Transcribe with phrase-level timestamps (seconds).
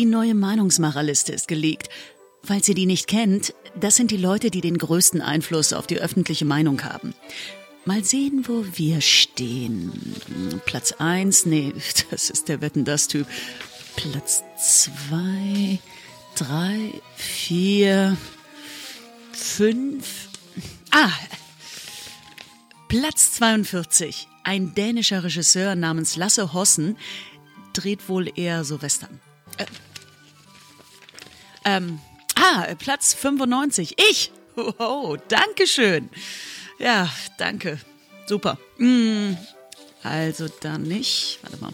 [0.00, 1.90] die neue Meinungsmacherliste ist geleakt.
[2.42, 5.98] Falls ihr die nicht kennt, das sind die Leute, die den größten Einfluss auf die
[5.98, 7.12] öffentliche Meinung haben.
[7.84, 9.92] Mal sehen, wo wir stehen.
[10.64, 11.74] Platz eins, nee,
[12.10, 13.26] das ist der Wetten das Typ.
[13.94, 15.78] Platz zwei,
[16.34, 18.16] drei, vier,
[19.32, 20.30] fünf.
[20.92, 21.12] Ah,
[22.88, 24.28] Platz 42.
[24.44, 26.96] Ein dänischer Regisseur namens Lasse Hossen
[27.74, 29.20] dreht wohl eher so Western.
[29.58, 29.66] Äh,
[31.64, 32.00] ähm,
[32.34, 33.96] ah, Platz 95.
[34.10, 34.32] Ich!
[34.78, 36.10] Oh, danke schön.
[36.78, 37.78] Ja, danke.
[38.26, 38.58] Super.
[38.78, 39.34] Mm,
[40.02, 41.38] also dann nicht.
[41.42, 41.72] Warte mal.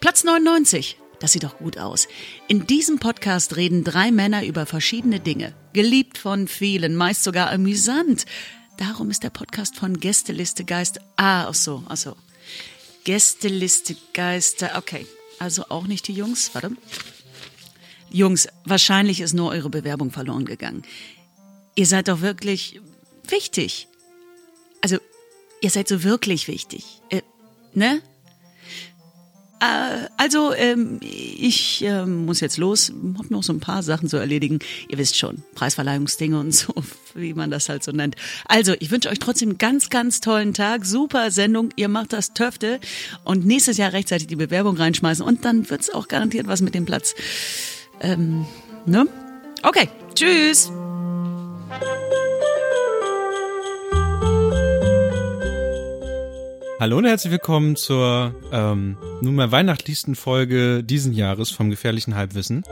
[0.00, 0.98] Platz 99.
[1.20, 2.08] Das sieht doch gut aus.
[2.48, 5.54] In diesem Podcast reden drei Männer über verschiedene Dinge.
[5.72, 8.26] Geliebt von vielen, meist sogar amüsant.
[8.76, 11.00] Darum ist der Podcast von Gästeliste Geister.
[11.16, 12.16] Ah, ach so, ach so.
[13.04, 14.72] Gästeliste Geister.
[14.76, 15.06] Okay,
[15.38, 16.50] also auch nicht die Jungs.
[16.54, 16.72] Warte.
[18.16, 20.82] Jungs, wahrscheinlich ist nur eure Bewerbung verloren gegangen.
[21.74, 22.80] Ihr seid doch wirklich
[23.28, 23.88] wichtig.
[24.80, 24.96] Also,
[25.60, 27.02] ihr seid so wirklich wichtig.
[27.10, 27.20] Äh,
[27.74, 28.00] ne?
[29.60, 34.16] Äh, also, ähm, ich äh, muss jetzt los, hab noch so ein paar Sachen zu
[34.16, 34.60] erledigen.
[34.88, 36.72] Ihr wisst schon, Preisverleihungsdinge und so,
[37.14, 38.16] wie man das halt so nennt.
[38.46, 42.32] Also, ich wünsche euch trotzdem einen ganz, ganz tollen Tag, super Sendung, ihr macht das
[42.32, 42.80] Töfte
[43.24, 46.86] und nächstes Jahr rechtzeitig die Bewerbung reinschmeißen und dann wird's auch garantiert was mit dem
[46.86, 47.14] Platz.
[48.00, 48.44] Ähm,
[48.84, 49.06] ne?
[49.62, 50.70] Okay, tschüss!
[56.78, 62.64] Hallo und herzlich willkommen zur ähm, nunmehr weihnachtlichsten Folge diesen Jahres vom gefährlichen Halbwissen.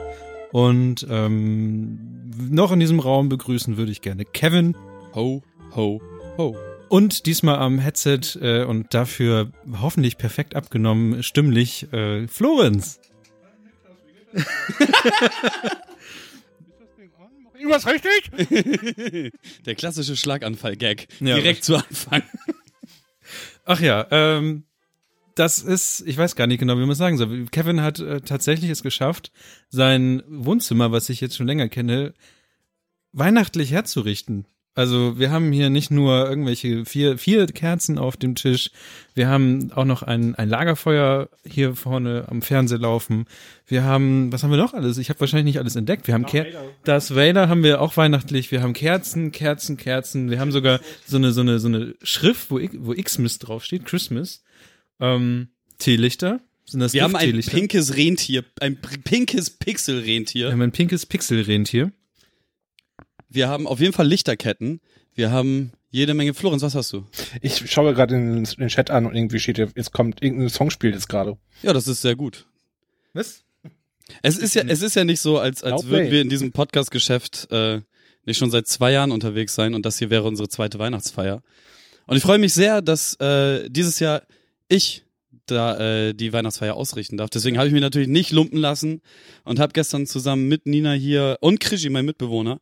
[0.52, 4.76] Und ähm, noch in diesem Raum begrüßen würde ich gerne Kevin.
[5.14, 5.42] Ho,
[5.74, 6.02] ho,
[6.36, 6.54] ho.
[6.90, 13.00] Und diesmal am Headset äh, und dafür hoffentlich perfekt abgenommen, stimmlich, äh, Florenz.
[17.54, 18.30] Irgendwas richtig?
[19.66, 21.08] Der klassische Schlaganfall-Gag.
[21.20, 22.22] Ja, Direkt zu Anfang.
[23.64, 24.64] Ach ja, ähm,
[25.34, 27.46] das ist, ich weiß gar nicht genau, wie man es sagen soll.
[27.50, 29.32] Kevin hat äh, tatsächlich es geschafft,
[29.68, 32.14] sein Wohnzimmer, was ich jetzt schon länger kenne,
[33.12, 34.46] weihnachtlich herzurichten.
[34.76, 38.70] Also wir haben hier nicht nur irgendwelche vier, vier Kerzen auf dem Tisch,
[39.14, 43.26] wir haben auch noch ein, ein Lagerfeuer hier vorne am Fernseher laufen.
[43.68, 44.98] Wir haben, was haben wir noch alles?
[44.98, 46.08] Ich habe wahrscheinlich nicht alles entdeckt.
[46.08, 46.46] Wir haben Ker
[46.82, 48.50] das Vader haben wir auch weihnachtlich.
[48.50, 50.30] Wir haben Kerzen, Kerzen, Kerzen.
[50.30, 54.42] Wir haben sogar so eine so eine so eine Schrift, wo wo Xmas draufsteht, Christmas.
[54.98, 55.48] Ähm,
[55.78, 56.40] Teelichter.
[56.64, 60.46] Sind das Wir haben ein pinkes Rentier, ein pinkes Pixel-Rentier.
[60.46, 61.92] Wir haben ein pinkes Pixelrentier.
[63.34, 64.80] Wir haben auf jeden Fall Lichterketten.
[65.12, 67.04] Wir haben jede Menge Florenz, was hast du?
[67.42, 70.70] Ich schaue gerade in den Chat an und irgendwie steht hier, jetzt kommt irgendein Song
[70.70, 71.36] spielt jetzt gerade.
[71.62, 72.46] Ja, das ist sehr gut.
[73.12, 73.42] Was?
[74.22, 77.48] Es ist ja, es ist ja nicht so, als, als würden wir in diesem Podcast-Geschäft
[77.50, 77.80] äh,
[78.24, 81.42] nicht schon seit zwei Jahren unterwegs sein und das hier wäre unsere zweite Weihnachtsfeier.
[82.06, 84.22] Und ich freue mich sehr, dass äh, dieses Jahr
[84.68, 85.04] ich
[85.46, 87.30] da äh, die Weihnachtsfeier ausrichten darf.
[87.30, 89.02] Deswegen habe ich mich natürlich nicht lumpen lassen
[89.42, 92.60] und habe gestern zusammen mit Nina hier und Krischi, mein Mitbewohner,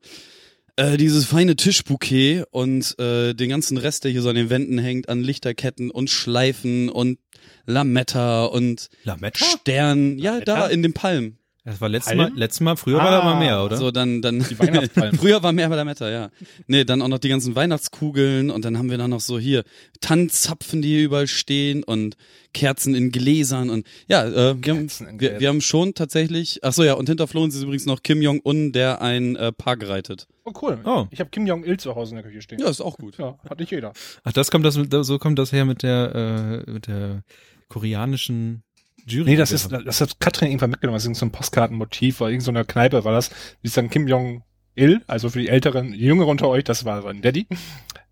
[0.77, 4.79] äh, dieses feine Tischbouquet und äh, den ganzen Rest, der hier so an den Wänden
[4.79, 7.19] hängt, an Lichterketten und Schleifen und
[7.67, 9.45] Lametta und Lametta?
[9.45, 10.73] Stern, ja, da Lametta?
[10.73, 11.39] in den Palmen.
[11.65, 12.17] Das war letztes?
[12.17, 13.77] Mal, letztes Mal, früher war da mal mehr, oder?
[13.77, 14.41] So, dann, dann.
[14.41, 15.17] Die Weihnachtspalmen.
[15.21, 16.31] Früher war mehr bei der Meta, ja.
[16.67, 19.63] Nee, dann auch noch die ganzen Weihnachtskugeln und dann haben wir da noch so hier
[20.01, 22.17] Tannenzapfen, die hier überall stehen und
[22.53, 24.89] Kerzen in Gläsern und ja, äh, wir, haben,
[25.21, 28.23] wir, wir haben schon tatsächlich, ach so ja, und hinter Florenz ist übrigens noch Kim
[28.23, 30.27] Jong-un, der ein äh, Paar gereitet.
[30.45, 30.81] Oh cool.
[30.85, 31.07] Oh.
[31.11, 32.59] Ich habe Kim Jong-il zu Hause in der Küche stehen.
[32.59, 33.19] Ja, ist auch gut.
[33.19, 33.93] Ja, hat nicht jeder.
[34.25, 37.23] Ach, das kommt das, so kommt das her mit der, äh, mit der
[37.69, 38.65] koreanischen
[39.07, 39.31] Jury.
[39.31, 40.97] Nee, das ist, das hat Katrin irgendwann mitgenommen.
[40.97, 43.31] Das ist so ein Postkartenmotiv, war irgend so eine Kneipe war das.
[43.63, 47.05] Die ist dann Kim Jong-il, also für die Älteren, die Jüngeren unter euch, das war
[47.07, 47.47] ein Daddy.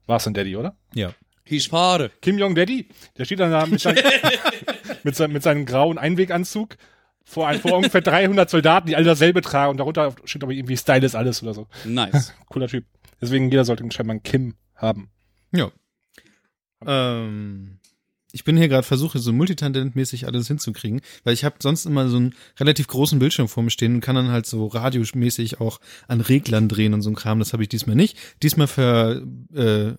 [0.06, 0.76] War es ein Daddy, oder?
[0.94, 1.12] Ja.
[1.44, 2.10] Ich fahre.
[2.20, 2.86] Kim Jong-Daddy,
[3.18, 3.96] der steht dann da mit, sein,
[5.02, 6.76] mit, seinem, mit seinem grauen Einweganzug
[7.24, 10.76] vor, ein, vor ungefähr 300 Soldaten, die alle dasselbe tragen und darunter steht aber irgendwie
[10.76, 11.66] Style ist alles oder so.
[11.84, 12.34] Nice.
[12.48, 12.84] Cooler Typ.
[13.20, 15.10] Deswegen jeder sollte scheinbar einen Kim haben.
[15.52, 15.70] Ja.
[16.86, 17.80] Ähm,
[18.32, 22.16] ich bin hier gerade versuche, so multitangentmäßig alles hinzukriegen, weil ich habe sonst immer so
[22.16, 26.20] einen relativ großen Bildschirm vor mir stehen und kann dann halt so radiomäßig auch an
[26.20, 27.38] Reglern drehen und so ein Kram.
[27.38, 28.16] Das habe ich diesmal nicht.
[28.42, 29.22] Diesmal ver,
[29.54, 29.92] äh,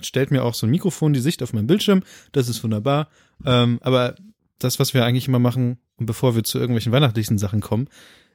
[0.00, 2.02] stellt mir auch so ein Mikrofon die Sicht auf meinen Bildschirm.
[2.32, 3.08] Das ist wunderbar.
[3.44, 4.14] Ähm, aber
[4.58, 7.88] das, was wir eigentlich immer machen, und bevor wir zu irgendwelchen weihnachtlichen Sachen kommen,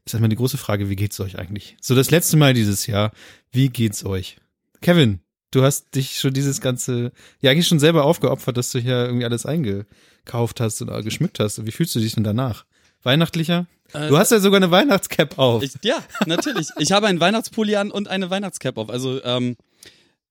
[0.05, 1.77] ist einmal die große Frage, wie geht's euch eigentlich?
[1.81, 3.11] So das letzte Mal dieses Jahr,
[3.51, 4.37] wie geht's euch?
[4.81, 5.19] Kevin,
[5.51, 7.11] du hast dich schon dieses ganze,
[7.41, 11.65] ja eigentlich schon selber aufgeopfert, dass du hier irgendwie alles eingekauft hast oder geschmückt hast.
[11.65, 12.65] Wie fühlst du dich denn danach?
[13.03, 13.67] Weihnachtlicher?
[13.93, 15.63] Äh, Du hast ja sogar eine Weihnachtscap auf.
[15.63, 16.67] Ich, ja, natürlich.
[16.77, 18.89] Ich habe einen Weihnachtspulli an und eine Weihnachtscap auf.
[18.89, 19.55] Also, ähm,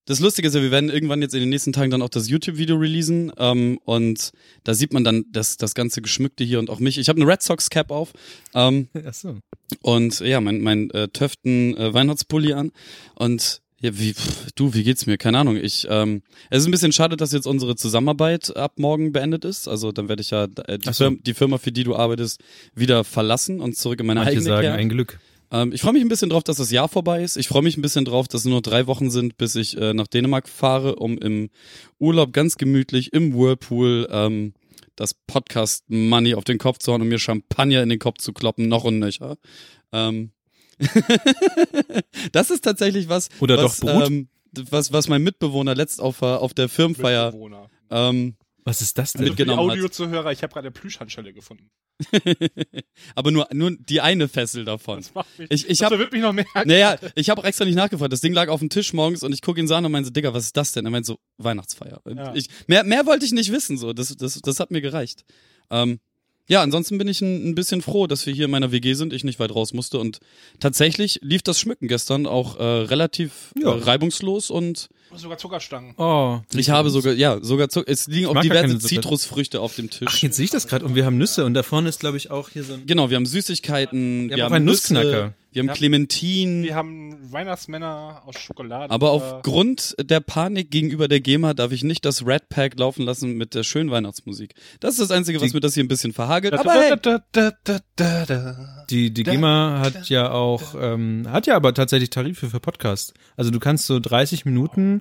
[0.09, 2.31] das Lustige ist ja, wir werden irgendwann jetzt in den nächsten Tagen dann auch das
[2.31, 3.31] YouTube-Video releasen.
[3.37, 4.31] Ähm, und
[4.65, 6.97] da sieht man dann das, das ganze Geschmückte hier und auch mich.
[6.97, 8.15] Ich habe eine Red Sox-Cap auf.
[8.55, 9.37] Ähm, Ach so.
[9.83, 12.73] und ja, mein, mein äh, Töften äh, Weihnachtspulli an.
[13.17, 15.19] Und ja, wie, pff, du, wie geht's mir?
[15.19, 15.57] Keine Ahnung.
[15.57, 19.69] Ich, ähm, es ist ein bisschen schade, dass jetzt unsere Zusammenarbeit ab morgen beendet ist.
[19.69, 21.05] Also dann werde ich ja äh, die, so.
[21.05, 22.41] Firma, die Firma, für die du arbeitest,
[22.75, 24.81] wieder verlassen und zurück in meine Manche eigene sagen kehren.
[24.81, 25.21] ein Glück.
[25.51, 27.37] Ähm, ich freue mich ein bisschen drauf, dass das Jahr vorbei ist.
[27.37, 29.77] Ich freue mich ein bisschen drauf, dass es nur noch drei Wochen sind, bis ich
[29.79, 31.51] äh, nach Dänemark fahre, um im
[31.99, 34.53] Urlaub ganz gemütlich im Whirlpool ähm,
[34.97, 38.33] das Podcast Money auf den Kopf zu hauen und mir Champagner in den Kopf zu
[38.33, 39.37] kloppen, noch und nöcher.
[39.93, 40.33] Ähm,
[42.33, 44.09] das ist tatsächlich was, Oder was, doch Brut.
[44.11, 44.29] ähm,
[44.71, 47.71] was, was mein Mitbewohner letzt auf, äh, auf der Firmenfeier Mitbewohner.
[47.91, 49.33] ähm, Was ist das Also denn?
[49.33, 49.71] für die mitgenommen.
[49.71, 51.71] Audiozuhörer, ich habe gerade eine Plüschhandschelle gefunden.
[53.15, 54.99] aber nur, nur die eine Fessel davon.
[54.99, 56.51] Das macht mich, Ich- ich hab- wird mich noch merken.
[56.69, 58.13] Naja, ich habe auch extra nicht nachgefragt.
[58.13, 60.07] Das Ding lag auf dem Tisch morgens und ich gucke ihn so an und meinte
[60.09, 60.85] so, Digga, was ist das denn?
[60.85, 62.01] Er meint so, Weihnachtsfeier.
[62.09, 62.35] Ja.
[62.35, 63.93] Ich, mehr, mehr wollte ich nicht wissen, so.
[63.93, 65.25] Das, das, das hat mir gereicht.
[65.71, 66.01] Ähm,
[66.51, 69.13] ja, ansonsten bin ich ein, ein bisschen froh, dass wir hier in meiner WG sind,
[69.13, 69.99] ich nicht weit raus musste.
[69.99, 70.19] Und
[70.61, 73.75] tatsächlich lief das Schmücken gestern auch äh, relativ Ja.
[73.75, 75.95] äh, reibungslos und Sogar Zuckerstangen.
[75.97, 77.91] Oh, ich habe sogar, ja, sogar Zucker.
[77.91, 78.79] Es liegen auch diverse.
[78.79, 80.09] Zitrusfrüchte auf dem Tisch.
[80.11, 82.17] Ach, jetzt sehe ich das gerade und wir haben Nüsse und da vorne ist, glaube
[82.17, 82.87] ich, auch hier so ein.
[82.87, 85.35] Genau, wir haben Süßigkeiten, Wir wir, haben haben einen Nüsse, Nussknacker.
[85.51, 85.73] Wir haben Ja.
[85.75, 86.63] Clementinen.
[86.63, 88.91] Wir haben Weihnachtsmänner aus Schokolade.
[88.93, 93.37] Aber aufgrund der Panik gegenüber der GEMA darf ich nicht das Red Pack laufen lassen
[93.37, 94.55] mit der schönen Weihnachtsmusik.
[94.81, 96.55] Das ist das Einzige, was mir das hier ein bisschen verhagelt.
[96.55, 98.85] Aber hey, da, da, da, da, da.
[98.91, 103.15] Die, die GEMA hat ja auch, ähm, hat ja aber tatsächlich Tarife für Podcast.
[103.37, 105.01] Also du kannst so 30 Minuten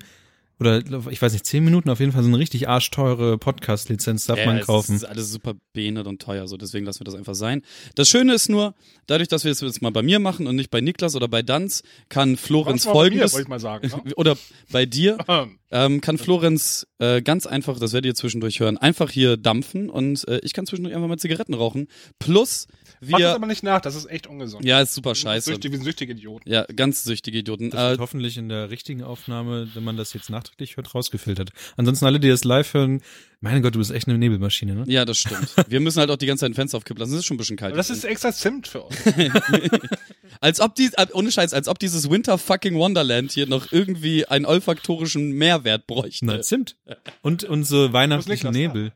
[0.59, 4.39] oder ich weiß nicht, 10 Minuten auf jeden Fall so eine richtig arschteure Podcast-Lizenz darf
[4.39, 4.95] ja, man es kaufen.
[4.95, 7.61] ist alles super behindert und teuer, so deswegen lassen wir das einfach sein.
[7.95, 8.73] Das Schöne ist nur,
[9.05, 11.41] dadurch, dass wir es jetzt mal bei mir machen und nicht bei Niklas oder bei
[11.41, 13.87] Danz, kann Florenz Manchmal bei mir, folgendes ich mal sagen.
[13.87, 14.13] Ne?
[14.15, 14.37] oder
[14.71, 19.11] bei dir Ähm, ähm, kann Florenz äh, ganz einfach, das werdet ihr zwischendurch hören, einfach
[19.11, 21.87] hier dampfen und äh, ich kann zwischendurch einfach mal Zigaretten rauchen.
[22.19, 22.67] Plus
[23.01, 24.65] Mach das wir aber nicht nach, das ist echt ungesund.
[24.65, 25.51] ja, ist super scheiße.
[25.51, 26.49] Süchtig, wir sind süchtige Idioten.
[26.49, 27.69] Ja, ganz süchtige Idioten.
[27.69, 31.51] Das Äh, wird hoffentlich in der richtigen Aufnahme, wenn man das jetzt nachträglich hört, rausgefiltert.
[31.75, 33.01] Ansonsten alle, die das live hören,
[33.39, 34.83] mein Gott, du bist echt eine Nebelmaschine, ne?
[34.87, 35.53] Ja, das stimmt.
[35.69, 37.11] Wir müssen halt auch die ganze Zeit ein Fenster aufkippen lassen.
[37.11, 37.71] Das ist schon ein bisschen kalt.
[37.73, 38.95] Aber das ist extra Zimt für uns.
[40.41, 44.25] als ob die, äh, ohne Scheiß, als ob dieses Winter fucking Wonderland hier noch irgendwie
[44.25, 46.25] einen olfaktorischen Mehrwert bräuchte.
[46.25, 46.77] Na, Zimt.
[47.21, 48.93] Und unsere weihnachtlichen Nebel.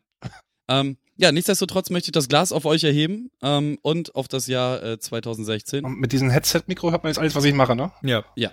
[0.68, 4.82] Ähm, ja, nichtsdestotrotz möchte ich das Glas auf euch erheben ähm, und auf das Jahr
[4.84, 5.86] äh, 2016.
[5.86, 7.92] Und mit diesem Headset-Mikro hört man jetzt alles, was ich mache, ne?
[8.36, 8.50] Ja.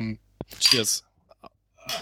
[0.60, 1.04] Cheers.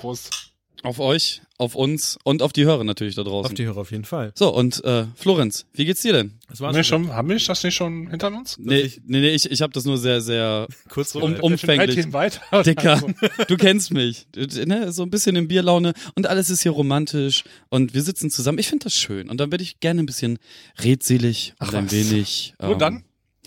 [0.01, 0.56] Prost.
[0.83, 3.47] Auf euch, auf uns und auf die Hörer natürlich da draußen.
[3.51, 4.31] Auf die Hörer auf jeden Fall.
[4.37, 6.39] so, und äh, Florenz, wie geht's dir denn?
[6.49, 8.57] Das Haben wir, schon, haben wir das nicht schon hinter uns?
[8.59, 11.95] Nee, ich- nee, nee, ich, ich habe das nur sehr, sehr kurz Um- drei umfänglich.
[11.97, 12.63] Themen weiter.
[12.63, 13.11] Dicker, Also,
[13.49, 14.27] du kennst mich.
[14.33, 14.93] Du- Ne?
[14.93, 18.59] So ein bisschen in Bierlaune und alles ist hier romantisch und wir sitzen zusammen.
[18.59, 19.29] Ich finde das schön.
[19.31, 20.39] Und dann werde ich gerne ein bisschen
[20.79, 21.93] redselig und Ach ein was.
[21.93, 22.55] wenig.
[22.61, 23.05] Nur ähm, dann?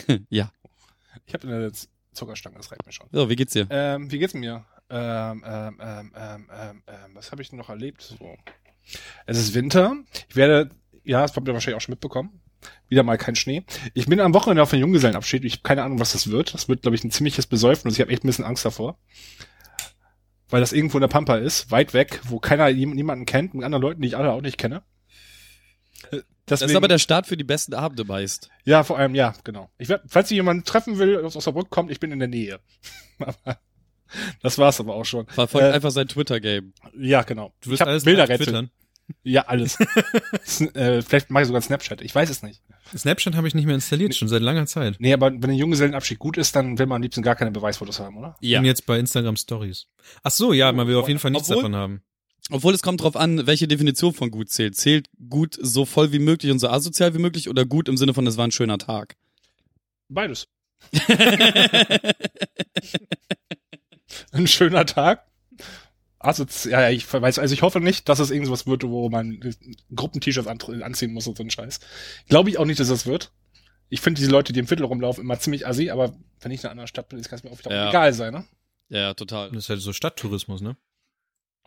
[0.29, 0.51] Ja.
[1.25, 1.71] Ich habe eine
[2.13, 3.07] Zuckerstange, das reicht mir schon.
[3.11, 3.67] So, wie geht's dir?
[3.69, 4.65] Ähm, wie geht's mir?
[4.89, 8.01] Ähm, ähm, ähm, ähm, ähm, ähm, was habe ich denn noch erlebt?
[8.01, 8.35] So.
[9.25, 9.95] Es ist Winter.
[10.29, 10.71] Ich werde,
[11.03, 12.41] ja, das habt ihr wahrscheinlich auch schon mitbekommen.
[12.87, 13.63] Wieder mal kein Schnee.
[13.93, 15.45] Ich bin am Wochenende auf einem Junggesellenabschied.
[15.45, 16.53] Ich habe keine Ahnung, was das wird.
[16.53, 18.97] Das wird, glaube ich, ein ziemliches Besäufen und ich habe echt ein bisschen Angst davor.
[20.49, 23.83] Weil das irgendwo in der Pampa ist, weit weg, wo keiner niemanden kennt, mit anderen
[23.83, 24.81] Leuten, die ich alle auch nicht kenne.
[26.11, 28.49] Äh, Das ist aber der Start für die besten Abende meist.
[28.65, 29.69] Ja, vor allem, ja, genau.
[29.77, 32.59] Ich werd, falls ihr jemanden treffen will, aus Osnabrück kommt, ich bin in der Nähe.
[33.19, 33.59] Aber
[34.41, 35.27] das war's aber auch schon.
[35.27, 36.73] Verfolgt Äh, einfach sein Twitter-Game.
[36.99, 37.53] Ja, genau.
[37.61, 38.45] Du ich hab alles Bilderrätsel.
[38.45, 38.69] twittern.
[39.23, 39.77] Ja, alles.
[40.73, 42.01] Äh, vielleicht mache ich sogar Snapchat.
[42.01, 42.61] Ich weiß es nicht.
[42.95, 44.95] Snapchat habe ich nicht mehr installiert, schon seit langer Zeit.
[44.99, 47.99] Nee, aber wenn ein Junggesellenabschied gut ist, dann will man am liebsten gar keine Beweisfotos
[47.99, 48.35] haben, oder?
[48.39, 49.87] Ich bin jetzt bei Instagram Stories.
[50.23, 52.01] Ach so, ja, man will auf jeden Fall nichts Obwohl- davon haben.
[52.51, 54.75] Obwohl es kommt drauf an, welche Definition von gut zählt.
[54.75, 58.13] Zählt gut so voll wie möglich und so asozial wie möglich oder gut im Sinne
[58.15, 59.15] von, es war ein schöner Tag?
[60.07, 60.47] Beides.
[64.31, 65.25] Ein schöner Tag.
[66.19, 69.39] Also, ja, ich weiß, also ich hoffe nicht, dass es irgendwas wird, wo man
[69.95, 71.79] Gruppen-T-Shirts an, anziehen muss und so ein Scheiß.
[72.27, 73.31] Glaube ich auch nicht, dass das wird.
[73.87, 76.65] Ich finde diese Leute, die im Viertel rumlaufen, immer ziemlich assi, aber wenn ich in
[76.65, 77.89] einer anderen Stadt bin, kann es mir auch wieder Ja.
[77.89, 78.45] egal sein, ne?
[78.89, 79.49] Ja, total.
[79.51, 80.75] Das ist halt so Stadttourismus, ne?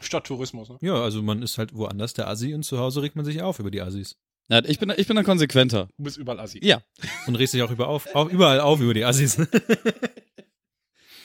[0.01, 0.79] Stadttourismus, ne?
[0.83, 3.59] Ja, also man ist halt woanders der Assi und zu Hause regt man sich auf
[3.59, 4.17] über die Assis.
[4.49, 5.89] Ja, ich bin, ich bin dann konsequenter.
[5.97, 6.61] Du bist überall assi.
[6.63, 6.83] Ja.
[7.27, 9.37] Und regt sich auch, über auf, auch überall auf über die Assis.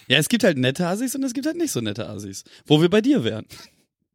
[0.08, 2.44] Ja, es gibt halt nette Assis und es gibt halt nicht so nette Assis.
[2.66, 3.46] Wo wir bei dir wären.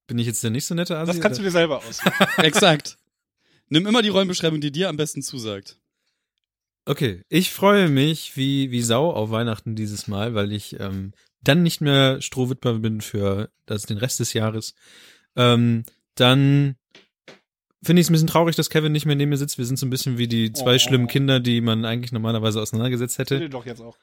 [0.07, 1.13] Bin ich jetzt der nicht so nette Assi?
[1.13, 2.01] Das kannst du dir selber aus.
[2.39, 2.97] Exakt.
[3.69, 5.79] Nimm immer die Rollenbeschreibung, die dir am besten zusagt.
[6.85, 11.63] Okay, ich freue mich wie, wie Sau auf Weihnachten dieses Mal, weil ich ähm, dann
[11.63, 14.75] nicht mehr Strohwitwer bin für das, den Rest des Jahres.
[15.37, 15.85] Ähm,
[16.17, 16.77] dann
[17.85, 19.59] finde ich es ein bisschen traurig, dass Kevin nicht mehr neben mir sitzt.
[19.59, 20.79] Wir sind so ein bisschen wie die zwei Oh.
[20.79, 23.39] schlimmen Kinder, die man eigentlich normalerweise auseinandergesetzt hätte.
[23.39, 23.97] Bitte doch jetzt auch.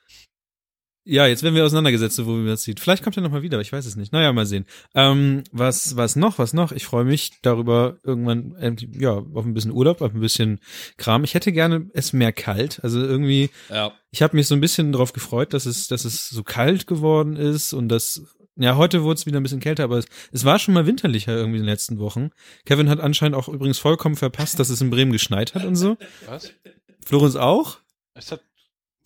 [1.06, 2.80] Ja, jetzt werden wir auseinandergesetzt, so wo wir das sieht.
[2.80, 4.12] Vielleicht kommt er noch mal wieder, ich weiß es nicht.
[4.12, 4.66] Naja, mal sehen.
[4.94, 6.72] Ähm, was, was noch, was noch?
[6.72, 10.60] Ich freue mich darüber irgendwann, ähm, ja, auf ein bisschen Urlaub, auf ein bisschen
[10.98, 11.24] Kram.
[11.24, 12.80] Ich hätte gerne es mehr kalt.
[12.84, 13.92] Also irgendwie, Ja.
[14.12, 17.38] ich habe mich so ein bisschen darauf gefreut, dass es, dass es so kalt geworden
[17.38, 18.22] ist und dass,
[18.56, 21.34] ja, heute wurde es wieder ein bisschen kälter, aber es, es war schon mal winterlicher
[21.36, 22.30] irgendwie in den letzten Wochen.
[22.66, 25.98] Kevin hat anscheinend auch übrigens vollkommen verpasst, dass es in Bremen geschneit hat und so.
[26.28, 26.52] Was?
[27.04, 27.78] Florenz auch?
[28.14, 28.42] Es hat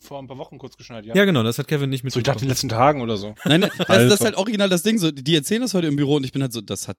[0.04, 1.14] vor ein paar Wochen kurz geschneit, ja.
[1.14, 3.34] Ja, genau, das hat Kevin nicht so, ich dachte in den letzten Tagen oder so.
[3.44, 4.04] Nein, nein, das, Alter.
[4.08, 4.98] das ist halt original das Ding.
[4.98, 6.96] So, die erzählen das heute im Büro und ich bin halt so, das hat,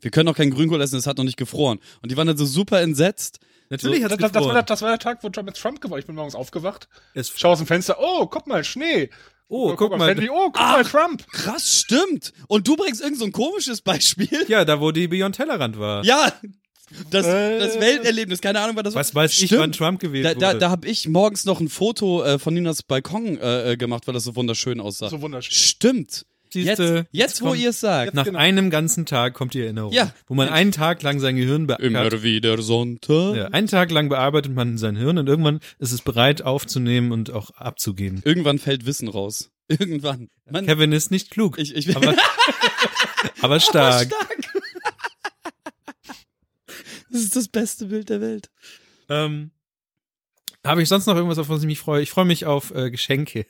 [0.00, 1.78] wir können noch keinen Grünkohl essen, das hat noch nicht gefroren.
[2.02, 3.38] Und die waren halt so super entsetzt.
[3.70, 4.54] Natürlich Das, hat's das, das, war gefroren.
[4.54, 7.32] der, das war der Tag, wo Trump mit Trump geworden Ich bin morgens aufgewacht, Es-
[7.36, 9.10] schau aus dem Fenster, oh, guck mal, Schnee.
[9.50, 10.08] Oh, guck aufs mal.
[10.10, 11.26] Handy, oh, guck mal, Trump.
[11.32, 12.32] Krass, stimmt.
[12.48, 14.28] Und du bringst irgend so ein komisches Beispiel.
[14.48, 16.04] Ja, da wo die Beyond Tellerrand war.
[16.04, 16.32] Ja,
[17.10, 17.58] das, Äh.
[17.58, 19.22] das Welterlebnis, keine Ahnung, was das Was war.
[19.24, 19.60] weiß ich, Stimmt.
[19.60, 20.58] wann Trump gewählt Da, da, wurde.
[20.58, 24.14] da habe ich morgens noch ein Foto äh, von Ninas Balkon äh, äh, gemacht, weil
[24.14, 25.08] das so wunderschön aussah.
[25.10, 25.52] So wunderschön.
[25.54, 26.24] Stimmt.
[26.50, 28.14] Jetzt, Siehste, jetzt, wo kommt- ihr es sagt.
[28.14, 28.38] Nach genau.
[28.38, 29.92] einem ganzen Tag kommt die Erinnerung.
[29.92, 30.14] Ja.
[30.28, 32.22] Wo man einen Tag lang sein Gehirn bearbeitet.
[32.22, 33.36] wieder Sonntag.
[33.36, 37.30] Ja, einen Tag lang bearbeitet man sein Hirn und irgendwann ist es bereit aufzunehmen und
[37.34, 38.22] auch abzugeben.
[38.24, 39.50] Irgendwann fällt Wissen raus.
[39.68, 40.30] Irgendwann.
[40.50, 42.14] Man, Kevin ist nicht klug, ich, ich, aber,
[43.42, 44.08] aber stark.
[47.10, 48.50] Das ist das beste Bild der Welt.
[49.08, 49.50] Ähm,
[50.64, 52.02] habe ich sonst noch irgendwas, auf was ich mich freue?
[52.02, 53.46] Ich freue mich auf äh, Geschenke.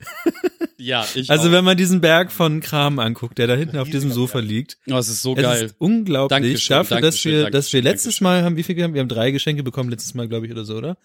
[0.78, 1.52] Ja, ich Also auch.
[1.52, 4.96] wenn man diesen Berg von Kram anguckt, der da hinten auf diesem Sofa liegt, Oh,
[4.96, 5.66] es ist so es geil.
[5.66, 8.82] ist unglaublich Dankeschön, dafür, dass Dankeschön, wir, dass wir Dankeschön, letztes Mal haben, wie viel
[8.82, 9.00] haben wir?
[9.00, 10.98] haben drei Geschenke bekommen letztes Mal, glaube ich, oder so, oder?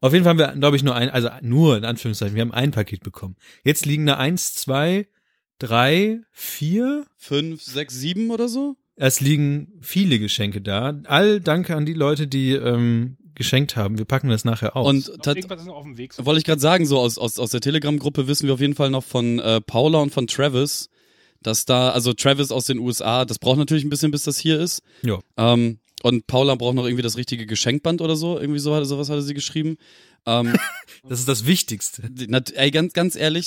[0.00, 2.50] Auf jeden Fall haben wir, glaube ich, nur ein, also nur in Anführungszeichen, wir haben
[2.52, 3.36] ein Paket bekommen.
[3.62, 5.06] Jetzt liegen da eins, zwei,
[5.60, 7.04] drei, vier.
[7.16, 8.76] Fünf, sechs, sieben oder so?
[9.02, 11.00] Es liegen viele Geschenke da.
[11.04, 13.96] All danke an die Leute, die ähm, geschenkt haben.
[13.96, 14.86] Wir packen das nachher aus.
[14.86, 15.04] Und.
[15.06, 16.26] So.
[16.26, 18.90] wollte ich gerade sagen, so aus, aus, aus der Telegram-Gruppe wissen wir auf jeden Fall
[18.90, 20.90] noch von äh, Paula und von Travis,
[21.42, 24.60] dass da, also Travis aus den USA, das braucht natürlich ein bisschen, bis das hier
[24.60, 24.82] ist.
[25.02, 25.18] ja.
[25.38, 29.20] Ähm, und Paula braucht noch irgendwie das richtige Geschenkband oder so, irgendwie so, sowas hatte
[29.22, 29.76] sie geschrieben.
[30.26, 30.54] Ähm,
[31.08, 32.02] Das ist das Wichtigste.
[32.28, 33.46] na, ey, ganz, ganz ehrlich,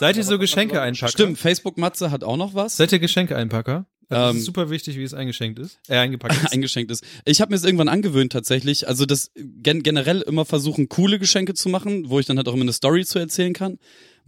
[0.00, 1.12] Seid ihr so Geschenke einpacken?
[1.12, 2.76] stimmt, Facebook-Matze hat auch noch was.
[2.76, 3.86] Seid ihr Geschenke-Einpacker?
[4.10, 5.78] Das Ähm, ist super wichtig, wie es eingeschenkt ist.
[5.88, 6.52] Äh, eingepackt ist.
[6.52, 7.04] eingeschenkt ist.
[7.24, 11.54] Ich habe mir es irgendwann angewöhnt tatsächlich, also das gen generell immer versuchen, coole Geschenke
[11.54, 13.78] zu machen, wo ich dann halt auch immer eine Story zu erzählen kann.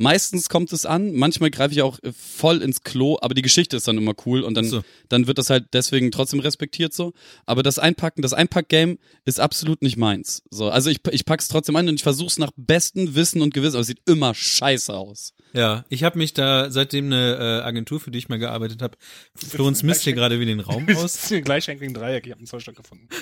[0.03, 3.77] Meistens kommt es an, manchmal greife ich auch äh, voll ins Klo, aber die Geschichte
[3.77, 4.83] ist dann immer cool und dann, so.
[5.09, 7.13] dann wird das halt deswegen trotzdem respektiert so.
[7.47, 10.43] Aber das Einpacken, das Einpack-Game ist absolut nicht meins.
[10.51, 13.77] So, also ich, ich pack's trotzdem ein und ich versuch's nach bestem Wissen und Gewissen,
[13.77, 15.35] aber es sieht immer scheiße aus.
[15.53, 18.99] Ja, ich habe mich da seitdem eine äh, Agentur, für die ich mal gearbeitet habe,
[19.37, 21.29] Florenz misst hier gerade wie den Raum aus.
[21.45, 22.27] gleichschenkligen Dreieck.
[22.27, 23.09] Ich habe einen Zollstock gefunden.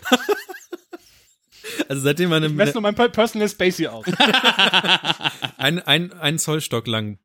[1.89, 4.05] Also seitdem man Ich messe nur mein Per- Personal Space hier aus.
[5.61, 7.19] ein, ein, ein Zollstock lang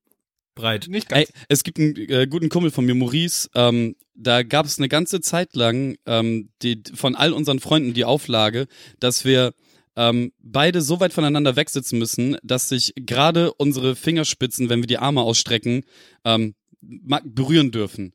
[0.56, 0.88] breit.
[0.90, 1.30] Nicht ganz.
[1.30, 3.50] Ey, es gibt einen äh, guten Kumpel von mir, Maurice.
[3.56, 8.06] Ähm, da gab es eine ganze Zeit lang ähm, die, von all unseren Freunden die
[8.06, 8.68] Auflage,
[9.00, 9.54] dass wir
[9.98, 14.98] ähm, beide so weit voneinander wegsitzen müssen, dass sich gerade unsere Fingerspitzen, wenn wir die
[14.98, 15.84] Arme ausstrecken,
[16.24, 18.14] ähm, berühren dürfen.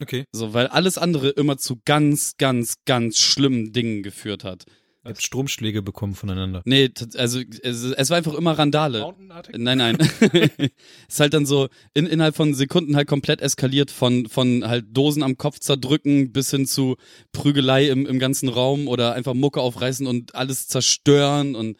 [0.00, 0.24] Okay.
[0.32, 4.66] So, weil alles andere immer zu ganz, ganz, ganz schlimmen Dingen geführt hat.
[5.06, 6.62] Ihr habt Stromschläge bekommen voneinander.
[6.64, 9.14] Nee, also es, es war einfach immer Randale.
[9.56, 9.98] Nein, nein.
[11.08, 15.22] ist halt dann so in, innerhalb von Sekunden halt komplett eskaliert von, von halt Dosen
[15.22, 16.96] am Kopf zerdrücken bis hin zu
[17.30, 21.76] Prügelei im, im ganzen Raum oder einfach Mucke aufreißen und alles zerstören und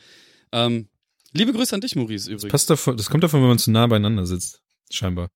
[0.52, 0.88] ähm,
[1.32, 2.52] liebe Grüße an dich, Maurice, übrigens.
[2.52, 4.62] Passt davon, das kommt davon, wenn man zu nah beieinander sitzt.
[4.90, 5.30] Scheinbar.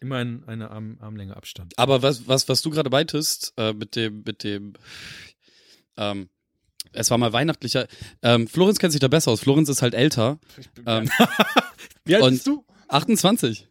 [0.00, 1.72] Immer in eine Arm, Armlänge Abstand.
[1.78, 4.74] Aber was, was, was du gerade meintest, äh, mit dem, mit dem,
[5.96, 6.28] ähm,
[6.92, 7.86] es war mal weihnachtlicher.
[8.22, 9.40] Ähm, Florenz kennt sich da besser aus.
[9.40, 10.38] Florenz ist halt älter.
[10.86, 11.10] Ähm,
[12.04, 12.64] Wie alt bist du?
[12.88, 13.68] 28.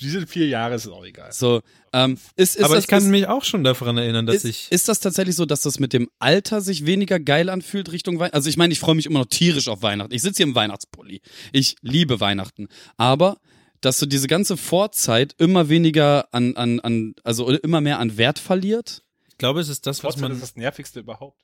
[0.00, 1.32] Diese vier Jahre ist auch egal.
[1.32, 1.62] So,
[1.94, 4.44] ähm, ist, ist Aber das, ich kann ist, mich auch schon daran erinnern, dass ist,
[4.44, 4.66] ich.
[4.70, 8.36] ist das tatsächlich so, dass das mit dem Alter sich weniger geil anfühlt Richtung Weihnachten?
[8.36, 10.12] Also ich meine, ich freue mich immer noch tierisch auf Weihnachten.
[10.12, 11.22] Ich sitze hier im Weihnachtspulli.
[11.52, 12.68] Ich liebe Weihnachten.
[12.98, 13.38] Aber
[13.80, 18.38] dass so diese ganze Vorzeit immer weniger an, an, an also immer mehr an Wert
[18.38, 19.04] verliert.
[19.28, 20.32] Ich glaube, es ist das, was man.
[20.32, 21.40] ist das nervigste überhaupt.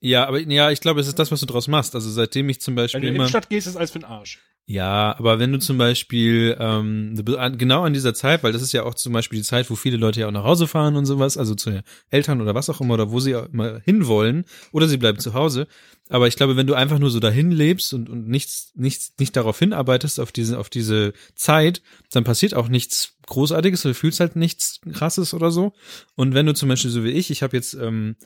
[0.00, 1.94] Ja, aber ja, ich glaube, es ist das, was du draus machst.
[1.94, 3.16] Also seitdem ich zum Wenn Beispiel du in die.
[3.16, 4.38] Innenstadt gehst, ist alles für den Arsch.
[4.70, 7.14] Ja, aber wenn du zum Beispiel ähm,
[7.56, 9.96] genau an dieser Zeit, weil das ist ja auch zum Beispiel die Zeit, wo viele
[9.96, 12.92] Leute ja auch nach Hause fahren und sowas, also zu Eltern oder was auch immer,
[12.92, 15.68] oder wo sie auch immer hinwollen, oder sie bleiben zu Hause.
[16.10, 19.34] Aber ich glaube, wenn du einfach nur so dahin lebst und, und nichts, nichts, nicht
[19.36, 21.80] darauf hinarbeitest, auf diese, auf diese Zeit,
[22.12, 25.72] dann passiert auch nichts Großartiges, du fühlst halt nichts krasses oder so.
[26.14, 28.16] Und wenn du zum Beispiel so wie ich, ich habe jetzt ähm,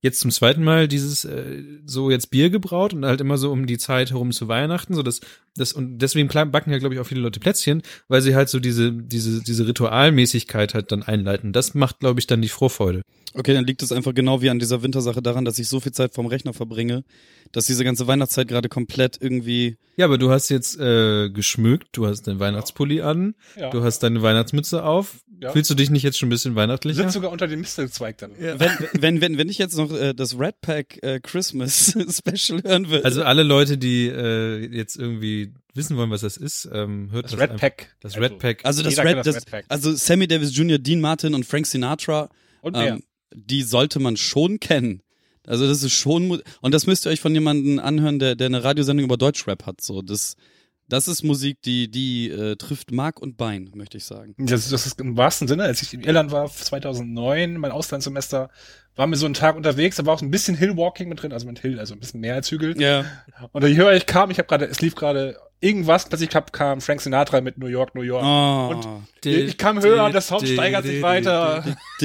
[0.00, 3.66] jetzt zum zweiten Mal dieses äh, so jetzt Bier gebraut und halt immer so um
[3.66, 5.20] die Zeit herum zu Weihnachten, so das
[5.56, 8.60] das und deswegen backen ja glaube ich auch viele Leute Plätzchen, weil sie halt so
[8.60, 11.52] diese diese diese Ritualmäßigkeit halt dann einleiten.
[11.52, 13.02] Das macht glaube ich dann die Vorfreude.
[13.34, 15.92] Okay, dann liegt es einfach genau wie an dieser Wintersache daran, dass ich so viel
[15.92, 17.04] Zeit vorm Rechner verbringe,
[17.52, 19.76] dass diese ganze Weihnachtszeit gerade komplett irgendwie.
[19.98, 23.68] Ja, aber du hast jetzt äh, geschmückt, du hast deinen Weihnachtspulli an, Ja.
[23.70, 25.16] du hast deine Weihnachtsmütze auf.
[25.42, 25.50] Ja.
[25.52, 27.02] Fühlst du dich nicht jetzt schon ein bisschen weihnachtlicher?
[27.02, 28.30] Sitzt sogar unter dem Mistelzweig dann.
[28.38, 32.90] Wenn, wenn, wenn, wenn ich jetzt noch äh, das Red Pack äh, Christmas Special hören
[32.90, 33.02] will.
[33.02, 37.32] Also alle Leute, die äh, jetzt irgendwie wissen wollen, was das ist, ähm, hört Das
[37.32, 37.96] das, Red Pack.
[38.00, 38.64] Das Red Pack.
[38.64, 39.64] Also das Red, das das, Red Pack.
[39.68, 42.28] also Sammy Davis Jr., Dean Martin und Frank Sinatra,
[42.62, 42.94] Und mehr.
[42.94, 43.02] ähm,
[43.34, 45.02] die sollte man schon kennen.
[45.48, 48.62] Also das ist schon und das müsst ihr euch von jemandem anhören, der, der eine
[48.62, 49.80] Radiosendung über Deutschrap hat.
[49.80, 50.36] So das,
[50.88, 54.34] das ist Musik, die die äh, trifft Mark und Bein, möchte ich sagen.
[54.38, 58.50] Das, das ist im wahrsten Sinne, als ich in Irland war, 2009, mein Auslandssemester,
[58.96, 61.46] waren wir so einen Tag unterwegs, da war auch ein bisschen Hillwalking mit drin, also
[61.46, 62.80] mit Hill, also ein bisschen mehr als Hügel.
[62.80, 63.04] Ja.
[63.52, 66.80] Und je höher ich kam, ich habe gerade, es lief gerade irgendwas, plötzlich kam, kam
[66.80, 68.24] Frank Sinatra mit New York, New York.
[68.24, 68.74] Oh.
[68.74, 71.64] Und ich kam höher und der Sound steigert sich weiter.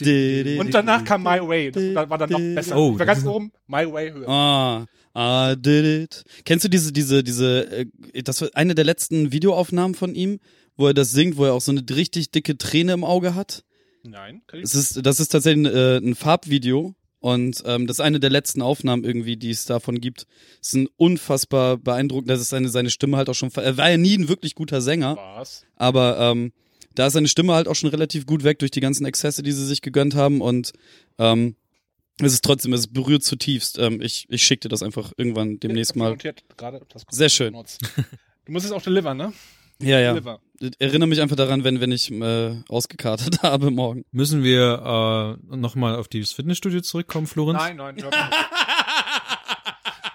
[0.00, 1.70] Und danach kam My Way.
[1.70, 2.76] Das war dann noch besser.
[2.76, 4.28] Oh, ich war das ganz oben, My Way höher.
[4.28, 4.86] Ah,
[5.16, 6.24] I did it.
[6.44, 10.40] Kennst du diese, diese, diese, äh, das war eine der letzten Videoaufnahmen von ihm,
[10.76, 13.64] wo er das singt, wo er auch so eine richtig dicke Träne im Auge hat?
[14.02, 18.04] Nein, kann ich Es ist, das ist tatsächlich äh, ein Farbvideo und ähm, das ist
[18.04, 20.26] eine der letzten Aufnahmen irgendwie, die es davon gibt.
[20.60, 23.90] Es ist ein unfassbar beeindruckend, das ist seine, seine Stimme halt auch schon, er war
[23.90, 25.64] ja nie ein wirklich guter Sänger, Was?
[25.76, 26.52] aber ähm,
[26.94, 29.52] da ist seine Stimme halt auch schon relativ gut weg durch die ganzen Exzesse, die
[29.52, 30.72] sie sich gegönnt haben und
[31.18, 31.56] ähm,
[32.20, 33.78] es ist trotzdem, es berührt zutiefst.
[33.78, 36.16] Ähm, ich ich schicke dir das einfach irgendwann demnächst mal.
[37.10, 37.52] Sehr schön.
[38.44, 39.32] Du musst es auch delivern, ne?
[39.82, 40.12] Ja, ja.
[40.12, 40.40] Deliver.
[40.78, 44.04] Erinnere mich einfach daran, wenn, wenn ich äh, ausgekartet habe morgen.
[44.12, 47.58] Müssen wir äh, nochmal auf dieses Fitnessstudio zurückkommen, Florenz?
[47.58, 47.96] Nein, nein.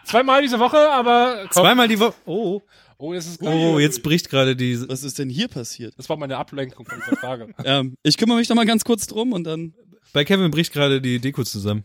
[0.05, 1.63] Zweimal diese Woche, aber komm.
[1.63, 2.15] Zweimal die Woche.
[2.25, 2.61] Oh,
[3.01, 4.77] Oh, das ist oh, jetzt bricht gerade die.
[4.89, 5.93] Was ist denn hier passiert?
[5.97, 7.47] Das war meine Ablenkung von dieser Frage.
[7.63, 9.73] Ähm, ich kümmere mich da mal ganz kurz drum und dann.
[10.13, 11.83] Bei Kevin bricht gerade die Deko zusammen.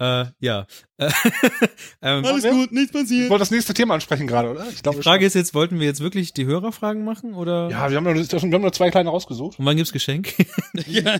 [0.00, 0.66] Äh, ja.
[0.96, 1.10] Äh,
[2.02, 3.30] ähm, Alles gut, nichts Ich passiert.
[3.30, 4.68] wollte das nächste Thema ansprechen gerade, oder?
[4.68, 7.68] Ich die glaube, Frage ist jetzt, wollten wir jetzt wirklich die Hörerfragen machen oder?
[7.70, 9.58] Ja, wir haben, nur, wir haben nur zwei kleine rausgesucht.
[9.58, 10.34] Und wann gibt's Geschenk?
[10.86, 11.18] ja.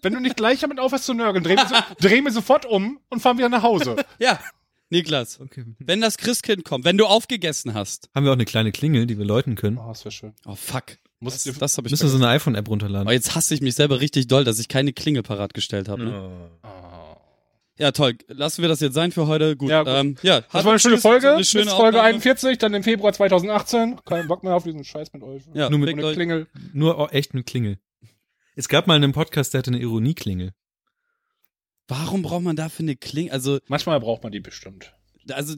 [0.00, 2.98] Wenn du nicht gleich damit aufhörst zu nörgeln, drehen wir, so, drehen wir sofort um
[3.10, 3.96] und fahren wieder nach Hause.
[4.18, 4.40] ja,
[4.88, 5.64] Niklas, Okay.
[5.78, 8.08] wenn das Christkind kommt, wenn du aufgegessen hast.
[8.14, 9.76] Haben wir auch eine kleine Klingel, die wir läuten können?
[9.78, 10.32] Oh, das wäre schön.
[10.46, 10.96] Oh fuck.
[11.18, 13.08] Muss Das, das habe ich Müssen wir so eine iPhone-App runterladen?
[13.08, 16.04] Oh, jetzt hasse ich mich selber richtig doll, dass ich keine Klingel parat gestellt habe.
[16.04, 16.48] Ne?
[16.62, 17.16] Oh.
[17.78, 18.16] Ja, toll.
[18.28, 19.56] Lassen wir das jetzt sein für heute.
[19.56, 19.68] Gut.
[19.70, 19.92] Ja, gut.
[19.92, 21.02] Ähm, ja Das war eine schöne tschüss.
[21.02, 21.34] Folge.
[21.34, 22.08] Eine schöne Bis Folge Aufnahme.
[22.08, 24.00] 41, dann im Februar 2018.
[24.04, 25.42] Kein Bock mehr auf diesen Scheiß mit euch.
[25.52, 26.12] Ja, Nur mit Ohne.
[26.12, 26.46] Klingel.
[26.72, 27.78] Nur echt mit Klingel.
[28.54, 30.52] Es gab mal einen Podcast, der hatte eine Ironieklingel.
[31.88, 33.32] Warum braucht man dafür eine Klingel?
[33.32, 34.94] Also, Manchmal braucht man die bestimmt.
[35.30, 35.54] also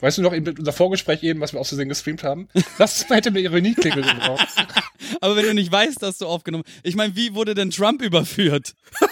[0.00, 2.48] Weißt du noch, eben unser Vorgespräch eben, was wir aus Versehen gestreamt haben?
[2.76, 4.46] Das hätte eine Ironieklingel gebraucht.
[5.22, 6.64] Aber wenn du nicht weißt, dass du aufgenommen.
[6.82, 8.74] Ich meine, wie wurde denn Trump überführt?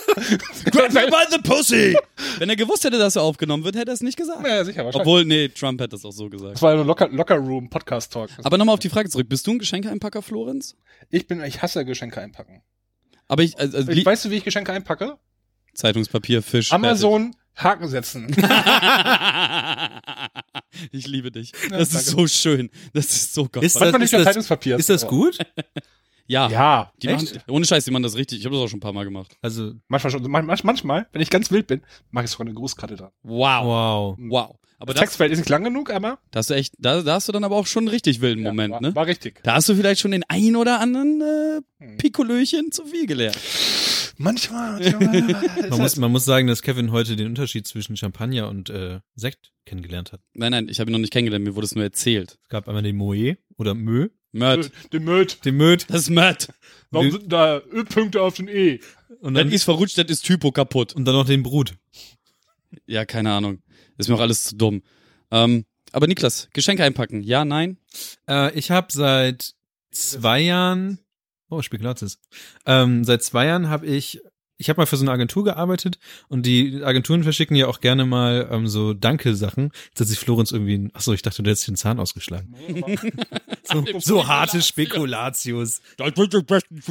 [0.70, 1.96] Grab me by the pussy!
[2.38, 4.46] Wenn er gewusst hätte, dass er aufgenommen wird, hätte er es nicht gesagt.
[4.46, 5.00] ja, sicher, wahrscheinlich.
[5.00, 6.54] Obwohl, nee, Trump hätte es auch so gesagt.
[6.56, 8.28] das war ein Locker, Locker Room Podcast Talk.
[8.42, 9.28] Aber nochmal auf die Frage zurück.
[9.28, 10.76] Bist du ein Geschenkeeinpacker, Florenz?
[11.10, 12.62] ich bin, ich hasse Geschenke einpacken.
[13.26, 15.16] Aber ich, also, also Ich, weißt du, wie ich Geschenke einpacke?
[15.74, 16.72] Zeitungspapier, Fisch.
[16.72, 18.34] Amazon Haken setzen.
[20.92, 21.52] ich liebe dich.
[21.70, 22.70] Das ist so schön.
[22.92, 23.62] Das ist so geil.
[23.64, 24.76] Ist das- nicht nur das- Zeitungspapier.
[24.76, 25.38] Ist das aber- gut?
[26.26, 26.48] ja.
[26.48, 27.34] Ja, Die echt?
[27.36, 28.40] machen, ohne Scheiß, die machen das richtig.
[28.40, 29.36] Ich habe das auch schon ein paar Mal gemacht.
[29.42, 30.30] Also, Manchmal schon.
[30.30, 33.10] Man- Manchmal, wenn ich ganz wild bin, mache ich sogar eine Grußkarte dran.
[33.22, 33.64] Wow.
[33.64, 34.16] wow.
[34.18, 34.56] Wow.
[34.78, 37.14] Aber Das das, Textfeld ist nicht lang genug, aber da hast du echt, da, da
[37.14, 38.94] hast du dann aber auch schon einen richtig wilden ja, Moment, war, ne?
[38.94, 39.40] war richtig.
[39.44, 41.96] Da hast du vielleicht schon den ein oder anderen äh, Hm.
[41.98, 43.38] Pikolöchen zu viel gelernt.
[44.16, 44.80] Manchmal.
[45.00, 49.00] manchmal Man muss, man muss sagen, dass Kevin heute den Unterschied zwischen Champagner und äh,
[49.16, 50.20] Sekt kennengelernt hat.
[50.34, 52.38] Nein, nein, ich habe ihn noch nicht kennengelernt, mir wurde es nur erzählt.
[52.42, 54.70] Es gab einmal den Moe oder Mö, Mörd.
[54.92, 55.44] Den Möd.
[55.44, 56.48] den Möd Das ist Mörd.
[56.90, 58.80] Warum sind da Ö-Punkte auf den E?
[59.20, 60.92] und Das dann, ist verrutscht, das ist Typo kaputt.
[60.94, 61.74] und dann noch den Brut.
[62.86, 63.62] Ja, keine Ahnung.
[63.98, 64.82] Ist mir auch alles zu dumm.
[65.30, 67.22] Ähm, aber Niklas, Geschenke einpacken.
[67.22, 67.78] Ja, nein?
[68.28, 69.54] Äh, ich habe seit
[69.90, 70.98] zwei Jahren,
[71.50, 72.18] oh Spekulatius,
[72.66, 74.20] ähm, seit zwei Jahren habe ich,
[74.56, 78.04] ich habe mal für so eine Agentur gearbeitet und die Agenturen verschicken ja auch gerne
[78.06, 79.70] mal ähm, so Danke-Sachen.
[79.88, 82.54] Jetzt hat sich Florenz irgendwie, ein- ach so, ich dachte, du hättest den Zahn ausgeschlagen.
[83.66, 85.80] So, so harte Spekulatius.
[85.96, 86.82] Das wird die besten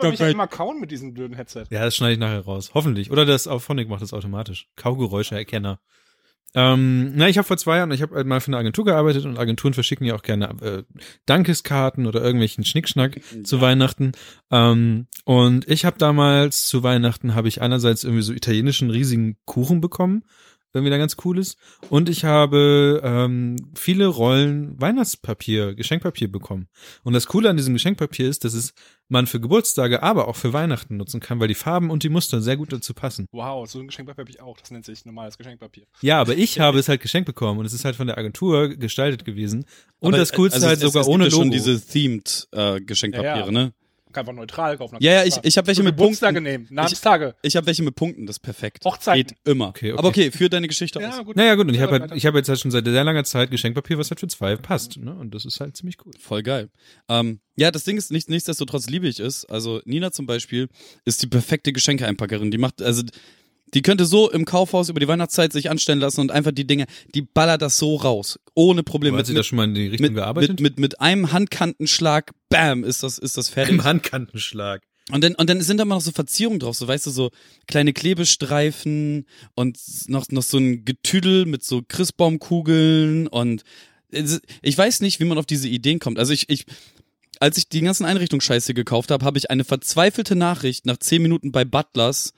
[0.00, 1.64] man mich ja immer kauen mit diesem blöden Headset.
[1.70, 2.70] Ja, das schneide ich nachher raus.
[2.72, 3.10] Hoffentlich.
[3.10, 4.68] Oder das Auphonic macht das automatisch.
[4.76, 5.80] Kaugeräuscheerkenner.
[6.54, 9.24] Ähm, na, ich habe vor zwei Jahren, ich habe halt mal für eine Agentur gearbeitet
[9.24, 10.82] und Agenturen verschicken ja auch gerne äh,
[11.26, 14.12] Dankeskarten oder irgendwelchen Schnickschnack zu Weihnachten.
[14.50, 19.80] Ähm, und ich habe damals zu Weihnachten habe ich einerseits irgendwie so italienischen riesigen Kuchen
[19.80, 20.24] bekommen,
[20.74, 21.56] irgendwie da ganz cool ist.
[21.88, 26.68] Und ich habe ähm, viele Rollen Weihnachtspapier, Geschenkpapier bekommen.
[27.04, 28.74] Und das Coole an diesem Geschenkpapier ist, dass es
[29.08, 32.40] man für Geburtstage, aber auch für Weihnachten nutzen kann, weil die Farben und die Muster
[32.40, 33.26] sehr gut dazu passen.
[33.32, 34.58] Wow, so ein Geschenkpapier habe ich auch.
[34.58, 35.86] Das nennt sich normales Geschenkpapier.
[36.00, 38.70] Ja, aber ich habe es halt geschenkt bekommen und es ist halt von der Agentur
[38.70, 39.66] gestaltet gewesen.
[40.00, 41.42] Und das Coolste also halt es, es, sogar es gibt ohne ja Logo.
[41.42, 43.50] schon diese themed äh, Geschenkpapiere, Ja, ja.
[43.52, 43.72] ne?
[44.16, 44.96] Einfach neutral kaufen.
[45.00, 46.42] Ja, ja, ich, ich habe welche mit Punkten.
[46.42, 47.34] nehmen, Namenstage.
[47.42, 48.84] Ich habe welche mit Punkten, das ist perfekt.
[48.84, 49.36] Hochzeiten.
[49.44, 49.68] Geht immer.
[49.68, 49.98] Okay, okay.
[49.98, 51.24] Aber okay, führ deine Geschichte Ja, aus.
[51.24, 51.36] gut.
[51.36, 53.50] naja, gut, und ich habe halt, ich habe jetzt halt schon seit sehr langer Zeit
[53.50, 55.14] Geschenkpapier, was halt für zwei passt, ne?
[55.14, 56.12] Und das ist halt ziemlich cool.
[56.18, 56.70] Voll geil.
[57.08, 59.44] Ähm, ja, das Ding ist, nicht, nichtsdestotrotz liebe ich es.
[59.44, 60.68] Also Nina zum Beispiel
[61.04, 62.50] ist die perfekte Geschenkeeinpackerin.
[62.50, 63.02] Die macht, also
[63.74, 66.86] die könnte so im Kaufhaus über die Weihnachtszeit sich anstellen lassen und einfach die Dinge,
[67.14, 68.38] die ballert das so raus.
[68.54, 69.18] Ohne Probleme.
[69.18, 70.60] Hat sie da schon mal in die Richtung mit, gearbeitet?
[70.60, 73.74] mit, mit, mit einem Handkantenschlag, bam, ist das, ist das fertig.
[73.74, 74.82] Im Handkantenschlag.
[75.10, 77.30] Und dann, und dann sind da mal noch so Verzierungen drauf, so weißt du, so
[77.66, 83.64] kleine Klebestreifen und noch, noch so ein Getüdel mit so Christbaumkugeln und
[84.62, 86.18] ich weiß nicht, wie man auf diese Ideen kommt.
[86.18, 86.64] Also ich, ich,
[87.40, 91.52] als ich die ganzen Einrichtungsscheiße gekauft habe, habe ich eine verzweifelte Nachricht nach zehn Minuten
[91.52, 92.32] bei Butlers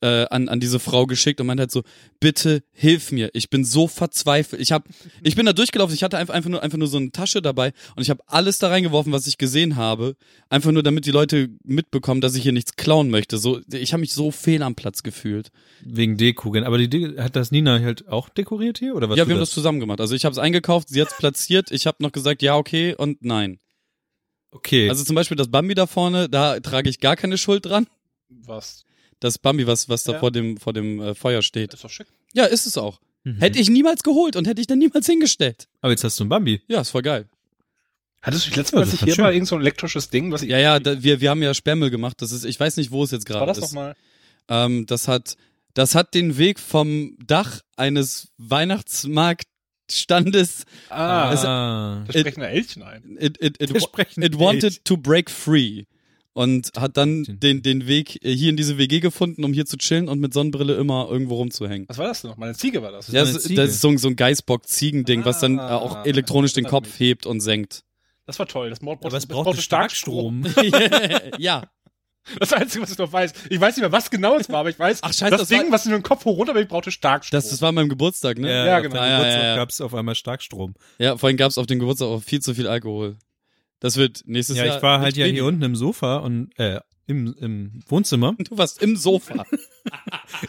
[0.00, 1.82] äh, an, an diese Frau geschickt und meinte halt so,
[2.20, 4.60] bitte hilf mir, ich bin so verzweifelt.
[4.60, 4.84] Ich hab,
[5.22, 7.72] ich bin da durchgelaufen, ich hatte einfach, einfach, nur, einfach nur so eine Tasche dabei
[7.94, 10.16] und ich habe alles da reingeworfen, was ich gesehen habe,
[10.48, 13.38] einfach nur damit die Leute mitbekommen, dass ich hier nichts klauen möchte.
[13.38, 15.50] So, ich habe mich so fehl am Platz gefühlt.
[15.82, 16.56] Wegen Deko.
[16.56, 18.94] Aber die De hat das Nina halt auch dekoriert hier?
[18.94, 20.00] Oder was ja, wir haben das zusammen gemacht.
[20.00, 22.94] Also ich habe es eingekauft, sie hat es platziert, ich habe noch gesagt, ja, okay
[22.94, 23.58] und nein.
[24.50, 24.88] Okay.
[24.88, 27.86] Also zum Beispiel das Bambi da vorne, da trage ich gar keine Schuld dran.
[28.28, 28.85] Was?
[29.20, 30.18] Das Bambi, was, was da Ja.
[30.18, 31.72] vor dem, vor dem äh, Feuer steht.
[31.74, 32.06] Ist doch schick.
[32.34, 33.00] Ja, ist es auch.
[33.24, 33.38] Mhm.
[33.38, 35.68] Hätte ich niemals geholt und hätte ich dann niemals hingestellt.
[35.80, 36.60] Aber jetzt hast du ein Bambi.
[36.68, 37.26] Ja, ist voll geil.
[38.22, 39.24] Hattest du dich letztes Mal, das ist hier schön.
[39.24, 40.50] war, irgend so ein elektrisches Ding, was ich.
[40.50, 42.20] Ja, ja, da, wir, wir haben ja Sperrmüll gemacht.
[42.22, 43.64] Das ist, ich weiß nicht, wo es jetzt war gerade das ist.
[43.64, 43.94] nochmal?
[44.48, 45.36] Ähm, das hat,
[45.74, 50.64] das hat den Weg vom Dach eines Weihnachtsmarktstandes.
[50.88, 52.04] Ah, Es- ah.
[52.06, 53.16] da sprechen Elchen ein.
[53.20, 55.84] It, it, it, Wir sprechen it wanted to break free.
[56.36, 59.78] Und hat dann den, den Weg äh, hier in diese WG gefunden, um hier zu
[59.78, 61.86] chillen und mit Sonnenbrille immer irgendwo rumzuhängen.
[61.88, 62.36] Was war das denn noch?
[62.36, 63.08] Meine Ziege war das.
[63.08, 63.54] Ja, das, Ziege.
[63.54, 66.88] das ist so, ein- so ein Geißbock-Ziegending, was dann äh, Ah, auch elektronisch den Kopf
[66.92, 67.84] hat hebt und senkt.
[68.26, 68.68] Das war toll.
[68.68, 70.44] Das braucht, Aber es das brauchte Starkstrom.
[71.38, 71.62] ja.
[72.38, 73.32] Das Einzige, was ich noch weiß.
[73.48, 75.48] Ich weiß nicht mehr, was genau es war, aber ich weiß, Ach, scheiße, das, das
[75.48, 77.34] Ding, was in den Kopf hoch runter will, brauchte Starkstrom.
[77.34, 78.50] Das, das war an meinem Geburtstag, ne?
[78.66, 78.94] Ja, auf genau.
[78.96, 79.56] dem Ja, ja, Geburtstag ja, ja.
[79.56, 80.74] gab's auf einmal Starkstrom.
[80.98, 83.16] Ja, vorhin gab's auf dem Geburtstag auch viel zu viel Alkohol.
[83.86, 84.76] Das wird nächstes Ja, Jahr.
[84.76, 88.34] ich war halt ja hier unten im Sofa und äh, im, im Wohnzimmer.
[88.38, 89.44] Du warst im Sofa.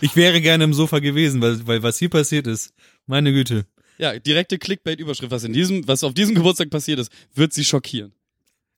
[0.02, 2.74] Ich wäre gerne im Sofa gewesen, weil, weil was hier passiert ist,
[3.06, 3.66] meine Güte.
[4.00, 5.32] ja, direkte Clickbait-Überschrift.
[5.32, 8.12] Was in diesem, was auf diesem Geburtstag passiert ist, wird sie schockieren.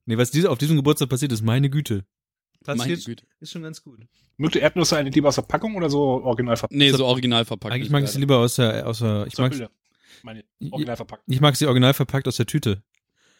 [0.06, 2.04] Nee, was diese, auf diesem Geburtstag passiert ist, meine Güte.
[2.66, 3.26] Meine Passiert, Güte.
[3.40, 4.00] ist schon ganz gut.
[4.38, 6.78] Mögt ihr Erdnüsse eigentlich lieber aus der Packung oder so original verpackt?
[6.78, 7.74] Nee, so original verpackt.
[7.74, 9.54] Eigentlich mag ich sie lieber aus der, aus der ich mag,
[10.24, 11.24] Meine original verpackt.
[11.28, 12.84] ich mag sie original verpackt aus der Tüte.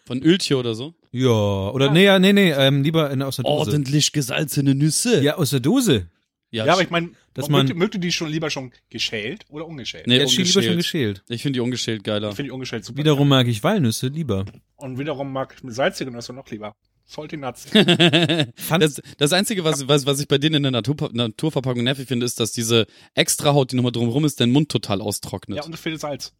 [0.10, 0.96] Von Öltje oder so.
[1.12, 3.70] Ja, oder nee, ja, nee, nee, ähm, lieber in, aus der Dose.
[3.72, 5.22] Ordentlich gesalzene Nüsse.
[5.22, 6.08] Ja, aus der Dose.
[6.50, 9.46] ja, Ja, aber ich meine, Dass mögt, man- mögt ihr die schon lieber schon geschält
[9.50, 10.08] oder ungeschält?
[10.08, 10.78] Nee, ja, ich lieber schon ungeschält.
[11.20, 11.24] geschält.
[11.30, 12.30] Ich finde die ungeschält geiler.
[12.30, 12.98] Ich finde die ungeschält super.
[12.98, 14.46] Wiederum mag ich Walnüsse lieber.
[14.78, 16.76] Und wiederum mag ich mit salzigen Nüsse noch lieber.
[17.06, 17.68] Salty Nuts.
[18.80, 22.26] Das, das Einzige, was, was, was ich bei denen in der Natur, Naturverpackung nervig finde,
[22.26, 25.58] ist, dass diese Extrahaut, die nochmal drumherum ist, den Mund total austrocknet.
[25.58, 26.34] ja, und es fehlt Salz.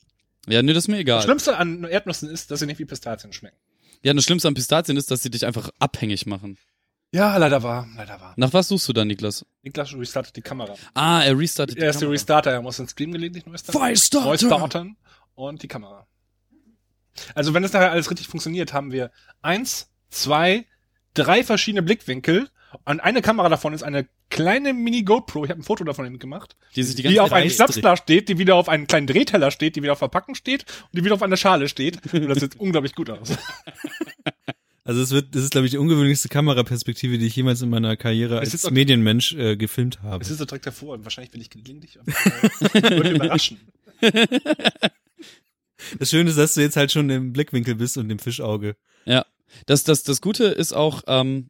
[0.50, 1.22] Ja, nee, das ist mir Das egal.
[1.24, 3.58] Schlimmste an Erdnüssen ist, dass sie nicht wie Pistazien schmecken.
[4.02, 6.58] Ja, das Schlimmste an Pistazien ist, dass sie dich einfach abhängig machen.
[7.12, 8.34] Ja, leider wahr, leider wahr.
[8.38, 9.46] Nach was suchst du da, Niklas?
[9.64, 10.76] Niklas restartet die Kamera.
[10.94, 12.14] Ah, er restartet die Er ist der Kamera.
[12.14, 13.80] Restarter, er muss den Stream gelegentlich neu starten.
[13.80, 14.28] Firestarter!
[14.28, 14.98] Neu starten
[15.36, 16.08] und die Kamera.
[17.36, 20.66] Also wenn das nachher alles richtig funktioniert, haben wir eins, zwei,
[21.14, 22.50] drei verschiedene Blickwinkel.
[22.86, 25.44] Und eine Kamera davon ist eine kleine Mini GoPro.
[25.46, 26.56] Ich habe ein Foto davon gemacht.
[26.76, 29.08] Die sich die Die, ganze auf Zeit einem Schnapsglas steht, die wieder auf einen kleinen
[29.08, 32.00] Drehteller steht, die wieder auf Verpackung steht und die wieder auf einer Schale steht.
[32.14, 33.30] Und das sieht unglaublich gut aus.
[34.84, 37.98] also es wird, das ist glaube ich die ungewöhnlichste Kameraperspektive, die ich jemals in meiner
[37.98, 40.24] Karriere Es als auch- Medienmensch äh, gefilmt habe.
[40.24, 41.98] Es ist so direkt davor und wahrscheinlich bin ich gelegentlich
[42.74, 43.60] äh, würde überraschen.
[45.98, 48.76] Das Schöne ist, dass du jetzt halt schon im Blickwinkel bist und im Fischauge.
[49.06, 49.26] Ja.
[49.66, 51.50] Das, das, das Gute ist auch, ähm,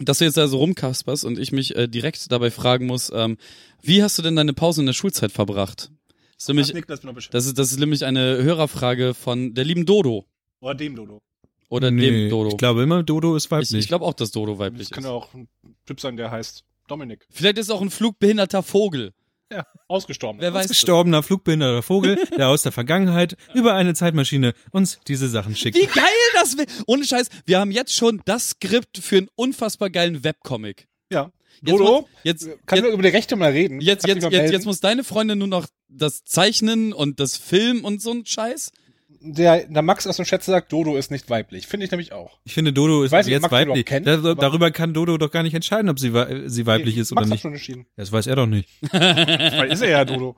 [0.00, 3.36] dass du jetzt da so rumkasperst und ich mich äh, direkt dabei fragen muss, ähm,
[3.82, 5.90] wie hast du denn deine Pause in der Schulzeit verbracht?
[6.34, 7.34] Das ist nämlich, Niklas bin noch beschäftigt.
[7.34, 10.26] das ist, das ist nämlich eine Hörerfrage von der lieben Dodo.
[10.60, 11.20] Oder dem Dodo.
[11.68, 12.50] Oder nee, dem Dodo.
[12.50, 13.72] Ich glaube immer, Dodo ist ich, weiblich.
[13.74, 15.10] ich glaube auch, dass Dodo Das weiblich kann ist.
[15.10, 15.48] auch ein
[15.86, 17.26] Typ sein, der heißt Dominik.
[17.30, 19.12] Vielleicht ist es auch ein flugbehinderter Vogel.
[19.54, 20.40] Ja, ausgestorben.
[20.40, 20.68] Wer weiß.
[20.68, 25.76] Gestorbener flugbehinderter Vogel, der aus der Vergangenheit über eine Zeitmaschine uns diese Sachen schickt.
[25.76, 26.66] Wie geil das wäre.
[26.86, 30.88] Ohne Scheiß, wir haben jetzt schon das Skript für einen unfassbar geilen Webcomic.
[31.10, 31.30] Ja.
[31.62, 33.80] Jetzt Dodo, muss- jetzt, kann jetzt, wir über die Rechte mal reden?
[33.80, 38.02] jetzt, jetzt, jetzt, jetzt muss deine Freundin nur noch das Zeichnen und das Film und
[38.02, 38.72] so ein Scheiß.
[39.24, 41.66] Der, der Max aus dem Chat sagt, Dodo ist nicht weiblich.
[41.66, 42.38] Finde ich nämlich auch.
[42.44, 43.86] Ich finde, Dodo ist weiß nicht, jetzt Max du weiblich.
[43.86, 46.12] kennt, Da, darüber kann Dodo doch gar nicht entscheiden, ob sie,
[46.46, 47.40] sie weiblich ist Max oder hat nicht.
[47.42, 47.86] schon entschieden.
[47.96, 48.68] Das weiß er doch nicht.
[48.92, 50.36] Weil ist er ja Dodo.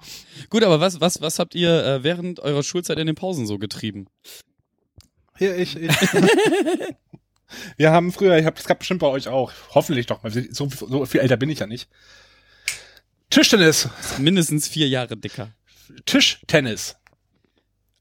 [0.48, 3.58] Gut, aber was, was, was habt ihr äh, während eurer Schulzeit in den Pausen so
[3.58, 4.06] getrieben?
[5.36, 5.90] Hier, ich, ich.
[7.76, 10.68] Wir haben früher, ich hab, das gab bestimmt bei euch auch, hoffentlich doch mal, so,
[10.68, 11.88] so viel älter bin ich ja nicht.
[13.30, 13.88] Tischtennis.
[14.18, 15.50] Mindestens vier Jahre dicker.
[16.06, 16.96] Tischtennis.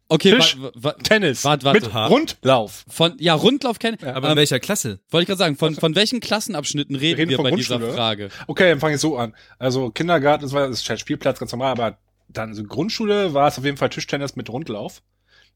[0.08, 0.58] Okay, Tisch.
[0.60, 1.44] wa, wa, Tennis.
[1.46, 1.82] Wart, warte.
[1.82, 2.86] Mit Rundlauf.
[2.88, 3.98] von, ja, Rundlauf kennen.
[4.04, 5.00] Aber in ähm, welcher Klasse?
[5.10, 7.80] wollte ich gerade sagen, von, von welchen Klassenabschnitten reden, reden wir von bei dieser.
[7.80, 8.30] Frage?
[8.46, 9.36] Okay, dann fange ich so an.
[9.58, 13.48] Also Kindergarten, das war das ist halt Spielplatz ganz normal, aber dann so Grundschule war
[13.48, 15.02] es auf jeden Fall Tischtennis mit Rundlauf.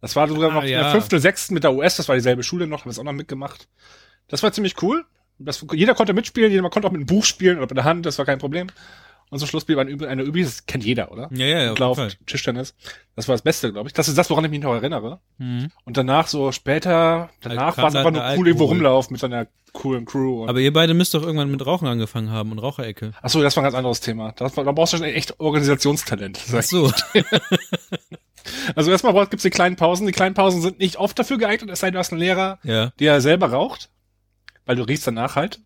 [0.02, 0.92] Das war sogar Ah, noch in der ja.
[0.92, 3.12] fünfte, sechsten mit der US, das war dieselbe Schule noch, haben wir es auch noch
[3.12, 3.68] mitgemacht.
[4.30, 5.06] Das war ziemlich cool.
[5.38, 8.06] Das, jeder konnte mitspielen, jeder konnte auch mit einem Buch spielen oder mit der Hand,
[8.06, 8.68] das war kein Problem.
[9.30, 11.30] Und zum Schluss blieb ein Üb- eine Übung, das kennt jeder, oder?
[11.32, 12.12] Ja, ja, Rundlauf, Fall.
[12.26, 12.74] Tischtennis.
[13.16, 13.94] Das war das Beste, glaube ich.
[13.94, 15.20] Das ist das, woran ich mich noch erinnere.
[15.38, 15.70] Mhm.
[15.86, 19.48] Und danach so später, danach kam war es einfach nur cool, irgendwo rumlaufen mit seiner
[19.74, 20.48] coolen Crew.
[20.48, 23.12] Aber ihr beide müsst doch irgendwann mit Rauchen angefangen haben und Raucherecke.
[23.22, 24.32] Ach so, das war ein ganz anderes Thema.
[24.36, 26.40] Das, da brauchst du schon echt Organisationstalent.
[26.54, 26.92] Ach so.
[28.76, 30.08] Also erstmal gibt es die kleinen Pausen.
[30.08, 32.58] Die kleinen Pausen sind nicht oft dafür geeignet, es sei denn, du hast einen Lehrer,
[32.64, 32.92] ja.
[33.00, 33.90] der selber raucht,
[34.66, 35.60] weil du riechst danach halt.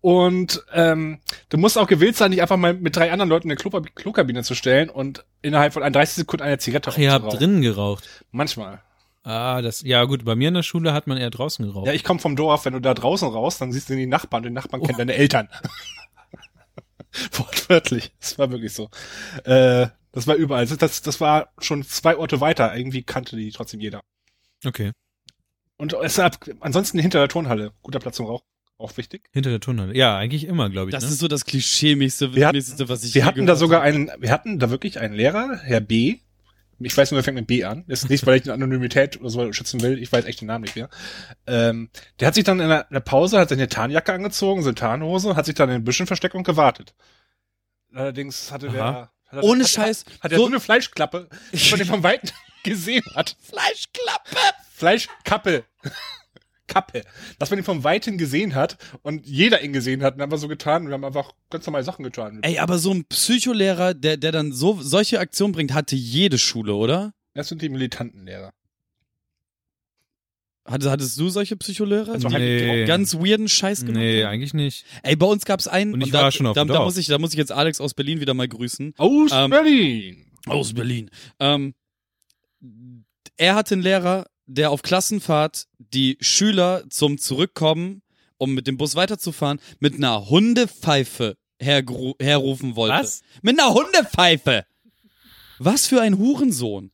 [0.00, 3.52] Und ähm, du musst auch gewillt sein, dich einfach mal mit drei anderen Leuten in
[3.52, 7.26] eine Klo Klokabine zu stellen und innerhalb von 30 Sekunden eine Zigarette Ach, ihr habt
[7.26, 7.38] rauchen.
[7.38, 8.24] drinnen geraucht.
[8.30, 8.82] Manchmal.
[9.22, 11.86] Ah, das, ja gut, bei mir in der Schule hat man eher draußen geraucht.
[11.86, 14.42] Ja, ich komme vom Dorf, wenn du da draußen raus, dann siehst du die Nachbarn,
[14.42, 15.48] die Nachbarn kennen deine Eltern.
[17.32, 18.12] Wortwörtlich.
[18.20, 18.88] Das war wirklich so.
[19.44, 20.66] Äh, das war überall.
[20.66, 22.74] Das, das, das war schon zwei Orte weiter.
[22.74, 24.00] Irgendwie kannte die trotzdem jeder.
[24.64, 24.92] Okay.
[25.76, 27.72] Und deshalb, ansonsten hinter der Turnhalle.
[27.82, 28.42] Guter Platz zum Rauch.
[28.80, 29.28] Auch wichtig.
[29.32, 29.94] Hinter der Turnhalle.
[29.94, 30.94] Ja, eigentlich immer, glaube ich.
[30.94, 31.10] Das ne?
[31.10, 34.70] ist so das klischeemäßigste, was ich Wir je hatten da sogar einen, wir hatten da
[34.70, 36.20] wirklich einen Lehrer, Herr B.
[36.78, 37.84] Ich weiß nur, er fängt mit B an.
[37.88, 40.02] Das ist nicht, weil ich die Anonymität oder so schützen will.
[40.02, 40.88] Ich weiß echt den Namen nicht mehr.
[41.46, 44.76] Ähm, der hat sich dann in der, in der Pause, hat seine Tarnjacke angezogen, seine
[44.76, 46.94] Tarnhose, hat sich dann in den Büschen versteckt und gewartet.
[47.92, 49.12] Allerdings hatte der, Aha.
[49.26, 50.06] hat er, Ohne hat, Scheiß.
[50.22, 52.30] hat er so, so, eine Fleischklappe, dass man den von Weitem
[52.64, 53.36] gesehen hat.
[53.42, 54.36] Fleischklappe.
[54.72, 55.64] Fleischkappe.
[56.70, 57.02] Kappe.
[57.38, 60.38] Dass man ihn vom Weiten gesehen hat und jeder ihn gesehen hat und haben wir
[60.38, 60.86] so getan.
[60.86, 62.38] Wir haben einfach ganz normale Sachen getan.
[62.42, 66.74] Ey, aber so ein Psycholehrer, der, der dann so solche Aktionen bringt, hatte jede Schule,
[66.74, 67.12] oder?
[67.34, 68.52] Das sind die militanten Lehrer.
[70.64, 72.12] Hattest, hattest du solche Psycholehrer?
[72.12, 72.84] Also nee.
[72.84, 74.84] ganz weirden Scheiß gemacht Nee, eigentlich nicht.
[75.02, 75.94] Ey, bei uns gab's einen.
[75.94, 77.80] Und ich da, war schon auf da, da muss ich, da muss ich jetzt Alex
[77.80, 78.94] aus Berlin wieder mal grüßen.
[78.96, 80.26] Aus Ähm, Berlin.
[80.46, 81.10] Aus Berlin.
[81.40, 81.74] Ähm,
[83.36, 88.02] er hatte einen Lehrer, der auf Klassenfahrt die Schüler zum Zurückkommen,
[88.38, 92.94] um mit dem Bus weiterzufahren, mit einer Hundepfeife herrufen wollte.
[92.94, 93.22] Was?
[93.42, 94.64] Mit einer Hundepfeife!
[95.58, 96.90] Was für ein Hurensohn.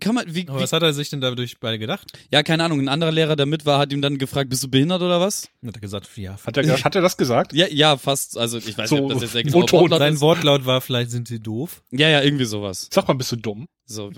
[0.00, 2.10] Kann man, wie, Aber wie, was hat er sich denn dadurch bei gedacht?
[2.32, 4.68] ja, keine Ahnung, ein anderer Lehrer, der mit war, hat ihm dann gefragt, bist du
[4.68, 5.48] behindert oder was?
[5.64, 6.38] Hat er gesagt, ja.
[6.44, 7.52] Hat er, hat er das gesagt?
[7.52, 9.62] Ja, ja, fast, also ich weiß So, nicht, ob das jetzt der genaue.
[9.70, 10.20] Wortlaut Sein ist.
[10.20, 11.82] Wortlaut war, vielleicht sind sie doof.
[11.90, 12.88] Ja, ja, irgendwie sowas.
[12.90, 13.66] Sag mal, bist du dumm?
[13.84, 14.10] So,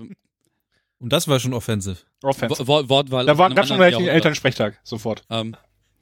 [1.03, 1.97] Und das war schon offensive.
[2.23, 2.67] Offense.
[2.69, 3.27] Wo- Wortwahl.
[3.27, 4.15] Da war aus einem ganz schon gleich Jahrhundert.
[4.15, 4.79] Elternsprechtag.
[4.85, 5.25] Sofort.
[5.31, 5.57] Ähm,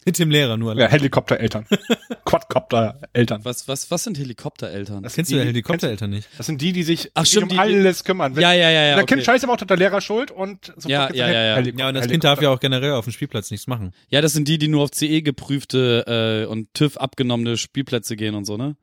[0.04, 0.76] Mit dem Lehrer nur.
[0.78, 1.66] Ja, Helikoptereltern.
[2.24, 3.44] Quadcoptereltern.
[3.44, 5.02] was, was, was sind Helikoptereltern?
[5.02, 6.28] Das Kennst du die- Helikoptereltern nicht?
[6.38, 8.36] Das sind die, die sich Ach, stimmt, um die- alles kümmern.
[8.36, 8.90] Wenn, Ja, ja, ja, ja.
[8.92, 9.14] wenn ein Okay.
[9.16, 11.54] Kind scheiße macht, hat der Lehrer Schuld und sofort Ja, ja, ein ja, ja.
[11.56, 13.92] Helikopter- Ja, und das Kind darf ja auch generell auf dem Spielplatz nichts machen.
[14.08, 18.34] Ja, das sind die, die nur auf CE geprüfte äh, und TÜV abgenommene Spielplätze gehen
[18.34, 18.76] und so, ne?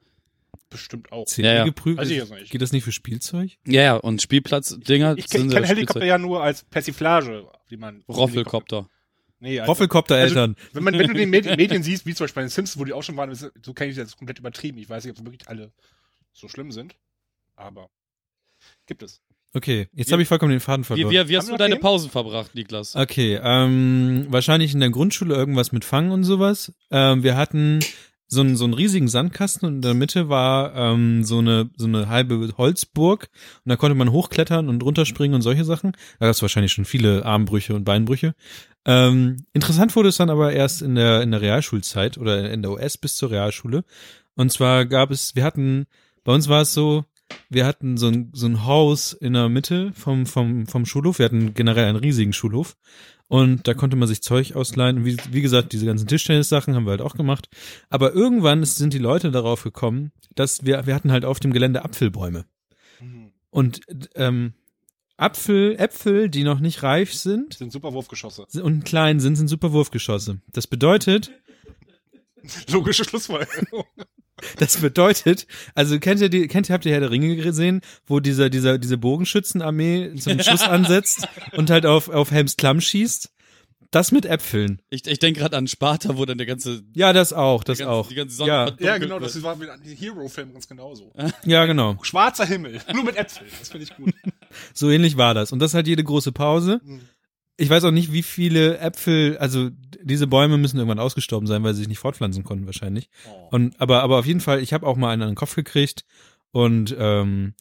[0.69, 1.27] Bestimmt auch.
[1.27, 1.63] CE Ja, ja.
[1.65, 1.97] geprüft?
[1.97, 2.51] Weiß ich jetzt nicht.
[2.51, 3.51] Geht das nicht für Spielzeug?
[3.65, 6.07] Ja, ja, und Spielplatzdinger Ich, sind ich ja kenne Helikopter Spielzeug.
[6.09, 8.03] ja nur als Persiflage, wie man.
[8.09, 8.89] Roffelkopter.
[9.39, 10.55] Nee, also, Roffelkoptereltern.
[10.73, 12.85] wenn man, wenn du den Medien, Medien siehst, wie zum Beispiel bei den Simpsons, wo
[12.85, 14.79] die auch schon waren, so kenne ich das komplett übertrieben.
[14.79, 15.71] Ich weiß nicht, ob wirklich alle
[16.33, 16.95] so schlimm sind,
[17.55, 17.89] aber
[18.87, 19.21] gibt es.
[19.53, 21.11] Okay, jetzt habe ich vollkommen den Faden Wie, verloren.
[21.11, 21.81] wie, wie hast Haben du deine Themen?
[21.81, 22.95] Pausen verbracht, Niklas?
[22.95, 26.73] Okay, ähm, wahrscheinlich in der Grundschule irgendwas mit Fangen und sowas.
[26.91, 27.79] Ähm, wir hatten
[28.27, 31.87] so einen, so einen riesigen Sandkasten und in der Mitte war ähm, so eine so
[31.87, 33.29] eine halbe Holzburg
[33.63, 35.93] und da konnte man hochklettern und runterspringen und solche Sachen.
[36.19, 38.35] Da gab es wahrscheinlich schon viele Armbrüche und Beinbrüche.
[38.85, 42.71] Ähm, interessant wurde es dann aber erst in der, in der Realschulzeit oder in der
[42.71, 43.83] US bis zur Realschule.
[44.35, 45.87] Und zwar gab es, wir hatten,
[46.23, 47.05] bei uns war es so,
[47.49, 51.19] wir hatten so ein, so ein Haus in der Mitte vom, vom, vom Schulhof.
[51.19, 52.77] Wir hatten generell einen riesigen Schulhof.
[53.27, 54.97] Und da konnte man sich Zeug ausleihen.
[54.97, 57.49] Und wie, wie gesagt, diese ganzen Tischtennis-Sachen haben wir halt auch gemacht.
[57.89, 61.83] Aber irgendwann sind die Leute darauf gekommen, dass wir, wir hatten halt auf dem Gelände
[61.83, 62.45] Apfelbäume.
[63.49, 63.81] Und
[64.15, 64.53] ähm,
[65.17, 68.45] Apfel, Äpfel, die noch nicht reif sind Sind super Wurfgeschosse.
[68.61, 70.41] und klein sind, sind super Wurfgeschosse.
[70.51, 71.31] Das bedeutet,
[72.71, 73.85] Logische Schlussfolgerung.
[74.57, 78.19] Das bedeutet, also kennt ihr die, kennt ihr, habt ihr Herr der Ringe gesehen, wo
[78.19, 83.31] dieser, dieser, diese Bogenschützenarmee so einen Schuss ansetzt und halt auf, auf Helms Klamm schießt?
[83.91, 84.81] Das mit Äpfeln.
[84.89, 87.91] Ich, ich denke gerade an Sparta, wo dann der ganze, Ja, das auch, das ganze,
[87.91, 88.09] auch.
[88.09, 91.13] die ganze Sonne Ja, Ja, genau, das war mit einem Hero-Film ganz genauso.
[91.45, 91.97] ja, genau.
[92.01, 93.49] Schwarzer Himmel, nur mit Äpfeln.
[93.59, 94.13] Das finde ich gut.
[94.73, 95.51] So ähnlich war das.
[95.51, 96.81] Und das halt jede große Pause.
[97.59, 99.69] Ich weiß auch nicht, wie viele Äpfel, also
[100.03, 103.09] diese Bäume müssen irgendwann ausgestorben sein, weil sie sich nicht fortpflanzen konnten wahrscheinlich.
[103.49, 106.05] Und aber aber auf jeden Fall, ich habe auch mal einen an den Kopf gekriegt
[106.51, 107.55] und ähm,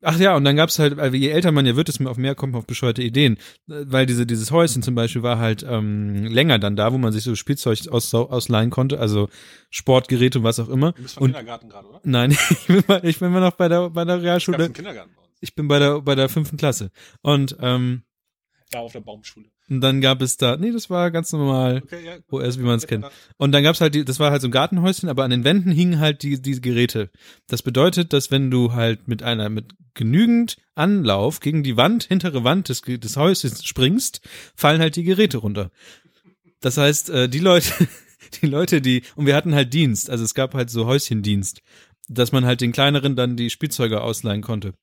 [0.00, 2.18] ach ja, und dann gab's halt, also je älter man ja wird, desto mehr auf
[2.18, 3.36] mehr kommt man auf bescheuerte Ideen,
[3.66, 7.24] weil diese dieses Häuschen zum Beispiel war halt ähm, länger dann da, wo man sich
[7.24, 9.28] so Spielzeug aus, ausleihen konnte, also
[9.70, 10.92] Sportgeräte und was auch immer.
[10.92, 12.00] Du bist vom Und Kindergarten gerade, oder?
[12.04, 14.68] nein, ich bin mal, ich bin mal noch bei der bei der Realschule.
[14.68, 14.78] uns.
[15.40, 16.90] Ich bin bei der bei der fünften Klasse
[17.22, 18.02] und ähm,
[18.70, 19.46] Da auf der Baumschule.
[19.68, 22.16] und dann gab es da, nee, das war ganz normal, Okay, ja.
[22.30, 23.06] OS, wie man es kennt.
[23.36, 25.70] Und dann gab's halt die, das war halt so ein Gartenhäuschen, aber an den Wänden
[25.70, 27.10] hingen halt die, diese Geräte.
[27.46, 32.42] Das bedeutet, dass wenn du halt mit einer, mit genügend Anlauf gegen die Wand, hintere
[32.42, 34.20] Wand des, des Häuschens springst,
[34.56, 35.70] fallen halt die Geräte runter.
[36.60, 37.72] Das heißt, äh, die Leute,
[38.42, 41.62] die Leute, die, und wir hatten halt Dienst, also es gab halt so Häuschendienst,
[42.08, 44.74] dass man halt den kleineren dann die Spielzeuge ausleihen konnte.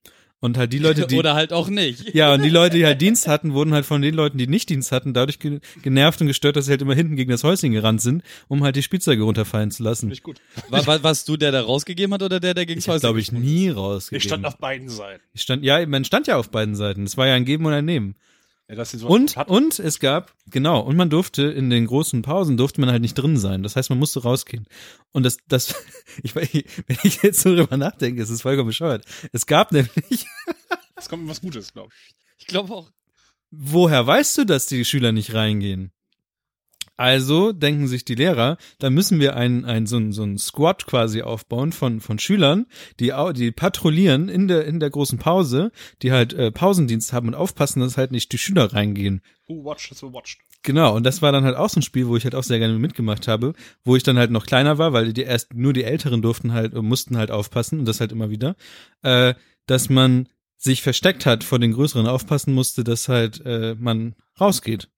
[0.44, 2.10] Und halt die Leute, die, Oder halt auch nicht.
[2.14, 4.68] ja, und die Leute, die halt Dienst hatten, wurden halt von den Leuten, die nicht
[4.68, 7.72] Dienst hatten, dadurch ge genervt und gestört, dass sie halt immer hinten gegen das Häuschen
[7.72, 10.02] gerannt sind, um halt die Spielzeuge runterfallen zu lassen.
[10.02, 10.42] Finde ich gut.
[10.68, 13.22] War, war, warst du der, der rausgegeben hat oder der, der gegen Ich habe, glaube
[13.22, 14.18] ich, nie rausgegeben.
[14.18, 15.24] Ich stand auf beiden Seiten.
[15.34, 17.04] Ich stand, ja, man stand ja auf beiden Seiten.
[17.04, 18.16] Es war ja ein Geben und ein Nehmen.
[18.70, 22.80] Ja, so Und, und es gab, genau, und man durfte in den großen Pausen durfte
[22.80, 23.62] man halt nicht drin sein.
[23.62, 24.68] Das heißt, man musste rausgehen.
[25.12, 25.76] Und das, das,
[26.24, 29.06] ich, wenn ich jetzt so drüber nachdenke, ist es vollkommen bescheuert.
[29.32, 30.26] Es gab nämlich,
[30.96, 32.16] Es kommt was Gutes, glaube ich.
[32.40, 32.92] Ich glaube auch.
[33.52, 35.92] woher weißt du, dass die Schüler nicht reingehen?
[36.96, 40.86] Also denken sich die Lehrer, da müssen wir ein, ein so ein so ein Squad
[40.86, 42.68] quasi aufbauen von von Schülern,
[43.00, 45.72] die die patrouillieren in der in der großen Pause,
[46.04, 49.22] die halt äh, Pausendienst haben und aufpassen, dass halt nicht die Schüler reingehen.
[49.48, 50.38] Who watched is who watched.
[50.62, 52.60] Genau, und das war dann halt auch so ein Spiel, wo ich halt auch sehr
[52.60, 53.54] gerne mitgemacht habe,
[53.84, 56.74] wo ich dann halt noch kleiner war, weil die erst nur die Älteren durften halt,
[56.74, 58.56] mussten halt aufpassen und das halt immer wieder,
[59.02, 59.34] äh,
[59.66, 64.90] dass man sich versteckt hat vor den Größeren, aufpassen musste, dass halt äh, man rausgeht.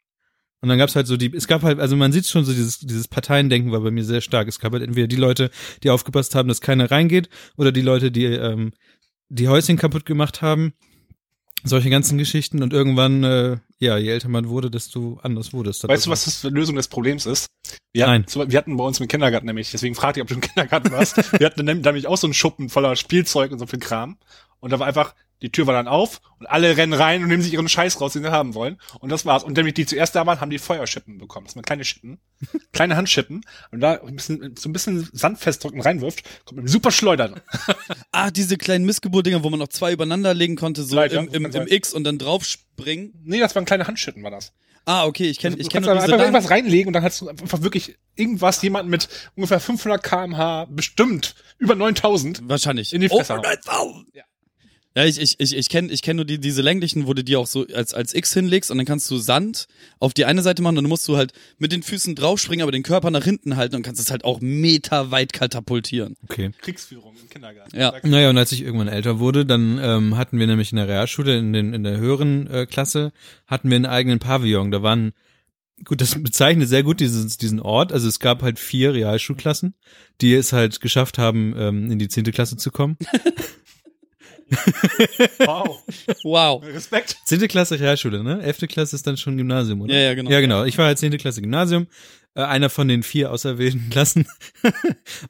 [0.61, 2.79] Und dann gab's halt so die, es gab halt, also man sieht schon so dieses,
[2.79, 4.47] dieses Parteiendenken war bei mir sehr stark.
[4.47, 5.51] Es gab halt entweder die Leute,
[5.83, 8.71] die aufgepasst haben, dass keiner reingeht, oder die Leute, die ähm,
[9.29, 10.73] die Häuschen kaputt gemacht haben.
[11.63, 15.83] Solche ganzen Geschichten und irgendwann, äh, ja, je älter man wurde, desto anders wurde es.
[15.83, 17.47] Weißt du, was das für die Lösung des Problems ist?
[17.91, 18.23] Wir Nein.
[18.23, 20.91] Hatten, wir hatten bei uns im Kindergarten nämlich, deswegen fragte ich, ob du im Kindergarten
[20.91, 21.17] warst.
[21.39, 24.17] wir hatten nämlich nämlich auch so einen Schuppen voller Spielzeug und so viel Kram.
[24.59, 27.41] Und da war einfach, die Tür war dann auf und alle rennen rein und nehmen
[27.41, 28.79] sich ihren Scheiß raus, den sie haben wollen.
[28.99, 29.43] Und das war's.
[29.43, 31.45] Und nämlich die zuerst da waren, haben die Feuerschippen bekommen.
[31.45, 32.19] Das sind kleine Schippen.
[32.71, 33.41] kleine Handschippen.
[33.71, 37.41] Und da ein bisschen, so ein bisschen Sand festdrücken reinwirft, kommt mit super Schleudern.
[38.11, 41.45] Ah, diese kleinen Missgeburt-Dinger, wo man noch zwei übereinander legen konnte, so ja, im, im,
[41.45, 41.67] im.
[41.67, 43.13] X und dann draufspringen.
[43.23, 44.53] Nee, das waren kleine Handschippen, war das.
[44.85, 47.03] Ah, okay, ich kenne Du ich kannst kenn nur einfach diese irgendwas reinlegen und dann
[47.03, 52.47] hast du einfach wirklich irgendwas, jemanden mit ungefähr 500 kmh, bestimmt über 9000.
[52.47, 52.93] Wahrscheinlich.
[52.93, 53.41] In die Fresse hauen.
[53.41, 54.15] 9000.
[54.15, 54.23] Ja.
[54.97, 57.35] Ja, ich, ich, ich, ich kenne ich kenn nur die, diese länglichen, wo du die
[57.35, 59.67] auch so als, als X hinlegst und dann kannst du Sand
[59.99, 62.71] auf die eine Seite machen und dann musst du halt mit den Füßen draufspringen, aber
[62.71, 66.15] den Körper nach hinten halten und kannst es halt auch meterweit katapultieren.
[66.23, 66.51] Okay.
[66.61, 67.77] Kriegsführung im Kindergarten.
[67.77, 67.93] Ja.
[68.03, 71.37] Naja, und als ich irgendwann älter wurde, dann ähm, hatten wir nämlich in der Realschule,
[71.37, 73.11] in, den, in der höheren äh, Klasse,
[73.47, 74.71] hatten wir einen eigenen Pavillon.
[74.71, 75.11] Da waren,
[75.83, 77.91] gut, das bezeichnet sehr gut dieses, diesen Ort.
[77.91, 79.73] Also es gab halt vier Realschulklassen,
[80.21, 82.97] die es halt geschafft haben, ähm, in die zehnte Klasse zu kommen.
[85.39, 85.83] Wow.
[86.23, 86.63] Wow.
[86.63, 87.17] Respekt.
[87.25, 88.41] Zehnte Klasse Realschule, ne?
[88.43, 89.93] Elfte Klasse ist dann schon Gymnasium, oder?
[89.93, 90.31] Ja, ja, genau.
[90.31, 90.63] Ja, genau.
[90.63, 91.87] Ich war halt zehnte Klasse Gymnasium,
[92.35, 94.27] äh, einer von den vier auserwählten Klassen.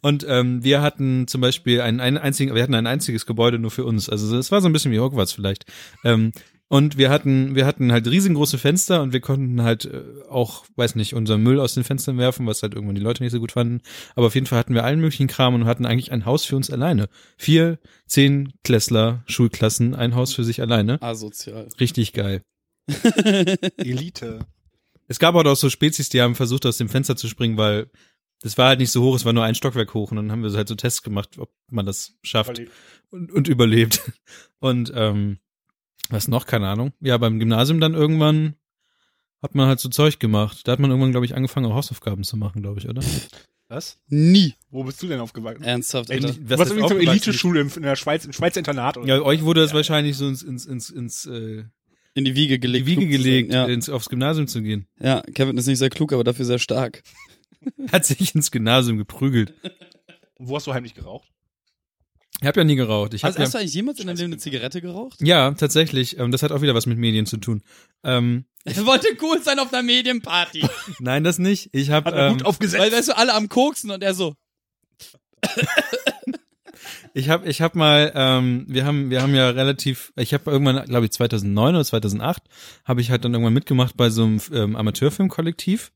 [0.01, 3.71] und ähm, wir hatten zum Beispiel einen, einen einzigen, wir hatten ein einziges Gebäude nur
[3.71, 4.09] für uns.
[4.09, 5.65] Also es war so ein bisschen wie Hogwarts vielleicht.
[6.03, 6.31] Ähm,
[6.68, 10.95] und wir hatten, wir hatten halt riesengroße Fenster und wir konnten halt äh, auch, weiß
[10.95, 13.51] nicht, unseren Müll aus den Fenstern werfen, was halt irgendwann die Leute nicht so gut
[13.51, 13.82] fanden.
[14.16, 16.55] Aber auf jeden Fall hatten wir allen möglichen Kram und hatten eigentlich ein Haus für
[16.55, 17.07] uns alleine.
[17.38, 20.99] Vier, zehn Klässler, Schulklassen, ein Haus für sich alleine.
[21.01, 21.68] Asozial.
[21.80, 22.41] Richtig geil.
[23.78, 24.39] Elite.
[25.07, 27.91] Es gab aber auch so Spezies, die haben versucht, aus dem Fenster zu springen, weil
[28.41, 30.43] das war halt nicht so hoch, es war nur ein Stockwerk hoch und dann haben
[30.43, 32.74] wir halt so Tests gemacht, ob man das schafft Überlebt.
[33.11, 34.11] und, und überlebt.
[34.59, 35.38] Und ähm,
[36.11, 36.93] was noch, keine Ahnung.
[37.01, 38.55] Ja, beim Gymnasium dann irgendwann
[39.41, 40.67] hat man halt so Zeug gemacht.
[40.67, 43.01] Da hat man irgendwann, glaube ich, angefangen, auch Hausaufgaben zu machen, glaube ich, oder?
[43.67, 43.99] Was?
[44.07, 44.53] Nie.
[44.69, 45.63] Wo bist du denn aufgewachsen?
[45.63, 46.33] Ernsthaft, Ey, Alter.
[46.33, 47.07] Du was warst ist irgendwie?
[47.07, 50.43] Elite-Schule in, der Schweiz, im Schweizer Internat oder Ja, euch wurde das wahrscheinlich so ins,
[50.43, 51.63] ins, ins, ins äh,
[52.13, 52.87] In die Wiege in gelegt.
[52.87, 53.65] die Wiege gelegt, Ja.
[53.65, 54.87] ins, aufs Gymnasium zu gehen.
[54.99, 57.01] ja, Kevin ist nicht sehr klug, aber dafür sehr stark.
[57.91, 59.53] Hat sich ins Gymnasium geprügelt.
[60.37, 61.27] Und wo hast du heimlich geraucht?
[62.41, 63.13] Ich habe ja nie geraucht.
[63.13, 65.19] Ich Hast, hab ja, hast du eigentlich jemals in deinem Leben eine Zigarette geraucht?
[65.21, 66.19] ja, tatsächlich.
[66.19, 67.61] Ähm, das hat auch wieder was mit Medien zu tun.
[68.03, 70.67] Ähm, Er wollte cool sein auf einer Medienparty.
[70.99, 71.69] nein, das nicht.
[71.71, 72.81] Ich habe ähm, gut aufgesetzt.
[72.81, 74.36] Weil, weißt du, alle am Koksen und er so,
[77.13, 80.83] Ich habe ich hab mal, ähm, wir haben wir haben ja relativ, ich habe irgendwann,
[80.86, 82.43] glaube ich 2009 oder 2008,
[82.83, 85.93] habe ich halt dann irgendwann mitgemacht bei so einem ähm, Amateurfilmkollektiv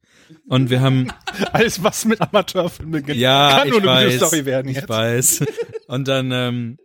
[0.48, 1.12] und wir haben
[1.52, 4.90] Alles, was mit Amateurfilmen geht, ja, kann ich nur eine weiß, Story werden ich jetzt.
[4.90, 5.46] weiß
[5.88, 6.78] und dann ähm,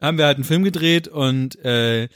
[0.00, 2.08] haben wir halt einen Film gedreht und äh,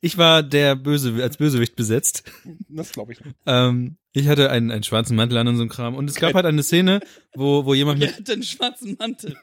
[0.00, 2.24] ich war der Böse als Bösewicht besetzt.
[2.68, 3.24] Das glaube ich.
[3.24, 3.34] nicht.
[3.46, 6.34] Ähm, ich hatte einen, einen schwarzen Mantel an und so ein Kram und es gab
[6.34, 7.00] halt eine Szene,
[7.34, 9.36] wo wo jemand er hat den schwarzen Mantel.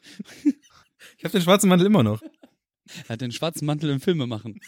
[1.18, 2.22] ich habe den schwarzen Mantel immer noch.
[3.08, 4.60] Er hat den schwarzen Mantel im Filme machen.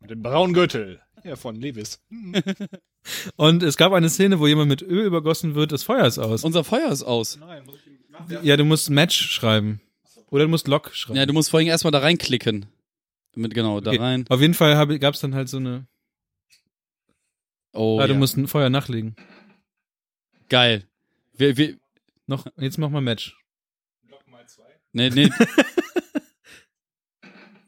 [0.00, 1.00] Mit dem braunen Gürtel.
[1.24, 2.00] Ja, von Levis.
[3.36, 6.44] Und es gab eine Szene, wo jemand mit Öl übergossen wird, das Feuer ist aus.
[6.44, 7.36] Unser Feuer ist aus.
[7.38, 9.80] Nein, muss ich Ja, du musst Match schreiben.
[10.30, 11.18] Oder du musst Lock schreiben.
[11.18, 12.66] Ja, du musst vorhin erstmal da reinklicken.
[13.34, 14.00] Mit, genau, da Okay.
[14.00, 14.24] rein.
[14.28, 15.86] Auf jeden Fall hab, gab's dann halt so eine.
[17.72, 18.18] Oh, ah, du ja.
[18.18, 19.14] musst ein Feuer nachlegen.
[20.48, 20.84] Geil.
[21.36, 21.76] Wir, wir,
[22.26, 23.36] Noch, jetzt mach mal Match.
[24.92, 25.30] nee, nee,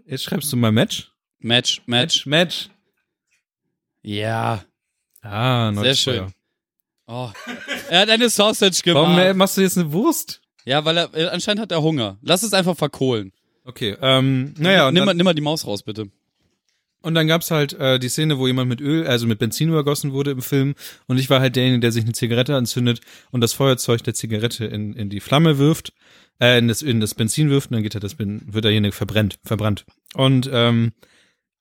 [0.06, 1.12] Jetzt schreibst du mal Match.
[1.38, 2.26] Match, Match.
[2.26, 2.68] Match.
[4.02, 4.64] Ja.
[5.22, 6.32] Ah, Sehr schön.
[7.06, 7.30] Oh.
[7.90, 9.02] Er hat eine Sausage gemacht.
[9.02, 10.40] Warum äh, machst du jetzt eine Wurst?
[10.64, 12.18] Ja, weil er, äh, anscheinend hat er Hunger.
[12.22, 13.32] Lass es einfach verkohlen.
[13.64, 16.06] Okay, ähm, naja, nimm, mal, dann, nimm mal die Maus raus, bitte.
[17.02, 20.12] und dann gab's halt äh, die Szene, wo jemand mit Öl, also mit Benzin übergossen
[20.12, 20.74] wurde im Film
[21.08, 23.00] und ich war halt derjenige, der sich eine Zigarette anzündet
[23.32, 25.92] und das Feuerzeug der Zigarette in, in die Flamme wirft,
[26.40, 29.38] äh, in das, in das Benzin wirft und dann geht halt das, wird derjenige verbrennt,
[29.44, 29.84] verbrannt.
[30.14, 30.92] Und ähm,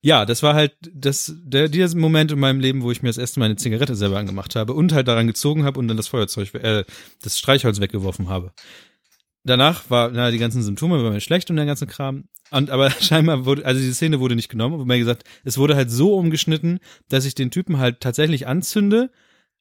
[0.02, 3.18] ja, das war halt das, der, dieser Moment in meinem Leben, wo ich mir das
[3.18, 6.08] erste Mal eine Zigarette selber angemacht habe und halt daran gezogen habe und dann das
[6.08, 6.84] Feuerzeug, äh,
[7.22, 8.52] das Streichholz weggeworfen habe.
[9.44, 12.24] Danach war, na, die ganzen Symptome waren mir schlecht und der ganze Kram.
[12.50, 15.76] Und aber scheinbar wurde, also diese Szene wurde nicht genommen, wo mir gesagt, es wurde
[15.76, 16.78] halt so umgeschnitten,
[17.08, 19.10] dass ich den Typen halt tatsächlich anzünde,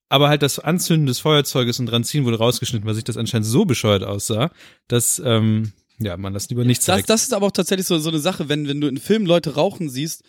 [0.07, 3.45] aber halt das Anzünden des Feuerzeuges und dran ziehen wurde rausgeschnitten, weil sich das anscheinend
[3.45, 4.51] so bescheuert aussah,
[4.87, 7.09] dass ähm, ja man das lieber nicht Das, zeigt.
[7.09, 9.55] das ist aber auch tatsächlich so, so eine Sache, wenn, wenn du in Filmen Leute
[9.55, 10.23] rauchen siehst,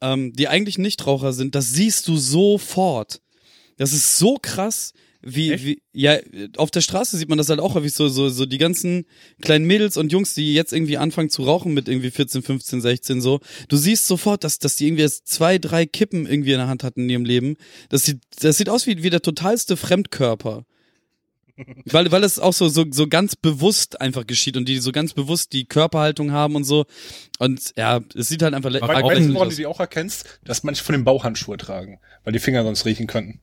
[0.00, 3.20] ähm, die eigentlich Nichtraucher sind, das siehst du sofort.
[3.76, 4.92] Das ist so krass,
[5.28, 5.64] wie, Echt?
[5.64, 6.18] wie, ja,
[6.56, 9.06] auf der Straße sieht man das halt auch häufig so, so, so die ganzen
[9.40, 13.20] kleinen Mädels und Jungs, die jetzt irgendwie anfangen zu rauchen mit irgendwie 14, 15, 16
[13.20, 13.40] so.
[13.68, 16.84] Du siehst sofort, dass, dass die irgendwie jetzt zwei, drei Kippen irgendwie in der Hand
[16.84, 17.56] hatten in ihrem Leben.
[17.88, 20.64] Das sieht, das sieht aus wie, wie der totalste Fremdkörper.
[21.86, 25.14] Weil, weil es auch so, so, so ganz bewusst einfach geschieht und die so ganz
[25.14, 26.84] bewusst die Körperhaltung haben und so.
[27.38, 29.54] Und ja, es sieht halt einfach le- Auch- Weil, auch weißt du, woran aus.
[29.54, 30.40] du die auch erkennst?
[30.44, 33.40] Dass manche von den Bauhandschuhe tragen, weil die Finger sonst riechen könnten.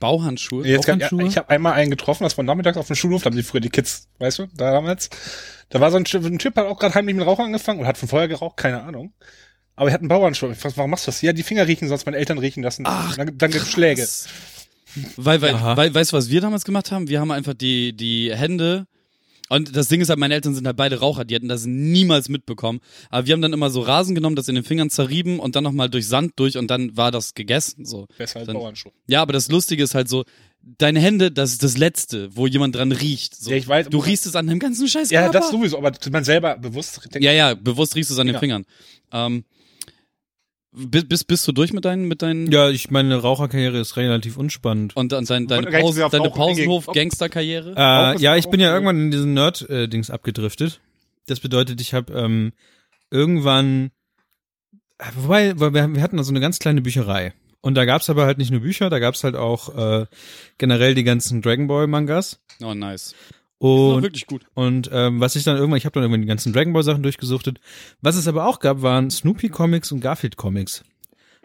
[0.00, 0.66] Bauhandschuhe.
[0.66, 1.28] Jetzt kann, ja, Bauhandschuhe?
[1.28, 3.60] ich habe einmal einen getroffen, das war nachmittags auf dem Schulhof, da haben die früher
[3.60, 5.08] die Kids, weißt du, da damals.
[5.70, 7.86] Da war so ein Typ, ein Typ hat auch gerade heimlich mit Rauch angefangen und
[7.86, 9.12] hat von vorher geraucht, keine Ahnung.
[9.74, 10.50] Aber er hat einen Bauhandschuh.
[10.50, 11.22] Ich frag, warum machst du das?
[11.22, 12.84] Ja, die Finger riechen, sonst meine Eltern riechen lassen.
[12.86, 14.06] Ach, dann, dann gibt's Schläge.
[15.16, 15.76] Weil, weil, Aha.
[15.76, 17.08] weil, weißt du, was wir damals gemacht haben?
[17.08, 18.86] Wir haben einfach die, die Hände.
[19.48, 22.28] Und das Ding ist halt, meine Eltern sind halt beide Raucher, die hätten das niemals
[22.28, 22.80] mitbekommen.
[23.10, 25.62] Aber wir haben dann immer so Rasen genommen, das in den Fingern zerrieben und dann
[25.62, 27.84] nochmal durch Sand durch und dann war das gegessen.
[27.84, 28.06] So.
[28.18, 28.90] Besser als Dann- Bauhandschuh.
[29.06, 30.24] Ja, aber das Lustige ist halt so,
[30.78, 33.36] deine Hände, das ist das Letzte, wo jemand dran riecht.
[33.36, 33.50] So.
[33.52, 36.24] Ja, ich weiß, du riechst es an deinem ganzen Scheiß Ja, das sowieso, aber man
[36.24, 38.40] selber bewusst Ja, ja, bewusst riechst du es an den Ja.
[38.40, 38.64] Fingern.
[39.12, 39.44] Ähm,
[40.76, 44.36] bist, bist, bist du durch mit deinen, mit deinen ja, ich meine Raucherkarriere ist relativ
[44.36, 44.94] unspannend.
[44.94, 46.30] und, und dein, deine, auf deine.
[46.30, 47.74] Pausenhof-Gangster-Karriere?
[47.76, 50.80] Äh, ja, ich bin ja irgendwann in diesen Nerd-Dings abgedriftet.
[51.26, 52.52] Das bedeutet, ich habe ähm,
[53.10, 53.90] irgendwann,
[54.98, 57.32] äh, wobei, weil wir, wir hatten da so eine ganz kleine Bücherei.
[57.62, 60.06] Und da gab's aber halt nicht nur Bücher, da gab's halt auch äh,
[60.58, 62.38] generell die ganzen Dragon Ball Mangas.
[62.62, 63.14] Oh, nice.
[63.58, 64.44] Das Und, wirklich gut.
[64.54, 67.02] und ähm, was ich dann irgendwann, ich habe dann irgendwann die ganzen Dragon Ball Sachen
[67.02, 67.58] durchgesuchtet.
[68.02, 70.84] Was es aber auch gab, waren Snoopy Comics und Garfield Comics.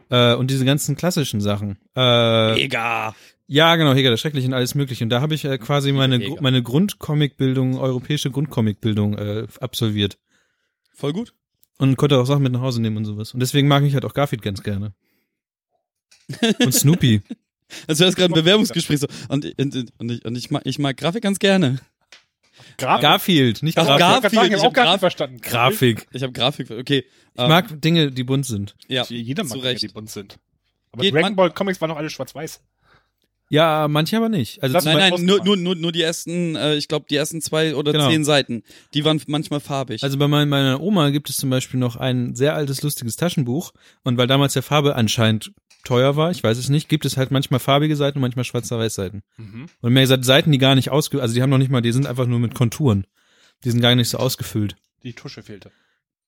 [0.10, 1.78] Äh, und diese ganzen klassischen Sachen.
[1.96, 3.16] Äh, Mega.
[3.48, 5.06] ja, genau, Heger der Schreckliche und alles mögliche.
[5.06, 10.18] Und da habe ich äh, quasi meine, meine Grundcomic-Bildung, europäische Grundcomic-Bildung äh, absolviert.
[10.94, 11.34] Voll gut.
[11.78, 13.34] Und konnte auch Sachen mit nach Hause nehmen und sowas.
[13.34, 14.94] Und deswegen mag ich halt auch Garfield ganz gerne.
[16.60, 17.22] Und Snoopy.
[17.88, 19.08] Als wäre das gerade ein Bewerbungsgespräch so.
[19.30, 21.80] Und, und, und, ich, und ich, mag, ich mag Grafik ganz gerne.
[22.78, 23.02] Grafik.
[23.02, 23.94] Garfield, nicht Grafik.
[23.94, 25.42] Ich Garfield, ich auch hab gar Graf- nicht verstanden.
[25.42, 26.08] Grafik.
[26.12, 27.06] Ich habe Grafik, okay.
[27.36, 28.76] Ich mag Dinge, die bunt sind.
[28.88, 30.38] ja, Jeder mag Dinge, die bunt sind.
[30.92, 32.62] Aber Geht Dragon Ball Comics waren noch alle schwarz-weiß.
[33.50, 34.64] Ja, manche aber nicht.
[34.64, 37.42] Also Nein, Beispiel- nein, nur, nur, nur, nur die ersten, äh, ich glaube, die ersten
[37.42, 38.10] zwei oder Genau.
[38.10, 38.64] zehn Seiten,
[38.94, 40.04] die waren manchmal farbig.
[40.04, 43.74] Also bei mein- meiner Oma gibt es zum Beispiel noch ein sehr altes, lustiges Taschenbuch.
[44.04, 45.52] Und weil damals der Farbe anscheinend
[45.84, 49.24] teuer war, ich weiß es nicht, gibt es halt manchmal farbige Seiten und manchmal schwarz-weiß-Seiten.
[49.38, 49.68] Mhm.
[49.82, 51.92] Und mehr gesagt, Seiten, die gar nicht ausge, also die haben noch nicht mal, die
[51.92, 53.06] sind einfach nur mit Konturen.
[53.64, 54.76] Die sind gar nicht so ausgefüllt.
[55.04, 55.72] Die Tusche fehlte.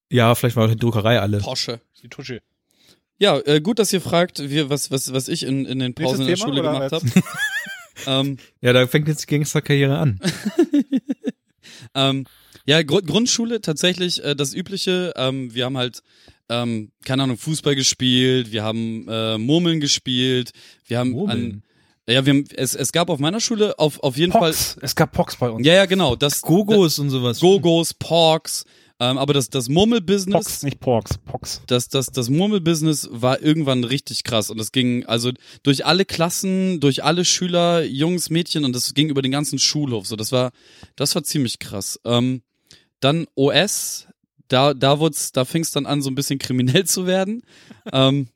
[0.09, 1.39] Ja, vielleicht war auch die Druckerei alle.
[1.39, 1.79] Porsche.
[2.01, 2.41] Die Tusche.
[3.17, 6.21] Ja, äh, gut, dass ihr fragt, wie, was, was, was ich in, in den Pausen
[6.21, 7.05] in der Schule gemacht habe.
[8.07, 10.19] ähm, Ja, da fängt jetzt die Gangsterkarriere an.
[11.95, 12.25] ähm,
[12.65, 15.13] ja, Gru Grundschule tatsächlich äh, das Übliche.
[15.15, 16.01] Ähm, wir haben halt,
[16.53, 20.51] ähm, keine Ahnung, Fußball gespielt, wir haben äh, Murmeln gespielt,
[20.85, 21.63] wir haben Murmeln?
[22.07, 24.77] an, ja, wir haben, es, es gab auf meiner Schule auf, auf jeden Pox.
[24.81, 25.65] Es gab Pox bei Fall, uns.
[25.65, 27.39] ja, ja, genau, das Gogos und sowas.
[27.39, 28.65] Gogos, Porks,
[28.99, 31.17] ähm, aber das, das Murmelbusiness, Pox, nicht Porks.
[31.25, 31.61] Pox.
[31.67, 35.31] das, das, das Murmelbusiness war irgendwann richtig krass und das ging also
[35.63, 40.05] durch alle Klassen, durch alle Schüler, Jungs, Mädchen und das ging über den ganzen Schulhof.
[40.05, 40.51] So, das war,
[40.95, 41.99] das war ziemlich krass.
[42.05, 42.43] Ähm,
[42.99, 44.07] dann OS,
[44.53, 47.41] da, da da fing's dann an, so ein bisschen kriminell zu werden.
[47.91, 48.27] ähm,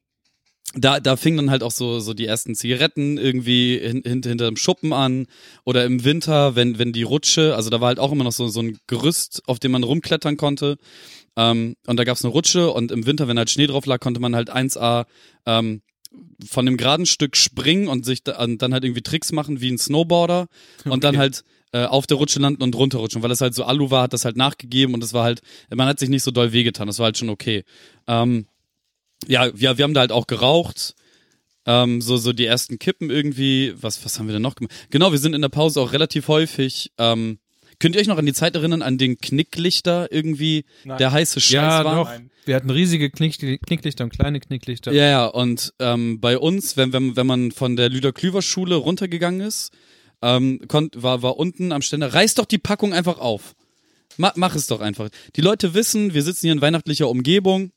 [0.73, 4.45] da, da fingen dann halt auch so, so die ersten Zigaretten irgendwie hin, hin, hinter
[4.45, 5.27] dem Schuppen an
[5.63, 8.47] oder im Winter, wenn, wenn die Rutsche, also da war halt auch immer noch so,
[8.49, 10.77] so ein Gerüst, auf dem man rumklettern konnte.
[11.37, 14.19] Ähm, und da gab's eine Rutsche und im Winter, wenn halt Schnee drauf lag, konnte
[14.19, 15.05] man halt 1A
[15.45, 15.81] ähm,
[16.45, 19.71] von dem geraden Stück springen und sich da, und dann halt irgendwie Tricks machen wie
[19.71, 20.47] ein Snowboarder
[20.85, 23.23] und dann halt äh, auf der Rutsche landen und runterrutschen.
[23.23, 25.41] Weil es halt so Alu war, hat das halt nachgegeben und es war halt,
[25.73, 27.63] man hat sich nicht so doll wehgetan, das war halt schon okay.
[28.07, 28.47] Ähm,
[29.27, 30.95] ja, wir, wir haben da halt auch geraucht.
[31.65, 33.73] Ähm, so, so die ersten Kippen irgendwie.
[33.81, 34.73] Was, was haben wir denn noch gemacht?
[34.89, 36.91] Genau, wir sind in der Pause auch relativ häufig.
[36.97, 37.39] Ähm,
[37.79, 40.97] könnt ihr euch noch an die Zeit erinnern, an den Knicklichter irgendwie, Nein.
[40.97, 41.95] der heiße Scheiß Ja, war?
[42.05, 42.11] doch.
[42.45, 44.93] Wir hatten riesige Knick Knicklichter und kleine Knicklichter.
[44.93, 49.71] Ja, ja, und ähm, bei uns, wenn, wenn, wenn man von der Lüder-Klüver-Schule runtergegangen ist,
[50.21, 53.55] ähm, konnt, war, war unten am Ständer, reiß doch die Packung einfach auf.
[54.17, 55.09] Ma, mach es doch einfach.
[55.35, 57.71] Die Leute wissen, wir sitzen hier in weihnachtlicher Umgebung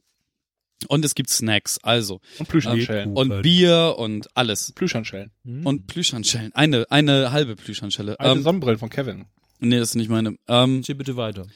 [0.88, 2.20] und es gibt Snacks, also.
[2.38, 3.12] Und Plüschhandschellen.
[3.14, 4.72] Und Bier und alles.
[4.72, 5.30] Plüschhandschellen.
[5.64, 6.55] Und Plüschhandschellen.
[6.55, 8.18] Eine, eine halbe Plüschhandschelle.
[8.18, 9.26] Alte Ähm, Sonnenbrillen von Kevin.
[9.59, 10.36] nee, das ist nicht meine.
[10.49, 11.47] Ähm, Geh bitte weiter.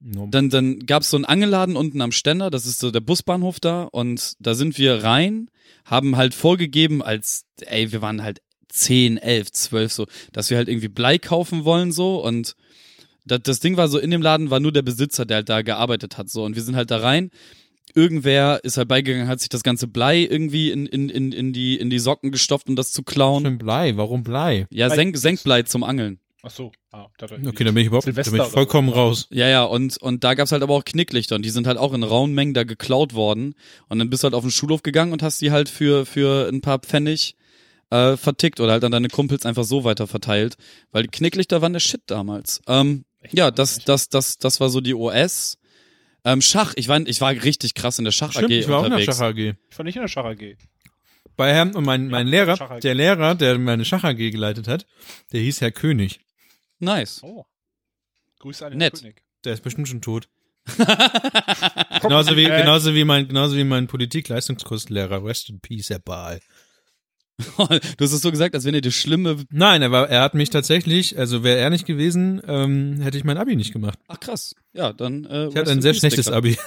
[0.00, 3.84] Dann, dann gab's so einen Angelladen unten am Ständer, das ist so der Busbahnhof da
[3.84, 5.48] und da sind wir rein,
[5.86, 8.42] haben halt vorgegeben als, ey, wir waren halt
[8.74, 12.56] 10, 11, 12 so, dass wir halt irgendwie Blei kaufen wollen so und
[13.26, 15.62] das, das Ding war so, in dem Laden war nur der Besitzer, der halt da
[15.62, 17.30] gearbeitet hat so und wir sind halt da rein.
[17.94, 21.76] Irgendwer ist halt beigegangen, hat sich das ganze Blei irgendwie in, in, in, in, die,
[21.78, 23.44] in die Socken gestopft, um das zu klauen.
[23.44, 23.96] Schön Blei.
[23.96, 24.66] Warum Blei?
[24.70, 26.18] Ja, Blei- Senk, Senkblei zum Angeln.
[26.42, 26.72] Ach so.
[26.90, 28.94] Ah, dachte, Okay, dann bin ich überhaupt da bin ich oder vollkommen so.
[28.94, 29.28] raus.
[29.30, 31.94] Ja, ja, und, und da gab's halt aber auch Knicklichter und die sind halt auch
[31.94, 33.54] in rauen Mengen da geklaut worden.
[33.88, 36.48] Und dann bist du halt auf den Schulhof gegangen und hast die halt für, für
[36.48, 37.36] ein paar Pfennig
[37.90, 40.56] äh, vertickt oder halt an deine Kumpels einfach so weiter verteilt.
[40.92, 42.60] Weil die Knicklichter waren der Shit damals.
[42.66, 45.58] Ähm, ja, das, das, das, das war so die OS.
[46.24, 48.78] Ähm, Schach, ich war, ich war richtig krass in der Schach Stimmt, AG ich war
[48.80, 49.18] auch in der unterwegs.
[49.18, 49.54] Schach AG.
[49.70, 50.56] Ich war nicht in der Schach AG.
[51.36, 54.86] Bei Herrn und mein, mein Ja, Lehrer, der Lehrer, der meine Schach AG geleitet hat,
[55.32, 56.20] der hieß Herr König.
[56.78, 57.20] Nice.
[57.22, 57.44] Oh.
[58.38, 58.94] Grüße an den Nett.
[59.00, 59.22] König.
[59.44, 60.28] Der ist bestimmt schon tot.
[62.00, 65.22] Genauso wie, Äh, genauso wie mein, genauso wie mein Politik-Leistungskurslehrer.
[65.24, 66.40] Rest in Peace, Herr Baal.
[67.58, 69.44] du hast es so gesagt, als wenn ihr die schlimme.
[69.50, 73.24] Nein, er war, er hat mich tatsächlich, also wäre er nicht gewesen, ähm, hätte ich
[73.24, 73.98] mein Abi nicht gemacht.
[74.08, 74.54] Ach krass.
[74.72, 75.24] Ja, dann.
[75.24, 76.56] Äh, Ich hatte ein sehr schlechtes Abi.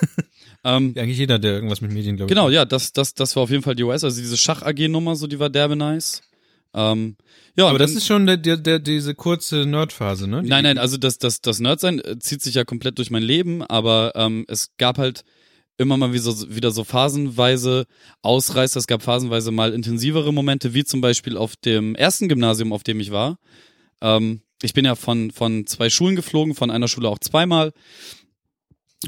[0.64, 2.36] Ähm, Wie Eigentlich jeder, der irgendwas mit Medien, glaube ich.
[2.36, 5.28] Genau, ja, das, das, das war auf jeden Fall die OS, also diese Schach-AG-Nummer, so
[5.28, 6.24] die war derbe nice.
[6.74, 7.16] Ähm,
[7.56, 10.42] ja, Aber das dann- ist schon der, der, der, diese kurze Nerdphase, ne?
[10.42, 13.22] Die- Nein, nein, also das, das, das Nerdsein äh, zieht sich ja komplett durch mein
[13.24, 15.24] Leben, aber ähm, es gab halt
[15.78, 17.86] immer mal wieder so, wieder so phasenweise
[18.22, 22.84] Ausreißer, es gab phasenweise mal intensivere Momente, wie zum Beispiel auf dem ersten Gymnasium, auf
[22.84, 23.38] dem ich war.
[24.02, 27.74] Ähm, ich bin ja von, von zwei Schulen geflogen, von einer Schule auch zweimal.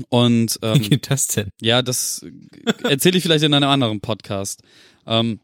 [0.09, 1.49] Und Wie ähm, geht das denn?
[1.59, 2.25] ja, das
[2.83, 4.61] erzähle ich vielleicht in einem anderen Podcast.
[5.07, 5.39] Ähm,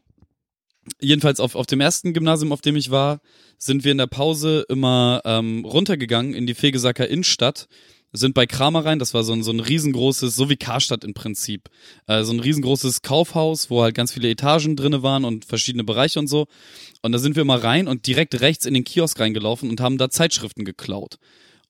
[1.00, 3.20] jedenfalls auf, auf dem ersten Gymnasium, auf dem ich war,
[3.58, 7.68] sind wir in der Pause immer ähm, runtergegangen in die Fegesacker Innenstadt,
[8.16, 11.14] sind bei Kramer rein, das war so ein, so ein riesengroßes, so wie Karstadt im
[11.14, 11.68] Prinzip,
[12.06, 16.18] äh, so ein riesengroßes Kaufhaus, wo halt ganz viele Etagen drinne waren und verschiedene Bereiche
[16.18, 16.46] und so.
[17.02, 19.98] Und da sind wir mal rein und direkt rechts in den Kiosk reingelaufen und haben
[19.98, 21.18] da Zeitschriften geklaut.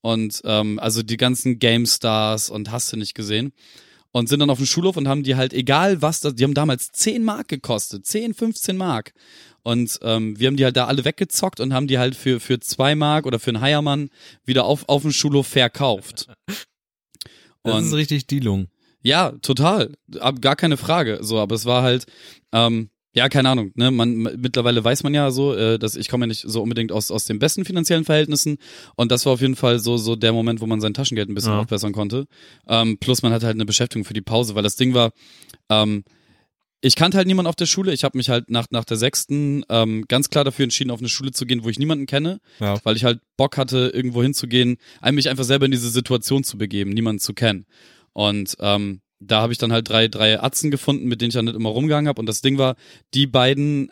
[0.01, 3.51] Und ähm, also die ganzen GameStars und hast du nicht gesehen.
[4.11, 6.53] Und sind dann auf dem Schulhof und haben die halt, egal was, das, die haben
[6.53, 9.13] damals 10 Mark gekostet, 10, 15 Mark.
[9.63, 12.59] Und ähm, wir haben die halt da alle weggezockt und haben die halt für, für
[12.59, 14.09] zwei Mark oder für einen Heiermann
[14.45, 16.27] wieder auf, auf dem Schulhof verkauft.
[17.63, 18.67] Das Und- ist richtig Dealung.
[19.01, 19.93] Ja, total.
[20.41, 21.19] Gar keine Frage.
[21.21, 22.05] So, aber es war halt,
[22.53, 26.23] ähm, ja, keine Ahnung, ne, man mittlerweile weiß man ja so, äh, dass ich komme
[26.23, 28.57] ja nicht so unbedingt aus aus den besten finanziellen Verhältnissen
[28.95, 31.35] und das war auf jeden Fall so so der Moment, wo man sein Taschengeld ein
[31.35, 31.59] bisschen Ja.
[31.59, 32.25] aufbessern konnte.
[32.67, 35.11] Ähm, plus man hatte halt eine Beschäftigung für die Pause, weil das Ding war,
[35.69, 36.03] ähm,
[36.81, 37.91] ich kannte halt niemanden auf der Schule.
[37.91, 41.09] Ich habe mich halt nach nach der sechsten ähm, ganz klar dafür entschieden, auf eine
[41.09, 42.77] Schule zu gehen, wo ich niemanden kenne, Ja.
[42.83, 44.77] weil ich halt Bock hatte, irgendwo hinzugehen,
[45.11, 47.65] mich einfach selber in diese Situation zu begeben, niemanden zu kennen.
[48.13, 51.45] Und ähm, da habe ich dann halt drei, drei Atzen gefunden, mit denen ich dann
[51.45, 52.19] nicht immer rumgegangen habe.
[52.19, 52.75] Und das Ding war,
[53.13, 53.91] die beiden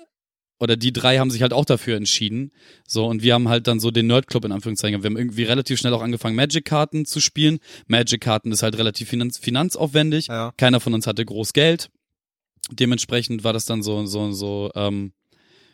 [0.60, 2.52] oder die drei haben sich halt auch dafür entschieden.
[2.88, 5.04] So, und wir haben halt dann so den Nerdclub in Anführungszeichen.
[5.04, 7.60] Wir haben irgendwie relativ schnell auch angefangen, Magic-Karten zu spielen.
[7.88, 10.28] Magic-Karten ist halt relativ finanz finanzaufwendig.
[10.28, 10.54] Ja.
[10.58, 11.90] Keiner von uns hatte groß Geld.
[12.72, 15.12] Dementsprechend war das dann so, so, so, ähm,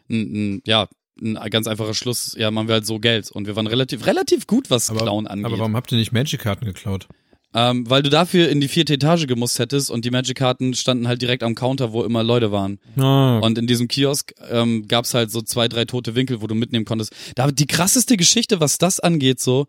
[0.10, 0.90] ein, ein, ja,
[1.22, 2.36] ein ganz einfacher Schluss.
[2.38, 3.30] Ja, machen wir halt so Geld.
[3.32, 5.46] Und wir waren relativ, relativ gut, was Aber, Klauen angeht.
[5.46, 7.08] aber warum habt ihr nicht Magic-Karten geklaut?
[7.54, 11.22] Ähm, weil du dafür in die vierte Etage gemusst hättest und die Magic-Karten standen halt
[11.22, 12.80] direkt am Counter, wo immer Leute waren.
[12.98, 16.56] Ah, Und in diesem Kiosk ähm, gab's halt so zwei, drei tote Winkel, wo du
[16.56, 17.14] mitnehmen konntest.
[17.36, 19.68] Da die krasseste Geschichte, was das angeht, so,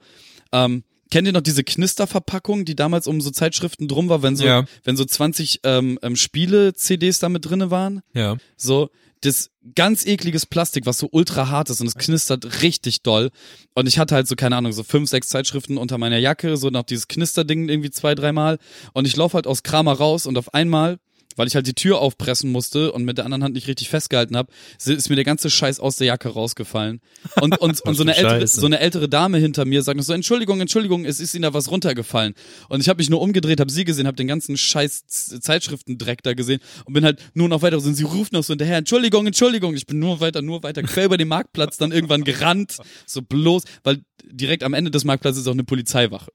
[0.52, 4.44] ähm, kennt ihr noch diese Knisterverpackung, die damals um so Zeitschriften drum war, wenn so,
[4.44, 4.64] Ja.
[4.84, 8.02] wenn so 20 ähm, ähm, Spiele-CDs da mit drinne waren?
[8.14, 8.36] ja.
[8.56, 8.90] So,
[9.22, 13.30] das ganz ekliges Plastik, was so ultra hart ist und es knistert richtig doll.
[13.74, 16.70] Und ich hatte halt so, keine Ahnung, so fünf, sechs Zeitschriften unter meiner Jacke, so
[16.70, 18.58] noch dieses Knisterding irgendwie zwei, dreimal.
[18.92, 20.98] Und ich laufe halt aus Kramer raus und auf einmal,
[21.36, 24.36] weil ich halt die Tür aufpressen musste und mit der anderen Hand nicht richtig festgehalten
[24.36, 24.52] habe,
[24.84, 27.00] ist mir der ganze Scheiß aus der Jacke rausgefallen.
[27.40, 30.12] Und, und, und so, eine ältere, so eine ältere Dame hinter mir sagt noch so,
[30.12, 32.34] Entschuldigung, Entschuldigung, es ist Ihnen da was runtergefallen.
[32.68, 36.34] Und ich habe mich nur umgedreht, habe sie gesehen, habe den ganzen Scheiß Zeitschriftendreck da
[36.34, 37.76] gesehen und bin halt nur noch weiter.
[37.78, 39.74] Und sie ruft noch so hinterher, Entschuldigung, Entschuldigung.
[39.74, 42.78] Ich bin nur weiter, nur weiter, quer über den Marktplatz dann irgendwann gerannt.
[43.06, 46.30] So bloß, weil direkt am Ende des Marktplatzes ist auch eine Polizeiwache.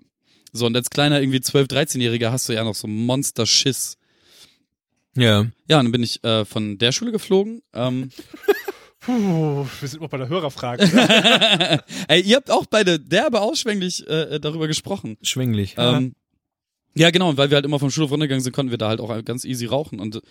[0.53, 3.97] So, und als kleiner irgendwie 12-, 13-Jähriger hast du ja noch so Monster-Schiss.
[5.17, 5.47] Ja.
[5.67, 7.61] Ja, und dann bin ich äh, von der Schule geflogen.
[7.73, 8.11] Ähm,
[8.99, 10.83] Puh, wir sind noch bei der Hörerfrage.
[12.07, 15.17] ey, ihr habt auch beide derbe ausschwänglich äh, darüber gesprochen.
[15.21, 15.75] Schwänglich.
[15.77, 16.13] Ähm,
[16.93, 18.99] ja, genau, und weil wir halt immer vom Schulhof runtergegangen sind, konnten wir da halt
[18.99, 19.99] auch ganz easy rauchen.
[19.99, 20.21] Und äh,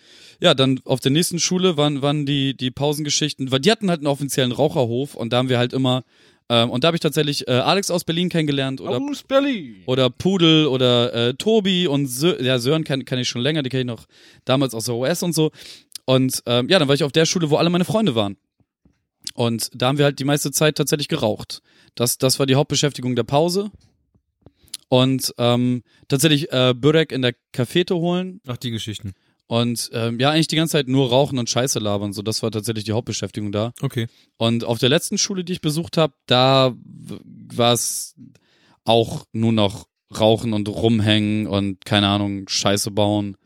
[0.40, 4.00] ja, dann auf der nächsten Schule waren, waren die, die Pausengeschichten, weil die hatten halt
[4.00, 6.04] einen offiziellen Raucherhof und da haben wir halt immer,
[6.48, 9.82] ähm, und da habe ich tatsächlich äh, Alex aus Berlin kennengelernt oder, Aus Berlin.
[9.86, 13.70] oder Pudel oder äh, Tobi und Sö ja, Sören kann, kann ich schon länger, die
[13.70, 14.06] kenne ich noch
[14.44, 15.50] damals aus der OS und so.
[16.04, 18.36] Und ähm, ja, dann war ich auf der Schule, wo alle meine Freunde waren.
[19.34, 21.62] Und da haben wir halt die meiste Zeit tatsächlich geraucht.
[21.96, 23.72] Das, das war die Hauptbeschäftigung der Pause.
[24.88, 29.14] Und ähm, tatsächlich äh, Börek in der Cafete holen Ach, die Geschichten.
[29.46, 32.12] Und ähm, ja, eigentlich die ganze Zeit nur rauchen und Scheiße labern.
[32.12, 33.72] So, das war tatsächlich die Hauptbeschäftigung da.
[33.80, 34.08] Okay.
[34.36, 36.74] Und auf der letzten Schule, die ich besucht habe, da
[37.54, 38.14] war es
[38.84, 39.86] auch nur noch
[40.18, 43.36] rauchen und rumhängen und keine Ahnung, Scheiße bauen.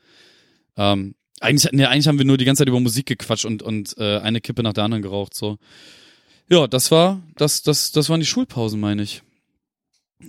[0.76, 3.96] Ähm, eigentlich, nee, eigentlich haben wir nur die ganze Zeit über Musik gequatscht und, und
[3.98, 5.34] äh, eine Kippe nach der anderen geraucht.
[5.34, 5.58] So.
[6.48, 9.22] Ja, das war, das, das, das waren die Schulpausen, meine ich.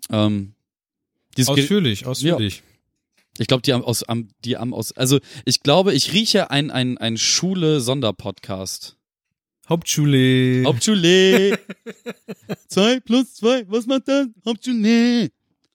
[0.10, 0.54] Ähm,
[1.48, 2.64] Ausführlich, ausführlich.
[3.38, 6.72] Ich glaube, die am aus, am, die am aus, also ich glaube, ich rieche ein,
[6.72, 8.98] ein, ein Schule-Sonderpodcast.
[9.70, 10.64] Hauptschule.
[10.66, 11.58] Hauptschule.
[12.68, 14.28] zwei plus zwei, was macht das?
[14.46, 15.30] Hauptschule.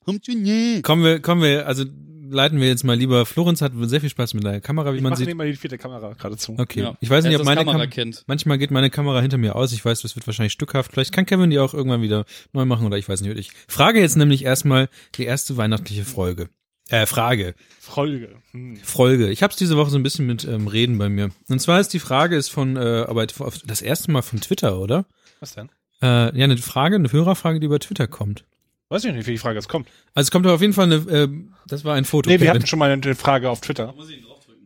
[0.06, 0.82] Hauptschule.
[0.82, 1.84] Kommen wir, kommen wir, also
[2.30, 3.26] leiten wir jetzt mal lieber.
[3.26, 5.28] Florenz hat sehr viel Spaß mit der Kamera, wie Ich man mache sieht.
[5.28, 6.56] nehmen mal die vierte Kamera gerade zu.
[6.58, 6.80] Okay.
[6.80, 6.96] Ja.
[7.00, 7.72] Ich weiß nicht, ob meine Kamera.
[7.72, 8.24] Kamerakind.
[8.26, 9.72] Manchmal geht meine Kamera hinter mir aus.
[9.72, 10.92] Ich weiß, das wird wahrscheinlich stückhaft.
[10.92, 13.36] Vielleicht kann Kevin die auch irgendwann wieder neu machen oder ich weiß nicht.
[13.38, 16.48] Ich frage jetzt nämlich erstmal die erste weihnachtliche Folge.
[16.88, 17.54] Äh, Frage.
[17.80, 18.36] Folge.
[18.52, 18.76] Hm.
[18.76, 19.30] Folge.
[19.30, 21.30] Ich habe es diese Woche so ein bisschen mit ähm, Reden bei mir.
[21.48, 25.06] Und zwar ist die Frage ist von, äh, aber das erste Mal von Twitter, oder?
[25.40, 25.68] Was denn?
[26.00, 28.44] Äh, ja, eine Frage, eine Hörerfrage, die über Twitter kommt.
[28.88, 29.88] Weiß ich nicht, wie die Frage jetzt kommt.
[30.14, 31.28] Also es kommt auf jeden Fall eine, äh,
[31.66, 32.30] das war ein Foto.
[32.30, 33.92] Nee, wir hatten schon mal eine Frage auf Twitter.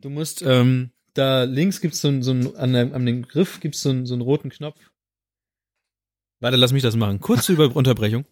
[0.02, 3.60] Du musst, ähm, da links gibt's so ein, so ein an, der, an dem Griff
[3.60, 4.78] gibt's so, ein, so einen roten Knopf.
[6.40, 7.20] Warte, lass mich das machen.
[7.20, 8.24] Kurze Unterbrechung.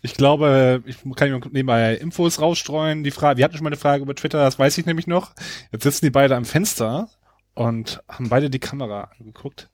[0.00, 3.04] Ich glaube, ich kann nebenbei Infos rausstreuen.
[3.04, 5.32] Die Frage, wir hatten schon mal eine Frage über Twitter, das weiß ich nämlich noch.
[5.70, 7.08] Jetzt sitzen die beide am Fenster
[7.54, 9.68] und haben beide die Kamera angeguckt.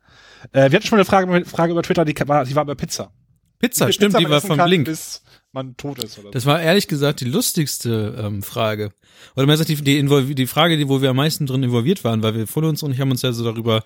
[0.53, 2.75] Äh, wir hatten schon mal eine Frage, Frage über Twitter, die war, die war über
[2.75, 3.13] Pizza.
[3.59, 4.85] Pizza, viel stimmt, Pizza die war von kann, Blink.
[4.85, 5.23] Bis
[5.53, 6.31] man tot ist oder so.
[6.31, 8.93] Das war ehrlich gesagt die lustigste ähm, Frage.
[9.35, 12.23] Oder man sagt die, die, die Frage, die, wo wir am meisten drin involviert waren,
[12.23, 13.83] weil wir vor uns und ich haben uns ja so darüber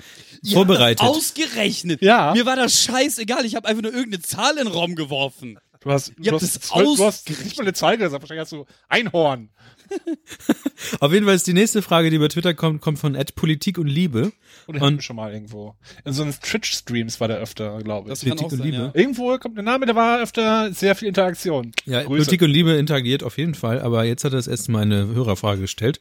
[0.51, 1.01] vorbereitet.
[1.07, 2.03] Ausgerechnet.
[2.03, 2.33] Ja.
[2.35, 3.47] Mir war das scheißegal.
[3.47, 5.59] Ich habe einfach nur irgendeine Zahl in den Raum geworfen.
[5.85, 8.53] Du hast, du hast, es zwölf- du hast nicht mal eine Zahl gesagt, wahrscheinlich hast
[8.53, 9.51] du Einhorn.
[11.01, 13.79] Auf jeden Fall ist die nächste Frage, die über Twitter kommt, kommt von Ed Politik
[13.79, 14.33] und Liebe.
[14.67, 15.75] Oder Und- hatten wir schon mal irgendwo.
[16.05, 18.11] In so einem Twitch-Streams war der öfter, glaube ich.
[18.13, 18.77] Das Politik auch und sein, Liebe.
[18.77, 18.91] ja.
[18.95, 21.73] Irgendwo kommt der Name, da war öfter sehr viel Interaktion.
[21.85, 22.09] Ja, Grüße.
[22.25, 25.07] Politik und Liebe interagiert auf jeden Fall, aber jetzt hat er das erste Mal eine
[25.09, 26.01] Hörerfrage gestellt.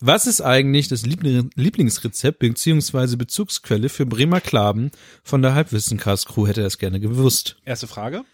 [0.00, 3.16] Was ist eigentlich das Liebling- Lieblingsrezept bzw.
[3.16, 4.90] Bezugsquelle für Bremer Klaben
[5.22, 6.46] von der Halbwissen-Cast-Crew?
[6.46, 7.56] Hätte er es gerne gewusst.
[7.64, 8.24] Erste Frage.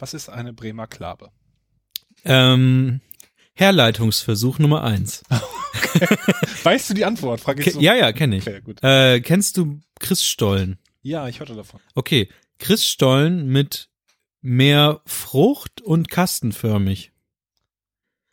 [0.00, 1.30] Was ist eine Bremer Klabe?
[2.24, 3.00] Ähm,
[3.52, 5.22] Herleitungsversuch Nummer eins.
[6.62, 7.40] Weißt du die Antwort?
[7.42, 7.80] Frag ich Ke so.
[7.80, 8.46] ja, ja, kenne ich.
[8.46, 8.82] Okay, gut.
[8.82, 10.78] Äh, kennst du Christstollen?
[11.02, 11.80] Ja, ich hörte davon.
[11.94, 13.90] Okay, Christstollen mit
[14.40, 17.12] mehr Frucht und kastenförmig.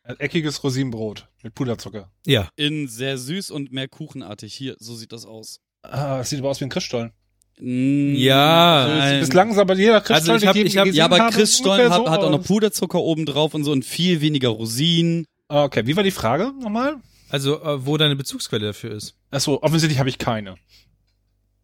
[0.03, 2.09] Ein eckiges Rosinenbrot mit Puderzucker.
[2.25, 4.53] Ja, In sehr süß und mehr kuchenartig.
[4.53, 5.59] Hier, so sieht das aus.
[5.81, 7.11] Ah, das sieht aber aus wie ein Christstollen.
[7.59, 10.87] Mm, Ja, Also, ein- bislang ist aber jeder Christstollen, Also ich hab- den ich hab-
[10.87, 12.43] Ja, aber habe, Chris Stollen ungefähr hat, so hat auch noch.
[12.43, 15.25] Puderzucker oben drauf und so und viel weniger Rosinen.
[15.47, 16.97] Ah, Okay, wie war die Frage nochmal?
[17.29, 19.15] also äh, wo deine Bezugsquelle dafür ist.
[19.31, 20.55] Achso, offensichtlich habe ich keine.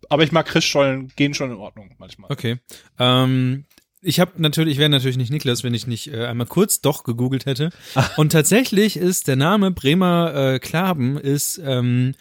[0.09, 2.29] Aber ich mag Christstollen, gehen schon in Ordnung manchmal.
[2.31, 2.57] Okay.
[2.99, 3.63] Ähm,
[4.01, 7.03] ich habe natürlich, ich wäre natürlich nicht Niklas, wenn ich nicht äh, einmal kurz doch
[7.05, 7.69] gegoogelt hätte.
[8.17, 12.13] Und tatsächlich ist der Name Bremer äh, Klaben ist ähm,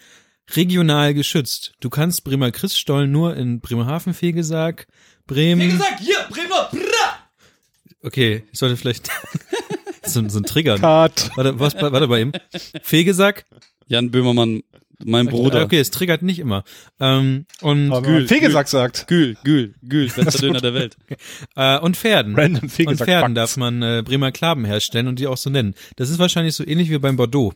[0.55, 1.73] regional geschützt.
[1.79, 4.87] Du kannst Bremer Christstollen nur in Bremerhaven, Fegesack,
[5.25, 5.81] Bremen.
[5.99, 6.69] hier, Bremer,
[8.01, 9.09] Okay, ich sollte vielleicht
[10.05, 10.75] so, so ein Trigger.
[10.77, 11.31] Cut.
[11.35, 12.33] Warte, was, warte bei ihm.
[12.81, 13.45] Fegesack.
[13.87, 14.61] Jan Böhmermann,
[15.05, 15.63] mein Bruder.
[15.63, 16.65] Okay, es triggert nicht immer.
[16.99, 19.07] Ähm, und Aber Gül, Fegesack sagt.
[19.07, 20.97] Gül, Gül, Gül, bester Döner der Welt.
[21.55, 22.35] äh, und Pferden.
[22.35, 23.07] Random Und Fegesack.
[23.07, 23.35] Pferden Facts.
[23.35, 25.73] darf man äh, Bremer Klaben herstellen und die auch so nennen.
[25.95, 27.53] Das ist wahrscheinlich so ähnlich wie beim Bordeaux.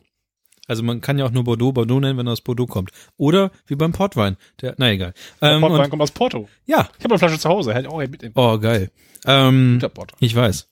[0.68, 2.90] Also man kann ja auch nur Bordeaux Bordeaux nennen, wenn er aus Bordeaux kommt.
[3.16, 4.36] Oder wie beim Portwein.
[4.60, 5.14] Der, na egal.
[5.40, 6.48] Ähm, Portwein und, kommt aus Porto.
[6.66, 6.88] ja.
[6.98, 8.34] Ich habe eine Flasche zu Hause, hätte auch mitnehmen.
[8.36, 8.90] Oh, geil.
[9.26, 10.16] Ähm, Guter Porto.
[10.20, 10.68] ich weiß.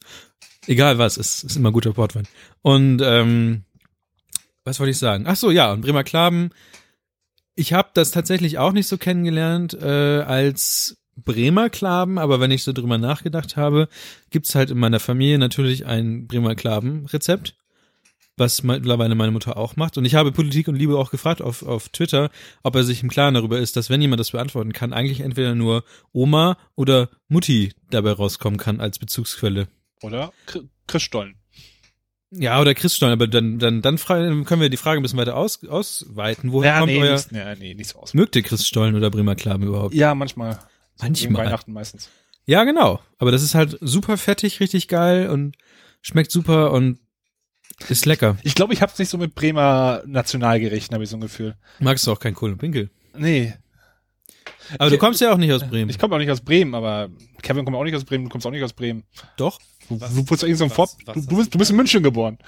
[0.69, 2.29] Egal was, es ist immer guter Portwein.
[2.63, 3.65] Und ähm,
[4.65, 5.25] was wollte ich sagen?
[5.27, 6.51] Ach so, ja, und Bremer Klaben.
[7.55, 12.63] Ich habe das tatsächlich auch nicht so kennengelernt äh, als Bremer Klaben, aber wenn ich
[12.63, 13.89] so drüber nachgedacht habe,
[14.31, 17.57] gibt's halt in meiner Familie natürlich ein Bremer Klaben-Rezept,
[18.37, 19.97] was mittlerweile meine Mutter auch macht.
[19.97, 22.31] Und ich habe Politik und Liebe auch gefragt auf, auf Twitter,
[22.63, 25.55] ob er sich im Klaren darüber ist, dass wenn jemand das beantworten kann, eigentlich entweder
[25.55, 29.69] nur Oma oder Mutti dabei rauskommen kann als Bezugsquelle.
[30.03, 31.37] Oder Chri- Christstollen.
[32.31, 35.65] Ja, oder Christstollen, aber dann, dann, dann können wir die Frage ein bisschen weiter aus,
[35.65, 36.53] ausweiten.
[36.53, 38.15] Woher kommt nee, euer, nicht, nee, nee, nicht so aus.
[38.15, 39.95] mögt ihr Christstollen oder Bremer Klaben überhaupt?
[39.95, 40.59] Ja, manchmal.
[41.01, 41.47] Manchmal.
[41.47, 42.11] Weihnachten meistens.
[42.45, 43.01] Ja, genau.
[43.19, 45.57] Aber das ist halt super fettig, richtig geil und
[46.03, 46.99] schmeckt super und
[47.89, 48.37] ist lecker.
[48.43, 51.57] Ich glaube, ich hab's nicht so mit Bremer Nationalgerichten, habe ich so ein Gefühl.
[51.79, 52.91] Magst du auch kein Kohl und Pinkel.
[53.17, 53.55] Nee.
[54.79, 55.91] Aber du kommst ja auch nicht aus Bremen.
[55.91, 57.09] Ich komme auch nicht aus Bremen, aber
[57.43, 59.05] Kevin kommt auch nicht aus Bremen, du kommst auch nicht aus Bremen.
[59.37, 59.59] Doch.
[59.89, 61.77] Du, du bist doch irgend so ein was- was Du, du, bist, du bist in
[61.77, 62.39] München geboren.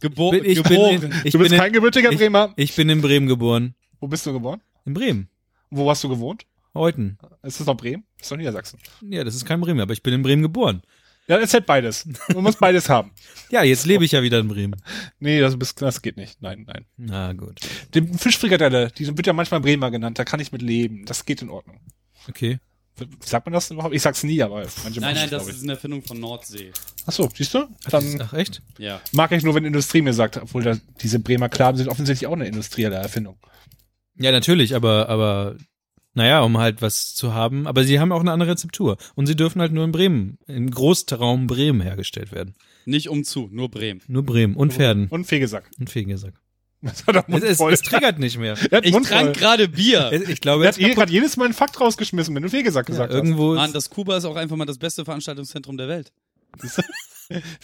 [0.00, 1.02] Gebo Bin- ich bin geboren.
[1.02, 2.52] in- ich du bist bin in- kein gebürtiger ich- Bremer.
[2.56, 3.74] Ich bin in Bremen geboren.
[4.00, 4.62] Wo bist du geboren?
[4.86, 5.28] In Bremen.
[5.70, 6.44] Wo hast du gewohnt?
[6.74, 7.18] Heuten.
[7.42, 8.04] Ist das noch Bremen?
[8.20, 8.78] Ist doch Niedersachsen.
[9.02, 10.82] Ja, das ist kein Bremen, aber ich bin in Bremen geboren.
[11.28, 12.08] Ja, erzählt beides.
[12.28, 13.12] Du musst beides haben.
[13.50, 14.82] Ja, jetzt lebe ich ja wieder in Bremen.
[15.20, 16.40] Nee, das, bist, das geht nicht.
[16.40, 16.86] Nein, nein.
[16.96, 17.60] Na gut.
[17.94, 21.04] Die Fischfrikadelle, die wird ja manchmal Bremer genannt, da kann ich mit leben.
[21.04, 21.80] Das geht in Ordnung.
[22.28, 22.60] Okay.
[23.20, 23.94] Sagt man das überhaupt?
[23.94, 26.72] Ich sag's nie, aber manche Nein, nein, das ist eine Erfindung von Nordsee.
[27.06, 27.68] Ach so, siehst du?
[27.90, 28.62] Dann Ach echt?
[28.78, 29.00] Ja.
[29.12, 32.32] mag ich nur, wenn Industrie mir sagt, obwohl da, diese Bremer Klaben sind offensichtlich auch
[32.32, 33.38] eine industrielle Erfindung.
[34.16, 35.56] Ja, natürlich, aber, aber,
[36.18, 37.66] naja, um halt was zu haben.
[37.66, 38.98] Aber sie haben auch eine andere Rezeptur.
[39.14, 42.54] Und sie dürfen halt nur in Bremen, im Großraum Bremen hergestellt werden.
[42.84, 44.02] Nicht umzu, nur Bremen.
[44.06, 45.70] Nur Bremen und Pferden Und Fegesack.
[45.80, 46.34] und Fegesack.
[46.80, 47.72] Das hat er Es, es, mundvoll.
[47.72, 48.56] es triggert nicht mehr.
[48.82, 50.12] Ich Mund trank gerade Bier.
[50.28, 53.12] Ich glaube, Er hat gerade jedes Mal einen Fakt rausgeschmissen, wenn du Fegesack ja, gesagt
[53.12, 56.12] irgendwo Mann, ist, das Kuba ist auch einfach mal das beste Veranstaltungszentrum der Welt.
[56.62, 56.82] hast.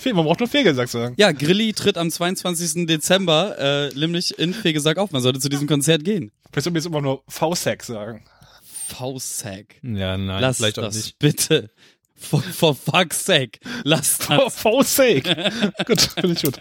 [0.04, 1.14] Man braucht nur Fegesack sagen.
[1.16, 2.86] Ja, Grilli tritt am 22.
[2.86, 5.12] Dezember äh, nämlich in Fegesack auf.
[5.12, 6.32] Man sollte zu diesem Konzert gehen.
[6.50, 8.24] Vielleicht soll mir jetzt immer nur V-Sack sagen.
[8.96, 9.76] V-Sack.
[9.82, 11.18] ja, nein, Lass vielleicht auch das nicht.
[11.18, 11.70] bitte.
[12.16, 13.58] For, for fuck's sake.
[13.82, 14.56] Lass das.
[14.56, 15.24] V-Sack.
[15.86, 16.60] gut, finde ich gut.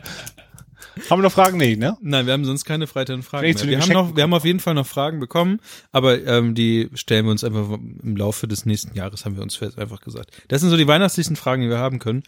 [1.10, 1.58] Haben wir noch Fragen?
[1.58, 1.98] Nee, ne?
[2.02, 3.58] Nein, wir haben sonst keine freien Fragen Vielleicht mehr.
[3.58, 5.60] zu den Wir haben noch, wir haben auf jeden Fall noch Fragen bekommen,
[5.92, 9.56] aber ähm, die stellen wir uns einfach im Laufe des nächsten Jahres, haben wir uns
[9.56, 10.32] fest einfach gesagt.
[10.50, 12.22] Das sind so die weihnachtlichsten Fragen, die wir haben können.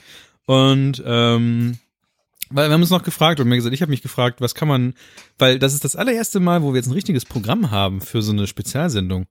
[0.48, 1.78] Und ähm,
[2.50, 4.68] weil wir haben uns noch gefragt und mir gesagt, ich habe mich gefragt, was kann
[4.68, 4.94] man,
[5.38, 8.32] weil das ist das allererste Mal, wo wir jetzt ein richtiges Programm haben für so
[8.32, 9.26] eine Spezialsendung.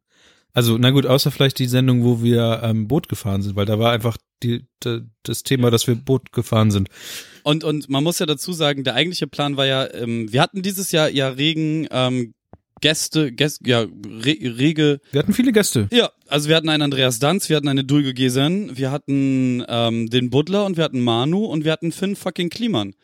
[0.55, 3.79] Also, na gut, außer vielleicht die Sendung, wo wir ähm, Boot gefahren sind, weil da
[3.79, 6.89] war einfach die, die, das Thema, dass wir Boot gefahren sind.
[7.43, 10.63] Und, und man muss ja dazu sagen, der eigentliche Plan war ja, ähm, wir hatten
[10.63, 12.35] dieses Jahr ja regen ähm,
[12.81, 15.89] Gäste, Gäste, ja, re, rege, Wir hatten viele Gäste.
[15.91, 20.09] ja, also wir hatten einen Andreas Danz, wir hatten eine Dulge Gesen, wir hatten ähm,
[20.11, 22.95] den Butler und wir hatten Manu und wir hatten Finn fucking Kliman.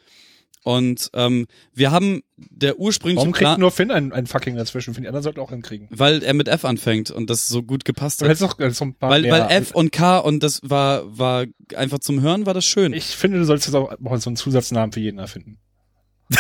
[0.63, 4.93] Und ähm, wir haben der ursprüngliche Warum kriegt Plan, nur Finn ein, ein fucking dazwischen?
[4.93, 5.89] Finde die anderen sollten auch hinkriegen.
[5.91, 8.29] weil er mit F anfängt und das so gut gepasst hat.
[8.29, 9.33] hättest doch äh, so ein paar Weil, mehr.
[9.33, 12.93] weil F und K und das war, war einfach zum Hören war das schön.
[12.93, 15.59] Ich finde, du solltest jetzt auch mal so einen Zusatznamen für jeden erfinden.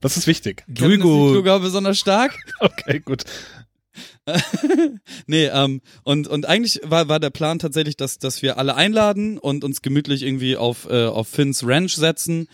[0.00, 0.64] das ist wichtig.
[0.66, 2.38] Duigo, Klughaube besonders stark.
[2.60, 3.24] Okay, gut.
[5.26, 9.38] nee, ähm, und, und eigentlich war, war der Plan tatsächlich, dass, dass wir alle einladen
[9.38, 12.48] und uns gemütlich irgendwie auf, äh, auf Finns Ranch setzen,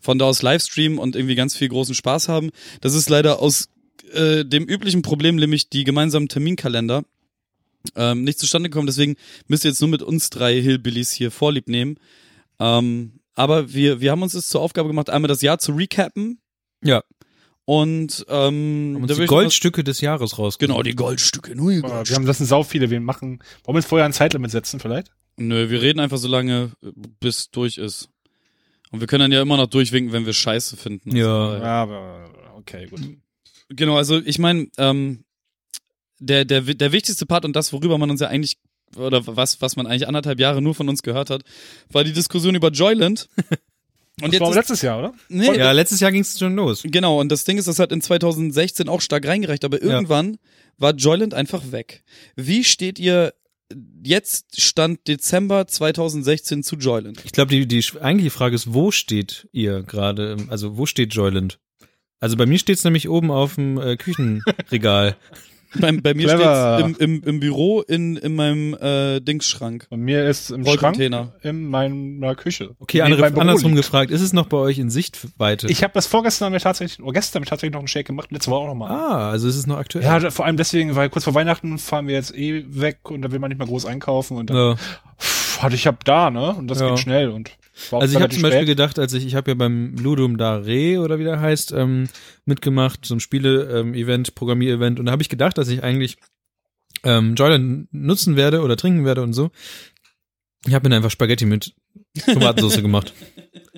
[0.00, 2.50] von da aus Livestreamen und irgendwie ganz viel großen Spaß haben.
[2.80, 3.68] Das ist leider aus
[4.12, 7.04] äh, dem üblichen Problem, nämlich die gemeinsamen Terminkalender,
[7.96, 8.86] ähm, nicht zustande gekommen.
[8.86, 9.16] Deswegen
[9.46, 11.96] müsst ihr jetzt nur mit uns drei Hillbillies hier Vorlieb nehmen.
[12.58, 16.40] Ähm, aber wir, wir haben uns es zur Aufgabe gemacht, einmal das Jahr zu recappen.
[16.82, 17.02] Ja.
[17.70, 20.58] Und ähm, haben uns die Goldstücke des Jahres raus.
[20.58, 21.54] Genau, die Goldstücke.
[21.54, 22.90] Nur die Äh, Wir haben das sind sau viele.
[22.90, 23.38] Wir machen.
[23.62, 25.12] Wollen wir jetzt vorher ein Zeitlimit setzen vielleicht?
[25.36, 26.72] Nö, wir reden einfach so lange,
[27.20, 28.08] bis durch ist.
[28.90, 31.14] Und wir können dann ja immer noch durchwinken, wenn wir Scheiße finden.
[31.14, 31.26] Ja.
[31.48, 33.02] Also, Ja, aber okay, gut.
[33.68, 35.22] Genau, also ich meine, ähm,
[36.18, 38.58] der, der, der wichtigste Part und das, worüber man uns ja eigentlich,
[38.96, 41.44] oder was, was man eigentlich anderthalb Jahre nur von uns gehört hat,
[41.88, 43.28] war die Diskussion über Joyland.
[44.22, 45.14] Und Das war letztes Jahr, oder?
[45.28, 46.82] nee, Ja, letztes Jahr ging es schon los.
[46.84, 50.38] Genau, und das Ding ist, das hat in 2016 auch stark reingereicht, aber irgendwann
[50.78, 52.02] war Joyland einfach weg.
[52.36, 53.34] Wie steht ihr
[54.02, 57.20] jetzt Stand Dezember 2016 zu Joyland?
[57.24, 60.36] Ich glaube, die, die eigentliche Frage ist, wo steht ihr gerade?
[60.48, 61.58] Also, wo steht Joyland?
[62.20, 65.16] Also bei mir steht's nämlich oben auf dem äh, Küchenregal.
[65.78, 69.86] Bei, bei mir steht's im, im, im Büro in, in meinem äh, Dingsschrank.
[69.90, 70.98] Und mir ist im Schrank
[71.42, 72.70] in meiner Küche.
[72.80, 73.84] Okay, andere, andersrum liegt.
[73.84, 75.68] gefragt, ist es noch bei euch in Sichtweite?
[75.68, 78.06] Ich habe das vorgestern haben wir tatsächlich, oder gestern haben wir tatsächlich noch einen Shake
[78.06, 78.90] gemacht, letzte Woche auch nochmal.
[78.90, 80.04] ah, also ist es noch aktuell?
[80.04, 83.30] Ja, vor allem deswegen, weil kurz vor Weihnachten fahren wir jetzt eh weg und da
[83.30, 84.76] will man nicht mehr groß einkaufen und dann Ja.
[85.18, 86.52] pff, hatte ich hab da, ne?
[86.54, 86.88] Und das Ja.
[86.90, 87.50] geht schnell und
[87.90, 88.68] war Also ich habe zum Beispiel spät.
[88.68, 92.08] gedacht, als ich, ich habe ja beim Ludum Dare oder wie der heißt, ähm,
[92.44, 96.16] mitgemacht, so ein Spiele-Event, Programmier-Event und da habe ich gedacht, dass ich eigentlich
[97.04, 99.50] ähm, Joyland nutzen werde oder trinken werde und so.
[100.66, 101.74] Ich habe mir einfach Spaghetti mit
[102.26, 103.14] Tomatensauce gemacht.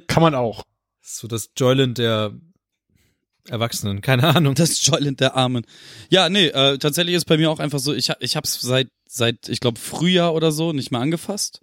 [0.06, 0.64] Kann man auch.
[1.00, 2.32] So das Joyland der
[3.48, 4.54] Erwachsenen, keine Ahnung.
[4.54, 5.64] Das Joyland der Armen.
[6.10, 9.48] Ja, nee, äh, tatsächlich ist bei mir auch einfach so, ich, ich hab's seit, seit,
[9.48, 11.60] ich glaube, Frühjahr oder so nicht mehr angefasst.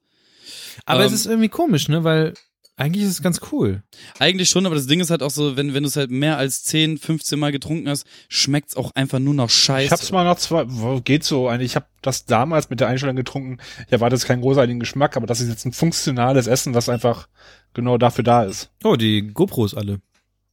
[0.85, 2.33] Aber es ähm, ist irgendwie komisch, ne, weil
[2.75, 3.83] eigentlich ist es ganz cool.
[4.19, 6.37] Eigentlich schon, aber das Ding ist halt auch so, wenn, wenn du es halt mehr
[6.37, 9.85] als 10, 15 Mal getrunken hast, schmeckt's auch einfach nur noch scheiße.
[9.87, 11.71] Ich hab's mal noch zwei, wo- geht so eigentlich.
[11.71, 13.57] Ich habe das damals mit der Einstellung getrunken.
[13.87, 17.27] Ich erwarte jetzt keinen großartigen Geschmack, aber das ist jetzt ein funktionales Essen, was einfach
[17.73, 18.69] genau dafür da ist.
[18.85, 19.99] Oh, die GoPros alle.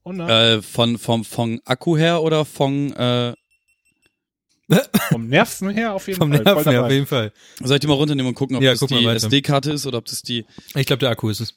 [0.05, 0.29] Ne?
[0.59, 3.35] äh, von, vom, vom Akku her oder von, äh,
[5.11, 6.43] vom Nerven her auf jeden Vom Fall.
[6.45, 7.33] voll Nerven her, auf jeden Fall.
[7.63, 9.05] soll ich die mal runternehmen und gucken, ob Ja, das guck die.
[9.07, 10.45] SD-Karte ist oder ob das die,
[10.75, 11.55] Ich glaube, der Akku ist es.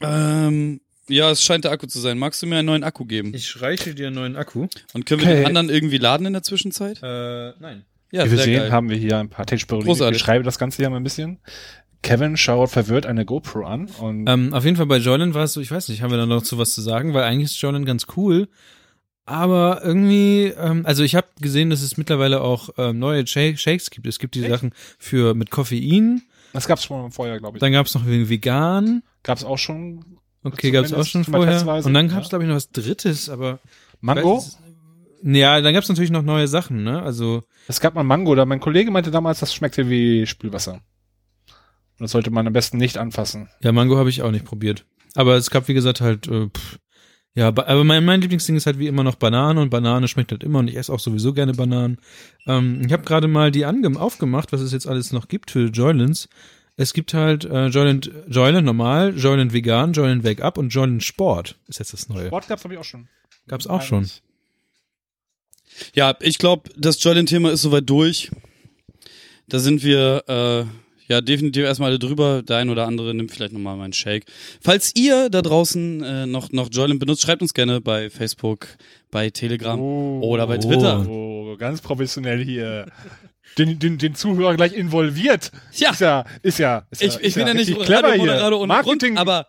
[0.00, 2.18] ähm, ja, es scheint der Akku zu sein.
[2.18, 3.32] Magst du mir einen neuen Akku geben?
[3.34, 4.68] Ich reiche dir einen neuen Akku.
[4.92, 5.36] Und können wir Okay.
[5.38, 6.98] den anderen irgendwie laden in der Zwischenzeit?
[7.02, 7.84] Äh, nein.
[8.12, 8.72] Ja, Wie wir sehr sehen, geil.
[8.72, 9.90] haben wir hier ein paar Technik-Parolien.
[9.90, 10.18] Ich Großartig.
[10.20, 11.40] beschreibe das Ganze hier mal ein bisschen.
[12.02, 15.52] Kevin schaut verwirrt eine GoPro an und Ähm, auf jeden Fall bei Joyland war es
[15.52, 17.60] so, ich weiß nicht, haben wir da noch zu was zu sagen, weil eigentlich ist
[17.60, 18.48] Joyland ganz cool.
[19.24, 23.90] Aber irgendwie, ähm, also ich habe gesehen, dass es mittlerweile auch ähm, neue Shake Shakes
[23.90, 24.06] gibt.
[24.06, 24.50] Es gibt die Echt?
[24.50, 26.22] Sachen für mit Koffein.
[26.52, 27.60] das gab's schon vorher, glaube ich.
[27.60, 29.02] Dann gab es noch wegen vegan.
[29.22, 31.84] Gab's auch schon Okay, gab es auch schon vorher.
[31.84, 32.14] Und dann ja.
[32.14, 33.60] gab es glaube ich noch was Drittes, aber
[34.00, 34.38] Mango.
[34.38, 34.58] Weiß
[35.24, 37.00] ja, dann gab es natürlich noch neue Sachen, ne?
[37.00, 40.74] Also Es gab mal Mango, da mein Kollege meinte damals, das schmeckte wie Spülwasser.
[40.74, 43.48] Und das sollte man am besten nicht anfassen.
[43.60, 44.84] ja, Mango habe ich auch nicht probiert.
[45.14, 46.78] Aber es gab wie gesagt halt äh, pff,
[47.34, 50.44] ja, aber mein, mein Lieblingsding ist halt wie immer noch Banane und Banane schmeckt halt
[50.44, 51.98] immer und ich esse auch sowieso gerne Bananen.
[52.46, 55.68] Ähm, ich habe gerade mal die ange aufgemacht, was es jetzt alles noch gibt für
[55.68, 56.28] Joylands.
[56.76, 61.56] Es gibt halt äh, Joyland, Joyland normal, Joyland vegan, Joyland Wake Up und Joyland Sport
[61.68, 62.26] ist jetzt das neue.
[62.26, 63.08] Sport gab's glaube ich auch schon.
[63.48, 64.08] Gab's auch schon.
[65.94, 68.30] Ja, ich glaube, das Joylin-Thema ist soweit durch.
[69.48, 70.64] Da sind wir äh,
[71.12, 72.42] ja definitiv erstmal alle drüber.
[72.42, 74.24] Der ein oder andere nimmt vielleicht nochmal meinen Shake.
[74.60, 78.66] Falls ihr da draußen äh, noch, noch Joylin benutzt, schreibt uns gerne bei Facebook,
[79.10, 81.06] bei Telegram oder bei Twitter.
[81.08, 82.86] Oh, ganz professionell hier.
[83.58, 85.52] Den, den, den Zuhörer gleich involviert.
[85.74, 85.90] Ja.
[85.90, 86.86] Ist ja, ist ja.
[86.90, 88.46] Ist Ich, ja, ich bin ja nicht clever hier.
[88.46, 89.14] Ohne Marketing.
[89.14, 89.46] Grund, aber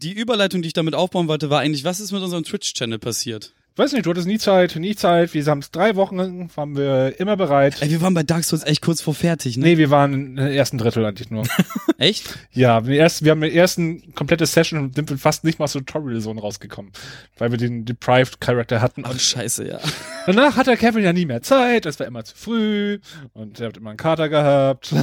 [0.00, 3.54] die Überleitung, die ich damit aufbauen wollte, war eigentlich, was ist mit unserem Twitch-Channel passiert?
[3.78, 5.34] Weiß nicht, du hattest nie Zeit, nie Zeit.
[5.34, 7.80] Wir haben es drei Wochen, waren wir immer bereit.
[7.80, 9.64] Ey, wir waren bei Dark Souls echt kurz vor fertig, ne?
[9.64, 11.44] Nee, wir waren im ersten Drittel eigentlich nur.
[11.98, 12.38] Echt?
[12.52, 15.72] ja, wir, erst, wir haben den ersten komplette Session und sind fast nicht mal aus
[15.72, 16.92] der Tutorial-Zone rausgekommen,
[17.38, 19.02] weil wir den Deprived Character hatten.
[19.04, 19.80] Ach, scheiße, ja.
[20.26, 22.98] Danach hat der Kevin ja nie mehr Zeit, es war immer zu früh
[23.32, 24.94] und er hat immer einen Kater gehabt.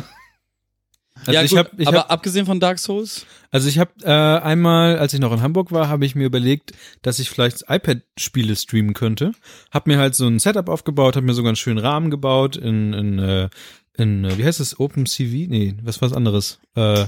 [1.22, 3.26] Also ja, ich gut, hab, ich aber hab, abgesehen von Dark Souls?
[3.52, 6.74] also ich habe äh, einmal, als ich noch in Hamburg war, habe ich mir überlegt,
[7.02, 9.32] dass ich vielleicht iPad-Spiele streamen könnte.
[9.72, 12.94] Hab mir halt so ein Setup aufgebaut, habe mir sogar einen schönen Rahmen gebaut in,
[12.94, 13.50] in, äh,
[13.98, 15.48] in äh, wie heißt es, OpenCV?
[15.48, 16.60] Nee, was was anderes?
[16.76, 17.06] Äh,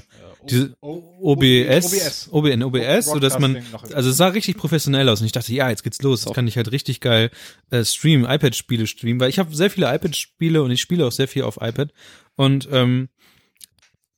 [0.49, 3.57] diese OBS, OB in OBS, so dass man,
[3.93, 6.47] also es sah richtig professionell aus und ich dachte, ja, jetzt geht's los, jetzt kann
[6.47, 7.29] ich halt richtig geil
[7.69, 11.27] äh, streamen, iPad-Spiele streamen, weil ich habe sehr viele iPad-Spiele und ich spiele auch sehr
[11.27, 11.91] viel auf iPad
[12.35, 13.09] und ähm,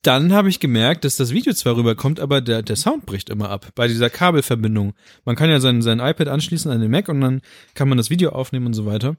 [0.02, 3.50] dann habe ich gemerkt, dass das Video zwar rüberkommt, aber der, der Sound bricht immer
[3.50, 4.94] ab bei dieser Kabelverbindung.
[5.24, 7.42] Man kann ja sein, sein iPad anschließen an den Mac und dann
[7.74, 9.16] kann man das Video aufnehmen und so weiter.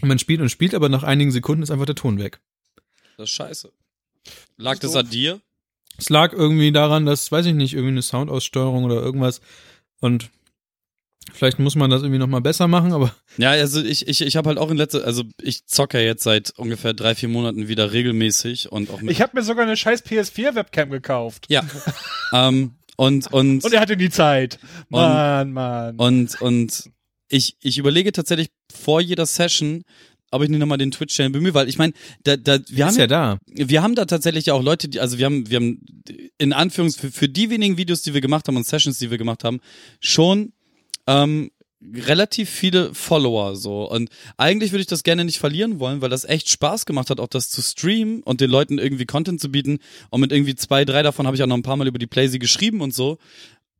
[0.00, 2.40] Und man spielt und spielt, aber nach einigen Sekunden ist einfach der Ton weg.
[3.16, 3.72] Das ist scheiße.
[4.56, 5.40] Lag Das das an dir?
[5.98, 9.40] Es lag irgendwie daran, dass, weiß ich nicht, irgendwie eine Soundaussteuerung oder irgendwas.
[10.00, 10.30] Und
[11.32, 14.48] vielleicht muss man das irgendwie nochmal besser machen, aber Ja, also ich, ich, ich habe
[14.48, 17.92] halt auch in letzter, also ich zocke ja jetzt seit ungefähr drei, vier Monaten wieder
[17.92, 19.12] regelmäßig und auch mit.
[19.12, 21.46] Ich habe mir sogar eine scheiß PS4-Webcam gekauft.
[21.48, 21.62] ja.
[22.32, 24.58] ähm, und, und, Und er hatte nie Zeit.
[24.90, 25.96] Mann, Mann.
[25.96, 26.90] und, und
[27.28, 29.82] ich, ich überlege tatsächlich vor jeder Session,
[30.30, 31.92] ob ich nicht nochmal den Twitch-Channel bemühe, weil ich meine,
[32.24, 33.38] da, da, wir haben ist ja da.
[33.46, 35.84] wir haben da tatsächlich auch Leute, die, also wir haben, wir haben
[36.38, 39.18] in Anführungs für, für die wenigen Videos, die wir gemacht haben und Sessions, die wir
[39.18, 39.60] gemacht haben,
[40.00, 40.52] schon
[41.06, 41.50] ähm,
[41.94, 46.24] relativ viele Follower so und eigentlich würde ich das gerne nicht verlieren wollen, weil das
[46.24, 49.78] echt Spaß gemacht hat, auch das zu streamen und den Leuten irgendwie Content zu bieten
[50.10, 52.06] und mit irgendwie zwei, drei davon habe ich auch noch ein paar Mal über die
[52.06, 53.18] Playsee geschrieben und so.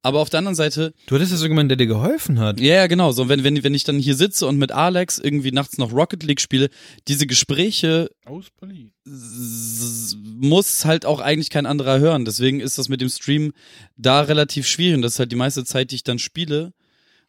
[0.04, 2.58] Aber auf der anderen Seite, Du hattest ja so jemanden, der dir geholfen hat.
[2.58, 5.52] ja, ja, genau, so wenn, wenn, wenn ich dann hier sitze und mit Alex irgendwie
[5.52, 6.70] nachts noch Rocket League spiele,
[7.06, 8.90] diese Gespräche Aus Berlin.
[10.40, 12.24] muss halt auch eigentlich kein anderer hören.
[12.24, 13.52] Deswegen ist das mit dem Stream
[13.96, 16.72] da relativ schwierig und das ist halt die meiste Zeit, die ich dann spiele.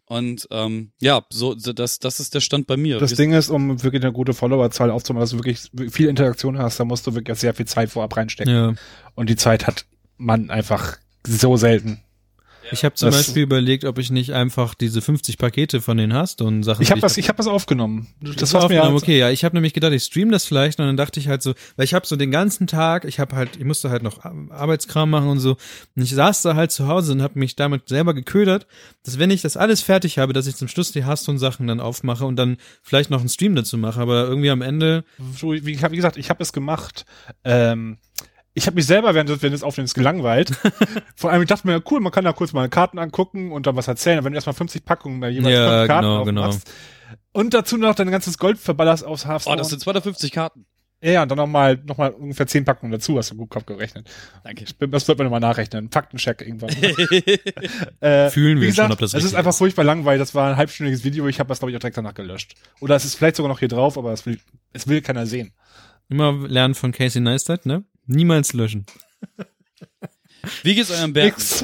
[0.06, 3.00] Und ähm, ja, so so das das ist der Stand bei mir.
[3.00, 6.58] Das Wir- Ding ist, um wirklich eine gute Followerzahl aufzumachen, dass du wirklich viel Interaktion
[6.58, 8.54] hast, da musst du wirklich sehr viel Zeit vorab reinstecken.
[8.54, 8.74] Ja.
[9.16, 9.86] Und die Zeit hat
[10.18, 12.03] man einfach so selten.
[12.74, 16.14] Ich habe zum Das- Beispiel überlegt, ob ich nicht einfach diese 50 Pakete von denen
[16.14, 16.82] hast und Sachen.
[16.82, 18.08] Ich habe das, ich habe das aufgenommen.
[18.22, 19.30] Das war aufgenommen, als- okay, ja.
[19.30, 21.86] Ich habe nämlich gedacht, ich stream das vielleicht und dann dachte ich halt so, weil
[21.86, 25.10] ich habe so den ganzen Tag, ich habe halt, ich musste halt noch Ar- Arbeitskram
[25.10, 25.52] machen und so.
[25.96, 28.68] Und ich saß da halt zu Hause und habe mich damit selber geködert,
[29.04, 32.26] dass wenn ich das alles fertig habe, dass ich zum Schluss die Hearthstone-Sachen dann aufmache
[32.26, 34.00] und dann vielleicht noch einen Stream dazu mache.
[34.02, 35.04] Aber irgendwie am Ende,
[35.40, 37.06] so, wie, wie gesagt, ich habe es gemacht.
[37.44, 37.98] Ähm,
[38.54, 40.52] ich habe mich selber während des, Aufnehmens gelangweilt.
[41.16, 43.76] Vor allem, ich dachte mir, cool, man kann da kurz mal Karten angucken und dann
[43.76, 44.18] was erzählen.
[44.18, 46.42] Aber wenn du erstmal 50 Packungen bei jeweils Ja, fünf Karten genau, genau.
[46.42, 46.70] aufmachst
[47.34, 49.58] und dazu noch dein ganzes Gold verballerst aufs oh, Hearthstone.
[49.58, 50.66] das sind 250 Karten.
[51.02, 54.10] ja, und dann nochmal noch mal ungefähr 10 Packungen dazu, hast du gut Kopf gerechnet.
[54.44, 54.66] Danke.
[54.88, 55.90] Das wird man nochmal nachrechnen.
[55.92, 56.70] Faktencheck irgendwann.
[58.00, 60.22] äh, Fühlen wir gesagt, schon, ob das Es ist einfach furchtbar langweilig.
[60.22, 61.28] Das war ein halbstündiges Video.
[61.28, 62.54] Ich habe das, glaube ich, auch direkt danach gelöscht.
[62.80, 64.40] Oder es ist vielleicht sogar noch hier drauf, aber es will,
[64.72, 65.54] es will keiner sehen.
[66.10, 67.84] immer lernen von Casey Neistat, ne?
[68.06, 68.86] Niemals löschen.
[70.64, 71.38] Wie geht's eurem Berg?
[71.38, 71.64] Nix.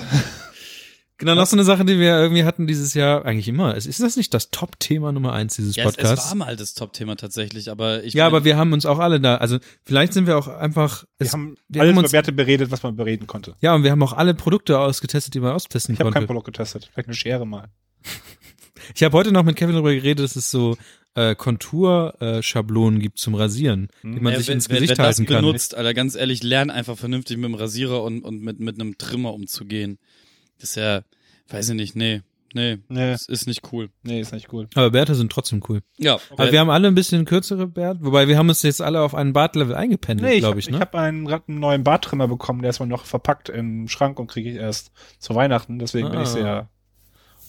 [1.17, 3.75] Genau, noch so eine Sache, die wir irgendwie hatten dieses Jahr, eigentlich immer.
[3.75, 6.29] Ist das nicht das Top-Thema Nummer eins dieses Ja, es, es Podcasts?
[6.29, 9.35] war mal das Top-Thema tatsächlich, aber ich ja, aber wir haben uns auch alle da,
[9.35, 12.31] also vielleicht sind wir auch einfach, Wir es, haben wir alles haben über uns, Werte
[12.31, 13.55] beredet, was man bereden konnte.
[13.59, 16.27] ja, und wir haben auch alle Produkte ausgetestet, die man austesten Ich habe kein konnte.
[16.27, 16.89] Produkt getestet.
[16.93, 17.67] Vielleicht eine Schere mal.
[18.95, 20.77] Ich habe heute noch mit Kevin darüber geredet, dass es so
[21.15, 25.25] äh, Konturschablonen gibt zum Rasieren, die man ja, sich wenn, ins Gesicht wenn das halten
[25.25, 25.43] kann.
[25.43, 28.97] benutzt, Alter, ganz ehrlich, lern einfach vernünftig mit dem Rasierer und, und mit, mit einem
[28.97, 29.97] Trimmer umzugehen.
[30.59, 31.01] Das ist ja,
[31.49, 32.21] weiß ich nicht, nee,
[32.53, 33.89] nee, Nee, das ist nicht cool.
[34.03, 34.67] nee, ist nicht cool.
[34.75, 35.81] Aber Bärte sind trotzdem cool.
[35.97, 39.01] Ja, Aber wir haben alle ein bisschen kürzere Bärte, wobei wir haben uns jetzt alle
[39.01, 40.79] auf einen Bartlevel eingependelt, Nee, ich glaube habe ich, ne?
[40.79, 44.27] hab einen, grad einen neuen Barttrimmer bekommen, der ist mal noch verpackt im Schrank und
[44.27, 45.79] kriege ich erst zu Weihnachten.
[45.79, 46.31] Deswegen bin ich Ah.
[46.31, 46.69] sehr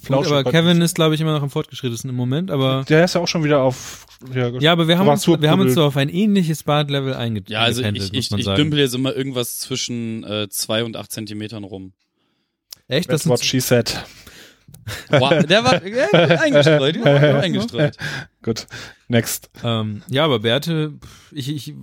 [0.02, 0.32] flauschig.
[0.32, 3.20] aber Kevin ist, glaube ich, immer noch am fortgeschrittensten im Moment, aber Der ist ja
[3.20, 4.06] auch schon wieder auf.
[4.34, 7.42] Ja, ja, aber wir haben uns, wir haben uns so auf ein ähnliches Bartlevel einge
[7.48, 11.64] ja, also ich, ich, ich dümpel jetzt immer irgendwas zwischen äh, zwei und acht Zentimetern
[11.64, 11.92] rum.
[12.88, 13.10] Echt?
[13.10, 14.04] Das That's what sind, she said.
[15.08, 16.08] Wow, der war ja,
[16.40, 17.04] eingestreut, ja,
[17.40, 17.96] eingestreut.
[18.42, 18.66] Gut.
[19.08, 19.50] Next.
[19.64, 20.94] ähm, ja, aber Bärte,
[21.32, 21.74] ich, ich,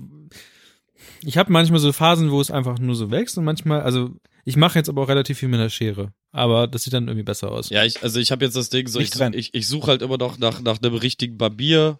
[1.23, 4.11] ich habe manchmal so Phasen, wo es einfach nur so wächst und manchmal, also
[4.45, 7.23] ich mache jetzt aber auch relativ viel mit der Schere, aber das sieht dann irgendwie
[7.23, 7.69] besser aus.
[7.69, 10.01] Ja, ich, also ich habe jetzt das Ding so, Nicht ich, ich, ich suche halt
[10.01, 11.99] immer noch nach, nach einem richtigen Barbier.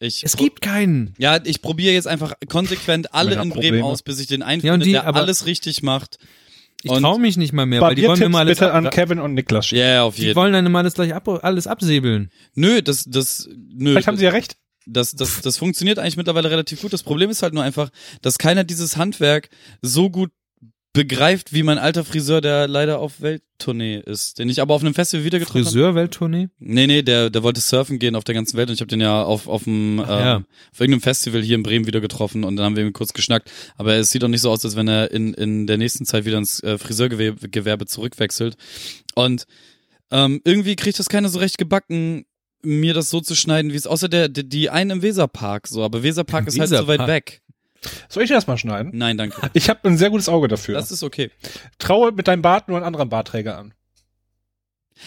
[0.00, 1.14] Ich Es gibt keinen.
[1.18, 4.72] Ja, ich probiere jetzt einfach konsequent alle in Bremen aus, bis ich den einen Ja,
[4.72, 6.18] finde, die- der aber- alles richtig macht.
[6.84, 9.34] Ich traue mich nicht mal mehr, weil die wollen mal alles bitte an Kevin und
[9.34, 9.82] Niklas Ja, schicken.
[9.82, 12.30] yeah, auf Die jeden wollen dann mal alles gleich ab, alles absäbeln.
[12.54, 13.90] Nö, das, das, nö.
[13.90, 14.56] Vielleicht haben sie ja recht.
[14.86, 16.92] Das, das, das funktioniert eigentlich mittlerweile relativ gut.
[16.92, 17.90] Das Problem ist halt nur einfach,
[18.22, 19.50] dass keiner dieses Handwerk
[19.82, 20.30] so gut
[20.98, 24.94] begreift, wie mein alter Friseur, der leider auf Welttournee ist, den ich aber auf einem
[24.94, 25.70] Festival wieder getroffen habe.
[25.70, 26.48] Friseur-Welttournee?
[26.58, 29.00] Nee, nee, der, der wollte surfen gehen auf der ganzen Welt und ich habe den
[29.00, 30.36] ja auf, auf dem, ähm, Ach ja.
[30.38, 33.48] auf irgendeinem Festival hier in Bremen wieder getroffen und dann haben wir ihm kurz geschnackt.
[33.76, 36.24] Aber es sieht doch nicht so aus, als wenn er in, in der nächsten Zeit
[36.24, 38.56] wieder ins äh, Friseurgewerbe Gewerbe zurückwechselt.
[39.14, 39.44] Und
[40.10, 42.24] ähm, irgendwie kriegt das keiner so recht gebacken,
[42.62, 45.84] mir das so zu schneiden, wie es außer der, die, die einen im Weserpark so,
[45.84, 47.08] aber Weserpark Im ist halt so weit Weserpark?
[47.08, 47.42] weg.
[48.08, 48.92] Soll ich das mal schneiden?
[48.94, 49.50] Nein, danke.
[49.54, 50.74] Ich habe ein sehr gutes Auge dafür.
[50.74, 51.30] Das ist okay.
[51.78, 53.74] Traue mit deinem Bart nur einen anderen Bartträger an.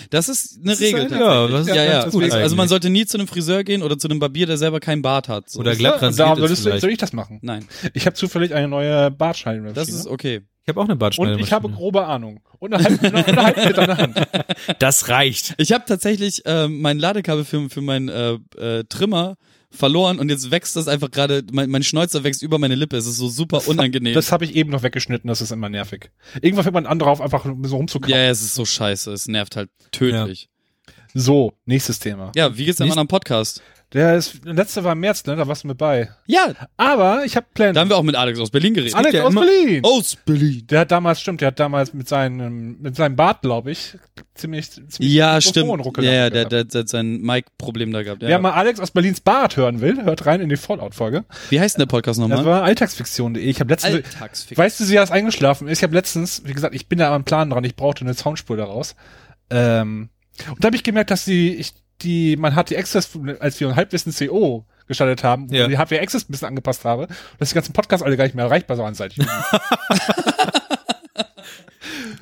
[0.09, 1.13] Das ist eine Das ist Regel.
[1.13, 2.05] ein- ja, das ist ja, ja.
[2.09, 2.69] gut Also, also man eigentlich.
[2.69, 5.49] sollte nie zu einem Friseur gehen oder zu einem Barbier, der selber keinen Bart hat.
[5.49, 5.59] So.
[5.59, 6.81] Oder glatt da rasiert ist solltest du, vielleicht.
[6.81, 7.39] soll ich das machen?
[7.41, 9.73] Nein, Ich habe zufällig eine neue Bartschneidemaschine.
[9.73, 10.41] das ist okay.
[10.63, 11.45] Ich habe auch eine und Bartschneidemaschine.
[11.45, 12.39] ich habe grobe Ahnung.
[12.59, 14.27] Und eine halbe, und eine halbe Meter in der Hand.
[14.79, 15.55] das reicht.
[15.57, 19.35] Ich habe tatsächlich ähm, mein Ladekabel für, für meinen äh, äh, Trimmer
[19.71, 22.97] verloren und jetzt wächst das einfach gerade, mein, mein Schnäuzer wächst über meine Lippe.
[22.97, 24.13] Es ist so super unangenehm.
[24.13, 26.11] Das habe ich eben noch weggeschnitten, das ist immer nervig.
[26.41, 28.11] Irgendwann fängt man an drauf, einfach so rumzukauen.
[28.11, 29.11] ja, ja, es ist so scheiße.
[29.13, 30.49] Es nervt halt tödlich.
[31.13, 32.31] So, nächstes Thema.
[32.35, 33.61] Ja, wie geht's dem Nächst- anderen Podcast?
[33.93, 35.35] Der ist, der letzte war im März, ne?
[35.35, 36.09] Da warst du mit bei.
[36.25, 37.73] Ja, Aber ich habe Pläne.
[37.73, 38.95] da haben wir auch mit Alex aus Berlin geredet.
[38.95, 39.83] Alex aus immer- Berlin.
[39.83, 40.65] Aus Berlin.
[40.69, 43.97] Der hat damals, stimmt, der hat damals mit seinem, mit seinem Bart, glaube ich,
[44.33, 45.85] ziemlich, ziemlich Ja, stimmt.
[45.97, 48.21] Ja, ja, der, der, der hat sein Mic-Problem da gehabt.
[48.23, 48.29] Ja.
[48.29, 51.25] Wer mal Alex aus Berlins Bart hören will, hört rein in die Fallout-Folge.
[51.49, 52.45] Wie heißt denn der Podcast Das nochmal?
[52.45, 53.43] war alltagsfiktion.de.
[53.43, 54.57] Ich habe letztens, Alltagsfick.
[54.57, 55.79] weißt du, sie das eingeschlafen ist?
[55.79, 58.55] Ich habe letztens, wie gesagt, ich bin da am Plan dran, ich brauchte eine Soundspur
[58.55, 58.95] daraus.
[59.49, 60.07] Ähm,
[60.49, 61.73] und da habe ich gemerkt, dass die, ich,
[62.03, 65.67] die, man hat die Access, als wir ein Halbwissen CO gestartet haben, wo Ja.
[65.67, 67.07] die Hardware Access ein bisschen angepasst habe,
[67.39, 69.29] dass die ganzen Podcasts alle gar nicht mehr erreichbar waren seit Juni.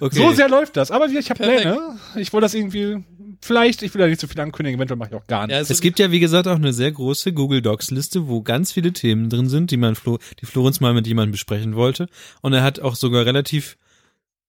[0.02, 0.16] Okay.
[0.16, 0.92] So sehr läuft das.
[0.92, 1.44] Aber ich habe.
[1.44, 1.78] Pläne.
[2.16, 3.04] Ich wollte das irgendwie,
[3.42, 5.52] vielleicht, ich will da nicht so viel ankündigen, eventuell mache ich auch gar nicht.
[5.54, 8.42] Ja, also es gibt ja, wie gesagt, auch eine sehr große Google Docs Liste, wo
[8.42, 12.08] ganz viele Themen drin sind, die man Flo, die Florenz mal mit jemandem besprechen wollte.
[12.42, 13.78] Und er hat auch sogar relativ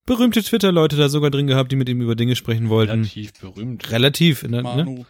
[0.06, 2.92] berühmte Twitter-Leute da sogar drin gehabt, die mit ihm über Dinge sprechen wollten.
[3.02, 3.90] relativ berühmt.
[3.90, 4.42] Relativ.
[4.44, 4.48] Ne?
[4.58, 4.62] Ne?
[4.62, 5.04] Manu.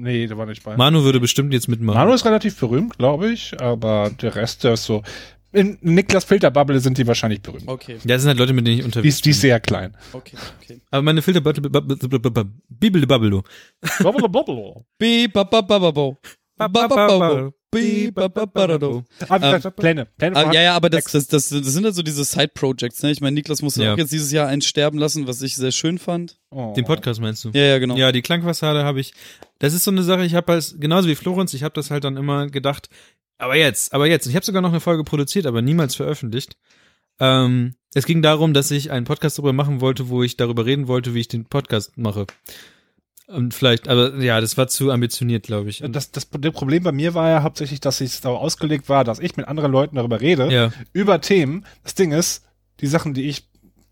[0.00, 0.76] Nee, der war nicht bei.
[0.76, 1.98] Manu würde bestimmt jetzt mitmachen.
[1.98, 5.02] Manu ist relativ berühmt, glaube ich, aber der Rest, der ist so.
[5.50, 7.66] In Niklas Filterbubble sind die wahrscheinlich berühmt.
[7.66, 9.58] Okay, Ja, das sind halt Leute, mit denen ich Die unterwegs ist, die ist sehr
[9.60, 9.96] klein.
[10.12, 10.80] okay, okay.
[10.90, 13.42] Aber meine Filter Bibel Babbelo.
[14.02, 14.84] Bubble, bubble.
[16.58, 17.18] Bi, ba, ba, ba, ba, bo.
[17.18, 19.04] Ba, ba, ba, ba, Bi, ba, ba, ba, da, do.
[19.28, 20.06] Ah, Ähm, Pläne.
[20.16, 23.10] Pläne Ah, ja, ja, aber das, das, das, das sind halt so diese Side-Projects, ne?
[23.10, 23.92] Ich meine, Niklas musste Ja.
[23.92, 26.38] auch jetzt dieses Jahr eins sterben lassen, was ich sehr schön fand.
[26.50, 26.72] Oh.
[26.74, 27.50] Den Podcast meinst du?
[27.50, 27.94] Ja, ja, genau.
[27.96, 29.12] Ja, die Klangfassade habe ich.
[29.58, 32.04] Das ist so eine Sache, ich habe als genauso wie Florenz, ich habe das halt
[32.04, 32.88] dann immer gedacht,
[33.36, 34.26] aber jetzt, aber jetzt.
[34.26, 36.56] Ich habe sogar noch eine Folge produziert, aber niemals veröffentlicht.
[37.20, 40.88] Ähm, es ging darum, dass ich einen Podcast darüber machen wollte, wo ich darüber reden
[40.88, 42.26] wollte, wie ich den Podcast mache.
[43.28, 45.82] Und vielleicht, aber ja, das war zu ambitioniert, glaube ich.
[45.86, 49.18] Das, das das Problem bei mir war ja hauptsächlich, dass es darauf ausgelegt war, dass
[49.18, 51.66] ich mit anderen Leuten darüber rede, ja, über Themen.
[51.84, 52.46] Das Ding ist,
[52.80, 53.46] die Sachen, die ich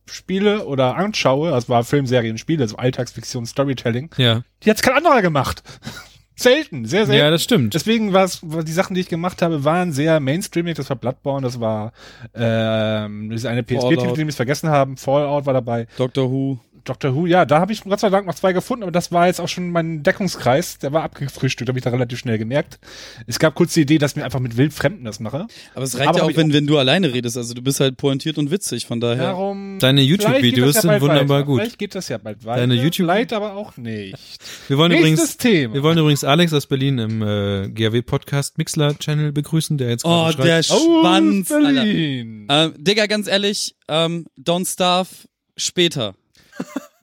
[0.07, 4.95] spiele oder anschaue, also war Film, Serien, Spiele, so Alltagsfiktion, Storytelling, ja, die hat's kein
[4.95, 5.63] anderer gemacht.
[6.37, 7.21] selten, sehr selten.
[7.21, 7.75] ja, das stimmt.
[7.75, 10.77] Deswegen war es, die Sachen, die ich gemacht habe, waren sehr mainstreamig.
[10.77, 11.93] Das war Bloodborne, das war
[12.35, 14.97] ähm, das ist eine PSP-Titel, die wir vergessen haben.
[14.97, 15.87] Fallout war dabei.
[15.97, 16.59] Doctor Who.
[16.89, 19.27] Doctor Who, ja, da habe ich Gott sei Dank noch zwei gefunden, aber das war
[19.27, 20.79] jetzt auch schon mein Deckungskreis.
[20.79, 22.79] Der war abgefrühstückt, habe ich da relativ schnell gemerkt.
[23.27, 25.47] Es gab kurz die Idee, dass ich mir einfach mit Wildfremden das mache.
[25.75, 27.37] Aber es reicht Aber ja auch, wenn, wenn du alleine redest.
[27.37, 29.25] Also du bist halt pointiert und witzig, von daher.
[29.25, 29.79] Darum.
[29.81, 31.47] Deine YouTube-Videos das sind wunderbar weiter.
[31.47, 31.61] gut.
[31.61, 32.61] Vielleicht geht das ja bald weiter.
[32.61, 34.17] Deine YouTube- Vielleicht aber auch nicht.
[34.69, 35.75] Wir wollen Nächstes übrigens, Thema.
[35.75, 40.43] wir wollen übrigens Alex aus Berlin im äh, GAW-Podcast Mixler-Channel begrüßen, der jetzt Oh, gerade
[40.43, 40.81] der schreibt.
[40.83, 41.73] Schwanz, Alter.
[41.73, 42.47] Berlin.
[42.51, 45.09] Ähm, Digga, ganz ehrlich, ähm, Don't Starve
[45.57, 46.15] später.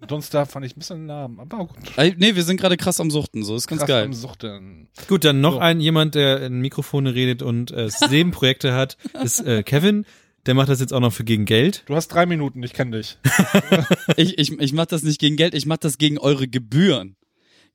[0.07, 1.97] Don't Starve fand ich ein bisschen lahm, aber auch gut.
[1.97, 4.03] Äh, nee, wir sind gerade krass am Suchten, so ist ganz Krass geil.
[4.05, 4.89] am Suchten.
[5.07, 5.59] Gut, dann noch So.
[5.59, 10.05] ein jemand, der in Mikrofone redet und äh, Nebenprojekte hat, ist äh, Kevin.
[10.45, 11.83] Der macht das jetzt auch noch für gegen Geld.
[11.85, 13.17] Du hast drei Minuten, ich kenne dich.
[14.17, 17.15] Ich, ich, ich mach das nicht gegen Geld, ich mach das gegen eure Gebühren.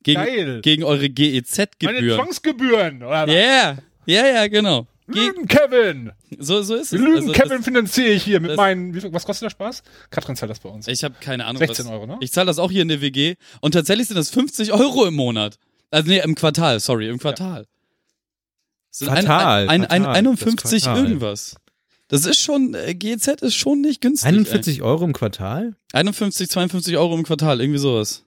[0.02, 0.60] Gegen, Geil.
[0.60, 2.16] gegen eure Meine GEZ-Gebühren.
[2.20, 3.02] Zwangsgebühren.
[3.02, 3.30] Oder was?
[3.30, 4.86] Yeah, ja, ja, genau.
[5.08, 6.12] Ge Lügen Kevin.
[6.38, 6.98] so, so ist es.
[7.00, 9.82] Lügen Also, Kevin finanziere ich hier mit meinen, wie viel, was kostet der Spaß?
[10.10, 10.86] Katrin zahlt das bei uns.
[10.86, 11.58] Ich habe keine Ahnung.
[11.58, 12.18] 16 was, Euro, ne?
[12.20, 15.14] Ich zahle das auch hier in der WG und tatsächlich sind das 50 Euro im
[15.14, 15.58] Monat.
[15.90, 17.66] Also nee, im Quartal, sorry, im Quartal.
[18.90, 21.04] Sind Fatal, Ein, ein, ein, fatal, 51 das Quartal.
[21.04, 21.56] irgendwas.
[22.08, 24.26] Das ist schon, äh, GEZ ist schon nicht günstig.
[24.28, 25.76] 41 Euro im Quartal?
[25.92, 26.00] Ey.
[26.00, 28.24] 51, 52 Euro im Quartal, irgendwie sowas.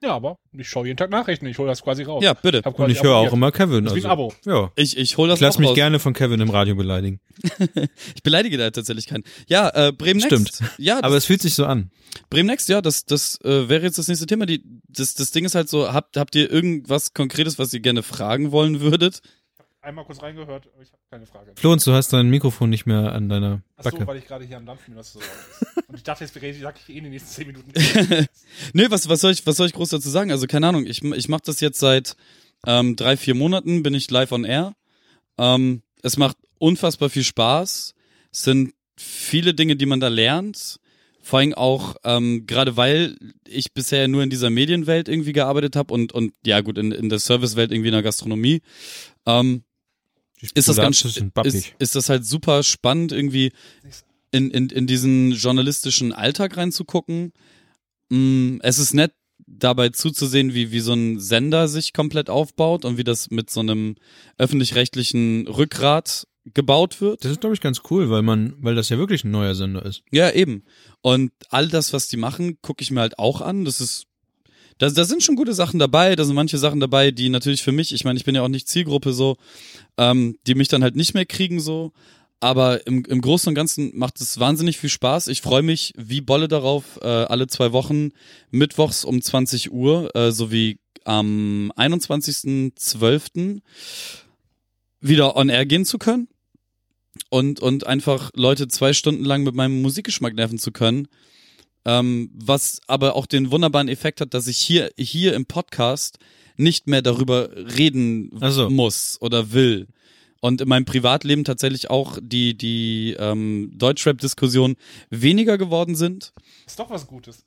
[0.00, 2.22] Ja, aber ich schaue jeden Tag Nachrichten, ich hole das quasi raus.
[2.22, 2.62] Ja, bitte.
[2.64, 3.84] Hab Und ich höre auch immer Kevin.
[3.84, 4.32] Das ist wie ein Also, Abo.
[4.44, 4.72] ja.
[4.76, 5.74] Ich, ich hole das Ich lass auch mich raus.
[5.74, 7.20] gerne von Kevin im Radio beleidigen.
[8.14, 9.24] Ich beleidige da tatsächlich keinen.
[9.48, 10.56] Ja, äh, Bremen Next.
[10.56, 10.70] Stimmt.
[10.78, 11.90] Ja, Aber es fühlt sich so an.
[12.30, 14.46] Bremen Next, ja, das, das äh, wäre jetzt das nächste Thema.
[14.46, 18.02] Die, das, das Ding ist halt so, habt, habt ihr irgendwas Konkretes, was ihr gerne
[18.02, 19.20] fragen wollen würdet?
[19.88, 21.52] Einmal kurz reingehört, aber ich habe keine Frage.
[21.56, 24.06] Florenz, du hast dein Mikrofon nicht mehr an deiner Achso, Backe.
[24.06, 25.20] weil ich gerade hier am Dampfen bin, dass so.
[25.86, 27.72] Und ich dachte, jetzt rede- sag ich eh in den nächsten zehn Minuten.
[28.74, 30.30] Nö, was, was, soll ich, was soll ich groß dazu sagen?
[30.30, 32.16] Also keine Ahnung, ich, ich mache das jetzt seit
[32.66, 34.74] ähm, drei, vier Monaten, bin ich live on air.
[35.38, 37.94] Ähm, es macht unfassbar viel Spaß.
[38.30, 40.80] Es sind viele Dinge, die man da lernt.
[41.22, 43.16] Vor allem auch, ähm, gerade weil
[43.46, 47.08] ich bisher nur in dieser Medienwelt irgendwie gearbeitet habe und, und ja gut, in, in
[47.08, 48.60] der Servicewelt irgendwie in der Gastronomie.
[49.26, 49.62] Ähm,
[50.54, 53.52] ist das ganz ist, ist das halt super spannend irgendwie
[54.30, 57.32] in, in, in diesen journalistischen Alltag reinzugucken.
[58.10, 59.12] Mm, Es ist nett
[59.46, 63.60] dabei zuzusehen, wie, wie so ein Sender sich komplett aufbaut und wie das mit so
[63.60, 63.96] einem
[64.36, 67.24] öffentlich-rechtlichen Rückgrat gebaut wird.
[67.24, 69.84] Das ist, glaube ich, ganz cool, weil man, weil das ja wirklich ein neuer Sender
[69.84, 70.02] ist.
[70.10, 70.64] Ja, eben.
[71.02, 73.64] Und all das, was die machen, gucke ich mir halt auch an.
[73.64, 74.06] Das ist,
[74.78, 76.16] da, da sind schon gute Sachen dabei.
[76.16, 78.48] Da sind manche Sachen dabei, die natürlich für mich, ich meine, ich bin ja auch
[78.48, 79.36] nicht Zielgruppe so,
[79.96, 81.92] ähm, die mich dann halt nicht mehr kriegen so.
[82.40, 85.26] Aber im, im Großen und Ganzen macht es wahnsinnig viel Spaß.
[85.26, 88.10] Ich freue mich wie Bolle darauf, äh, alle zwei Wochen
[88.50, 93.60] mittwochs um 20 Uhr äh, sowie am 21.12.
[95.00, 96.28] wieder on air gehen zu können
[97.30, 101.08] und, und einfach Leute zwei Stunden lang mit meinem Musikgeschmack nerven zu können.
[101.88, 106.18] Ähm, was aber auch den wunderbaren Effekt hat, dass ich hier, hier im Podcast
[106.58, 108.68] nicht mehr darüber reden so.
[108.68, 109.86] muss oder will.
[110.40, 114.76] Und in meinem Privatleben tatsächlich auch die, die ähm, Deutschrap-Diskussionen
[115.08, 116.34] weniger geworden sind.
[116.66, 117.44] Ist doch was Gutes.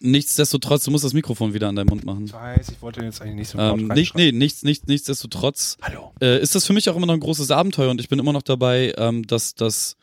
[0.00, 2.24] Nichtsdestotrotz, du musst das Mikrofon wieder an deinen Mund machen.
[2.24, 6.12] Ich weiß, ich wollte jetzt eigentlich nicht so Ähm, nicht, nee, nichts, nichts, nichtsdestotrotz Hallo.
[6.20, 8.32] äh, ist das für mich auch immer noch ein großes Abenteuer und ich bin immer
[8.32, 9.96] noch dabei, ähm, dass das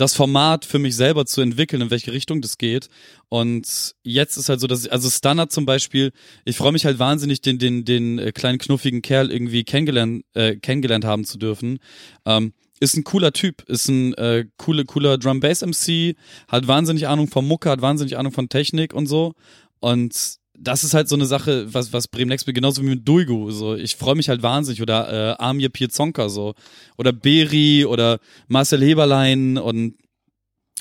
[0.00, 2.88] das Format für mich selber zu entwickeln, in welche Richtung das geht.
[3.28, 6.12] Und jetzt ist halt so, dass ich, also Standard zum Beispiel,
[6.44, 10.56] ich freue mich halt wahnsinnig, den, den, den äh, kleinen knuffigen Kerl irgendwie kennengelernt, äh,
[10.56, 11.78] kennengelernt haben zu dürfen.
[12.24, 16.16] Ähm, ist ein cooler Typ, ist ein äh, coole, cooler Drum Bass MC,
[16.48, 19.34] hat wahnsinnig Ahnung von Mucke, hat wahnsinnig Ahnung von Technik und so.
[19.80, 23.50] Und das ist halt so eine Sache, was, was Bremen Next genauso wie mit Duigu,
[23.50, 23.74] so.
[23.74, 24.82] Ich freue mich halt wahnsinnig.
[24.82, 26.54] Oder äh, Amir Pirzonka, so.
[26.98, 29.94] Oder Beri oder Marcel Heberlein und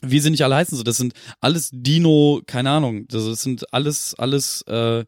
[0.01, 0.83] wie sie nicht alle heißen, so.
[0.83, 3.07] Das sind alles Dino, keine Ahnung.
[3.07, 5.05] Das, das sind alles, alles, äh,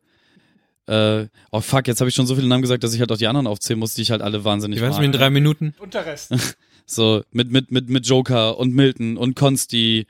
[0.88, 3.18] äh, oh fuck, jetzt habe ich schon so viele Namen gesagt, dass ich halt auch
[3.18, 5.00] die anderen aufzählen muss, die ich halt alle wahnsinnig Ich weiß mag.
[5.00, 5.76] nicht, in drei Minuten.
[5.80, 6.34] Und der Rest.
[6.88, 10.08] So, mit, mit, mit, mit Joker und Milton und Consti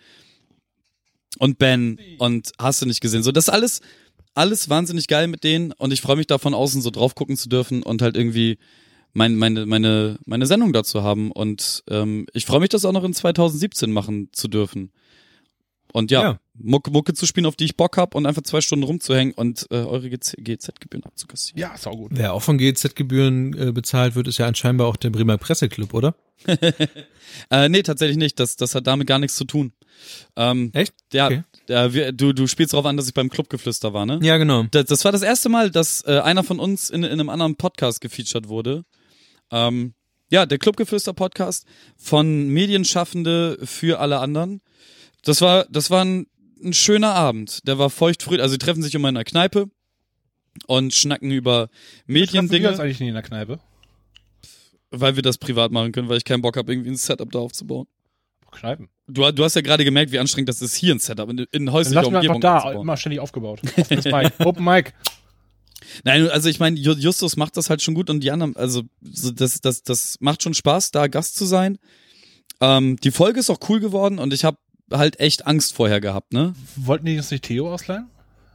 [1.38, 3.22] und Ben und hast du nicht gesehen.
[3.22, 3.82] So, das ist alles,
[4.34, 7.38] alles wahnsinnig geil mit denen und ich freue mich da von außen so drauf gucken
[7.38, 8.58] zu dürfen und halt irgendwie
[9.14, 11.32] mein, meine, meine, meine Sendung dazu haben.
[11.32, 14.92] Und ähm, ich freue mich, das auch noch in 2017 machen zu dürfen.
[15.94, 16.40] Und ja, Ja.
[16.54, 19.68] Mucke, Mucke zu spielen, auf die ich Bock hab und einfach zwei Stunden rumzuhängen und
[19.72, 21.60] äh, eure GZ-Gebühren abzukassieren.
[21.60, 22.12] Ja, ist auch gut.
[22.14, 26.16] Wer auch von GEZ-Gebühren äh, bezahlt wird, ist ja anscheinend auch der Bremer Presseclub, oder?
[27.50, 28.40] Äh, nee, tatsächlich nicht.
[28.42, 29.72] Das, das hat damit gar nichts zu tun.
[30.36, 30.94] Ähm, Echt?
[31.14, 31.44] Ja, Okay.
[31.68, 34.20] äh, wir, du, du spielst darauf an, dass ich beim Clubgeflüster war, ne?
[34.22, 34.64] Ja, genau.
[34.72, 37.56] Das, das war das erste Mal, dass äh, einer von uns in, in einem anderen
[37.56, 38.84] Podcast gefeatured wurde.
[39.52, 39.94] Ähm,
[40.30, 41.66] ja, der Clubgeflüster-Podcast
[41.98, 44.62] von Medienschaffende für alle anderen.
[45.24, 46.28] Das war, das war ein,
[46.64, 47.68] ein schöner Abend.
[47.68, 48.40] Der war feuchtfrüh.
[48.40, 49.70] Also, sie treffen sich immer in einer Kneipe
[50.68, 51.70] und schnacken über
[52.06, 53.60] Mediendinge, eigentlich nie in der Kneipe?
[54.90, 57.40] weil wir das privat machen können, weil ich keinen Bock habe, irgendwie ein Setup da
[57.40, 57.88] aufzubauen.
[58.52, 58.90] Kneipen.
[59.08, 61.66] Du, du hast ja gerade gemerkt, wie anstrengend das ist, hier ein Setup in, in
[61.66, 63.62] Dann häuslicher lassen wir einfach Umgebung da, immer ständig aufgebaut.
[63.78, 64.32] Offenes Mic.
[64.46, 64.94] Open Mic.
[66.04, 68.84] Nein, also ich meine, Ju- Justus macht das halt schon gut und die anderen, also
[69.02, 71.80] so das, das, das macht schon Spaß, da Gast zu sein.
[72.62, 74.58] Ähm, die Folge ist auch cool geworden und ich habe
[74.92, 76.54] halt echt Angst vorher gehabt, ne?
[76.76, 78.10] Wollten die uns nicht Theo ausleihen?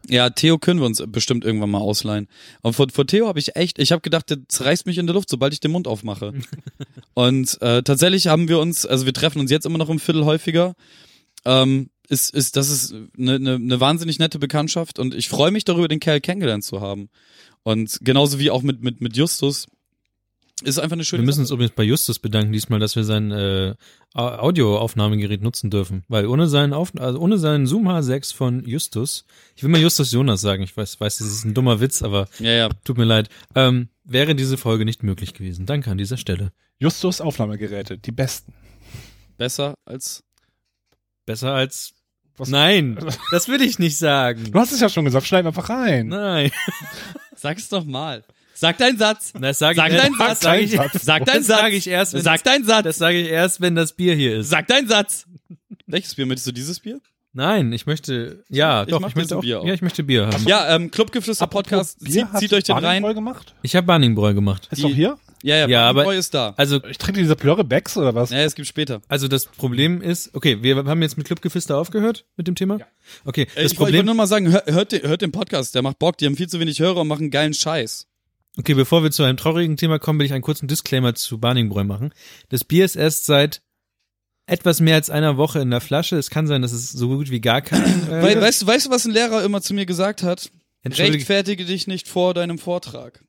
[0.08, 2.28] Ja, Theo können wir uns bestimmt irgendwann mal ausleihen.
[2.62, 5.14] Und vor, vor Theo habe ich echt, ich habe gedacht, der zerreißt mich in der
[5.14, 6.32] Luft, sobald ich den Mund aufmache.
[7.14, 10.24] und äh, tatsächlich haben wir uns, also wir treffen uns jetzt immer noch im Viertel
[10.24, 10.74] häufiger.
[11.44, 15.64] Ähm, ist, ist, das ist eine, eine, eine wahnsinnig nette Bekanntschaft und ich freue mich
[15.64, 17.08] darüber, den Kerl kennengelernt zu haben.
[17.64, 19.66] Und genauso wie auch mit, mit, mit Justus.
[20.62, 23.30] Ist einfach eine schöne Wir müssen uns übrigens bei Justus bedanken diesmal, dass wir sein
[23.30, 23.74] äh,
[24.14, 26.02] Au- Audioaufnahmegerät nutzen dürfen.
[26.08, 30.12] Weil ohne seinen, Auf also ohne seinen Zoom H6 von Justus, ich will mal Justus
[30.12, 32.68] Jonas sagen, ich weiß, weiß, das ist ein dummer Witz, aber Ja, ja.
[32.84, 35.66] tut mir leid, ähm, wäre diese Folge nicht möglich gewesen.
[35.66, 36.52] Danke an dieser Stelle.
[36.78, 38.54] Justus Aufnahmegeräte, die besten.
[39.36, 40.22] Besser als.
[41.26, 41.92] Besser als
[42.38, 42.98] Was, Nein,
[43.30, 44.52] das will ich nicht sagen.
[44.52, 46.08] Du hast es ja schon gesagt, schneid einfach rein.
[46.08, 46.50] Nein.
[47.34, 48.24] Sag es doch mal.
[48.56, 49.32] Sag deinen Satz.
[49.38, 50.40] Das sag Sag ich, deinen das Satz.
[50.40, 50.70] Sag ich,
[51.02, 51.60] Sag deinen das Satz.
[51.60, 52.98] sage ich erst, wenn Sag deinen das Satz.
[52.98, 54.48] sage ich erst, wenn das Bier hier ist.
[54.50, 55.26] Sag deinen Satz.
[55.86, 56.52] Welches Bier möchtest du?
[56.52, 57.00] Dieses Bier?
[57.32, 59.66] Nein, ich möchte, ja, Ich doch, ich möchte auch, Bier auf.
[59.66, 60.44] ja, ich möchte Bier haben.
[60.48, 62.00] Ja, ähm, Clubgeflüster Podcast.
[62.00, 63.02] Bier Zieht, hat zieht euch den rein.
[63.02, 63.54] Gemacht?
[63.60, 64.68] Ich habe Barningbräu gemacht.
[64.70, 65.18] Ist Die- doch hier?
[65.42, 66.54] Ja, ja, Ja, aber- Boy ist da.
[66.56, 68.30] Also, Ich trinke diese Plörre Becks oder was?
[68.30, 69.02] Ja, es gibt später.
[69.06, 72.78] also das Problem ist, okay, wir haben jetzt mit Clubgefister aufgehört mit dem Thema.
[73.26, 75.20] Okay, Ey, das ich wollte ich wollte Problem, nur mal sagen, hör, hört, den, hört
[75.20, 78.06] den Podcast, der macht Bock, die haben viel zu wenig Hörer und machen geilen Scheiß.
[78.58, 81.84] Okay, bevor wir zu einem traurigen Thema kommen, will ich einen kurzen Disclaimer zu Barningbräu
[81.84, 82.12] machen.
[82.48, 83.62] Das Bier ist erst seit
[84.46, 86.16] etwas mehr als einer Woche in der Flasche.
[86.16, 88.86] Es kann sein, dass es so gut wie gar kein, äh, Weil, weißt, du, weißt
[88.86, 90.50] du, was ein Lehrer immer zu mir gesagt hat?
[90.84, 93.24] Rechtfertige dich nicht vor deinem Vortrag.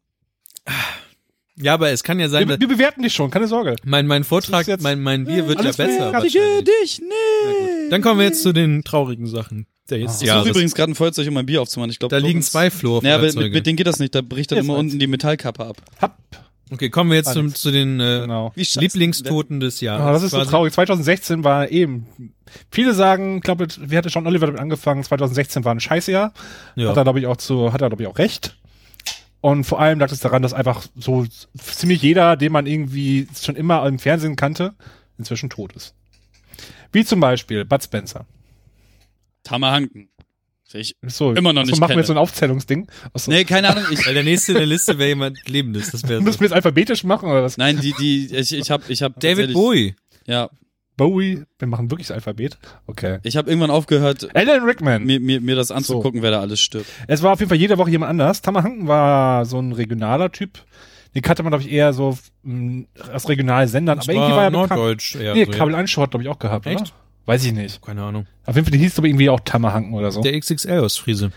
[1.55, 3.75] ja, aber es kann ja sein, Wir, dass wir bewerten dich schon, keine Sorge.
[3.83, 6.11] mein, mein Vortrag, mein, mein Bier wird ja besser.
[6.11, 6.35] fertig.
[6.35, 6.65] wahrscheinlich.
[6.65, 7.91] dich nicht.
[7.91, 10.43] Dann kommen wir jetzt zu den traurigen Sachen der jetzt Ich Jahres.
[10.43, 11.91] suche übrigens gerade ein Feuerzeug, um mein Bier aufzumachen.
[11.91, 14.13] Ich glaube, da liegen zwei Flo Ja, aber mit, mit denen geht das nicht.
[14.15, 14.79] Da bricht dann immer eins.
[14.81, 15.77] unten die Metallkappe ab.
[16.01, 16.17] Hab.
[16.69, 18.51] Okay, kommen wir jetzt zum, zu den äh, Genau.
[18.55, 20.05] Lieblingstoten des Jahres.
[20.05, 20.73] Ah, das ist so traurig.
[20.73, 22.07] 2016 war eben.
[22.71, 25.03] Viele sagen, ich glaube, wie hatte schon Oliver damit angefangen?
[25.03, 26.33] 2016 war ein Scheißjahr.
[26.75, 26.89] Ja.
[26.89, 28.57] Hat er, glaube ich, auch zu, hat er, glaube ich, auch recht.
[29.39, 31.25] Und vor allem lag es daran, dass einfach so
[31.57, 34.73] ziemlich jeder, den man irgendwie schon immer im Fernsehen kannte,
[35.17, 35.93] inzwischen tot ist.
[36.91, 38.25] Wie zum Beispiel Bud Spencer.
[39.47, 40.09] Tammerhanken.
[40.73, 42.87] Ich, So, Immer noch so nicht machen wir jetzt so ein Aufzählungsding.
[43.13, 43.85] Achso, nee, keine Ahnung.
[43.89, 45.91] Ich, Weil der nächste in der Liste wäre jemand Lebendes.
[45.91, 46.39] Das wäre Müssen so.
[46.41, 47.57] wir jetzt alphabetisch machen oder was?
[47.57, 49.95] nein, die, die, ich, ich hab, ich hab David Bowie.
[50.25, 50.49] Ja,
[50.97, 52.57] Bowie, wir machen wirklich das Alphabet.
[52.87, 53.19] Okay.
[53.23, 55.05] ich habe irgendwann aufgehört, Alan Rickman.
[55.05, 56.87] mir, mir, mir das anzugucken, wer da alles stirbt.
[57.07, 58.41] Es war auf jeden Fall jede Woche jemand anders.
[58.41, 60.59] Tammerhanken war so ein regionaler Typ.
[61.15, 63.99] Den kannte man, glaube ich, eher so mh, aus regionalen Sendern.
[63.99, 64.69] Das Aber irgendwie war er bekannt.
[64.71, 65.33] Norddeutsch eher.
[65.33, 65.57] Nee, so, ja.
[65.57, 66.81] Kabel 1 Show hat, glaube ich, auch gehabt, Echt?
[66.81, 66.89] oder?
[67.27, 67.81] Weiß ich nicht.
[67.83, 68.25] Keine Ahnung.
[68.45, 70.21] Auf jeden Fall, der hieß aber irgendwie auch Tammerhanken oder so.
[70.21, 71.31] Der XXL aus Friese.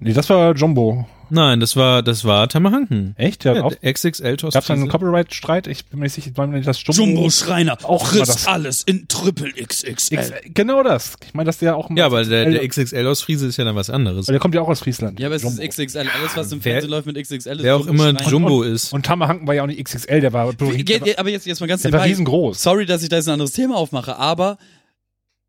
[0.00, 1.06] nee, das war Jumbo.
[1.34, 3.14] Nein, das war, das war Tammerhanken.
[3.16, 3.44] Echt?
[3.44, 4.86] Der Ja, hat auch, der XXL aus gab's da einen.
[4.88, 5.66] Copyright-Streit?
[5.66, 7.02] Ich bin mir nicht sicher, war mir nicht das Jumbo.
[7.02, 8.46] Jumbo Schreiner Auch das.
[8.46, 9.90] alles in Triple XXL.
[9.90, 10.10] X,
[10.52, 11.14] genau das.
[11.26, 13.74] Ich meine, dass der auch Ja, aber der, der XXL aus Friese ist ja dann
[13.76, 14.28] was anderes.
[14.28, 15.18] weil der kommt ja auch aus Friesland.
[15.20, 15.62] Ja, aber es Jumbo.
[15.62, 16.00] ist XXL.
[16.00, 18.30] Alles, was im Fernsehen läuft mit XXL, ist Wer auch Jumbo immer Schreiner.
[18.30, 18.92] Jumbo ist.
[18.92, 21.66] Und Tammerhanken war ja auch nicht XXL, der war, der Ge- aber jetzt, jetzt mal
[21.66, 22.08] ganz war nebenbei.
[22.08, 22.62] riesengroß.
[22.62, 24.58] Sorry, dass ich da jetzt ein anderes Thema aufmache, aber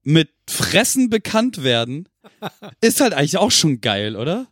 [0.04, 2.08] mit Fressen bekannt werden
[2.82, 4.48] ist halt eigentlich auch schon geil, oder?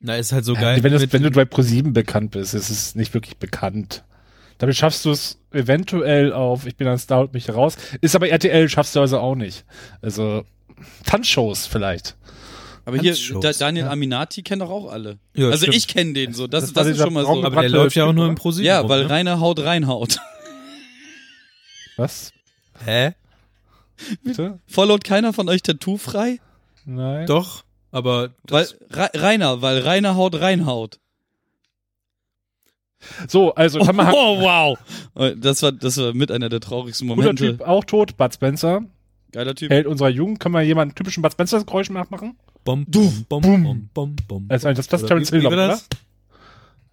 [0.00, 0.82] Na, ist halt so Ja, geil.
[0.82, 4.04] wenn, das, wenn du bei ProSieben bekannt bist, ist es nicht wirklich bekannt.
[4.58, 7.76] Damit schaffst du es eventuell auf, ich bin ein Star und mich raus.
[8.00, 9.64] Ist aber RTL schaffst du also auch nicht.
[10.00, 10.44] Also
[11.04, 12.16] Tanzshows vielleicht.
[12.84, 13.90] Aber hier, da, Daniel ja.
[13.92, 15.18] Aminati kennt doch auch alle.
[15.36, 15.76] Ja, also stimmt.
[15.76, 17.44] ich kenne den so, das, Das das, war ist schon mal so.
[17.44, 18.40] aber der läuft ja auch nur im oder?
[18.40, 20.18] Pro Ja, weil Rainer haut reinhaut.
[21.96, 22.32] Was?
[22.84, 23.12] Hä?
[24.22, 24.58] Bitte?
[24.66, 26.38] Followt keiner von euch tattoo-frei?
[26.84, 27.26] Nein.
[27.26, 30.98] Doch, aber Weil, das, Ra Rainer, weil Rainer haut reinhaut.
[33.28, 34.78] So, also Oh, Tammerhanken, wow.
[35.36, 37.56] Das war, das war mit einer der traurigsten guter Momente.
[37.56, 38.82] Typ, auch tot, Bud Spencer.
[39.32, 39.70] Geiler Typ.
[39.70, 40.38] Held unserer Jugend.
[40.40, 42.36] Können wir jemanden typischen Bud Spencer Geräusch nachmachen?
[42.64, 43.12] bom, Du.
[43.28, 43.62] bom, Boom.
[43.64, 44.46] bom, bom, bom.
[44.48, 45.46] Also, das, das ist Oder Terence Hill, wie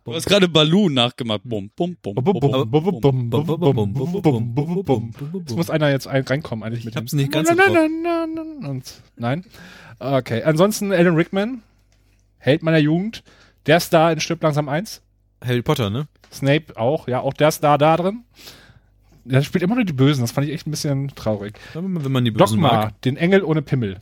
[0.10, 1.41] Du hast gerade Balloon nachgemacht.
[1.44, 6.07] Bum, bum, bum, bum, bum, bum, bum, bum, bum, bum, bum, Jetzt muss einer jetzt
[6.07, 8.84] reinkommen eigentlich Ich hab's nicht ganz Und
[9.15, 9.45] Nein.
[9.99, 11.61] Okay, ansonsten Alan Rickman,
[12.38, 13.23] Held meiner Jugend,
[13.65, 15.02] der Star in Stirb langsam 1.
[15.44, 16.07] Harry Potter, ne?
[16.31, 18.23] Snape auch, ja, auch der Star da drin.
[19.26, 21.60] Der spielt immer nur die Bösen, das fand ich echt ein bisschen traurig.
[21.73, 23.02] Wenn man die Bösen Dogma, mag.
[23.02, 24.02] den Engel ohne Pimmel.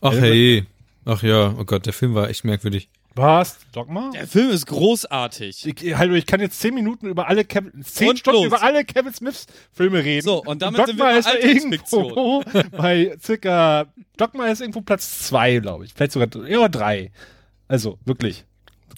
[0.00, 0.66] Ach hey.
[1.04, 2.90] Ach ja, oh Gott, der Film war echt merkwürdig.
[3.14, 3.58] Was?
[3.72, 4.10] Dogma?
[4.12, 5.66] Der Film ist großartig.
[5.66, 8.46] Ich, hallo, ich kann jetzt zehn Minuten über alle Kevin, zehn Und Stunden los.
[8.46, 10.24] über alle Kevin Smiths Filme reden.
[10.24, 12.42] So, und damit sind wir Dogma bei ist ja irgendwo
[12.76, 15.92] bei circa, Dogma ist irgendwo Platz zwei, glaube ich.
[15.92, 17.10] Vielleicht sogar ja, drei.
[17.68, 18.44] Also, wirklich.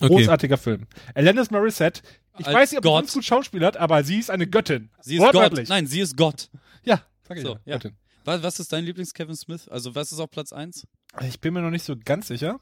[0.00, 0.08] Okay.
[0.08, 0.86] Großartiger Film.
[1.14, 2.02] Alanis Morissette,
[2.38, 3.00] ich Als weiß nicht, ob sie Gott.
[3.02, 4.90] ganz gut schauspielert, aber sie ist eine Göttin.
[5.00, 5.68] Sie ist Gott.
[5.68, 6.48] Nein, sie ist Gott.
[6.82, 7.76] Ja, sag ich So, ja.
[7.76, 7.96] Göttin.
[8.24, 9.68] Was, was ist dein Lieblings-Kevin Smith?
[9.68, 10.86] Also, was ist auf Platz 1?
[11.28, 12.60] Ich bin mir noch nicht so ganz sicher.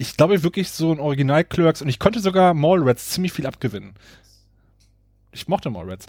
[0.00, 3.92] Ich glaube wirklich so ein Original Clerks und ich konnte sogar Mallrats ziemlich viel abgewinnen.
[5.30, 6.06] Ich mochte Mallrats.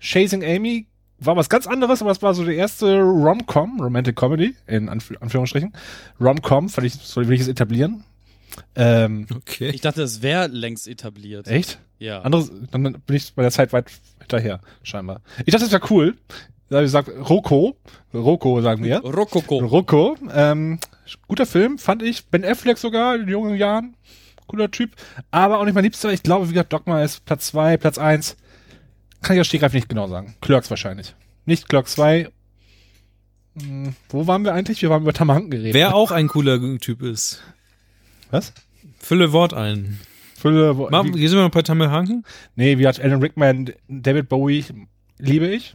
[0.00, 0.86] Chasing Amy
[1.18, 5.12] war was ganz anderes, aber es war so der erste Rom-Com, Romantic Comedy, in Anf
[5.20, 5.74] Anführungsstrichen.
[6.18, 8.02] Rom-Com, fand ich, so will ich es etablieren.
[8.74, 9.68] Ähm, Okay.
[9.74, 11.48] Ich dachte, es wäre längst etabliert.
[11.48, 11.78] echt?
[11.98, 12.22] Ja.
[12.22, 13.90] Anderes, dann bin ich bei der Zeit weit
[14.20, 15.20] hinterher, scheinbar.
[15.44, 16.16] Ich dachte, das wäre cool.
[16.70, 17.76] Ich gesagt, Rocco,
[18.12, 18.98] Rocco sagen wir.
[18.98, 19.58] Rokoko.
[19.58, 20.78] Rocco, ähm,
[21.26, 22.26] guter Film, fand ich.
[22.26, 23.96] Ben Affleck sogar in jungen Jahren.
[24.46, 24.92] Cooler Typ.
[25.30, 26.12] Aber auch nicht mein Liebster.
[26.12, 28.36] Ich glaube, wie gesagt, Dogma ist Platz zwei, Platz eins.
[29.22, 30.34] Kann ich aus Stegreif nicht genau sagen.
[30.40, 31.14] Clerks wahrscheinlich.
[31.44, 32.28] Nicht Clerks 2.
[33.60, 34.82] Hm, Wo waren wir eigentlich?
[34.82, 35.74] Wir waren über Tamahanken geredet.
[35.74, 37.42] Wer auch ein cooler Typ ist.
[38.30, 38.52] Was?
[38.98, 39.98] Fülle Wort ein.
[40.38, 42.24] Fülle, wo, Machen, wie, hier sind wir noch bei Tamelhanken.
[42.54, 44.64] nee, wie hat Alan Rickman, David Bowie,
[45.18, 45.74] liebe ich.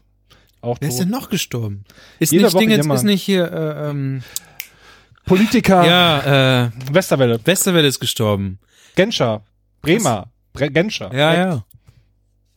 [0.63, 1.03] Auch Wer ist tot.
[1.05, 1.83] denn noch gestorben?
[2.19, 2.97] Ist Jede nicht Woche Ding jetzt, jemand.
[2.99, 4.23] ist nicht hier, äh, ähm,
[5.25, 8.59] Politiker, ja, äh, Westerwelle, Westerwelle ist gestorben.
[8.95, 9.43] Genscher,
[9.81, 11.13] Bremer, Bre Genscher.
[11.13, 11.63] Ja, ja.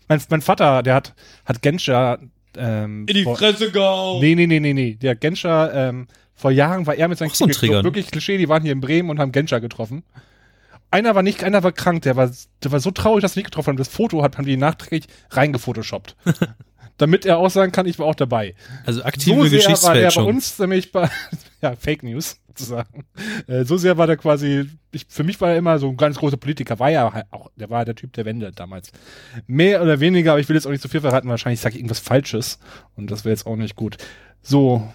[0.08, 1.14] Mein, mein Vater, der hat,
[1.44, 2.18] hat Genscher,
[2.56, 4.18] ähm, In die vor- Fresse go!
[4.20, 4.94] Nee, nee, nee, nee, nee.
[4.94, 8.62] Der Genscher, ähm, vor Jahren war er mit seinen so Kindern- wirklich Klischee, die waren
[8.62, 10.02] hier in Bremen und haben Genscher getroffen.
[10.90, 12.30] Einer war nicht, einer war krank, der war,
[12.62, 13.76] der war so traurig, dass sie nicht getroffen haben.
[13.76, 16.16] Das Foto hat, haben die nachträglich reingefotoshoppt.
[16.98, 18.54] Damit er auch sagen kann, ich war auch dabei.
[18.86, 20.26] Also aktive so sehr war der bei Geschichtsfälschung.
[20.26, 21.10] uns, nämlich bei,
[21.62, 23.04] ja, Fake News, sozusagen.
[23.46, 26.16] Äh, so sehr war der quasi, ich, für mich war er immer so ein ganz
[26.16, 28.92] großer Politiker, war ja halt auch, der war der Typ der Wende damals.
[29.46, 31.80] Mehr oder weniger, aber ich will jetzt auch nicht zu viel verraten, wahrscheinlich sage ich
[31.80, 32.58] irgendwas Falsches
[32.96, 33.98] und das wäre jetzt auch nicht gut.
[34.40, 34.88] So,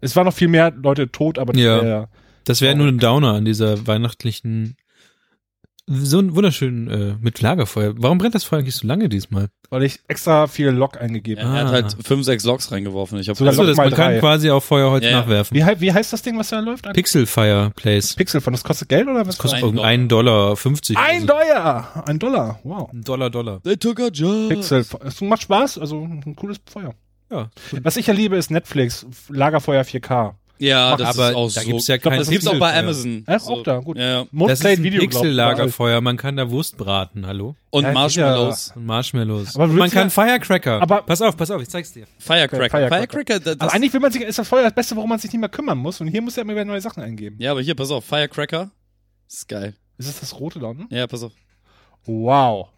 [0.00, 1.82] es waren noch viel mehr Leute tot, aber das Ja.
[1.82, 2.08] wär-
[2.46, 4.74] Das wäre nur ein Downer an dieser weihnachtlichen,
[5.86, 7.94] so ein wunderschönen, äh, mit Lagerfeuer.
[7.96, 9.48] Warum brennt das Feuer eigentlich so lange diesmal?
[9.72, 11.58] weil ich extra viel Lok eingegeben Er, habe.
[11.58, 11.72] er hat Ah.
[11.74, 13.20] halt fünf, sechs Loks reingeworfen.
[13.20, 15.20] Ich hab Sogar Achso, Lok das, mal man kann quasi auch Feuerholz Ja, ja.
[15.20, 15.56] nachwerfen.
[15.56, 16.92] Wie, wie heißt das Ding, was da läuft?
[16.92, 18.16] Pixel Fireplace.
[18.16, 19.38] Pixel von, das kostet Geld oder was?
[19.38, 20.32] Kostet Ein irgendein Dollar.
[20.32, 20.96] einen Dollar 50.
[20.98, 22.02] Ein Dollar!
[22.08, 22.90] Ein Dollar, wow.
[22.92, 23.62] Ein Dollar, Dollar.
[23.62, 24.48] They took a job.
[24.48, 26.94] Pixel, es macht Spaß, also ein cooles Feuer.
[27.30, 27.48] Ja.
[27.84, 30.34] Was ich ja liebe, ist Netflix, Lagerfeuer 4K.
[30.60, 31.66] Ja, das aber ist auch da so.
[31.70, 32.78] gibt's ja kein das gibt's auch bei.
[32.78, 33.24] Amazon.
[33.26, 33.52] Ja, So.
[33.54, 33.96] auch da, gut.
[33.96, 34.26] Ja.
[34.32, 35.00] Das ist ein Video.
[35.00, 36.00] Pixel-Lagerfeuer.
[36.00, 37.56] Man kann da Wurst braten, hallo?
[37.70, 38.72] Und Ja, Marshmallows.
[38.76, 39.54] Und Marshmallows.
[39.56, 40.82] Aber Und man kann ja- Firecracker.
[40.82, 42.06] Aber- pass auf, pass auf, ich zeig's dir.
[42.18, 42.68] Firecracker.
[42.70, 42.96] Firecracker.
[42.96, 45.32] Firecracker, das, Aber eigentlich will man sich, ist das Feuer das Beste, worum man sich
[45.32, 46.00] nicht mehr kümmern muss.
[46.00, 47.36] Und hier muss er immer wieder neue Sachen eingeben.
[47.38, 48.70] ja, aber hier, pass auf, Firecracker.
[49.28, 49.74] ist geil.
[49.98, 50.92] Ist das das rote da unten?
[50.94, 51.32] Ja, pass auf.
[52.06, 52.68] Wow.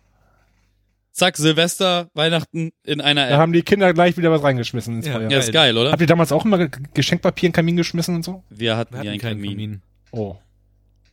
[1.13, 3.39] Zack, Silvester, Weihnachten in einer Da App.
[3.39, 5.13] haben die Kinder gleich wieder was reingeschmissen ins Ja.
[5.13, 5.31] Feuer.
[5.31, 5.93] Ja, ist geil, oder?
[5.93, 8.43] Habt ihr damals auch immer Ge- Geschenkpapier in den Kamin geschmissen und so?
[8.49, 9.51] Wir hatten Wir hier hatten einen keinen Kamin.
[9.51, 9.83] Kamin.
[10.13, 10.37] Oh.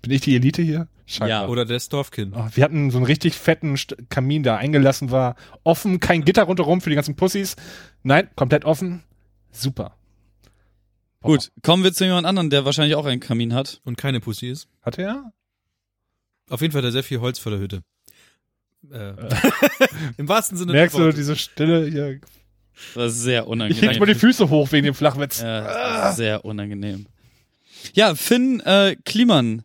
[0.01, 0.88] Bin ich die Elite hier?
[1.05, 1.30] Scheinbar.
[1.43, 1.47] Ja.
[1.47, 2.34] Oder das Dorfkind.
[2.35, 5.35] Oh, wir hatten so einen richtig fetten St Kamin, der eingelassen war.
[5.65, 7.57] Offen, kein Gitter rundherum für die ganzen Pussys.
[8.03, 9.03] Nein, komplett offen.
[9.51, 9.97] Super.
[11.21, 13.81] Gut, kommen wir zu jemand anderen, der wahrscheinlich auch einen Kamin hat.
[13.84, 14.69] Und keine Pussy ist.
[14.81, 15.34] Hatte er?
[16.49, 17.81] Auf jeden Fall hat er sehr viel Holz vor der Hütte.
[18.91, 19.14] Äh.
[20.18, 22.19] Im wahrsten Sinne Merkst du diese Stille hier?
[22.95, 23.89] Das ist sehr Ich unangenehm.
[23.89, 25.41] heb mal die Füße hoch wegen dem Flachwitz.
[25.41, 27.07] Ja, ist sehr unangenehm.
[27.93, 29.64] Ja, Finn äh, Kliman.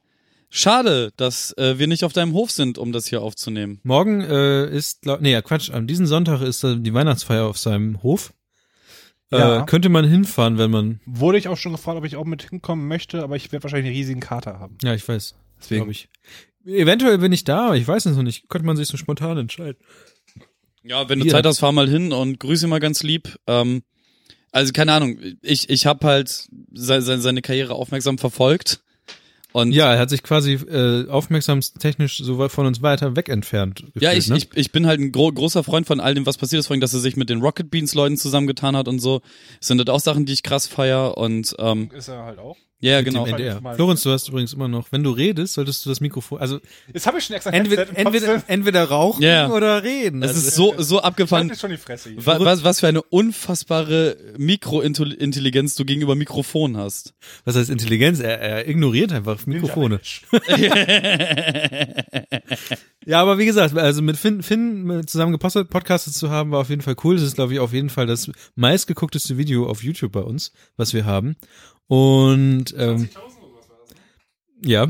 [0.51, 3.81] Schade, dass äh, wir nicht auf deinem Hof sind, um das hier aufzunehmen.
[3.82, 7.59] Morgen äh, ist, glaub, nee, ja, Quatsch, an diesem Sonntag ist äh, die Weihnachtsfeier auf
[7.59, 8.32] seinem Hof.
[9.32, 9.62] Äh, Ja.
[9.65, 12.86] Könnte man hinfahren, wenn man, Wurde ich auch schon gefragt, ob ich auch mit hinkommen
[12.86, 14.78] möchte, aber ich werde wahrscheinlich einen riesigen Kater haben.
[14.85, 15.78] ja, ich weiß, Deswegen.
[15.81, 16.09] glaube ich.
[16.66, 18.49] Eventuell bin ich da, aber ich weiß es noch nicht.
[18.49, 19.77] Könnte man sich so spontan entscheiden.
[20.82, 21.32] Ja, wenn du Hier.
[21.32, 23.36] Zeit hast, fahr mal hin und grüße ihn mal ganz lieb.
[23.47, 23.82] Ähm,
[24.53, 26.28] also keine Ahnung, ich, ich habe halt
[26.73, 28.81] se se seine Karriere aufmerksam verfolgt.
[29.53, 33.77] Und Ja, er hat sich quasi äh, aufmerksamstechnisch so weit von uns weiter weg entfernt.
[33.86, 34.36] Gefühlt, Ja, ich, ne?
[34.36, 36.74] ich, ich bin halt ein gro großer Freund von all dem, was passiert ist, vor
[36.74, 39.20] allem, dass er sich mit den Rocket Beans Leuten zusammengetan hat und so.
[39.61, 42.57] Das sind halt auch Sachen, die ich krass feier und ähm, Ist er halt auch.
[42.80, 43.24] Ja, Mit genau.
[43.76, 46.60] Florenz, du hast übrigens immer noch, wenn du redest, solltest du das Mikrofon, also
[46.92, 49.48] Jetzt habe ich schon extra entweder, entweder, entweder rauchen Ja.
[49.51, 50.20] oder reden.
[50.20, 51.48] Das Also, ist so so Halt abgefahren.
[51.48, 52.26] jetzt schon die Fresse hier.
[52.26, 57.14] Wa- Was, was für eine unfassbare Mikrointelligenz du gegenüber Mikrofon hast.
[57.46, 58.20] Was heißt Intelligenz?
[58.20, 60.01] Er, er ignoriert einfach Mikrofone.
[63.06, 66.70] Ja, aber wie gesagt, also mit Finn, Finn zusammen gepostet, podcastet zu haben, war auf
[66.70, 67.16] jeden Fall cool.
[67.16, 70.94] Das ist, glaube ich, auf jeden Fall das meistgeguckteste Video auf YouTube bei uns, was
[70.94, 71.36] wir haben.
[71.86, 73.09] Und ähm,
[74.62, 74.86] ja,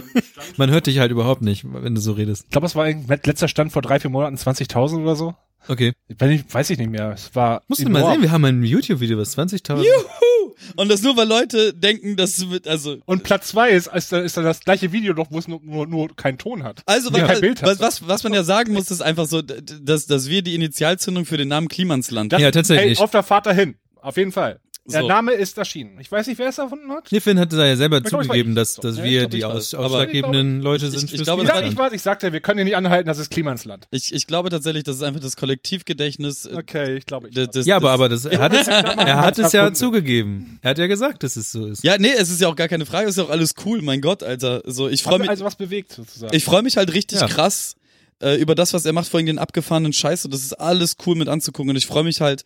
[0.56, 2.44] man hört dich halt überhaupt nicht, wenn du so redest.
[2.44, 5.34] Ich glaube, es war ein letzter Stand vor drei, vier Monaten 20.000 oder so.
[5.68, 5.92] Okay.
[6.08, 7.12] Wenn ich, weiß ich nicht mehr.
[7.12, 7.62] Es war.
[7.68, 8.14] Musst du mal enorm.
[8.14, 9.76] sehen, wir haben ein YouTube-Video, was 20.000.
[9.84, 10.54] Juhu!
[10.76, 14.24] Und das nur, weil Leute denken, dass mit, also Und Platz zwei ist, ist, dann-
[14.24, 16.82] ist dann das gleiche Video noch, wo es nur, nur, nur keinen Ton hat.
[16.86, 17.22] Also, Ja.
[17.22, 20.28] was, Kein Bild was, was, was man ja sagen muss, ist einfach so, dass, dass
[20.28, 22.32] wir die Initialzündung für den Namen Klimansland.
[22.32, 22.98] Das, Ja, tatsächlich.
[22.98, 23.76] Ey, auf der Fahrt dahin.
[24.00, 24.58] Auf jeden Fall.
[24.84, 25.06] Der So.
[25.06, 25.96] Name ist erschienen.
[26.00, 27.06] Ich weiß nicht, wer es erfunden hat.
[27.12, 28.56] Nee, Finn hatte da ja selber Ich ich zugegeben, ich.
[28.56, 31.22] dass, So, dass ja, wir ich glaub, die ich aus, ausschlaggebenden Leute Ich- sind ich
[31.22, 31.72] glaube, Ich, das sag, Widerstand.
[31.72, 33.86] ich, weiß, ich sagte, wir können hier nicht anhalten, das ist Klimansland.
[33.92, 36.46] Ich, ich glaube tatsächlich, das ist einfach das Kollektivgedächtnis.
[36.46, 37.34] äh, Okay, ich glaube, ich.
[37.34, 40.58] des- des- Ja, aber, aber das, er hat es, er hat es ja zugegeben.
[40.62, 41.84] Er hat ja gesagt, dass es so ist.
[41.84, 43.82] Ja, nee, es ist ja auch gar keine Frage, es ist ja auch alles cool,
[43.82, 44.62] mein Gott, Alter.
[44.66, 46.34] So, ich freue Hat mich, also was bewegt, sozusagen.
[46.34, 47.28] ich freue mich halt richtig Ja.
[47.28, 47.76] krass
[48.20, 50.96] äh, über das, was er macht, vor allem den abgefahrenen Scheiß und das ist alles
[51.06, 52.44] cool mit anzugucken und ich freue mich halt,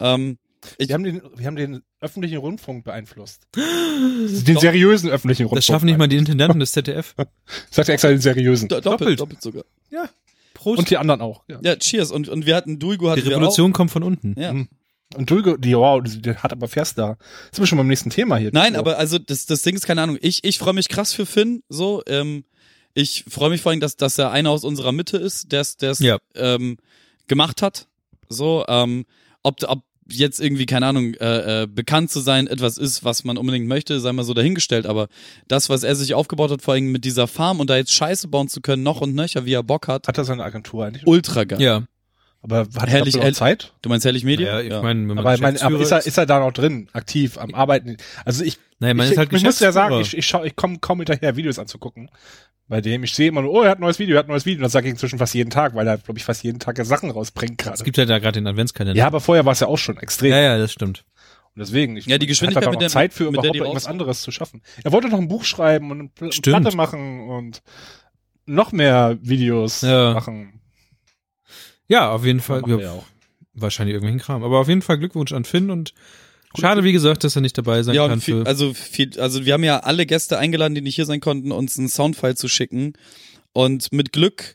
[0.00, 0.36] ähm,
[0.78, 3.46] ich, wir, haben den, wir haben den öffentlichen Rundfunk beeinflusst.
[3.56, 5.56] Den seriösen öffentlichen Rundfunk.
[5.58, 7.14] Das schaffen nicht mal die Intendanten des ZDF.
[7.70, 8.68] Ich sagte extra den seriösen.
[8.68, 9.20] do- doppelt, doppelt.
[9.20, 9.64] doppelt sogar.
[10.54, 10.78] Prost.
[10.78, 11.44] Und die anderen auch.
[11.48, 11.60] Ja.
[11.62, 12.10] Ja, cheers.
[12.10, 14.34] Und, und wir hatten Duigo hatten die Revolution kommt von unten.
[14.40, 14.52] Ja.
[14.52, 14.68] Mhm.
[15.16, 17.16] Und Dulgo, die, wow, die, die hat aber Vers da.
[17.52, 18.50] Sind wir schon beim nächsten Thema hier.
[18.52, 18.80] Nein, So.
[18.80, 20.18] aber also das, das Ding ist keine Ahnung.
[20.20, 21.62] Ich, ich freue mich krass für Finn.
[21.68, 22.44] So, ähm,
[22.94, 25.76] ich freue mich vor allem, dass, dass er einer aus unserer Mitte ist, der es
[25.76, 26.18] der es, Ja.
[26.34, 26.76] ähm,
[27.26, 27.86] gemacht hat.
[28.28, 29.06] So, ähm,
[29.42, 33.36] ob, ob jetzt irgendwie, keine Ahnung, äh, äh, bekannt zu sein etwas ist, was man
[33.36, 35.08] unbedingt möchte, sei mal so dahingestellt, aber
[35.48, 38.28] das, was er sich aufgebaut hat, vor allem mit dieser Farm und da jetzt Scheiße
[38.28, 41.06] bauen zu können, noch und nöcher, wie er Bock hat, Hat er seine Agentur eigentlich?
[41.06, 41.60] ultra geil.
[41.60, 41.84] Ja.
[42.40, 43.32] Aber hat er Herrlich, noch.
[43.32, 43.74] Zeit?
[43.82, 44.60] Du meinst Herrlich Media?
[44.60, 47.54] Ja, ich ich meine, aber Geschäftsführer ist, er, ist er da noch drin, aktiv, am
[47.54, 47.96] Arbeiten?
[48.24, 50.54] Also ich, Nein, man ich, ist halt ich muss ja sagen, ich, ich, schau, ich
[50.54, 52.10] komme kaum hinterher, Videos anzugucken.
[52.68, 54.30] Bei dem, ich sehe immer nur, oh, er hat ein neues Video, er hat ein
[54.32, 54.58] neues Video.
[54.58, 56.76] Und das sage ich inzwischen fast jeden Tag, weil er, glaube ich, fast jeden Tag
[56.84, 57.84] Sachen rausbringt Es gerade.
[57.84, 58.98] gibt ja da gerade den Adventskalender.
[58.98, 60.30] Ja, aber vorher war es ja auch schon extrem.
[60.32, 61.04] ja, ja, das stimmt.
[61.54, 63.86] Und deswegen, ich, Ja, die Geschwindigkeit, hat er mit noch der- Zeit für überhaupt irgendwas
[63.86, 64.62] anderes zu schaffen.
[64.84, 66.60] Er wollte noch ein Buch schreiben und eine Stimmt.
[66.60, 67.62] Platte machen und
[68.44, 70.12] noch mehr Videos Ja.
[70.12, 70.60] machen.
[71.88, 72.62] Ja, auf jeden Fall.
[72.68, 72.98] Ja,
[73.54, 74.44] wahrscheinlich irgendwelchen Kram.
[74.44, 75.94] Aber auf jeden Fall Glückwunsch an Finn und
[76.56, 78.20] schade, wie gesagt, dass er nicht dabei sein Ja, kann.
[78.20, 81.20] viel, Für, also viel, also wir haben ja alle Gäste eingeladen, die nicht hier sein
[81.20, 82.92] konnten, uns einen Soundfile zu schicken.
[83.52, 84.54] Und mit Glück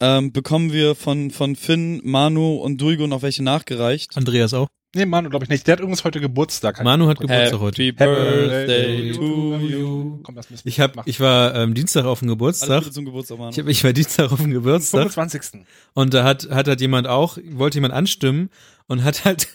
[0.00, 4.16] ähm, bekommen wir von, von Finn, Manu und Duigo noch welche nachgereicht.
[4.16, 4.68] Andreas auch.
[4.94, 5.66] Nee, Manu, glaube ich nicht.
[5.66, 6.82] Der hat irgendwas heute Geburtstag.
[6.82, 7.82] Manu hat Geburtstag heute.
[7.82, 10.20] Happy Birthday to you.
[10.22, 11.10] Komm, das müssen wir Ich hab, machen.
[11.10, 12.84] ich war ähm, Dienstag auf dem Geburtstag.
[12.94, 13.50] Geburtstag, Manu.
[13.50, 15.60] Ich, hab, ich war Dienstag auf dem Geburtstag 25.
[15.92, 18.48] und da hat hat halt jemand auch wollte jemand anstimmen
[18.86, 19.48] und hat halt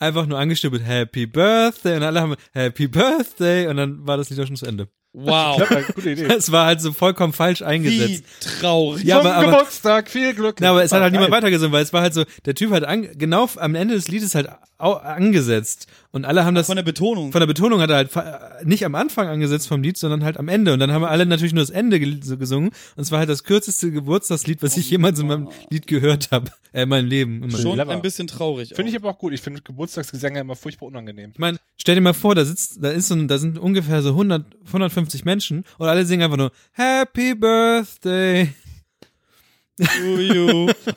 [0.00, 4.40] einfach nur angestimmt Happy Birthday und alle haben Happy Birthday und dann war das Lied
[4.40, 4.88] auch schon zu Ende.
[5.12, 5.60] Wow.
[5.98, 6.24] Idee.
[6.24, 8.24] Es war halt so vollkommen falsch Wie eingesetzt.
[8.60, 9.04] traurig.
[9.04, 10.56] Ja, Zum aber- aber- Geburtstag, viel Glück.
[10.60, 11.20] Na, aber es hat halt Geil.
[11.20, 14.08] niemand weitergesungen, weil es war halt so, der Typ hat an, genau am Ende des
[14.08, 17.32] Liedes halt angesetzt und alle haben das Von der Betonung.
[17.32, 20.38] von der Betonung hat er halt fa- nicht am Anfang angesetzt vom Lied, sondern halt
[20.38, 20.72] am Ende.
[20.72, 22.70] Und dann haben wir alle natürlich nur das Ende gesungen.
[22.96, 26.50] Und es war halt das kürzeste Geburtstagslied, was ich jemals in meinem Lied gehört habe.
[26.72, 27.34] Äh, in meinem Leben.
[27.42, 27.92] In meinem Schon Clever.
[27.92, 28.72] ein bisschen traurig.
[28.74, 29.32] Finde ich aber auch gut.
[29.32, 31.30] Ich finde Geburtstagsgesänge immer furchtbar unangenehm.
[31.32, 34.02] Ich meine, stell dir mal vor, da sitzt, da ist so, ein- da sind ungefähr
[34.02, 38.52] so 100, 150 Menschen und alle singen einfach nur Happy Birthday.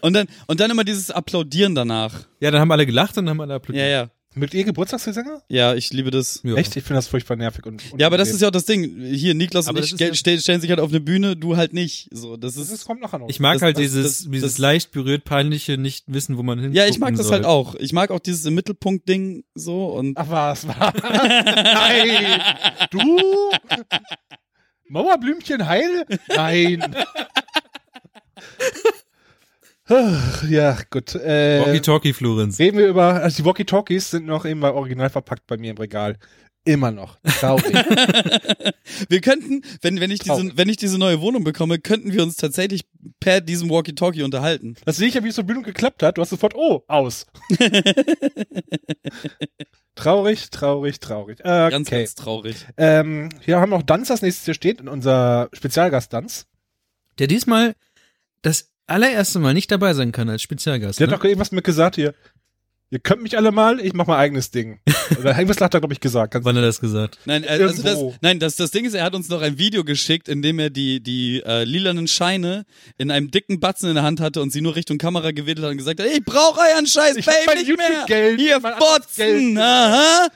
[0.02, 2.26] Und dann, und dann immer dieses Applaudieren danach.
[2.40, 3.86] Ja, dann haben alle gelacht und dann haben alle applaudiert.
[3.86, 4.10] Ja, ja.
[4.36, 5.42] Mögt ihr Geburtstagsgesänge?
[5.48, 6.42] Ja, ich liebe das.
[6.44, 6.56] Ja.
[6.56, 6.76] Echt?
[6.76, 7.66] Ich finde das furchtbar nervig.
[7.66, 9.00] Und, Ja, aber das ist ja auch das Ding.
[9.06, 11.56] Hier, Niklas Aber und das ich ja- stell, stellen sich halt auf eine Bühne, du
[11.58, 12.10] halt nicht.
[12.12, 12.72] So, das Das ist.
[12.72, 13.30] ist, kommt nachher noch.
[13.30, 16.44] Ich mag Das- halt das- dieses, das- dieses das- leicht berührt peinliche, nicht wissen, wo
[16.44, 16.74] man hin.
[16.74, 17.36] Ja, ich mag das soll.
[17.38, 17.76] halt auch.
[17.76, 20.18] Ich mag auch dieses im Mittelpunkt-Ding so und.
[20.18, 20.94] Ach was, was?
[21.04, 22.42] Nein!
[22.92, 23.20] Du?
[24.90, 26.06] Mauerblümchen heil?
[26.36, 26.96] Nein.
[29.90, 31.14] Ja, gut.
[31.16, 32.58] Äh, Walkie-Talkie, Florenz.
[32.58, 36.18] reden wir über, also die Walkie-Talkies sind noch immer original verpackt bei mir im Regal.
[36.66, 37.20] Immer noch.
[37.40, 37.66] Traurig.
[39.10, 42.38] Wir könnten, wenn, wenn ich diese, wenn ich diese neue Wohnung bekomme, könnten wir uns
[42.38, 42.86] tatsächlich
[43.20, 44.76] per diesem Walkie-Talkie unterhalten.
[44.86, 46.18] Das sehe ich ja, wie es so Bildung geklappt hat.
[46.18, 47.26] Du hast sofort, oh, aus.
[49.96, 51.40] traurig, traurig, traurig.
[51.42, 52.00] Äh, Ganz, okay.
[52.00, 52.66] ganz traurig.
[52.78, 56.48] Ähm, hier haben wir noch Danz, das nächstes hier steht, unser Spezialgast Danz.
[57.20, 57.76] Der diesmal
[58.42, 61.00] das allererste Mal nicht dabei sein kann als Spezialgast.
[61.00, 61.14] Der ne?
[61.14, 62.14] hat doch irgendwas mit gesagt hier.
[62.90, 64.80] Ihr könnt mich alle mal, ich mach mein eigenes Ding.
[65.20, 66.32] Oder irgendwas hat er, glaube ich, gesagt.
[66.34, 67.18] Ganz Wann hat er das gesagt?
[67.26, 68.16] Nein, äh, also das, Irgendwo.
[68.22, 70.70] nein, das, das Ding ist, er hat uns noch ein Video geschickt, in dem er
[70.70, 72.66] die, die äh, lilanen Scheine
[73.00, 75.72] in einem dicken Batzen in der Hand hatte und sie nur Richtung Kamera gewedelt hat
[75.72, 77.88] und gesagt hat, ich brauche euren scheiß Ich Fame nicht mehr.
[77.90, 79.58] YouTube-Geld, Hier, Fotzen, Geld.
[79.58, 80.28] aha.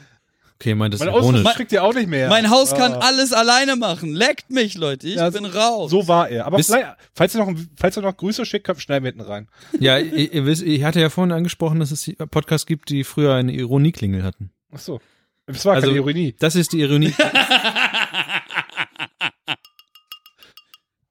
[0.59, 1.43] Okay, meint das Mein ironisch.
[1.53, 2.29] Kriegt ihr auch nicht mehr.
[2.29, 2.99] Mein Haus kann Ah.
[2.99, 4.13] alles alleine machen.
[4.15, 5.07] Leckt mich, Leute.
[5.07, 5.91] Ich Ja, bin raus.
[5.91, 6.47] So war er.
[6.47, 6.75] Aber Wisst-
[7.13, 9.47] falls ihr noch, falls ihr noch Grüße schickt, kommt schnell mitten rein.
[9.79, 13.35] Ja, ihr, ihr wisst, ich hatte ja vorhin angesprochen, dass es Podcasts gibt, die früher
[13.35, 14.49] eine Ironieklingel hatten.
[14.71, 14.99] Ach so.
[15.45, 16.35] Das war Also- keine Ironie.
[16.39, 17.13] Das ist die Ironie.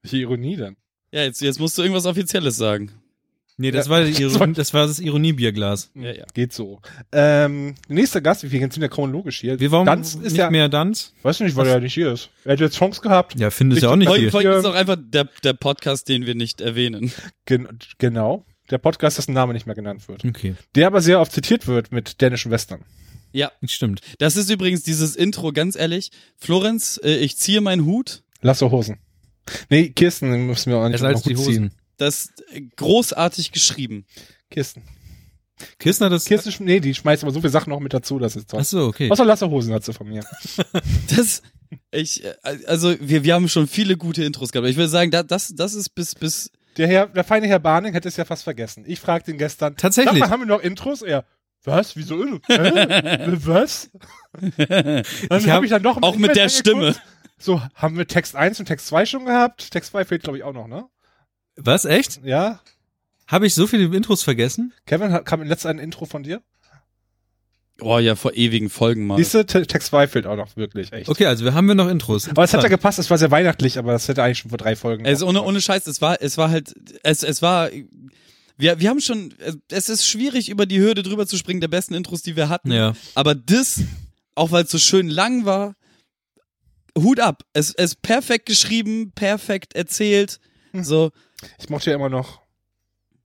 [0.02, 0.76] Welche Ironie denn?
[1.12, 2.90] Ja, jetzt, jetzt musst du irgendwas Offizielles sagen.
[3.58, 3.90] Nee, das Ja.
[3.92, 5.90] war Ironie, das war das Ironiebierglas.
[5.94, 6.24] Ja, ja.
[6.34, 6.80] Geht so.
[7.10, 9.58] Ähm, nächster Gast, wir sind ja chronologisch hier.
[9.58, 11.14] Wir wollen Danz ist nicht ja, mehr Danz.
[11.22, 12.28] weiß nicht, weil er nicht hier ist.
[12.44, 13.38] Er hätte jetzt Chance gehabt.
[13.38, 14.28] Ja, finde ich ja auch nicht hier.
[14.42, 14.58] Ja.
[14.58, 17.12] ist auch einfach der, der Podcast, den wir nicht erwähnen.
[17.46, 17.66] Gen
[17.98, 18.44] genau.
[18.70, 20.24] Der Podcast, dessen Name nicht mehr genannt wird.
[20.24, 22.84] Okay, Der aber sehr oft zitiert wird mit dänischen Western.
[23.32, 24.00] Ja, stimmt.
[24.18, 26.10] das ist übrigens dieses Intro, ganz ehrlich.
[26.36, 28.22] Florenz, äh, ich ziehe meinen Hut.
[28.40, 28.98] Lasse Hosen.
[29.68, 31.64] Nee, Kirsten müssen wir auch nicht als noch die gut ziehen.
[31.66, 31.72] Hosen.
[31.96, 34.04] Das äh, großartig geschrieben.
[34.50, 34.82] Kirsten.
[35.78, 36.26] Kirsten hat das.
[36.26, 38.60] Kirsten, nee, die schmeißt aber so viele Sachen noch mit dazu, das ist toll.
[38.60, 39.10] Ach so, okay.
[39.10, 40.22] Außer Lasse Hosen hat sie von mir.
[41.16, 41.42] Das,
[41.90, 42.34] ich, äh,
[42.66, 44.68] also wir, wir haben schon viele gute Intros gehabt.
[44.68, 47.92] Ich würde sagen, da, das, das ist bis, bis, Der Herr, der feine Herr Barning
[47.92, 48.84] hätte es ja fast vergessen.
[48.86, 49.76] Ich fragte ihn gestern.
[49.76, 50.20] Tatsächlich.
[50.20, 51.02] Mal, haben wir noch Intros?
[51.02, 51.24] Er,
[51.64, 51.96] was?
[51.96, 52.22] Wieso?
[52.46, 53.26] Hä?
[53.44, 53.90] was?
[54.32, 54.52] Dann
[55.30, 56.94] Ich habe hab- ich dann noch auch mit der Stimme.
[57.38, 59.70] So, haben wir Text 1 und Text 2 schon gehabt?
[59.70, 60.86] Text 2 fehlt, glaube ich, auch noch, ne?
[61.56, 62.20] Was, echt?
[62.24, 62.60] Ja.
[63.26, 64.72] Habe ich so viele Intros vergessen?
[64.86, 66.42] Kevin, hat- kam in letzter ein Intro von dir?
[67.80, 69.16] Oh ja, vor ewigen Folgen mal.
[69.16, 71.10] Diese Text 2 fehlt auch noch wirklich, echt.
[71.10, 72.26] Okay, also wir haben wir noch Intros.
[72.28, 74.56] Aber es hat ja gepasst, es war sehr weihnachtlich, aber das hätte eigentlich schon vor
[74.58, 75.04] drei Folgen.
[75.06, 76.72] Also ohne, ohne Scheiß, es war, es war halt,
[77.02, 77.68] es, es war,
[78.56, 79.34] wir, wir haben schon,
[79.70, 82.72] es ist schwierig, über die Hürde drüber zu springen, der besten Intros, die wir hatten.
[82.72, 82.94] Ja.
[83.14, 83.82] Aber das,
[84.34, 85.74] auch weil es so schön lang war,
[86.96, 87.42] Hut ab.
[87.52, 90.38] Es es ist perfekt geschrieben, perfekt erzählt.
[90.72, 90.82] Hm.
[90.84, 91.10] So,
[91.58, 92.40] Ich mochte ja immer noch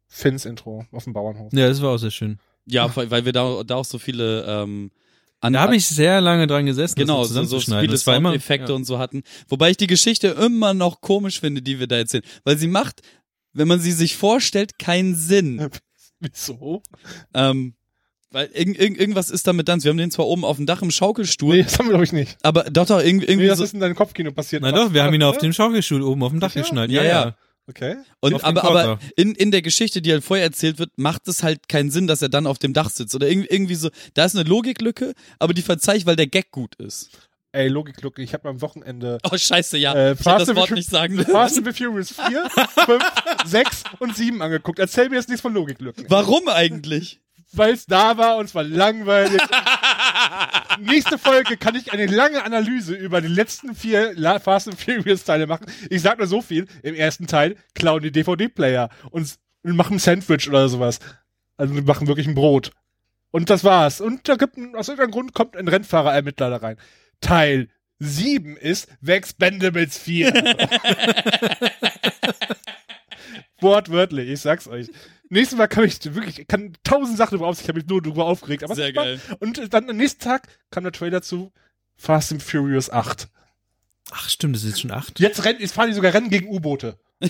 [0.07, 1.53] Finns Intro auf dem Bauernhof.
[1.53, 2.39] Ja, das war auch sehr schön.
[2.65, 4.91] ja, weil weil wir da, da auch so viele, ähm,
[5.39, 8.83] an, Da habe ich sehr lange dran gesessen, Genau, das so, so viele Soundeffekte und
[8.85, 9.23] so hatten.
[9.47, 12.23] Wobei ich die Geschichte immer noch komisch finde, die wir da erzählen.
[12.43, 13.01] Weil sie macht,
[13.53, 15.69] wenn man sie sich vorstellt, keinen Sinn.
[16.19, 16.83] Wieso?
[17.33, 17.73] ähm,
[18.29, 19.83] weil irgend, irgend, irgendwas ist damit dann.
[19.83, 22.03] Wir haben den zwar oben auf dem Dach im Schaukelstuhl, Nee, das haben wir glaube
[22.05, 22.37] ich nicht.
[22.43, 23.63] aber doch doch irgendwie, irgendwie Nee, das so.
[23.63, 24.61] ist in deinem Kopfkino passiert.
[24.61, 26.61] Na doch, wir haben ihn auf dem Schaukelstuhl oben auf dem Dach Sicher?
[26.61, 26.91] geschnallt.
[26.91, 27.35] Ja, Ja, ja.
[27.67, 27.97] Okay.
[28.19, 31.69] Und aber, aber in, in der Geschichte, die halt vorher erzählt wird, macht es halt
[31.69, 33.15] keinen Sinn, dass er dann auf dem Dach sitzt.
[33.15, 36.51] Oder irgendwie, irgendwie so, da ist eine Logiklücke, aber die verzeih ich, weil der Gag
[36.51, 37.09] gut ist.
[37.53, 38.23] Ey, Logik, Logik.
[38.23, 39.93] Ich habe am Wochenende Oh, scheiße, ja.
[39.93, 42.49] Äh, ich das and Wort nicht sagen Fast and the Furious 4,
[42.85, 43.03] 5,
[43.45, 44.79] 6 und 7 angeguckt.
[44.79, 46.05] Erzähl mir jetzt nichts von Logiklücken.
[46.07, 47.19] Warum eigentlich?
[47.51, 49.41] Weil es da war und es war langweilig.
[50.81, 55.47] Nächste Folge kann ich eine lange Analyse über die letzten vier Fast and Furious Teile
[55.47, 55.65] machen.
[55.89, 56.65] Ich sag nur so viel.
[56.83, 60.99] Im ersten Teil klauen die DVD-Player und machen ein Sandwich oder sowas.
[61.57, 62.71] Also die machen wirklich ein Brot.
[63.31, 64.01] Und das war's.
[64.01, 66.77] Und da gibt aus irgendeinem Grund kommt ein Rennfahrer-Ermittler da rein.
[67.21, 70.33] Teil 7 ist Vex Bendables 4.
[73.61, 74.87] Wortwörtlich, ich sag's euch.
[75.29, 78.25] Nächstes Mal kann ich wirklich, ich kann tausend Sachen darüber ich habe mich nur darüber
[78.25, 78.63] aufgeregt.
[78.63, 79.21] Aber Sehr spannend.
[79.39, 81.53] Und dann am nächsten Tag kam der Trailer zu
[81.95, 83.29] Fast and Furious 8.
[84.11, 85.19] Ach stimmt, das ist jetzt schon acht.
[85.19, 86.97] Jetzt, rennt, jetzt fahren die sogar Rennen gegen U-Boote.
[87.19, 87.29] der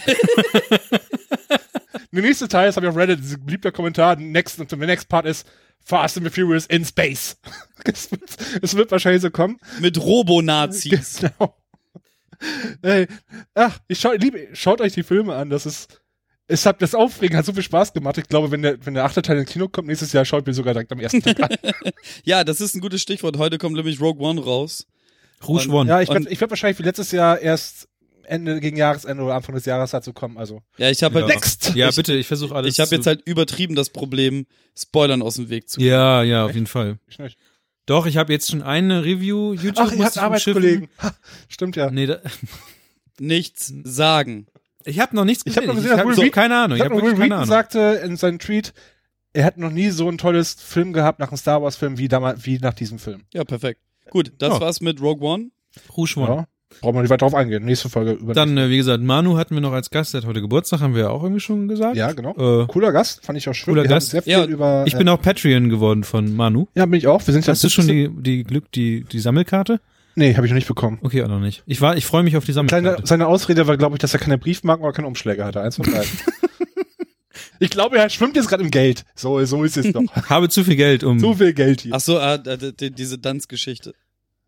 [2.11, 5.47] nächste Teil, das habe ich auf Reddit, ein beliebter Kommentar, next, der next Part ist
[5.83, 7.37] Fast and Furious in Space.
[7.83, 9.59] Es wird, es wird wahrscheinlich so kommen.
[9.79, 11.21] Mit Robo-Nazis.
[11.39, 11.57] Genau.
[12.81, 13.07] Ey,
[13.53, 16.00] ach, ich schau, liebe, schaut euch die Filme an, das ist,
[16.51, 18.17] es hat, das Aufregen hat so viel Spaß gemacht.
[18.17, 20.53] Ich glaube, wenn der, wenn der achte Teil ins Kino kommt, nächstes Jahr schaut mir
[20.53, 21.49] sogar direkt am ersten Tag an.
[22.23, 23.37] Ja, das ist ein gutes Stichwort.
[23.37, 24.85] Heute kommt nämlich Rogue One raus.
[25.47, 25.89] Rouge Und- One.
[25.89, 27.87] Ja, ich werde ich werd wahrscheinlich wie letztes Jahr erst
[28.23, 30.61] Ende, gegen Jahresende oder Anfang des Jahres dazu kommen, also.
[30.77, 31.25] Ja, ich habe Ja.
[31.25, 31.73] halt, Next!
[31.75, 32.73] Ja, bitte, ich versuche alles.
[32.73, 34.45] ich habe jetzt halt übertrieben das Problem,
[34.77, 36.99] Spoilern aus dem Weg zu Ja, ja, auf jeden Fall.
[37.07, 37.37] Ich nicht.
[37.87, 39.53] Doch, ich habe jetzt schon eine Review.
[39.53, 40.87] YouTube Ach, ihr habt ich Arbeitskollegen.
[40.99, 41.13] Ha,
[41.49, 41.89] stimmt ja.
[41.91, 42.19] Nee, da,
[43.19, 44.47] nichts sagen.
[44.85, 45.67] Ich habe noch nichts Ich habe gesehen.
[45.67, 46.77] noch gesehen, ich dass Will so, Reed- keine Ahnung.
[46.77, 47.47] Ich Ich habe Will keine Ahnung.
[47.47, 48.73] sagte in seinem Tweet,
[49.33, 52.07] er hat noch nie so ein tolles Film gehabt nach einem Star Wars Film wie
[52.07, 53.21] damals, wie nach diesem Film.
[53.33, 53.79] Ja, perfekt.
[54.09, 54.61] Gut, das Ja.
[54.61, 55.51] war's mit Rogue One.
[55.95, 56.27] Rouge One.
[56.27, 56.45] Ja.
[56.79, 57.65] Brauchen wir nicht weiter drauf eingehen.
[57.65, 58.33] Nächste Folge über.
[58.33, 60.93] Dann, äh, wie gesagt, Manu hatten wir noch als Gast, der hat heute Geburtstag, haben
[60.95, 61.97] wir ja auch irgendwie schon gesagt.
[61.97, 62.31] ja, genau.
[62.63, 63.73] Äh, Cooler Gast, fand ich auch schön.
[63.73, 64.11] Cooler Wir Gast.
[64.11, 64.83] sehr viel Ja, über.
[64.87, 66.67] ich bin auch Patreon geworden von Manu.
[66.75, 67.25] ja, bin ich auch.
[67.27, 69.81] Wir sind Hast du schon die, die Glück, die, die Sammelkarte?
[70.15, 70.99] Nee, habe ich noch nicht bekommen.
[71.01, 71.63] Okay, auch noch nicht.
[71.65, 73.07] Ich war, ich freue mich auf die Kleine, Sammelkarte.
[73.07, 75.61] seine Ausrede war, glaube ich, dass er keine Briefmarken oder keine Umschläge hatte.
[75.61, 76.03] Eins von drei.
[77.59, 79.05] ich glaube, er schwimmt jetzt gerade im Geld.
[79.15, 80.03] So, so ist es doch.
[80.29, 81.93] Habe zu viel Geld, um so viel Geld hier.
[81.95, 83.93] Ach so, d- diese Tanzgeschichte.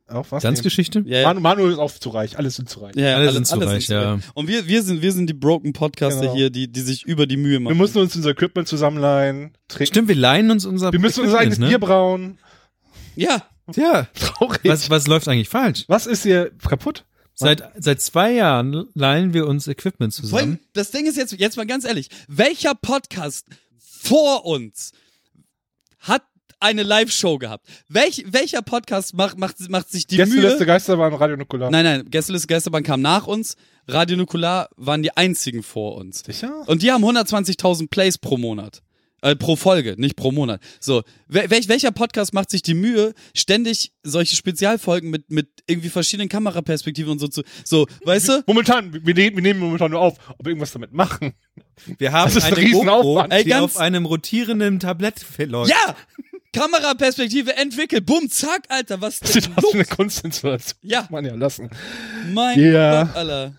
[0.10, 0.44] Auch was?
[0.44, 1.02] Tanzgeschichte?
[1.06, 1.28] Ja, ja.
[1.28, 2.38] Manu, Manu ist auch zu reich.
[2.38, 2.94] Alles sind zu reich.
[2.96, 4.14] Ja, Alle alles- sind zu alles reich, zu ja.
[4.16, 4.24] reich.
[4.34, 6.36] Und wir, wir sind, wir sind die Broken Podcaster Genau.
[6.36, 7.78] hier, die, die sich über die Mühe Wir machen.
[7.78, 9.54] müssen uns unser Equipment zusammenleihen.
[9.70, 9.86] Trinken.
[9.88, 11.70] Stimmt, wir leihen uns unser Wir müssen unser eigenes ne?
[11.70, 12.38] Bier brauen.
[13.16, 13.44] ja,
[13.76, 14.08] Ja.
[14.20, 14.62] Traurig.
[14.66, 15.86] Was, was läuft eigentlich falsch?
[15.88, 17.06] Was ist hier kaputt?
[17.36, 20.40] Seit, seit zwei Jahren leihen wir uns Equipment zusammen.
[20.40, 23.48] allem, das Ding ist jetzt, jetzt mal ganz ehrlich, welcher Podcast
[23.80, 24.92] vor uns
[25.98, 26.22] hat
[26.60, 27.68] eine Live-Show gehabt?
[27.90, 30.66] Welch, welcher Podcast macht, macht, macht sich die Gästeliste Mühe?
[30.66, 31.72] Geister waren Radio Nukular.
[31.72, 33.56] Nein, nein, Gästeliste Geisterbahn kam nach uns,
[33.88, 36.24] Radio Nukular waren die einzigen vor uns.
[36.26, 36.64] Sicher?
[36.68, 38.82] Und die haben 120.000 Plays pro Monat.
[39.24, 40.62] Äh, pro Folge, nicht pro Monat.
[40.80, 45.88] So, wel, welch, welcher Podcast macht sich die Mühe, ständig solche Spezialfolgen mit, mit irgendwie
[45.90, 48.44] verschiedenen Kameraperspektiven und so zu, so, weißt du?
[48.48, 51.34] Momentan, wir, nehmen- wir nehmen momentan nur auf, ob wir irgendwas damit machen.
[51.98, 53.30] Wir haben Das ist ein eine Riesenaufwand.
[53.32, 55.72] GoPro, Ey, die auf einem rotierenden Tablett läuft.
[55.72, 55.96] Ja!
[56.52, 58.06] Kameraperspektive entwickelt.
[58.06, 59.86] Bumm, zack, Alter, was Das denn sieht aus wie eine?
[59.86, 60.78] Kunstinstallation.
[60.84, 61.02] Ja.
[61.02, 61.70] Kann man ja lassen.
[62.32, 63.04] Mein Ja.
[63.06, 63.56] Gott, Alter.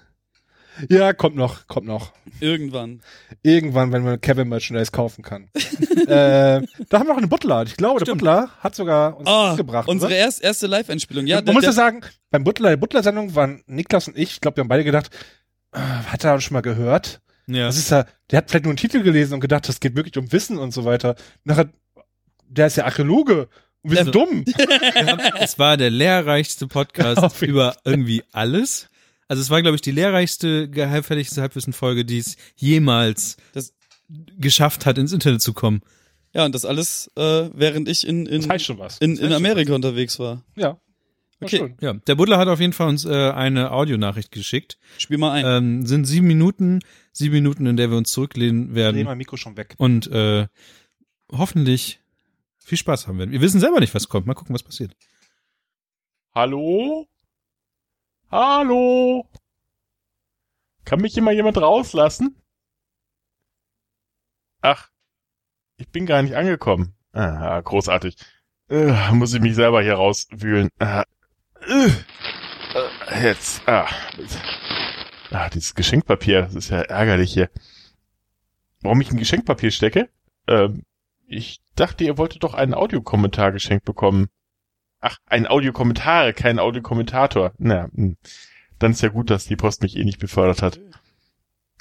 [0.88, 2.12] Ja, kommt noch, kommt noch.
[2.40, 3.01] Irgendwann.
[3.42, 5.48] Irgendwann, wenn man Kevin Merchandise kaufen kann.
[6.06, 7.62] äh, da haben wir noch einen Butler.
[7.64, 9.88] Ich glaube, der Butler hat sogar uns Oh, mitgebracht.
[9.88, 10.16] unsere oder?
[10.18, 11.26] erst, erste Live-Einspielung.
[11.26, 14.56] Ja, Man muss ja sagen, beim Butler, der Butler-Sendung waren Niklas und ich, ich glaube,
[14.56, 15.10] wir haben beide gedacht,
[15.72, 17.20] äh, hat er uns schon mal gehört?
[17.46, 17.66] Ja.
[17.66, 20.16] Das ist ja, der hat vielleicht nur einen Titel gelesen und gedacht, das geht wirklich
[20.18, 21.14] um Wissen und so weiter.
[21.44, 21.68] Nachher,
[22.48, 23.48] der ist ja Archäologe.
[23.82, 24.44] Und wir sind dumm.
[24.46, 28.88] Wir haben, es war der lehrreichste Podcast über irgendwie alles.
[29.28, 33.72] Also es war, glaube ich, die lehrreichste, geheimfertigste Halbwissen-Folge, die es jemals Das-
[34.38, 35.80] geschafft hat, ins Internet zu kommen.
[36.34, 38.98] Ja, und das alles, äh, während ich in, in, Das heißt schon was.
[38.98, 40.44] in, in Amerika unterwegs war.
[40.56, 40.78] Ja.
[41.40, 41.59] Okay.
[41.59, 41.76] schön.
[41.80, 44.78] Ja, der Butler hat auf jeden Fall uns äh, eine Audionachricht geschickt.
[44.98, 45.44] Spiel mal ein.
[45.46, 46.80] Ähm, sind sieben Minuten,
[47.12, 49.74] sieben Minuten, in der wir uns zurücklehnen werden mein Mikro schon weg.
[49.78, 50.46] und äh,
[51.32, 52.01] hoffentlich
[52.59, 53.32] viel Spaß haben werden.
[53.32, 54.26] Wir wissen selber nicht, was kommt.
[54.26, 54.92] Mal gucken, was passiert.
[56.34, 57.06] Hallo?
[58.35, 59.31] Hallo?
[60.85, 62.35] Kann mich immer jemand rauslassen?
[64.61, 64.90] Ach,
[65.77, 66.97] ich bin gar nicht angekommen.
[67.12, 68.16] Ah, großartig.
[68.69, 70.70] Äh, muss ich mich selber hier rauswühlen.
[70.81, 71.05] Ah,
[71.61, 71.90] äh,
[73.23, 73.86] jetzt, ah.
[75.31, 77.51] Ah, dieses Geschenkpapier, das ist ja ärgerlich hier.
[78.81, 80.09] Warum ich ein Geschenkpapier stecke?
[80.48, 80.82] Ähm,
[81.28, 84.27] ich dachte, ihr wolltet doch einen Audiokommentar geschenkt bekommen.
[85.06, 87.52] Ach, ein Audiokommentar, kein Audiokommentator.
[87.59, 88.16] Na, hm.
[88.78, 90.81] dann ist ja gut, dass die Post mich eh nicht befördert hat.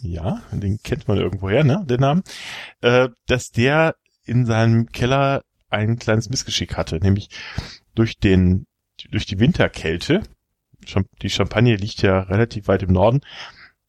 [0.00, 2.22] ja, den kennt man irgendwoher, ne, den Namen,
[2.80, 7.28] äh, dass der in seinem Keller ein kleines Missgeschick hatte, nämlich
[7.94, 8.66] durch den,
[9.10, 10.22] durch die Winterkälte,
[11.22, 13.20] die Champagne liegt ja relativ weit im Norden,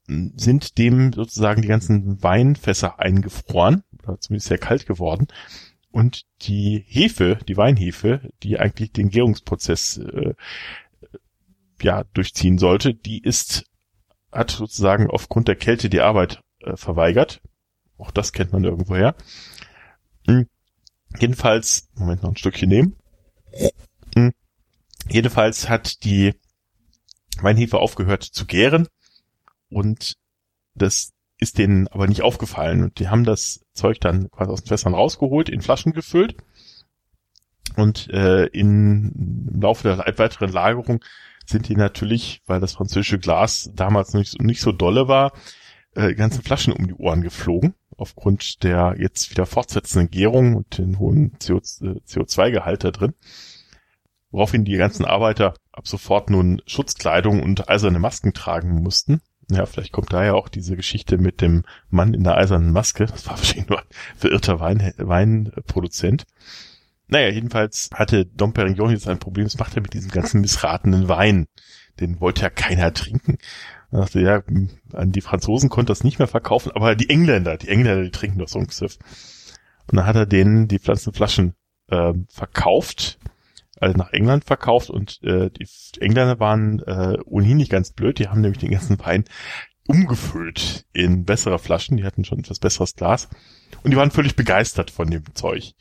[0.08, 5.28] sind dem sozusagen die ganzen Weinfässer eingefroren, oder zumindest sehr kalt geworden.
[5.92, 10.34] Und die Hefe, die Weinhefe, die eigentlich den Gärungsprozess äh,
[11.82, 13.66] ja durchziehen sollte, die ist
[14.36, 17.42] hat sozusagen aufgrund der Kälte die Arbeit äh, verweigert.
[17.98, 19.16] Auch das kennt man irgendwoher.
[20.28, 20.48] Hm.
[21.18, 22.98] Jedenfalls, Moment noch ein Stückchen nehmen.
[24.16, 24.34] Hm.
[25.10, 26.34] Jedenfalls hat die
[27.40, 28.88] Weinhefe aufgehört zu gären
[29.70, 30.18] und
[30.74, 34.70] das ist denen aber nicht aufgefallen und die haben das Zeug dann quasi aus den
[34.70, 36.38] Fässern rausgeholt, in Flaschen gefüllt
[37.76, 41.04] und äh, in, im Laufe der weiteren Lagerung
[41.46, 45.34] sind die natürlich, weil das französische Glas damals nicht, nicht so dolle war,
[45.94, 50.78] äh, die ganzen Flaschen um die Ohren geflogen, aufgrund der jetzt wieder fortsetzenden Gärung und
[50.78, 53.14] den hohen CO, äh, CO2-Gehalt da drin.
[54.32, 59.22] Woraufhin die ganzen Arbeiter ab sofort nun Schutzkleidung und eiserne Masken tragen mussten.
[59.52, 63.06] Ja, vielleicht kommt daher auch diese Geschichte mit dem Mann in der eisernen Maske.
[63.06, 63.86] Das war wahrscheinlich nur ein
[64.18, 66.26] verirrter Wein, Weinproduzent.
[67.08, 69.46] Naja, jedenfalls hatte Dom Perignon jetzt ein Problem.
[69.46, 71.48] Was macht er mit diesem ganzen missratenen Wein?
[72.00, 73.38] Den wollte ja keiner trinken.
[73.92, 74.42] Dann dachte ja,
[74.94, 78.40] an die Franzosen konnte das nicht mehr verkaufen, aber die Engländer, die Engländer, die trinken
[78.40, 78.98] doch so ein Gesöff.
[79.90, 81.54] Und dann hat er denen die Pflanzenflaschen
[81.90, 83.20] äh, verkauft,
[83.80, 85.68] also nach England verkauft und äh, die
[86.00, 89.26] Engländer waren äh, ohnehin nicht ganz blöd, die haben nämlich den ganzen Wein
[89.88, 93.30] umgefüllt in bessere Flaschen, die hatten schon etwas besseres Glas
[93.84, 95.74] und die waren völlig begeistert von dem Zeug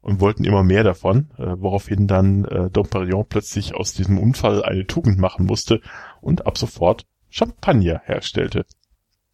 [0.00, 4.62] und wollten immer mehr davon, äh, woraufhin dann äh, Dom Perignon plötzlich aus diesem Unfall
[4.62, 5.80] eine Tugend machen musste
[6.20, 8.66] und ab sofort Champagner herstellte.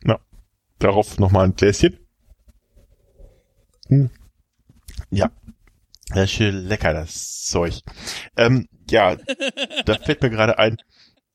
[0.02, 0.20] Na,
[0.78, 1.98] darauf nochmal ein Gläschen.
[3.88, 4.10] Hm.
[5.10, 5.30] Ja,
[6.14, 7.82] ja, schön lecker, das Zeug.
[8.36, 9.16] Ähm, ja,
[9.84, 10.76] da fällt mir gerade ein,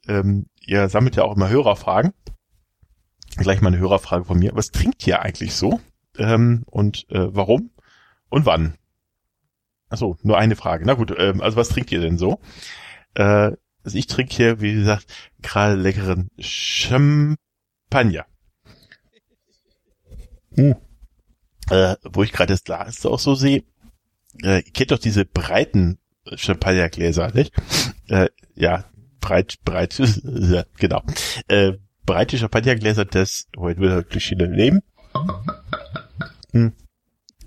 [0.07, 2.13] ähm, ihr sammelt ja auch immer Hörerfragen.
[3.37, 4.51] Gleich mal eine Hörerfrage von mir.
[4.53, 5.81] Was trinkt ihr eigentlich so?
[6.17, 7.71] Ähm, und äh, warum?
[8.29, 8.75] Und wann?
[9.89, 10.85] Achso, nur eine Frage.
[10.85, 12.39] Na gut, ähm, also was trinkt ihr denn so?
[13.13, 13.51] Äh,
[13.83, 15.05] also ich trinke hier, wie gesagt,
[15.41, 18.25] gerade leckeren Champagner.
[20.55, 20.75] Hm.
[21.69, 23.65] äh, wo ich gerade das Glas auch so sehe,
[24.43, 25.99] äh, ihr kennt doch diese breiten
[26.35, 27.53] Champagnergläser, nicht?
[28.07, 28.85] Äh, ja,
[29.21, 31.03] breit, breit, ja, genau.
[31.47, 31.73] Äh,
[32.05, 34.81] breite Champagnergläser des, heute wird er Klischee leben.
[36.51, 36.73] Hm.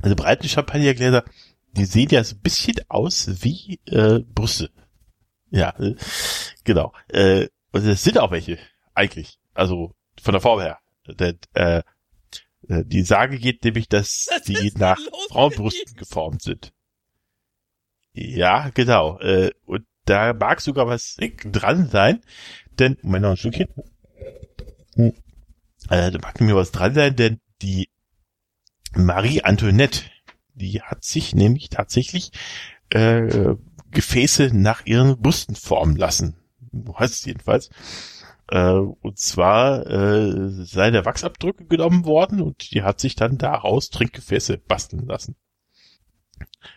[0.02, 1.24] Also breite Champagnergläser,
[1.72, 4.70] die sehen ja so ein bisschen aus wie äh, Brüste.
[5.50, 5.94] Ja, äh,
[6.64, 6.92] genau.
[7.08, 8.58] Äh, und es sind auch welche,
[8.94, 9.38] eigentlich.
[9.54, 10.78] Also von der Form her.
[11.06, 11.82] Denn, äh,
[12.68, 14.98] äh, die Sage geht nämlich, dass Was die nach
[15.30, 16.72] Frauenbrüsten geformt sind.
[18.20, 19.18] Ja, genau.
[19.20, 22.20] Äh, und da mag sogar was dran sein,
[22.78, 23.68] denn, Moment noch ein Stückchen.
[24.94, 25.12] Hm.
[25.88, 27.88] Äh, da mag mir was dran sein, denn die
[28.94, 30.02] Marie Antoinette,
[30.54, 32.32] die hat sich nämlich tatsächlich
[32.90, 33.54] äh,
[33.92, 36.36] Gefäße nach ihren Brüsten formen lassen.
[36.72, 37.70] Du hast es jedenfalls.
[38.48, 43.90] Äh, und zwar äh, sei der Wachsabdrücke genommen worden und die hat sich dann daraus
[43.90, 45.36] Trinkgefäße basteln lassen.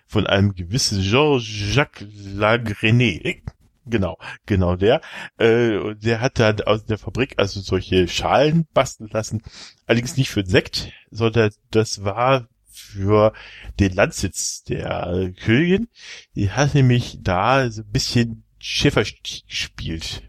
[0.05, 3.41] Von einem gewissen Jean-Jacques Lagrené.
[3.85, 5.01] Genau, genau der.
[5.37, 9.41] Äh, der hat dann aus der Fabrik also solche Schalen basteln lassen.
[9.87, 13.33] Allerdings nicht für Sekt, sondern das war für
[13.79, 15.87] den Landsitz der Königin.
[16.35, 20.23] Die hat nämlich da so ein bisschen Schäferstich gespielt.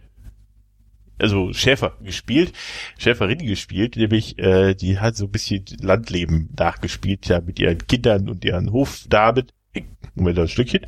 [1.23, 2.53] Also Schäfer gespielt,
[2.99, 8.29] Schäferin gespielt, nämlich äh, die hat so ein bisschen Landleben nachgespielt, ja, mit ihren Kindern
[8.29, 9.47] und ihren Hofdamen.
[10.15, 10.87] Moment, ein Stückchen.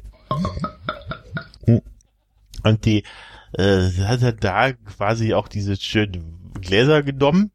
[2.65, 3.05] Und die
[3.53, 7.53] äh, hat da quasi auch diese schönen Gläser genommen,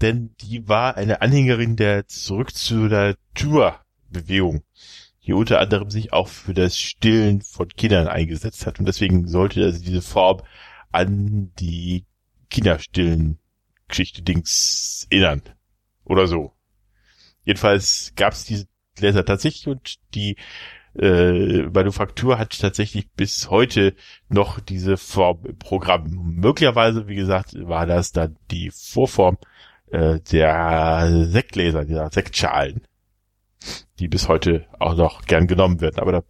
[0.00, 4.62] denn die war eine Anhängerin der zurück zu der Tour-Bewegung,
[5.26, 9.64] die unter anderem sich auch für das Stillen von Kindern eingesetzt hat und deswegen sollte
[9.64, 10.42] also diese Form
[10.94, 12.06] an die
[12.50, 13.38] Kinderstillen
[13.88, 15.42] Geschichte Dings erinnern
[16.04, 16.52] oder so.
[17.44, 18.66] Jedenfalls gab es diese
[18.96, 20.36] Gläser tatsächlich und die
[20.96, 23.94] äh, Manufaktur hat tatsächlich bis heute
[24.28, 26.36] noch diese Form im Programm.
[26.36, 29.38] Möglicherweise, wie gesagt, war das dann die Vorform
[29.90, 32.86] äh, der Sektgläser, dieser Sektschalen,
[33.98, 35.98] die bis heute auch noch gern genommen werden.
[35.98, 36.22] Aber da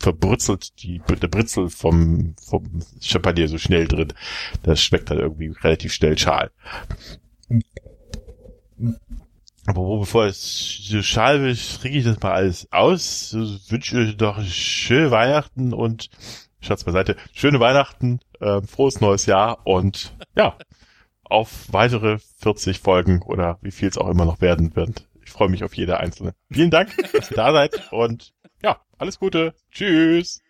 [0.00, 4.12] verbrutzelt die, der Britzel vom, vom Champagner so schnell drin.
[4.62, 6.50] Das schmeckt dann irgendwie relativ schnell schal.
[9.66, 13.30] Aber bevor es so schal wird, trinke ich das mal alles aus.
[13.30, 16.08] So, wünsche euch doch schöne Weihnachten und
[16.60, 20.56] Schatz beiseite, schöne Weihnachten, äh, frohes neues Jahr und ja,
[21.24, 25.06] auf weitere 40 Folgen oder wie viel es auch immer noch werden wird.
[25.24, 26.34] Ich freue mich auf jede einzelne.
[26.50, 28.32] Vielen Dank, dass ihr da seid und
[29.00, 29.54] alles Gute.
[29.72, 30.40] Tschüss.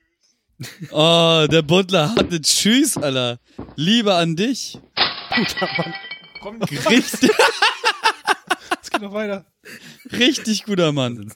[0.91, 3.39] Oh, der Butler hatte Tschüss, Alter.
[3.77, 4.79] Liebe an dich.
[6.43, 7.31] Komm, Richtig,
[8.83, 9.45] es geht noch weiter.
[10.13, 11.33] richtig guter Mann.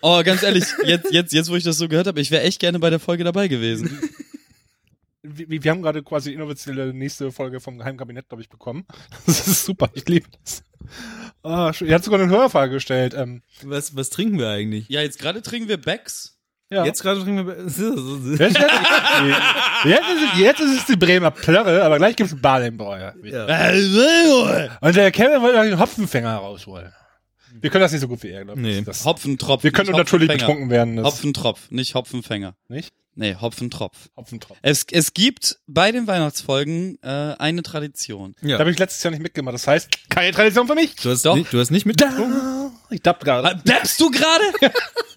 [0.00, 2.60] Oh, ganz ehrlich, jetzt, jetzt, jetzt, wo ich das so gehört habe, ich wäre echt
[2.60, 3.98] gerne bei der Folge dabei gewesen.
[5.26, 8.86] Wir, wir haben gerade quasi die inoffizielle nächste Folge vom Geheimkabinett, glaube ich, bekommen.
[9.24, 10.62] Das ist super, ich liebe das.
[11.42, 11.88] Ah, schön.
[11.88, 13.14] Ihr habt sogar eine Hörerfrage gestellt.
[13.14, 14.86] Ähm, Was, was trinken wir eigentlich?
[14.90, 16.33] Ja, jetzt gerade trinken wir Becks.
[16.74, 16.84] Ja.
[16.84, 17.56] Jetzt gerade trinken wir.
[17.64, 18.58] Jetzt, jetzt,
[19.84, 23.12] jetzt, ist es, jetzt ist es die Bremer Plörre, aber gleich gibt's einen Badenbräu.
[23.22, 24.76] Ja.
[24.80, 26.92] Und der Kevin wollte noch den Hopfenfänger rausholen.
[27.60, 28.66] Wir können das nicht so gut wie er, glaube ich.
[28.66, 28.82] Nee.
[28.82, 29.62] Das, Hopfentropf.
[29.62, 30.96] wir können natürlich betrunken werden.
[30.96, 32.56] Das, Hopfentropf, nicht Hopfenfänger.
[32.68, 32.92] Nicht?
[33.14, 34.10] Nee, Hopfentropf.
[34.16, 34.58] Hopfentropf.
[34.62, 38.34] Es, es gibt bei den Weihnachtsfolgen äh, eine Tradition.
[38.42, 38.56] Ja.
[38.56, 39.54] Da habe ich letztes Jahr nicht mitgemacht.
[39.54, 40.96] Das heißt, keine Tradition für mich.
[40.96, 41.36] Du hast, Doch.
[41.36, 42.72] nicht, du hast nicht mitgetrunken?
[42.90, 43.62] Ich dapp gerade.
[43.64, 44.44] Deppst du gerade?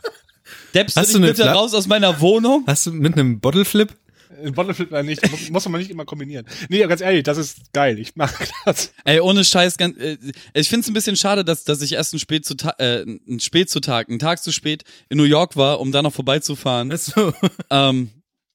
[0.73, 2.63] Deppst Hast du du bitte raus aus meiner Wohnung?
[2.67, 3.95] Hast du mit einem Bottle Flip?
[4.43, 5.29] In Bottleflip äh, nicht.
[5.31, 6.45] Muss, muss man nicht immer kombinieren.
[6.69, 7.97] Nee, ganz ehrlich, das ist geil.
[7.99, 8.33] Ich mag
[8.65, 8.93] das.
[9.03, 10.17] Ey, ohne Scheiß, ganz, äh,
[10.53, 13.69] ich find's ein bisschen schade, dass, dass ich erst ein spät zu äh, ein spät
[13.69, 16.91] zu Tag, einen Tag zu spät in New York war, um da noch vorbeizufahren.
[16.91, 17.33] Achso.
[17.69, 18.09] Ähm,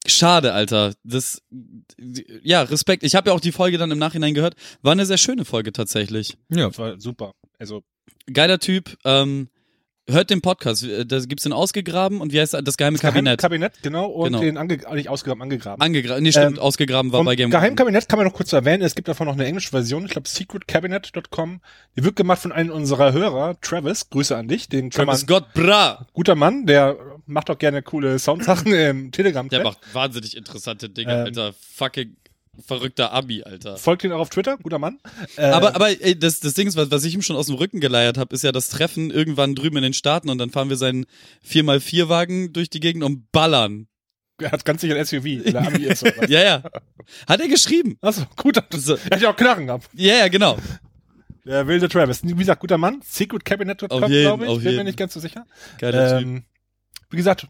[0.07, 0.95] schade, Alter.
[1.05, 1.43] Das,
[2.43, 3.03] ja, Respekt.
[3.03, 4.55] Ich habe ja auch die Folge dann im Nachhinein gehört.
[4.81, 6.37] War eine sehr schöne Folge tatsächlich.
[6.49, 6.69] Ja.
[6.69, 7.33] Das war super.
[7.59, 7.83] Also,
[8.33, 8.97] Geiler Typ.
[9.05, 9.49] Ähm,
[10.13, 10.87] hört den Podcast.
[11.07, 12.63] Da gibt's den ausgegraben und wie heißt das?
[12.65, 13.41] Das geheime Kabinett.
[13.41, 14.07] Kabinett, genau.
[14.07, 14.41] Und Genau.
[14.41, 15.81] den ange nicht ausgegraben, angegraben.
[15.81, 16.23] Angegraben.
[16.23, 19.09] Nee, stimmt, Ähm, ausgegraben war bei Game Geheimkabinett kann man noch kurz erwähnen, es gibt
[19.09, 21.61] davon noch eine englische Version, ich glaube secretcabinet.com.
[21.97, 26.07] Die wird gemacht von einem unserer Hörer, Travis, Grüße an dich, den Travis Scott, bra!
[26.13, 31.13] guter Mann, der macht auch gerne coole Soundsachen im telegram Der macht wahnsinnig interessante Dinge,
[31.13, 31.25] Ähm.
[31.27, 31.53] Alter.
[31.75, 32.17] Fucking
[32.66, 33.77] verrückter Abi, Alter.
[33.77, 34.99] Folgt ihn auch auf Twitter, guter Mann.
[35.37, 37.55] Äh, Aber, aber ey, das, das Ding ist, was, was ich ihm schon aus dem
[37.57, 40.69] Rücken geleiert habe, ist ja das Treffen irgendwann drüben in den Staaten und dann fahren
[40.69, 41.07] wir seinen
[41.49, 43.87] 4x4-Wagen durch die Gegend und ballern.
[44.39, 46.03] er hat ganz sicher ein SUV, weil er Ami ist.
[46.03, 46.29] oder?
[46.29, 46.62] Ja, ja.
[47.29, 47.97] Hat er geschrieben.
[48.01, 48.57] Achso, gut.
[48.73, 48.95] So.
[48.97, 49.89] Er hat ja auch Knarren gehabt.
[49.95, 50.59] Ja, ja, genau.
[51.45, 52.23] Der wilde Travis.
[52.23, 53.01] Wie gesagt, guter Mann.
[53.05, 54.53] Secret Cabinet Club, Auf jeden, glaube ich.
[54.55, 54.85] Bin mir jeden.
[54.87, 55.45] nicht ganz so sicher.
[55.79, 56.29] Geiler Typ.
[56.29, 56.45] Ähm,
[57.11, 57.49] wie gesagt,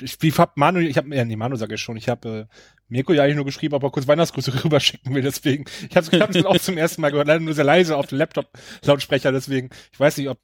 [0.00, 2.56] ich, wie hab Manu, ich habe, ja, nee, Manu sage ich schon, ich habe äh,
[2.88, 5.64] Mirko ja eigentlich nur geschrieben, ob er kurz Weihnachtsgrüße rüberschicken will, deswegen.
[5.88, 9.32] Ich habe es auch zum ersten Mal gehört, leider nur sehr leise auf dem Laptop-Lautsprecher,
[9.32, 9.70] deswegen.
[9.92, 10.38] Ich weiß nicht, ob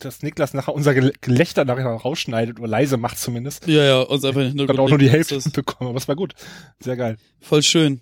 [0.00, 3.66] das Niklas nachher unser Gel- Gelächter nachher rausschneidet oder leise macht zumindest.
[3.66, 6.06] Ja, ja, uns einfach nicht Ich nur habe auch nur die Hälfte bekommen, aber es
[6.06, 6.34] war gut.
[6.78, 7.16] Sehr geil.
[7.40, 8.00] Voll schön.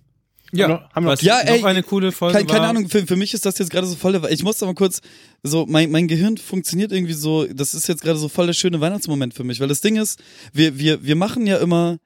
[0.53, 2.67] Ja, Haben wir- haben wir was noch- Ja, ey, noch eine coole Folge Keine, keine.
[2.69, 5.01] Ahnung, für, für mich ist das jetzt gerade so voll, der- ich muss aber kurz,
[5.43, 8.81] so, mein, mein Gehirn funktioniert irgendwie so, das ist jetzt gerade so voll der schöne
[8.81, 10.21] Weihnachtsmoment für mich, weil das Ding ist,
[10.53, 11.99] wir, wir, wir machen ja immer,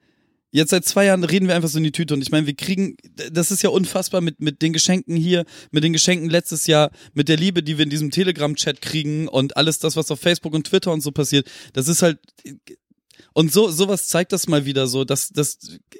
[0.53, 2.55] jetzt seit zwei Jahren reden wir einfach so in die Tüte und ich meine, wir
[2.55, 2.97] kriegen,
[3.31, 7.29] das ist ja unfassbar mit, mit den Geschenken hier, mit den Geschenken letztes Jahr, mit
[7.29, 10.67] der Liebe, die wir in diesem Telegram-Chat kriegen und alles das, was auf Facebook und
[10.67, 12.17] Twitter und so passiert, das ist halt,
[13.33, 15.57] und so, sowas zeigt das mal wieder so, dass, dass,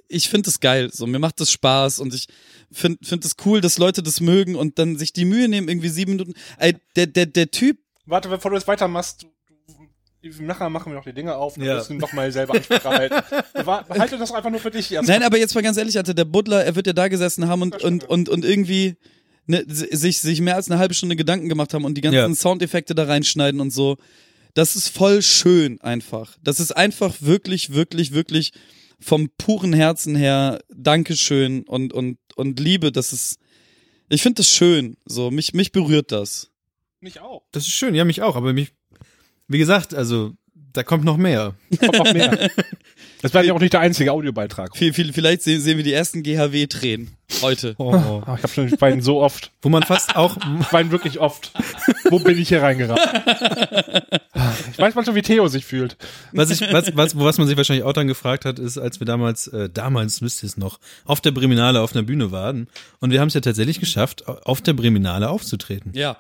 [0.08, 2.28] ich finde es geil, so, mir macht das Spaß und ich
[2.72, 5.90] finde find es cool, dass Leute das mögen und dann sich die Mühe nehmen, irgendwie
[5.90, 9.28] sieben Minuten, ey, der, der, der Typ, Warte, bevor du jetzt weitermachst, du,
[10.30, 11.76] du, nachher machen wir noch die Dinge auf, dann Ja.
[11.76, 13.16] müssen wir noch mal selber Ansprache halten.
[13.54, 15.08] Behalte das einfach nur für dich erst.
[15.08, 17.62] nein, aber jetzt mal ganz ehrlich, Alter, der Butler, er wird ja da gesessen haben
[17.62, 18.96] und, und, und, und irgendwie,
[19.46, 22.36] ne, sich, sich mehr als eine halbe Stunde Gedanken gemacht haben und die ganzen Ja.
[22.36, 23.98] Soundeffekte da reinschneiden und so.
[24.54, 26.38] Das ist voll schön einfach.
[26.44, 28.52] Das ist einfach wirklich, wirklich, wirklich
[29.00, 32.92] vom puren Herzen her Dankeschön und, und, und Liebe.
[32.92, 33.40] Das ist,
[34.10, 34.98] ich finde das schön.
[35.06, 36.52] So, mich, mich berührt das.
[37.00, 37.44] Mich auch.
[37.52, 38.74] Das ist schön, ja, mich auch, aber mich,
[39.48, 40.34] wie gesagt, also,
[40.74, 41.54] da kommt noch mehr.
[41.80, 42.50] Kommt noch mehr.
[43.24, 44.76] Das war ja auch nicht der einzige Audiobeitrag.
[44.76, 47.10] Viel, viel, vielleicht sehen, wir die ersten GHW-Tränen
[47.44, 47.76] heute.
[47.78, 47.94] Oh.
[47.94, 49.52] Ah, Ich habe schon, ich weine so oft.
[49.62, 51.54] Wo man fast auch, Ich weine wirklich oft.
[52.10, 53.22] Wo bin ich hier reingeraten?
[54.72, 55.98] Ich weiß manchmal, wie Theo sich fühlt.
[56.32, 59.06] was ich, was, was, was man sich wahrscheinlich auch dann gefragt hat, ist, als wir
[59.06, 62.70] damals, äh, damals müsst ihr es noch, auf der Breminale auf einer Bühne waren.
[63.02, 65.92] Und wir haben es ja tatsächlich geschafft, auf der Breminale aufzutreten.
[65.94, 66.18] Ja.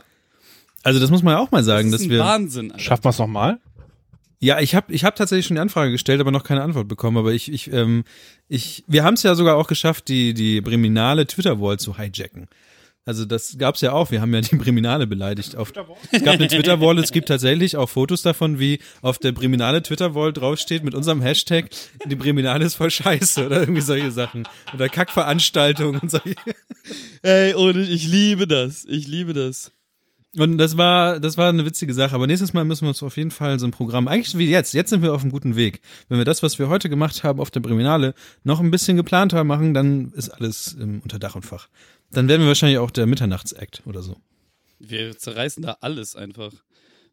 [0.83, 2.19] Also das muss man ja auch mal sagen, Das ist dass wir.
[2.19, 2.71] Wahnsinn.
[2.71, 2.83] Alter.
[2.83, 3.59] Schaffen wir es nochmal?
[4.43, 7.17] Ja, ich habe ich hab tatsächlich schon die Anfrage gestellt, aber noch keine Antwort bekommen.
[7.17, 8.03] Aber ich, ich, ähm,
[8.47, 12.47] ich, wir haben es ja sogar auch geschafft, die die Breminale Twitter-Wall zu hijacken.
[13.05, 14.09] Also das gab's ja auch.
[14.09, 15.55] Wir haben ja die Breminale beleidigt.
[15.55, 15.71] Auf,
[16.11, 16.97] es gab eine Twitter-Wall.
[16.97, 21.69] Es gibt tatsächlich auch Fotos davon, wie auf der Breminale Twitter-Wall draufsteht mit unserem Hashtag:
[22.07, 26.35] Die Breminale ist voll Scheiße oder irgendwie solche Sachen oder Kackveranstaltungen und solche.
[27.21, 28.85] Ey, ohne, ich liebe das.
[28.85, 29.71] Ich liebe das.
[30.37, 32.15] Und das war, das war eine witzige Sache.
[32.15, 34.73] Aber nächstes Mal müssen wir uns auf jeden Fall so ein Programm, eigentlich wie jetzt,
[34.73, 35.81] jetzt sind wir auf einem guten Weg.
[36.07, 38.13] Wenn wir das, was wir heute gemacht haben auf der Breminale,
[38.43, 41.67] noch ein bisschen geplanter machen, dann ist alles ähm, unter Dach und Fach.
[42.11, 44.17] Dann werden wir wahrscheinlich auch der Mitternachtsakt oder so.
[44.79, 46.51] Wir zerreißen da alles einfach.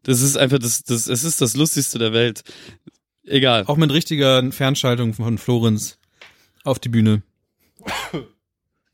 [0.03, 2.43] Das ist einfach das, das, es ist das Lustigste der Welt.
[3.25, 3.65] Egal.
[3.67, 5.99] Auch mit richtiger Fernschaltung von Florenz
[6.63, 7.21] auf die Bühne.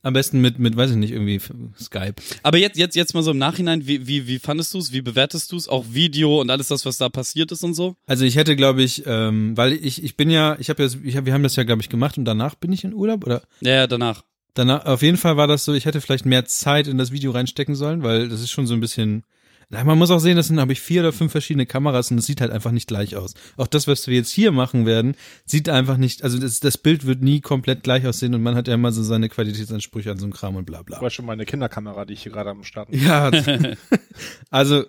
[0.06, 1.42] Am besten mit, mit, weiß ich nicht, irgendwie
[1.82, 2.14] Skype.
[2.44, 4.94] Aber jetzt, jetzt, jetzt mal so im Nachhinein, wie, wie, wie fandest du es?
[4.94, 5.68] Wie bewertest du es?
[5.68, 7.96] Auch Video und alles das, was da passiert ist und so?
[8.06, 11.18] Also ich hätte, glaube ich, ähm, weil ich, ich bin ja, ich habe ja, ich
[11.18, 13.42] hab, wir haben das ja, glaube ich, gemacht und danach bin ich in Urlaub oder
[13.62, 14.24] Ja, ja, danach.
[14.54, 17.32] Danach, auf jeden Fall war das so, ich hätte vielleicht mehr Zeit in das Video
[17.32, 19.24] reinstecken sollen, weil das ist schon so ein bisschen.
[19.70, 22.18] Na, Man muss auch sehen, das sind, habe ich vier oder fünf verschiedene Kameras und
[22.18, 23.34] es sieht halt einfach nicht gleich aus.
[23.58, 25.16] Auch das, was wir jetzt hier machen werden,
[25.46, 28.68] sieht einfach nicht, also das, das Bild wird nie komplett gleich aussehen und man hat
[28.68, 30.98] ja immer so seine Qualitätsansprüche an so einem Kram und bla bla.
[30.98, 33.32] Das war schon meine Kinderkamera, die ich hier gerade am Start Ja,
[34.50, 34.86] also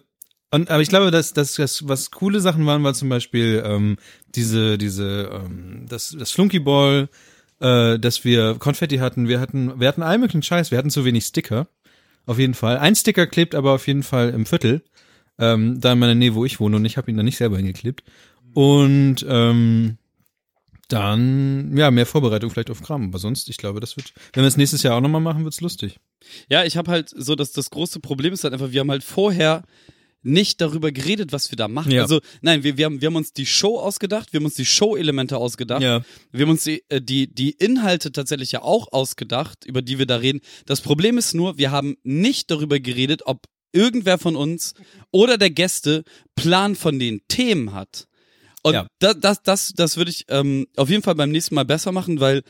[0.50, 3.96] und aber ich glaube, dass, dass, dass was coole Sachen waren, war zum Beispiel ähm,
[4.34, 7.08] diese diese ähm, das das Flunky Ball,
[7.60, 9.28] äh, dass wir Konfetti hatten.
[9.28, 10.70] Wir hatten wir hatten all möglichen Scheiß.
[10.70, 11.66] Wir hatten zu wenig Sticker,
[12.26, 12.78] auf jeden Fall.
[12.78, 14.82] Ein Sticker klebt aber auf jeden Fall im Viertel,
[15.38, 17.56] ähm, da in meiner Nähe, wo ich wohne, und ich habe ihn da nicht selber
[17.56, 18.02] hingeklebt.
[18.54, 19.98] Und ähm,
[20.88, 23.08] dann ja mehr Vorbereitung vielleicht auf Kram.
[23.08, 25.60] Aber sonst, ich glaube, das wird, wenn wir es nächstes Jahr auch nochmal machen, wird's
[25.60, 25.98] lustig.
[26.48, 29.04] Ja, ich habe halt so, dass das große Problem ist halt einfach, wir haben halt
[29.04, 29.62] vorher
[30.26, 31.92] nicht darüber geredet, was wir da machen.
[31.92, 32.02] Ja.
[32.02, 34.64] Also nein, wir, wir, haben, wir haben uns die Show ausgedacht, wir haben uns die
[34.64, 35.82] Show-Elemente ausgedacht.
[35.82, 36.02] Ja.
[36.32, 40.06] Wir haben uns die, äh, die, die Inhalte tatsächlich ja auch ausgedacht, über die wir
[40.06, 40.40] da reden.
[40.66, 44.74] Das Problem ist nur, wir haben nicht darüber geredet, ob irgendwer von uns
[45.12, 46.02] oder der Gäste
[46.34, 48.06] Plan von den Themen hat.
[48.62, 48.86] Und Ja.
[48.98, 52.18] das, das, das, das würde ich ähm, auf jeden Fall beim nächsten Mal besser machen,
[52.18, 52.42] weil,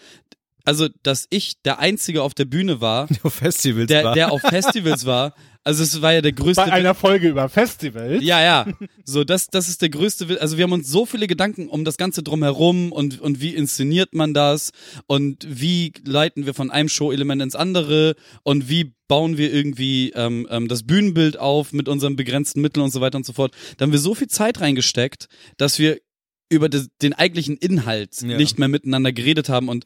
[0.66, 4.14] also, dass ich der Einzige auf der Bühne war, Auf Festivals der, war.
[4.14, 5.34] der auf Festivals war,
[5.66, 8.22] also es war ja der größte Bei einer Folge über Festivals.
[8.22, 8.66] ja, ja.
[9.04, 10.38] So, das, das ist der größte Will.
[10.38, 14.14] Also wir haben uns so viele Gedanken um das Ganze drumherum und, und wie inszeniert
[14.14, 14.70] man das
[15.08, 18.14] und wie leiten wir von einem Show-Element ins andere
[18.44, 22.92] und wie bauen wir irgendwie ähm, ähm, das Bühnenbild auf mit unseren begrenzten Mitteln und
[22.92, 23.52] so weiter und so fort.
[23.76, 25.26] Da haben wir so viel Zeit reingesteckt,
[25.56, 25.98] dass wir
[26.48, 28.36] über des, den eigentlichen Inhalt Ja.
[28.36, 29.68] nicht mehr miteinander geredet haben.
[29.68, 29.84] Und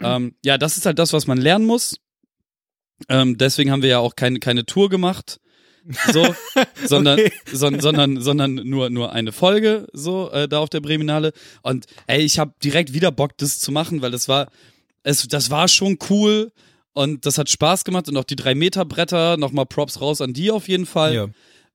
[0.00, 1.96] ähm, ja, das ist halt das, was man lernen muss.
[3.08, 5.40] Ähm, deswegen haben wir ja auch keine, keine Tour gemacht.
[6.12, 6.34] so,
[6.84, 7.32] sondern, Okay.
[7.52, 11.32] son, sondern, sondern nur, nur eine Folge, so, äh, da auf der Breminale.
[11.62, 14.48] Und ey, ich habe direkt wieder Bock, das zu machen, weil das war,
[15.02, 16.52] es, das war schon cool
[16.92, 20.32] und das hat Spaß gemacht und auch die drei Meter Bretter, nochmal Props raus an
[20.32, 21.14] die auf jeden Fall.
[21.14, 21.28] Ja.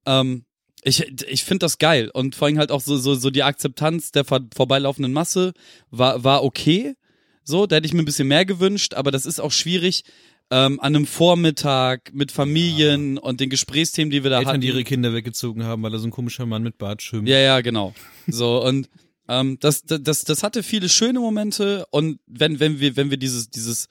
[0.05, 0.43] Ähm,
[0.85, 4.11] ich ich finde das geil und vor allem halt auch so, so, so die Akzeptanz
[4.11, 5.53] der vor, vorbeilaufenden Masse
[5.91, 6.95] war, war okay.
[7.43, 10.03] So, da hätte ich mir ein bisschen mehr gewünscht, aber das ist auch schwierig
[10.49, 14.61] ähm, an einem Vormittag mit Familien und den Gesprächsthemen, die wir da Eltern, hatten.
[14.61, 17.27] die ihre Kinder weggezogen haben, weil da so ein komischer Mann mit Bart schwimmt.
[17.27, 17.93] Ja, ja, genau.
[18.27, 18.89] So und
[19.27, 23.17] ähm, das, das, das, das hatte viele schöne Momente und wenn, wenn wir, wenn wir
[23.17, 23.87] dieses, dieses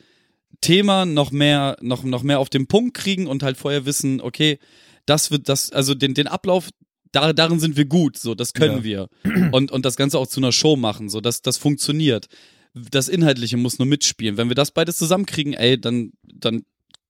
[0.61, 4.59] Thema noch mehr, noch, noch mehr auf den Punkt kriegen und halt vorher wissen, okay,
[5.07, 6.69] das wird das, also den, den Ablauf,
[7.13, 9.09] da, darin sind wir gut, so, das können wir.
[9.53, 12.27] Und, und das Ganze auch zu einer Show machen, so, das, das funktioniert.
[12.75, 14.39] Das Inhaltliche muss nur mitspielen.
[14.39, 16.65] Wenn wir das beides zusammenkriegen, ey, dann, dann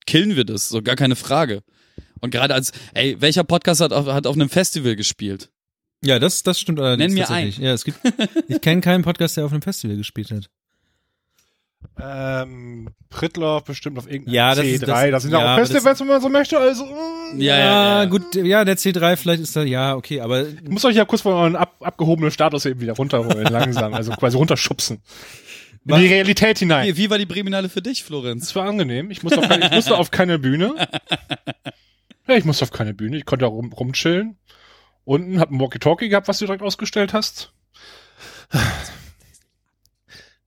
[0.06, 1.62] killen wir das, so gar keine Frage.
[2.20, 5.50] Und gerade als, ey, welcher Podcast hat auf, hat auf einem Festival gespielt?
[6.04, 7.58] Ja, das, das stimmt allerdings Nenn mir tatsächlich.
[7.58, 7.98] Ja, es gibt,
[8.48, 10.48] ich kenne keinen Podcast, der auf einem Festival gespielt hat.
[12.00, 14.72] Ähm, Prittloff bestimmt auf irgendeinem Ja, das C3.
[14.74, 16.58] ist das- das sind ja, auch Festivals, wenn man so möchte.
[16.58, 17.40] Also, mm.
[17.40, 18.04] Ja, ja, ja.
[18.06, 21.22] gut, ja, der C3 vielleicht ist da, ja, okay, aber Ich muss euch ja kurz
[21.22, 23.94] von euren ab, abgehobenen Status eben wieder runterholen, langsam.
[23.94, 25.02] Also quasi runterschubsen.
[25.84, 26.86] In die Realität hinein.
[26.86, 28.44] Wie, wie war die Breminale für dich, Florenz?
[28.44, 29.10] Es war angenehm.
[29.10, 30.74] Ich musste auf keine, ich musste auf keine Bühne.
[32.28, 33.16] Ja, ich musste auf keine Bühne.
[33.16, 34.36] Ich konnte da rum, rumchillen.
[35.04, 37.52] Unten hab ein Walkie-Talkie gehabt, was du direkt ausgestellt hast.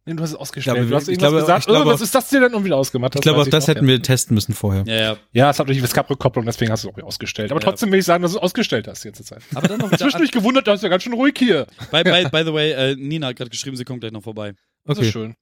[0.07, 0.75] Nee, du hast es ausgestellt.
[0.77, 1.59] glaube, du hast ich irgendwas glaube- gesagt.
[1.61, 3.15] ich glaube oh, was ist das dir denn und wieder ausgemacht?
[3.15, 3.91] ich glaube auch das noch, hätten ja.
[3.93, 4.83] wir testen müssen vorher.
[4.85, 5.17] Ja, ja.
[5.31, 7.51] Ja, es hat natürlich, es gab Rückkopplung, deswegen hast du es auch ausgestellt.
[7.51, 7.69] Aber Ja.
[7.69, 9.41] trotzdem will ich sagen, dass du es ausgestellt hast jetzt Zeit.
[9.55, 11.65] Aber dann noch Zwischendurch gewundert, da ist ja ganz schön ruhig hier.
[11.91, 14.53] by, by, by the way, äh, Nina hat gerade geschrieben, sie kommt gleich noch vorbei.
[14.85, 15.07] Das Okay.
[15.07, 15.35] ist schön.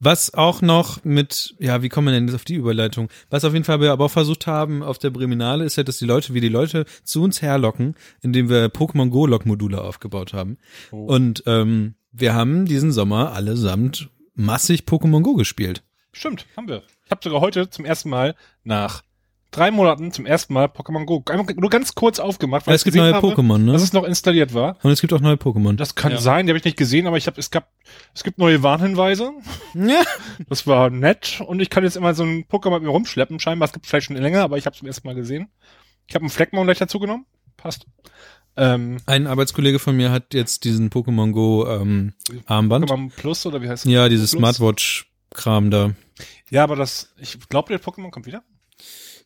[0.00, 3.08] Was auch noch mit, ja, wie kommen wir denn jetzt auf die Überleitung?
[3.30, 5.96] Was auf jeden Fall wir aber auch versucht haben auf der Breminale, ist ja, dass
[5.98, 10.58] die Leute, wie die Leute zu uns herlocken, indem wir Pokémon Go Log-Module aufgebaut haben.
[10.90, 11.04] Oh.
[11.06, 15.82] Und ähm, wir haben diesen Sommer allesamt massig Pokémon Go gespielt.
[16.12, 16.82] Stimmt, haben wir.
[17.04, 19.02] Ich habe sogar heute zum ersten Mal nach
[19.50, 21.22] drei Monaten zum ersten Mal Pokémon Go
[21.56, 23.72] nur ganz kurz aufgemacht, Weil ich es gibt neue habe, Pokémon, ne?
[23.72, 24.76] dass es noch installiert war.
[24.82, 25.76] Und es gibt auch neue Pokémon.
[25.76, 26.18] Das kann Ja.
[26.18, 27.68] sein, die habe ich nicht gesehen, aber ich habe es gab
[28.14, 29.32] es gibt neue Warnhinweise.
[29.74, 30.02] Ja.
[30.48, 33.40] Das war nett und ich kann jetzt immer so ein Pokémon mit mir rumschleppen.
[33.40, 35.48] Scheinbar es gibt vielleicht schon länger, aber ich habe es zum ersten Mal gesehen.
[36.06, 37.26] Ich habe einen Fleckmon gleich dazu genommen.
[37.56, 37.86] Passt.
[38.56, 42.12] Ähm, Ein Arbeitskollege von mir hat jetzt diesen Pokémon Go ähm,
[42.46, 42.88] Armband.
[42.88, 43.90] Pokémon Plus oder wie heißt es?
[43.90, 44.30] Ja, dieses?
[44.30, 45.94] Smartwatch-Kram da.
[46.50, 48.44] Ja, aber das ich glaube, der Pokémon kommt wieder.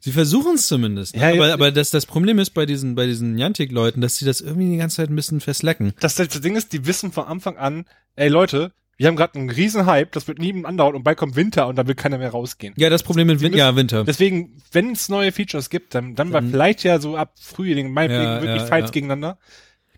[0.00, 1.16] Sie versuchen es zumindest.
[1.16, 1.22] Ne?
[1.22, 1.28] Ja.
[1.32, 4.70] aber aber das, das Problem ist bei diesen, bei diesen Niantic-Leuten, dass sie das irgendwie
[4.70, 5.92] die ganze Zeit ein bisschen verslecken.
[6.00, 7.84] Das, das Ding ist, die wissen von Anfang an,
[8.14, 11.34] ey Leute, wir haben gerade einen riesen Hype, das wird nie andauern und bald kommt
[11.36, 12.74] Winter und dann will keiner mehr rausgehen.
[12.76, 14.04] Ja, das Problem mit Win müssen- ja, Winter.
[14.04, 16.50] Deswegen, wenn es neue Features gibt, dann, dann war Mhm.
[16.50, 18.92] vielleicht ja so ab Frühling, meinetwegen Ja, wirklich ja, Fights ja.
[18.92, 19.38] gegeneinander.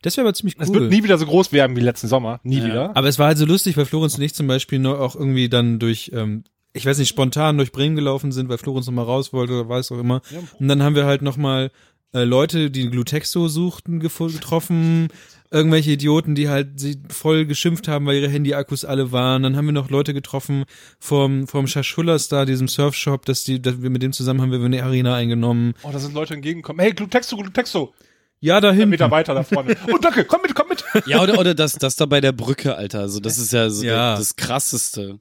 [0.03, 0.81] Das wäre aber ziemlich Es cool.
[0.83, 2.41] wird nie wieder so groß werden wie letzten Sommer.
[2.43, 2.65] Nie Ja.
[2.65, 2.97] wieder.
[2.97, 5.79] aber es war halt so lustig, weil Florenz und ich zum Beispiel auch irgendwie dann
[5.79, 9.33] durch, ähm, ich weiß nicht, spontan durch Bremen gelaufen sind, weil Florenz noch mal raus
[9.33, 10.23] wollte oder weiß auch immer.
[10.59, 11.71] Und dann haben wir halt noch mal
[12.13, 15.09] äh, Leute, die Glutexo suchten, getroffen.
[15.53, 19.43] Irgendwelche Idioten, die halt sie voll geschimpft haben, weil ihre Handy-Akkus alle waren.
[19.43, 20.65] Dann haben wir noch Leute getroffen
[21.01, 24.61] vom, vom Shashulas da, diesem Surfshop, dass die, dass wir mit dem zusammen haben wir
[24.65, 25.75] eine Arena eingenommen.
[25.83, 26.81] Oh, da sind Leute entgegengekommen.
[26.81, 27.93] Hey, Glutexo, Glutexo.
[28.39, 28.91] Ja, da Einen hinten.
[28.91, 29.77] Meter weiter da vorne.
[29.93, 30.85] Oh, danke, komm mit, komm mit.
[31.07, 33.01] Ja, oder, oder das, das da bei der Brücke, Alter.
[33.01, 34.17] Also das ist ja so Ja.
[34.17, 35.19] das krasseste.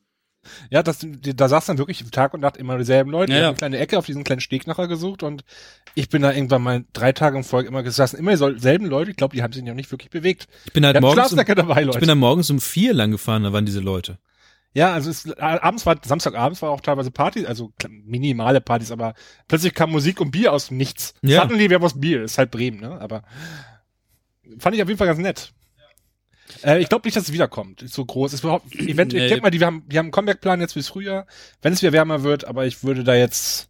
[0.70, 3.34] Ja, das, da saß dann wirklich Tag und Nacht immer dieselben Leute.
[3.34, 3.48] Ja, ja.
[3.50, 5.44] eine kleine Ecke auf diesen kleinen Steg nachher gesucht und
[5.96, 8.18] ich bin da irgendwann mal drei Tage im Folge immer gesessen.
[8.18, 9.12] Immer dieselben Leute.
[9.12, 10.48] Ich glaube, die haben sich noch nicht wirklich bewegt.
[10.66, 13.44] Ich bin halt hatten morgens um, dabei, ich bin dann morgens um vier lang gefahren,
[13.44, 14.18] da waren diese Leute.
[14.74, 19.16] Ja, also es, abends war, Samstagabends war auch teilweise Party, also minimale Partys, aber
[19.48, 21.16] plötzlich kam Musik und Bier aus dem Nichts.
[21.22, 21.42] Ja.
[21.42, 23.24] Suddenly, wir haben was Bier, ist halt Bremen, ne, aber
[24.60, 25.54] fand ich auf jeden Fall ganz nett.
[26.64, 27.82] Äh, ich glaube nicht, dass es wiederkommt.
[27.82, 28.34] Ist so groß.
[28.34, 29.24] Ist überhaupt, Event, Nee.
[29.24, 31.26] ich denke mal, die haben, die haben einen Comeback-Plan jetzt fürs Frühjahr,
[31.62, 33.68] wenn es wieder wärmer wird, aber ich würde da jetzt,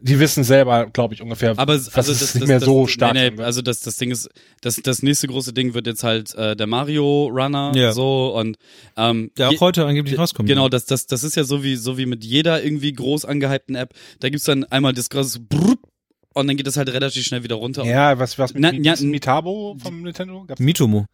[0.00, 2.66] die wissen selber, glaube ich, ungefähr, Aber dass also es das, nicht das, mehr das,
[2.66, 3.42] so stark nee, nee.
[3.42, 4.28] Also das, das Ding ist,
[4.60, 7.92] das, das nächste große Ding wird jetzt halt äh, der Mario Runner Ja.
[7.92, 8.56] so und
[8.98, 10.46] ähm, Der je- auch heute angeblich rauskommt.
[10.48, 13.76] Genau, das, das, das ist ja so wie, so wie mit jeder irgendwie groß angehypten
[13.76, 13.94] App.
[14.20, 15.78] Da gibt's dann einmal das große Brrrt
[16.34, 17.84] und dann geht das halt relativ schnell wieder runter.
[17.84, 20.44] ja, was, was mit Na, ja, Mitabo vom Nintendo?
[20.44, 21.06] Gab's, Mitomo.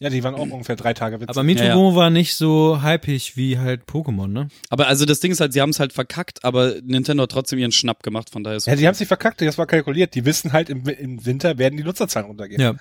[0.00, 1.28] Ja, die waren auch ungefähr drei Tage witzig.
[1.28, 4.48] Aber Mitomo war nicht so hypig wie halt Pokémon, ne?
[4.70, 7.58] Aber also das Ding ist halt, sie haben es halt verkackt, aber Nintendo hat trotzdem
[7.58, 10.14] ihren Schnapp gemacht, von daher ist Ja, die haben sich verkackt, das war kalkuliert.
[10.14, 12.60] Die wissen halt, im, im Winter werden die Nutzerzahlen runtergehen.
[12.60, 12.74] Ja.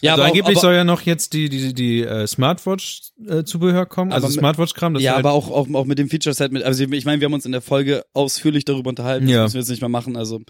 [0.00, 3.86] ja, also aber, auch, angeblich aber, soll ja noch jetzt die, die, die äh, Smartwatch-Zubehör
[3.86, 4.94] kommen, also Aber mit- Smartwatch-Kram.
[4.94, 7.20] das ja, halt, aber auch, auch, auch mit dem Feature Set mit, also ich meine,
[7.20, 9.38] wir haben uns in der Folge ausführlich darüber unterhalten, Ja.
[9.42, 10.40] das müssen wir jetzt nicht mehr machen, also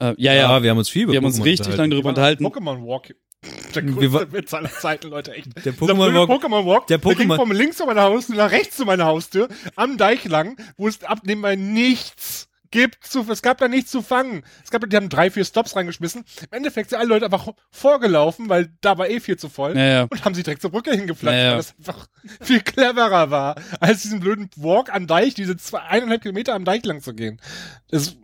[0.00, 0.62] Äh, ja, Ja, ja.
[0.62, 1.94] wir haben uns viel über wir haben uns Pokémon richtig lange unterhalten.
[1.94, 2.46] darüber unterhalten.
[2.46, 3.14] Pokémon Walk.
[3.74, 5.48] Der größte Witz aller Zeiten, Leute, echt.
[5.64, 8.50] Der Pokémon Walk, Pokémon Walk, der der ging Pokémon- von links zu meiner Haustür nach
[8.50, 13.42] rechts zu meiner Haustür, am Deich lang, wo es ab nebenbei nichts gibt zu, es
[13.42, 14.42] gab da nichts zu fangen.
[14.64, 16.24] Es gab, die haben drei, vier Stops reingeschmissen.
[16.42, 19.76] Im Endeffekt sind alle Leute einfach vorgelaufen, weil da war eh viel zu voll.
[19.76, 20.02] Ja, ja.
[20.10, 21.50] Und haben sich direkt zur Brücke hingeflatscht, Ja, ja.
[21.52, 22.06] weil das einfach
[22.40, 26.84] viel cleverer war, als diesen blöden Walk am Deich, diese zwei, eineinhalb Kilometer am Deich
[26.84, 27.40] lang zu gehen.
[27.88, 28.16] Das,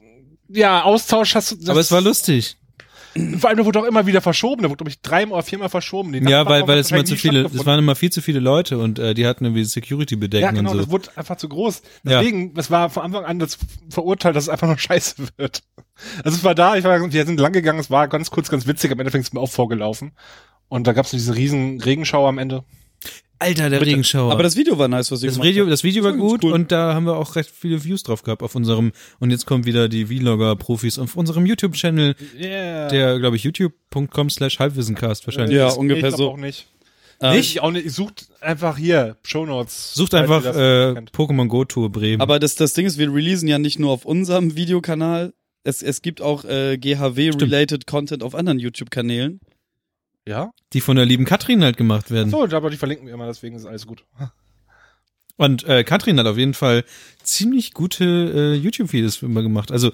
[0.52, 2.56] ja, Austausch hast du, das, aber es war lustig.
[3.38, 4.62] vor allem, der wurde auch immer wieder verschoben.
[4.62, 6.14] Der wurde, glaube ich, dreimal oder viermal verschoben.
[6.26, 8.98] Ja, weil, weil es immer zu viele, es waren immer viel zu viele Leute und
[8.98, 10.92] äh, die hatten irgendwie Security-Bedenken Ja, genau, und das so.
[10.92, 11.82] wurde einfach zu groß.
[12.04, 12.20] Ja.
[12.20, 13.58] Deswegen, es war von Anfang an das
[13.90, 15.62] verurteilt, dass es einfach nur scheiße wird.
[16.24, 18.66] Also es war da, ich war, wir sind lang gegangen, es war ganz kurz, ganz
[18.66, 20.12] witzig, am Endeffekt ist mir auch vorgelaufen.
[20.68, 22.64] Und da gab es diese riesen Regenschauer am Ende.
[23.38, 23.90] Alter, der Bitte.
[23.90, 24.30] Regenschauer.
[24.30, 25.72] Aber das Video war nice, was ihr das gemacht Video, habt.
[25.72, 26.52] das Video war Das war ganz gut cool.
[26.52, 29.66] und da haben wir auch recht viele Views drauf gehabt auf unserem, und jetzt kommen
[29.66, 32.88] wieder die Vlogger-Profis auf unserem YouTube-Channel, Yeah.
[32.88, 35.56] der, glaube ich, youtube.com slash halbwissencast wahrscheinlich.
[35.56, 36.30] Ja, Das- ungefähr ich so.
[36.30, 36.68] Auch nicht.
[37.20, 37.90] Ähm, Ich auch nicht.
[37.90, 39.94] Sucht einfach hier, Shownotes.
[39.94, 41.12] Sucht einfach äh, nicht.
[41.14, 42.20] Pokémon Go Tour Bremen.
[42.20, 45.32] Aber das, das Ding ist, wir releasen ja nicht nur auf unserem Videokanal.
[45.64, 49.40] Es, es gibt auch äh, GHW-related Content auf anderen YouTube-Kanälen.
[50.26, 50.50] Ja?
[50.72, 52.30] die von der lieben Katrin halt gemacht werden.
[52.30, 54.04] So, aber die verlinken wir immer, deswegen ist alles gut.
[55.36, 56.84] Und äh, Katrin hat auf jeden Fall
[57.22, 59.72] ziemlich gute äh, YouTube-Videos immer gemacht.
[59.72, 59.90] Also,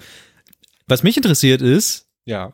[0.87, 2.53] was mich interessiert ist, Ja.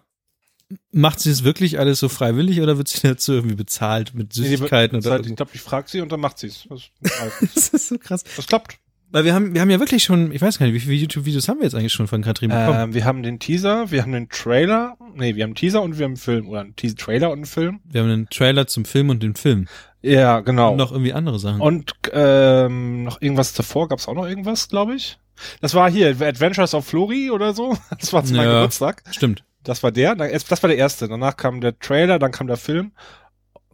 [0.92, 4.44] macht sie es wirklich alles so freiwillig oder wird sie dazu irgendwie bezahlt mit Nee,
[4.50, 6.68] Süßigkeiten das oder halt, ich glaube, ich frage sie und dann macht sie es.
[6.70, 6.84] Das,
[7.54, 8.24] Das ist so krass.
[8.36, 8.78] das klappt.
[9.16, 11.48] Weil wir haben, wir haben ja wirklich schon, ich weiß gar nicht, wie viele YouTube-Videos
[11.48, 12.78] haben wir jetzt eigentlich schon von Katrin bekommen?
[12.78, 14.98] Ähm, wir haben den Teaser, wir haben den Trailer.
[15.14, 16.50] Nee, wir haben einen Teaser und wir haben einen Film.
[16.50, 17.80] Oder einen Teaser Trailer und einen Film.
[17.86, 19.70] wir haben einen Trailer zum Film und den Film.
[20.02, 20.72] Ja, genau.
[20.72, 21.62] Und noch irgendwie andere Sachen.
[21.62, 25.18] Und ähm, noch irgendwas davor, gab's auch noch irgendwas, glaube ich.
[25.62, 27.78] Das war hier, Adventures of Flori oder so.
[27.98, 28.54] Das war zu meinem Ja.
[28.56, 29.02] Geburtstag.
[29.12, 29.46] Stimmt.
[29.64, 30.16] Das war der.
[30.16, 31.08] Das war der erste.
[31.08, 32.92] Danach kam der Trailer, dann kam der Film.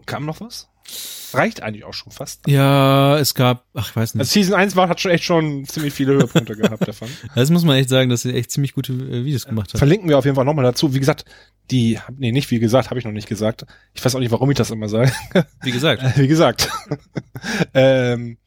[0.05, 0.69] Kam noch was?
[1.33, 2.47] Reicht eigentlich auch schon fast.
[2.47, 4.19] Ja, es gab, ach, ich weiß nicht.
[4.19, 7.07] Also Season 1 war, hat schon echt schon ziemlich viele Höhepunkte gehabt davon.
[7.35, 9.77] Das muss man echt sagen, dass sie echt ziemlich gute äh, Videos gemacht hat.
[9.77, 10.93] Verlinken wir auf jeden Fall nochmal dazu.
[10.93, 11.25] Wie gesagt,
[11.69, 13.65] die, nee, nicht wie gesagt, habe ich noch nicht gesagt.
[13.93, 15.11] Ich weiß auch nicht, warum ich das immer sage.
[15.61, 16.03] Wie gesagt.
[16.17, 16.69] Wie gesagt.
[17.73, 18.37] ähm,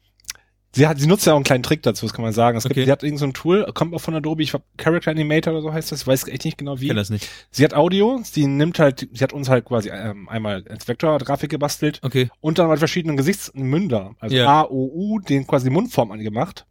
[0.75, 2.57] sie hat, sie nutzt ja auch einen kleinen Trick dazu, das kann man sagen.
[2.57, 2.85] Es gibt, Okay.
[2.85, 5.61] sie hat irgend so ein Tool, kommt auch von Adobe, ich glaub, Character Animator oder
[5.61, 6.87] so heißt das, ich weiß echt nicht genau Ich wie.
[6.87, 7.27] kenn das nicht.
[7.51, 11.49] Sie hat Audio, sie nimmt halt, sie hat uns halt quasi ähm, einmal als Vektorgrafik
[11.49, 12.29] gebastelt Okay.
[12.41, 14.61] und dann mit verschiedenen Gesichtsmünder, also Ja.
[14.61, 16.65] A, O, U, den quasi Mundform angemacht.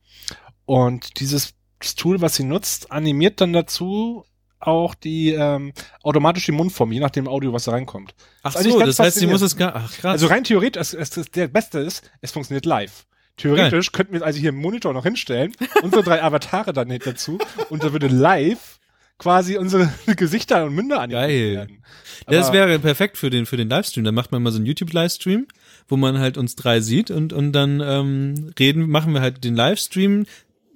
[0.66, 4.24] Und dieses das Tool, was sie nutzt, animiert dann dazu
[4.58, 5.72] auch die ähm,
[6.02, 8.14] automatisch die Mundform, je nach dem Audio, was da reinkommt.
[8.42, 10.12] Ach eigentlich so, das heißt, sie muss es gar, ach krass.
[10.12, 13.04] Also rein theoretisch, es, es, es, der Beste ist, es funktioniert live.
[13.36, 15.52] Theoretisch könnten wir also hier einen Monitor noch hinstellen,
[15.82, 17.38] unsere drei Avatare dann nicht dazu
[17.70, 18.78] und da würde live
[19.18, 21.54] quasi unsere Gesichter und Münder animiert Geil.
[21.54, 21.84] werden.
[22.26, 24.04] das wäre perfekt für den, für den Livestream.
[24.04, 25.46] Dann macht man mal so einen YouTube-Livestream,
[25.88, 29.54] wo man halt uns drei sieht und, und dann ähm, reden, machen wir halt den
[29.56, 30.26] Livestream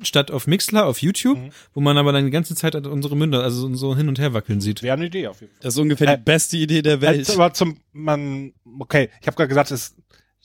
[0.00, 1.50] statt auf Mixler auf YouTube, Mhm.
[1.74, 4.60] wo man aber dann die ganze Zeit unsere Münder, also so- hin und her wackeln
[4.60, 4.82] sieht.
[4.84, 5.60] Wäre eine Idee auf jeden Fall.
[5.62, 7.18] Das ist ungefähr Äh, die beste Idee der Welt.
[7.18, 9.96] Also, aber zum, man, okay, ich habe gerade gesagt, das,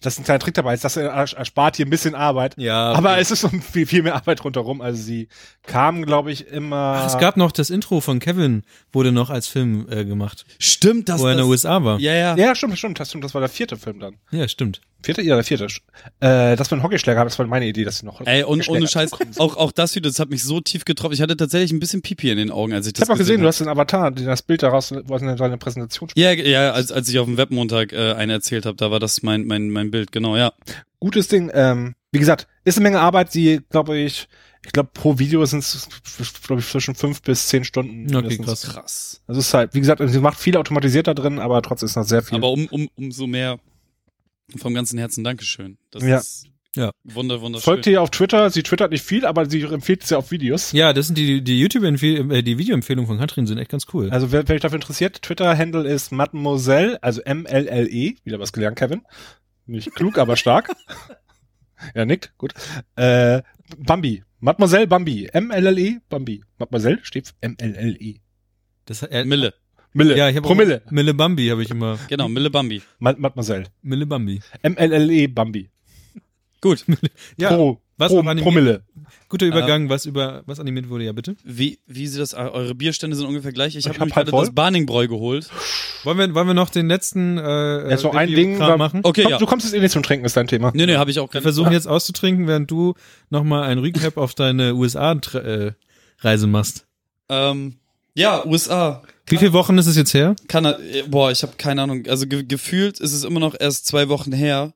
[0.05, 2.55] das ist ein kleiner Trick dabei, ist, das erspart hier ein bisschen Arbeit.
[2.57, 2.93] Ja.
[2.93, 4.81] Aber es ist so viel, viel mehr Arbeit rundherum.
[4.81, 5.27] Also sie
[5.63, 7.01] kamen, glaube ich, immer.
[7.01, 11.09] Ach, es gab noch das Intro von Kevin, wurde noch als Film äh, gemacht, Stimmt,
[11.09, 11.99] das wo er in den USA war.
[11.99, 12.35] Ja, ja.
[12.35, 13.23] ja, stimmt, stimmt, das stimmt.
[13.23, 14.17] Das war der vierte Film dann.
[14.31, 14.81] Ja, stimmt.
[15.03, 15.21] Vierte?
[15.21, 15.65] Ja, der vierte.
[16.19, 18.21] Äh, das mit dem Hockeyschläger haben, das war meine Idee, dass sie noch.
[18.25, 21.13] Ey, und ohne Scheiß, auch, auch das Video, das hat mich so tief getroffen.
[21.13, 23.17] Ich hatte tatsächlich ein bisschen Pipi in den Augen, als ich Ich das habe auch
[23.17, 23.49] gesehen, du habe.
[23.49, 26.23] hast den Avatar, das Bild daraus, wo er seine Präsentation spielt.
[26.23, 29.23] Ja, ja, als, als ich auf dem Webmontag äh, eine erzählt habe, da war das
[29.23, 30.53] mein, mein, mein Bild, genau, ja.
[30.99, 31.51] Gutes Ding.
[31.53, 33.31] Ähm, wie gesagt, ist eine Menge Arbeit.
[33.31, 34.27] Sie, glaube ich,
[34.65, 35.89] ich glaube, pro Video sind es,
[36.47, 38.15] glaube ich, zwischen fünf bis zehn Stunden.
[38.15, 38.61] Okay, krass.
[38.61, 39.21] Krass.
[39.27, 41.95] Also es ist halt, wie gesagt, sie macht viel automatisiert da drin, aber trotzdem ist
[41.97, 42.37] noch sehr viel.
[42.37, 43.59] Aber um, um, umso mehr
[44.57, 45.77] vom ganzen Herzen Dankeschön.
[45.91, 46.17] Das Ja.
[46.17, 46.91] ist Ja.
[47.03, 47.63] wunder, wunderschön.
[47.65, 50.71] Folgt ihr auf Twitter, sie twittert nicht viel, aber sie empfiehlt es ja auf Videos.
[50.71, 54.09] Ja, das sind die, die YouTube-Empfehlungen, äh, die Videoempfehlungen von Katrin sind echt ganz cool.
[54.09, 59.03] Also wer, wer euch dafür interessiert, Twitter-Handle ist Mademoiselle, also M-L-L-E, wieder was gelernt, Kevin.
[59.65, 60.71] Nicht klug, aber stark.
[61.95, 62.53] ja, nickt, gut.
[62.95, 63.43] Äh,
[63.77, 66.43] Bambi, Mademoiselle Bambi, M-L-L-E, Bambi.
[66.57, 68.15] Mademoiselle steht für M-L-L-E.
[68.85, 69.53] Das, äh, Mille.
[69.93, 70.81] Mille, ja, ich habe Promille.
[70.89, 71.99] Mille Bambi habe ich immer.
[72.09, 72.81] Genau, Mille Bambi.
[72.99, 73.65] Ma Mademoiselle.
[73.81, 74.39] Mille Bambi.
[74.61, 75.69] M-L-L-E, Bambi.
[76.61, 76.85] Gut.
[77.37, 78.83] Ja, Pro, was Pro, auch animiert- Promille.
[79.29, 81.35] guter Übergang, was über was animiert wurde, ja bitte.
[81.43, 83.75] Wie, wie sieht das, eure Bierstände sind ungefähr gleich.
[83.75, 84.45] Ich habe hab voll.
[84.45, 85.49] das Barningbräu geholt.
[86.03, 88.77] Wollen wir, wollen wir noch den letzten äh, Jetzt noch ein Review- Ding, Kram war-
[88.77, 89.01] machen?
[89.03, 89.37] Okay, Komm, ja.
[89.37, 90.71] Du kommst jetzt eh nicht zum Trinken, ist dein Thema.
[90.73, 92.93] Nee, nee, habe ich auch Wir versuchen jetzt auszutrinken, während du
[93.29, 96.87] nochmal ein Recap auf deine USA-Reise machst.
[97.29, 97.75] Ähm,
[98.15, 99.01] Ja, USA.
[99.25, 100.35] Wie viele Wochen ist es jetzt her?
[100.47, 102.05] Kanada, boah, ich habe keine Ahnung.
[102.07, 104.73] Also ge gefühlt ist es immer noch erst zwei Wochen her.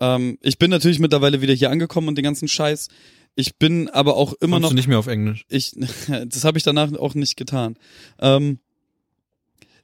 [0.00, 2.88] Ähm, ich bin natürlich mittlerweile wieder hier angekommen und den ganzen Scheiß.
[3.34, 4.68] Ich bin aber auch immer Kommst noch.
[4.70, 5.46] du nicht mehr auf Englisch?
[5.48, 5.74] Ich,
[6.26, 7.76] das habe ich danach auch nicht getan.
[8.18, 8.58] Ähm,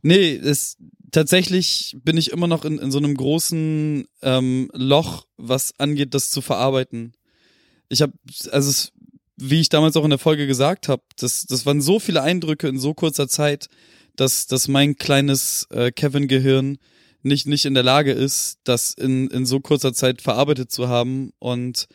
[0.02, 0.76] nee, es,
[1.10, 6.30] tatsächlich bin ich immer noch in, in so einem großen ähm, Loch, was angeht, das
[6.30, 7.14] zu verarbeiten.
[7.88, 8.12] Ich habe,
[8.50, 8.92] also es,
[9.40, 12.68] wie ich damals auch in der Folge gesagt habe, das, das waren so viele Eindrücke
[12.68, 13.68] in so kurzer Zeit,
[14.16, 16.78] dass, dass mein kleines äh, Kevin-Gehirn
[17.22, 21.32] nicht, nicht in der Lage ist, das in, in so kurzer Zeit verarbeitet zu haben.
[21.38, 21.88] Und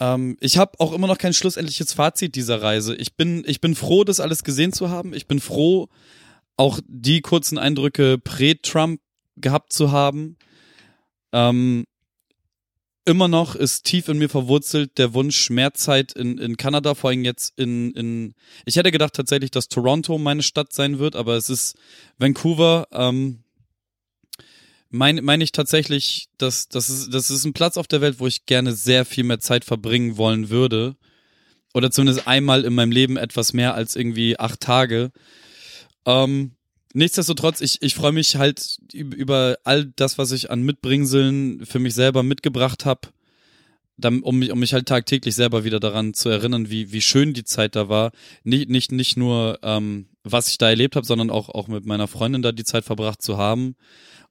[0.00, 2.96] ähm, ich habe auch immer noch kein schlussendliches Fazit dieser Reise.
[2.96, 5.14] Ich bin, ich bin froh, das alles gesehen zu haben.
[5.14, 5.88] Ich bin froh,
[6.56, 9.00] auch die kurzen Eindrücke prä-Trump
[9.36, 10.36] gehabt zu haben.
[11.32, 11.84] Ähm,
[13.04, 17.10] immer noch ist tief in mir verwurzelt der Wunsch, mehr Zeit in, in Kanada, vor
[17.10, 18.34] allem jetzt in, in,
[18.64, 21.76] ich hätte gedacht tatsächlich, dass Toronto meine Stadt sein wird, aber es ist
[22.18, 22.86] Vancouver.
[22.92, 23.42] Ähm,
[24.90, 28.26] meine mein ich tatsächlich, dass das ist, das ist ein Platz auf der Welt, wo
[28.26, 30.96] ich gerne sehr viel mehr Zeit verbringen wollen würde.
[31.74, 35.10] Oder zumindest einmal in meinem Leben etwas mehr als irgendwie acht Tage.
[36.04, 36.52] Ähm,
[36.94, 41.94] nichtsdestotrotz, ich, ich freue mich halt über all das, was ich an Mitbringseln für mich
[41.94, 43.08] selber mitgebracht habe,
[44.22, 47.44] um mich, um mich halt tagtäglich selber wieder daran zu erinnern, wie, wie schön die
[47.44, 48.12] Zeit da war.
[48.42, 52.08] Nicht, nicht, nicht nur, ähm, was ich da erlebt habe, sondern auch, auch mit meiner
[52.08, 53.76] Freundin da die Zeit verbracht zu haben.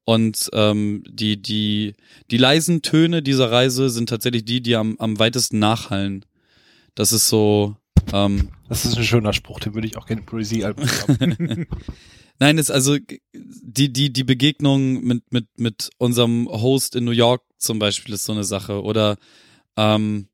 [0.04, 1.94] Und ähm, die, die,
[2.32, 6.26] die leisen Töne dieser Reise sind tatsächlich die, die am, am weitesten nachhallen.
[6.96, 7.76] Das ist so.
[8.12, 11.68] Ähm, Das ist ein schöner Spruch, den würde ich auch gerne im Poesie-Album haben.
[12.42, 12.98] Nein, ist also
[13.34, 18.24] die die die Begegnung mit mit mit unserem Host in New York zum Beispiel ist
[18.26, 18.82] so eine Sache.
[18.82, 19.18] Oder
[19.78, 20.28] ähm,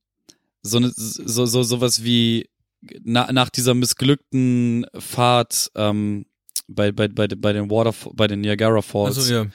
[0.61, 2.49] so eine so so sowas wie
[3.03, 6.27] na, nach dieser missglückten Fahrt ähm,
[6.67, 9.45] bei bei bei bei den Water bei den Niagara Falls Also ja.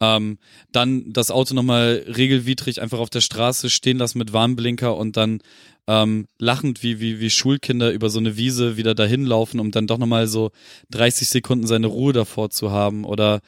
[0.00, 0.38] ähm,
[0.72, 5.40] dann das Auto nochmal regelwidrig einfach auf der Straße stehen lassen mit Warnblinker und dann
[5.88, 9.86] ähm, lachend wie, wie, wie Schulkinder über so eine Wiese wieder dahin laufen, um dann
[9.86, 10.50] doch nochmal so
[10.90, 13.04] 30 Sekunden seine Ruhe davor zu haben.
[13.04, 13.40] Oder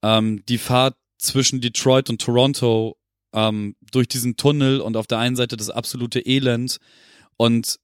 [0.00, 2.96] ähm, die Fahrt zwischen Detroit und Toronto
[3.34, 6.78] ähm, durch diesen Tunnel und auf der einen Seite das absolute Elend
[7.36, 7.80] und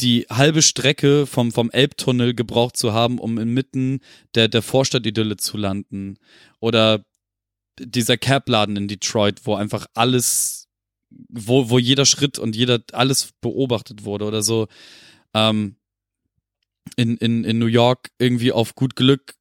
[0.00, 4.00] die halbe Strecke vom, vom Elbtunnel gebraucht zu haben, um inmitten
[4.34, 6.18] der, der Vorstadtidylle zu landen.
[6.58, 7.04] Oder
[7.78, 10.68] dieser Cap-Laden in Detroit, wo einfach alles,
[11.10, 14.68] wo, wo jeder Schritt und jeder, alles beobachtet wurde oder so.
[15.34, 15.76] Ähm,
[16.96, 19.34] in, in, in New York irgendwie auf gut Glück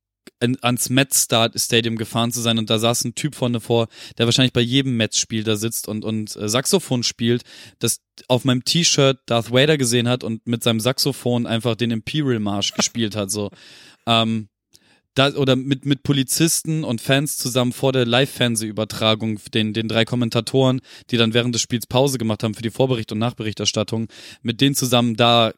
[0.61, 3.87] ans Mets Stadium gefahren zu sein und da saß ein Typ vorne vor,
[4.17, 7.43] der wahrscheinlich bei jedem Mets-Spiel da sitzt und, und äh, Saxophon spielt,
[7.79, 12.39] das auf meinem T-Shirt Darth Vader gesehen hat und mit seinem Saxophon einfach den Imperial
[12.39, 13.49] Marsch gespielt hat, so.
[14.07, 14.47] Ähm,
[15.13, 20.81] da, oder mit, mit Polizisten und Fans zusammen vor der Live-Fernsehübertragung, den, den drei Kommentatoren,
[21.09, 24.07] die dann während des Spiels Pause gemacht haben für die Vorbericht- und Nachberichterstattung,
[24.41, 25.51] mit denen zusammen da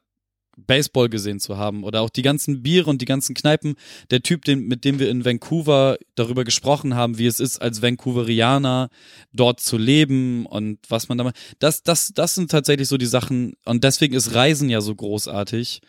[0.58, 3.76] Baseball gesehen zu haben oder auch die ganzen Biere und die ganzen Kneipen.
[4.10, 7.82] Der Typ, den, mit dem wir in Vancouver darüber gesprochen haben, wie es ist, als
[7.82, 8.90] Vancouverianer
[9.34, 11.38] dort zu leben und was man da macht.
[11.60, 15.82] Das, das, das sind tatsächlich so die Sachen und deswegen ist Reisen ja so großartig,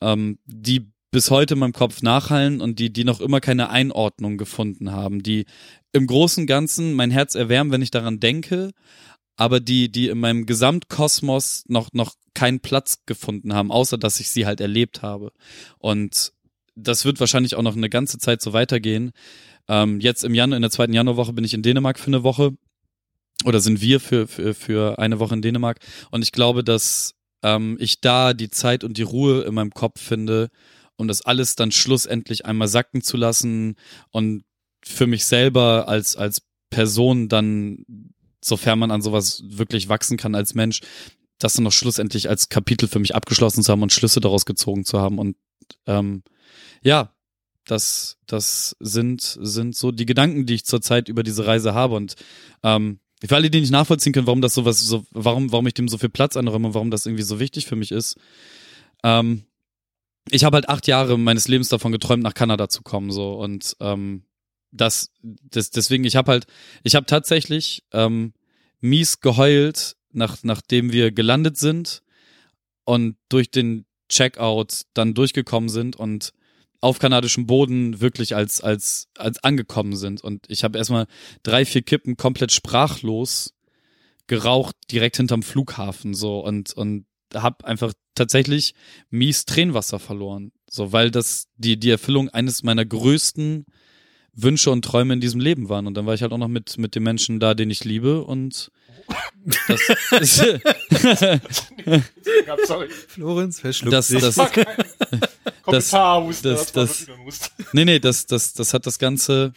[0.00, 4.38] ähm, die bis heute in meinem Kopf nachhallen und die, die noch immer keine Einordnung
[4.38, 5.44] gefunden haben, die
[5.92, 8.70] im Großen und Ganzen mein Herz erwärmen, wenn ich daran denke,
[9.36, 14.30] aber die, die in meinem Gesamtkosmos noch, noch keinen Platz gefunden haben, außer dass ich
[14.30, 15.32] sie halt erlebt habe.
[15.78, 16.32] Und
[16.74, 19.12] das wird wahrscheinlich auch noch eine ganze Zeit so weitergehen.
[19.68, 22.52] Ähm, jetzt im Januar, in der zweiten Januarwoche bin ich in Dänemark für eine Woche.
[23.44, 25.78] Oder sind wir für, für, für eine Woche in Dänemark.
[26.10, 30.00] Und ich glaube, dass ähm, ich da die Zeit und die Ruhe in meinem Kopf
[30.00, 30.48] finde,
[30.96, 33.76] um das alles dann schlussendlich einmal sacken zu lassen
[34.10, 34.44] und
[34.84, 37.84] für mich selber als, als Person dann,
[38.44, 40.80] sofern man an sowas wirklich wachsen kann als Mensch,
[41.38, 44.84] das dann noch schlussendlich als Kapitel für mich abgeschlossen zu haben und Schlüsse daraus gezogen
[44.84, 45.18] zu haben.
[45.18, 45.36] Und
[45.86, 46.22] ähm,
[46.82, 47.14] ja,
[47.66, 51.94] das, das sind, sind so die Gedanken, die ich zurzeit über diese Reise habe.
[51.94, 52.16] Und
[52.62, 55.88] ähm, für alle, die nicht nachvollziehen können, warum das sowas, so, warum, warum ich dem
[55.88, 58.16] so viel Platz einräume und warum das irgendwie so wichtig für mich ist,
[59.04, 59.44] ähm,
[60.30, 63.76] ich habe halt acht Jahre meines Lebens davon geträumt, nach Kanada zu kommen, so und
[63.80, 64.22] ähm,
[64.72, 66.46] das, das deswegen, ich habe halt,
[66.82, 68.32] ich habe tatsächlich ähm,
[68.80, 72.02] mies geheult, nach, nachdem wir gelandet sind
[72.84, 76.32] und durch den Checkout dann durchgekommen sind und
[76.80, 80.22] auf kanadischem Boden wirklich als als als angekommen sind.
[80.22, 81.06] Und ich habe erstmal
[81.42, 83.54] drei vier Kippen komplett sprachlos
[84.26, 86.40] geraucht direkt hinterm Flughafen so.
[86.40, 88.74] Und und habe einfach tatsächlich
[89.10, 93.64] mies Tränenwasser verloren So, weil das die, die Erfüllung eines meiner größten
[94.34, 95.86] Wünsche und Träume in diesem Leben waren.
[95.86, 98.22] Und dann war ich halt auch noch mit, mit dem Menschen da, den ich liebe
[98.24, 98.70] und
[99.68, 99.80] das
[100.20, 100.38] ist,
[102.66, 102.88] Sorry.
[103.08, 104.20] Florenz verschluckt das, sich.
[104.20, 104.36] das,
[105.66, 105.90] das-
[106.72, 107.64] das- wirklich ein Husten.
[107.72, 109.52] Nee, nee, das, das, das hat das Ganze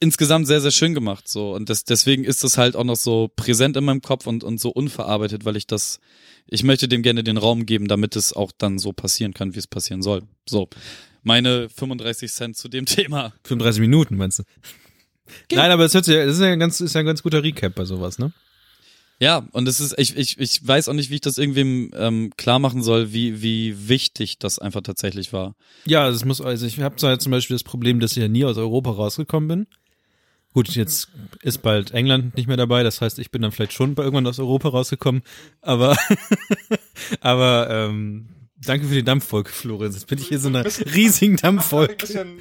[0.00, 1.28] insgesamt sehr, sehr schön gemacht.
[1.28, 1.52] So.
[1.54, 4.60] Und das, deswegen ist das halt auch noch so präsent in meinem Kopf und, und
[4.60, 6.00] so unverarbeitet, weil ich das,
[6.46, 9.58] ich möchte dem gerne den Raum geben, damit es auch dann so passieren kann, wie
[9.60, 10.22] es passieren soll.
[10.48, 10.68] So.
[11.22, 13.32] Meine 35 Cent zu dem Thema.
[13.44, 14.42] 35 Minuten, meinst du?
[15.52, 17.42] Nein, aber es hört sich, das ist ja ein ganz, ist ja ein ganz guter
[17.42, 18.32] Recap bei sowas, ne?
[19.18, 22.32] Ja, und es ist, ich, ich, ich weiß auch nicht, wie ich das irgendwem ähm,
[22.36, 25.54] klar machen soll, wie, wie wichtig das einfach tatsächlich war.
[25.84, 28.44] Ja, es muss, also ich habe zwar zum Beispiel das Problem, dass ich ja nie
[28.44, 29.66] aus Europa rausgekommen bin.
[30.54, 31.08] Gut, jetzt
[31.40, 34.26] ist bald England nicht mehr dabei, das heißt, ich bin dann vielleicht schon bei irgendwann
[34.26, 35.22] aus Europa rausgekommen,
[35.60, 35.96] aber,
[37.20, 38.26] aber ähm,
[38.64, 39.94] danke für die Dampffolge, Florenz.
[39.94, 40.64] Jetzt bin ich hier so einer
[40.94, 41.94] riesigen Ein Dampffolge.
[41.96, 42.38] bisschen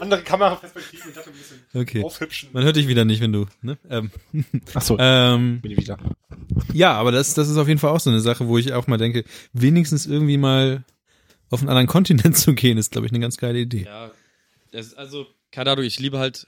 [0.00, 2.02] andere Kameraperspektive dachte ein bisschen Okay.
[2.02, 2.50] aufhübschen.
[2.52, 3.78] Man hört dich wieder nicht, wenn du, ne?
[3.88, 4.10] Ähm,
[4.74, 5.98] Ach so, ähm, bin ich wieder.
[6.72, 8.86] ja, aber das, das ist auf jeden Fall auch so eine Sache, wo ich auch
[8.86, 10.84] mal denke, wenigstens irgendwie mal
[11.50, 13.84] auf einen anderen Kontinent zu gehen, ist, glaube ich, eine ganz geile Idee.
[13.84, 14.10] Ja,
[14.72, 16.46] das ist also, keine Ahnung, ich liebe halt,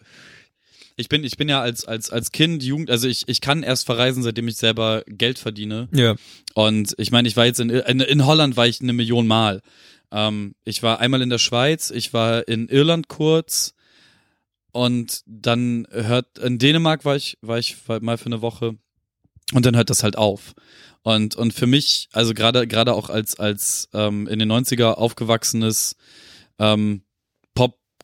[0.96, 3.84] ich bin, ich bin ja als, als, als Kind, Jugend, also ich, ich kann erst
[3.86, 5.88] verreisen, seitdem ich selber Geld verdiene.
[5.92, 6.16] Ja.
[6.54, 9.60] Und ich meine, ich war jetzt in, in, in Holland war ich eine Million Mal.
[10.10, 13.74] Ähm, ich war einmal in der Schweiz, ich war in Irland kurz
[14.72, 18.76] und dann hört, in Dänemark war ich, war ich mal für eine Woche
[19.52, 20.54] und dann hört das halt auf.
[21.02, 25.96] Und, und für mich, also gerade, gerade auch als, als ähm, in den 90er aufgewachsenes
[26.58, 27.02] ähm,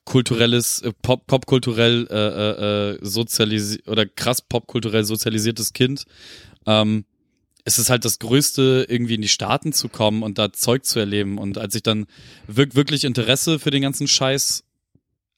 [0.04, 6.04] popkulturelles, äh, pop, popkulturell äh, äh, äh, sozialisi oder krass popkulturell sozialisiertes Kind,
[6.66, 7.04] ähm,
[7.64, 10.98] es ist halt das Größte, irgendwie in die Staaten zu kommen und da Zeug zu
[10.98, 11.38] erleben.
[11.38, 12.06] Und als ich dann
[12.48, 14.64] wirk wirklich Interesse für den ganzen Scheiß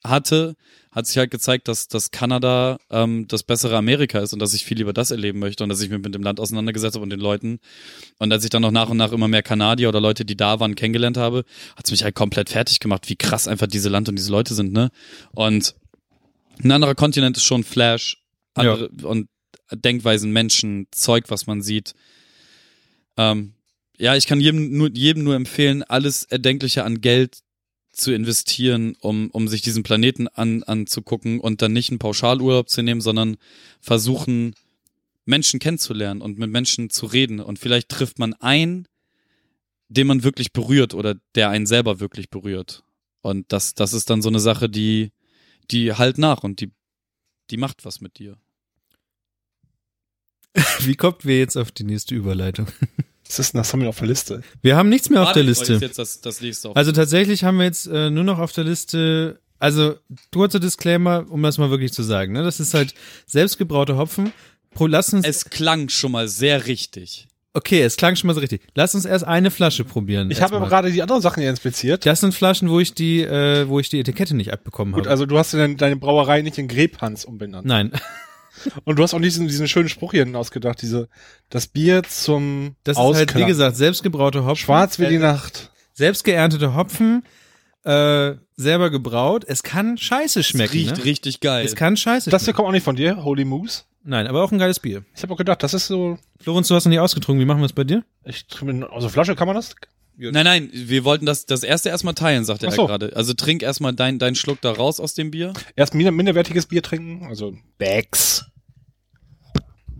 [0.03, 0.55] hatte,
[0.95, 4.63] hat sich halt gezeigt, dass, dass Kanada ähm, das bessere Amerika ist und dass ich
[4.63, 7.09] viel lieber das erleben möchte und dass ich mich mit dem Land auseinandergesetzt habe und
[7.09, 7.59] den Leuten.
[8.17, 10.61] Und als ich dann noch nach und nach immer mehr Kanadier oder Leute, die da
[10.61, 11.43] waren, kennengelernt habe,
[11.75, 14.53] hat es mich halt komplett fertig gemacht, wie krass einfach diese Land und diese Leute
[14.53, 14.89] sind, ne?
[15.33, 15.75] Und
[16.63, 18.23] ein anderer Kontinent ist schon Flash,
[18.53, 19.27] andere und
[19.73, 21.93] Denkweisen, Menschen, Zeug, was man sieht.
[23.17, 23.53] Ähm,
[23.97, 27.39] ja, ich kann jedem nur, jedem nur empfehlen, alles Erdenkliche an Geld
[27.95, 32.81] zu investieren, um, um sich diesen Planeten an, anzugucken und dann nicht einen Pauschalurlaub zu
[32.81, 33.37] nehmen, sondern
[33.79, 34.55] versuchen,
[35.25, 37.39] Menschen kennenzulernen und mit Menschen zu reden.
[37.39, 38.87] Und vielleicht trifft man einen,
[39.89, 42.83] den man wirklich berührt oder der einen selber wirklich berührt.
[43.21, 45.11] Und das, das ist dann so eine Sache, die,
[45.71, 46.71] die halt nach und die,
[47.49, 48.37] die macht was mit dir.
[50.79, 52.67] Wie kommt wir jetzt auf die nächste Überleitung?
[53.27, 53.73] Was ist denn das?
[53.73, 54.41] Haben wir auf der Liste?
[54.61, 55.85] Wir haben nichts mehr auf Warte, der ich wollte Liste.
[55.85, 56.75] Jetzt das, das nächste auf.
[56.77, 59.95] Also tatsächlich haben wir jetzt äh, nur noch auf der Liste, also
[60.31, 62.43] kurzer Disclaimer, um das mal wirklich zu sagen, ne?
[62.43, 62.93] Das ist halt
[63.25, 64.31] selbstgebraute Hopfen.
[64.73, 67.27] Pro, lass uns, es klang schon mal sehr richtig.
[67.53, 68.61] okay, es klang schon mal so richtig.
[68.75, 70.29] Lass uns erst eine Flasche probieren.
[70.29, 72.05] Ich habe aber gerade die anderen Sachen hier inspiziert.
[72.05, 75.11] Das sind Flaschen, wo ich die, äh, wo ich die Etikette nicht abbekommen Gut, habe.
[75.11, 77.65] also du hast deine, deine Brauerei nicht in Grebhans umbenannt.
[77.65, 77.91] Nein,
[78.83, 81.09] Und du hast auch diesen, diesen schönen Spruch hier hinten ausgedacht, diese,
[81.49, 83.47] das Bier zum das ist halt, wie Ausklang.
[83.47, 84.55] gesagt, selbstgebraute Hopfen.
[84.65, 85.71] Schwarz wie die Äh, Nacht.
[85.93, 87.23] Selbst geerntete Hopfen,
[87.83, 89.43] äh, selber gebraut.
[89.47, 90.73] Es kann scheiße Es schmecken.
[90.73, 91.05] riecht ne?
[91.05, 91.65] richtig geil.
[91.65, 92.55] Es kann scheiße Das hier schmecken.
[92.57, 93.83] kommt auch nicht von dir, Holy Moose.
[94.03, 95.03] Nein, aber auch ein geiles Bier.
[95.15, 97.41] Ich habe auch gedacht, das ist so, Florenz, du hast noch nicht ausgetrunken.
[97.41, 98.03] Wie machen wir es bei dir?
[98.23, 99.75] ich trinke, also Flasche kann man das?
[100.17, 102.87] Nein, nein, wir wollten das, das erste erstmal teilen, sagt er Ach so.
[102.87, 103.15] gerade.
[103.15, 105.53] Also trink erstmal dein, deinen Schluck da raus aus dem Bier.
[105.75, 108.45] Erst minder, minderwertiges Bier trinken, also Bags.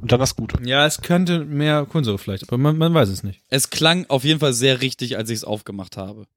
[0.01, 0.57] Und dann das Gute.
[0.63, 3.41] Ja, es könnte mehr Kohlensäure vielleicht, aber man, man weiß es nicht.
[3.49, 6.27] Es klang auf jeden Fall sehr richtig, als ich es aufgemacht habe.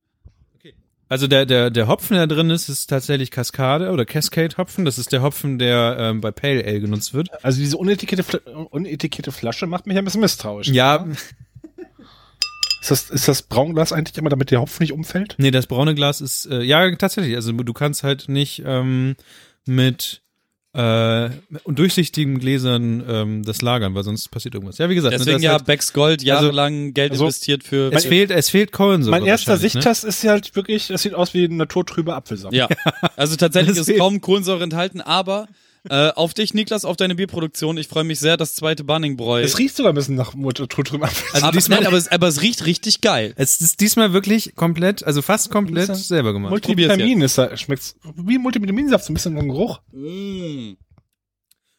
[1.10, 4.84] Also der, der, der Hopfen, der drin ist, ist tatsächlich Cascade oder Cascade Hopfen.
[4.84, 7.28] Das ist der Hopfen, der ähm, bei Pale Ale genutzt wird.
[7.42, 8.40] Also diese unetikette, Fla
[8.70, 10.68] unetikette Flasche macht mich ein bisschen misstrauisch.
[10.68, 11.06] Ja,
[12.90, 15.34] Ist das, ist das Braunglas eigentlich immer, damit der Hopfen nicht umfällt?
[15.38, 17.34] nee, das braune Glas ist, äh, ja, tatsächlich.
[17.34, 19.16] Also du kannst halt nicht ähm,
[19.66, 20.22] mit
[20.72, 21.30] äh,
[21.66, 24.78] durchsichtigen Gläsern ähm, das lagern, weil sonst passiert irgendwas.
[24.78, 27.92] Ja, wie gesagt, ne, Deswegen das ja halt, Becks Gold jahrelang Geld also- investiert für.
[27.92, 29.18] es fehlt, es fehlt Kohlensäure.
[29.18, 29.82] mein erster wahrscheinlich, ne?
[29.82, 32.54] Sichttest ist ja halt wirklich, das sieht aus wie ein naturtrüber Apfelsaft.
[32.54, 32.68] ja,
[33.16, 35.48] also tatsächlich ist kaum Kohlensäure enthalten, aber
[35.88, 37.76] äh, auf dich, Niklas, auf deine Bierproduktion.
[37.78, 39.42] Ich freue mich sehr, das zweite Bunningbräu.
[39.42, 41.24] Es riecht sogar ein bisschen nach Apfelsaft.
[41.32, 43.34] Also aber, diesmal- nein, aber, es, aber es riecht richtig geil.
[43.36, 46.50] Es ist diesmal wirklich komplett, also fast komplett selber gemacht.
[46.50, 49.80] Multivitamin ist da, schmeckt's wie Multivitaminsaft, so ein bisschen im Geruch.
[49.92, 50.72] Mm.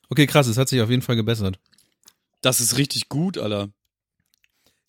[0.09, 1.59] Okay, krass, es hat sich auf jeden Fall gebessert.
[2.41, 3.69] Das ist richtig gut, Alter.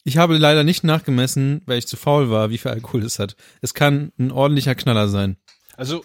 [0.02, 3.36] Ich habe leider nicht nachgemessen, weil ich zu faul war, wie viel Alkohol es hat.
[3.60, 5.36] Es kann ein ordentlicher Knaller sein.
[5.76, 6.04] Also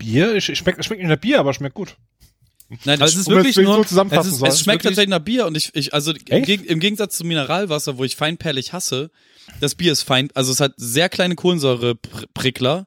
[0.00, 1.96] Bier, es schmeckt, es schmeckt nicht nach Bier, aber schmeckt gut.
[2.84, 4.48] Nein, Also es ist Um wirklich so nur, zusammenfassen es ist.
[4.54, 8.04] Es schmeckt tatsächlich nach Bier und ich, ich also im, im Gegensatz zu Mineralwasser, wo
[8.04, 9.10] ich feinperlig hasse,
[9.60, 12.86] das Bier ist fein, also es hat sehr kleine Kohlensäureprickler.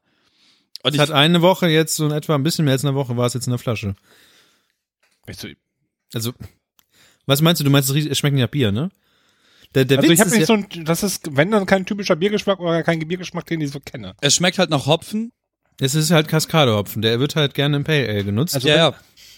[0.84, 3.16] Und Es hat eine Woche jetzt, so in etwa ein bisschen mehr als eine Woche
[3.16, 3.96] war es jetzt in der Flasche.
[5.32, 5.48] So-
[6.14, 6.34] Also,
[7.26, 7.64] was meinst du?
[7.66, 8.90] Du meinst, es schmeckt nicht nach Bier, ne?
[9.76, 11.86] Der, der Also Witz ich habe nicht ja, so ein, das ist, wenn dann kein
[11.86, 14.14] typischer Biergeschmack oder kein Biergeschmack, den ich so kenne.
[14.22, 15.32] es schmeckt halt nach Hopfen.
[15.80, 17.02] Es ist halt Kaskadehopfen.
[17.02, 18.56] Der wird halt gerne im Pale Ale genutzt.
[18.56, 18.94] Also ja, ja.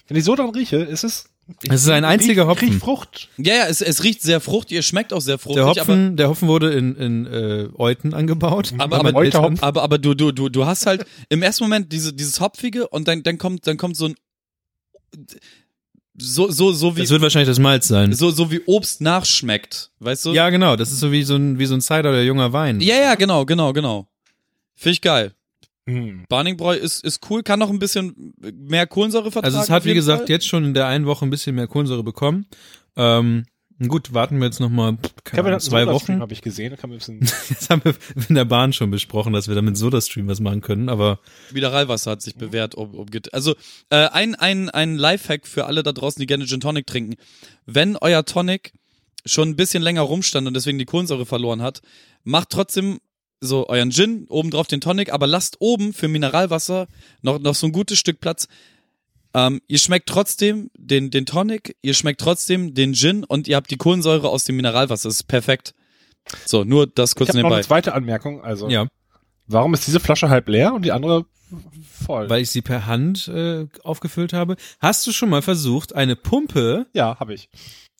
[0.07, 1.29] Wenn ich so dran rieche, ist es.
[1.69, 2.69] Es ist ein einziger riech, Hopfen.
[2.69, 3.29] Riech Frucht.
[3.37, 6.17] Ja, ja, es, es riecht sehr fruchtig, es schmeckt auch sehr fruchtig, der aber Hopfen,
[6.17, 8.73] der Hopfen wurde in, in äh, Euten angebaut.
[8.79, 9.13] Aber- aber-.
[9.13, 9.59] Hopfen.
[9.61, 13.07] Aber, aber du, du, du, du hast halt im ersten Moment diese, dieses Hopfige und
[13.07, 14.15] dann, dann kommt, dann kommt so ein,
[16.17, 18.13] so, so, so wie, Das wird wahrscheinlich das Malz sein.
[18.13, 20.33] so, so wie Obst nachschmeckt, weißt du?
[20.33, 20.75] Ja, genau.
[20.75, 22.79] Das ist so wie so ein, wie so ein Cider oder junger Wein.
[22.79, 24.07] ja, ja, genau, genau, genau.
[24.75, 25.33] Finde ich geil.
[25.87, 26.25] Hm.
[26.29, 29.53] Barningbräu ist, ist cool, kann noch ein bisschen mehr Kohlensäure vertragen.
[29.53, 30.29] Also es hat, wie gesagt, Fall.
[30.29, 32.47] jetzt schon in der einen Woche ein bisschen mehr Kohlensäure bekommen.
[32.95, 33.45] Ähm,
[33.87, 36.21] gut, warten wir jetzt noch mal keine Kevin Ahnung, hat zwei Wochen.
[36.21, 36.71] habe ich gesehen.
[36.71, 37.93] Da kann man ein bisschen Jetzt haben wir
[38.27, 41.19] in der Bahn schon besprochen, dass wir damit Soda-Stream was machen können, aber
[41.51, 42.73] Mineralwasser hat sich bewährt.
[42.73, 43.53] Um, um, also
[43.91, 47.15] äh, ein, ein, ein Lifehack für alle da draußen, die gerne Gin Tonic trinken.
[47.67, 48.73] Wenn euer Tonic
[49.23, 51.81] schon ein bisschen länger rumstand und deswegen die Kohlensäure verloren hat,
[52.23, 52.99] macht trotzdem
[53.45, 56.87] so euren Gin, oben drauf den Tonic, aber lasst oben für Mineralwasser
[57.21, 58.47] noch, noch so ein gutes Stück Platz.
[59.33, 63.69] Ähm, ihr schmeckt trotzdem den, den Tonic, ihr schmeckt trotzdem den Gin und ihr habt
[63.69, 65.09] die Kohlensäure aus dem Mineralwasser.
[65.09, 65.73] Das ist perfekt.
[66.45, 67.55] So, nur das kurz Ich habe noch nebenbei.
[67.57, 68.41] eine zweite Anmerkung.
[68.41, 68.87] Also, ja,
[69.47, 71.25] warum ist diese Flasche halb leer und die andere
[72.05, 72.29] voll?
[72.29, 74.55] weil ich sie per Hand äh, aufgefüllt habe.
[74.79, 77.49] Hast du schon mal versucht, eine Pumpe, ja, habe ich.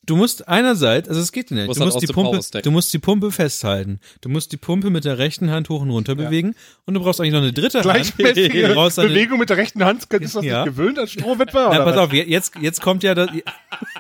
[0.05, 2.99] Du musst einerseits, also es geht nicht, du halt musst die Pumpe, du musst die
[2.99, 3.99] Pumpe festhalten.
[4.21, 6.55] Du musst die Pumpe mit der rechten Hand hoch und runter bewegen
[6.85, 7.83] und du brauchst eigentlich noch eine dritte Hand.
[7.83, 10.03] Gleichmäßige Du brauchst eine, Bewegung mit der rechten Hand.
[10.11, 10.63] Ist das Ja.
[10.65, 11.69] nicht gewöhnt als Strohwitwer?
[11.69, 12.01] Na, oder pass was?
[12.01, 13.29] auf, je- jetzt, jetzt kommt ja das,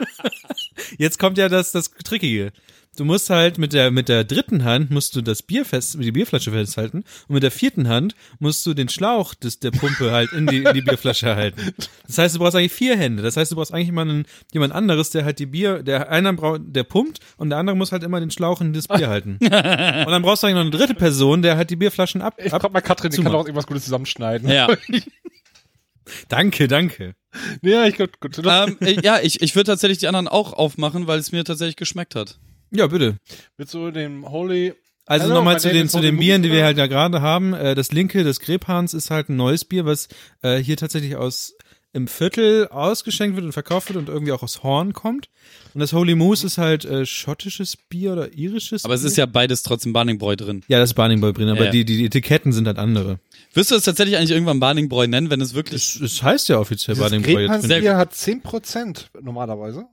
[0.97, 2.51] jetzt kommt ja das, das Trickige.
[2.95, 6.11] Du musst halt mit der, mit der dritten Hand musst du das Bier fest, die
[6.11, 10.31] Bierflasche festhalten und mit der vierten Hand musst du den Schlauch des, der Pumpe halt
[10.31, 11.73] in die, in die Bierflasche halten.
[12.07, 13.23] Das heißt, du brauchst eigentlich vier Hände.
[13.23, 16.33] Das heißt, du brauchst eigentlich immer einen, jemand anderes, der halt die Bier, der einer
[16.33, 19.37] braucht, der pumpt und der andere muss halt immer den Schlauch in das Bier halten.
[19.41, 22.53] Und dann brauchst du eigentlich noch eine dritte Person, der halt die Bierflaschen ab, Ich
[22.53, 24.49] ab komm mal Katrin, die kann auch irgendwas Gutes zusammenschneiden.
[24.49, 24.69] Ja.
[26.29, 27.15] Danke, danke.
[27.63, 28.37] ja, ich gut, gut.
[28.45, 31.75] ähm, äh, ja, ich, ich würde tatsächlich die anderen auch aufmachen, weil es mir tatsächlich
[31.77, 32.37] geschmeckt hat.
[32.75, 33.17] Ja, bitte.
[33.57, 34.73] Willst du dem Holy
[35.05, 37.53] Also nochmal zu den, zu den Bieren, die wir halt da gerade haben.
[37.53, 40.07] Äh, das linke, das Grebhans, ist halt ein neues Bier, was
[40.41, 41.53] äh, hier tatsächlich aus
[41.93, 45.29] im Viertel ausgeschenkt wird und verkauft wird und irgendwie auch aus Horn kommt.
[45.73, 49.07] Und das Holy Moose ist halt äh, schottisches Bier oder irisches Aber es Bier.
[49.11, 50.61] ist ja beides trotzdem Barningbräu drin.
[50.67, 51.71] Ja, das ist Barningbräu drin, aber Ja.
[51.71, 53.19] die, die, die Etiketten sind halt andere.
[53.53, 55.95] Wirst du es tatsächlich eigentlich irgendwann Barningbräu nennen, wenn es wirklich.
[55.95, 57.79] Es, es heißt ja offiziell Dieses Barningbräu drin.
[57.81, 59.85] Bier hat 10% normalerweise.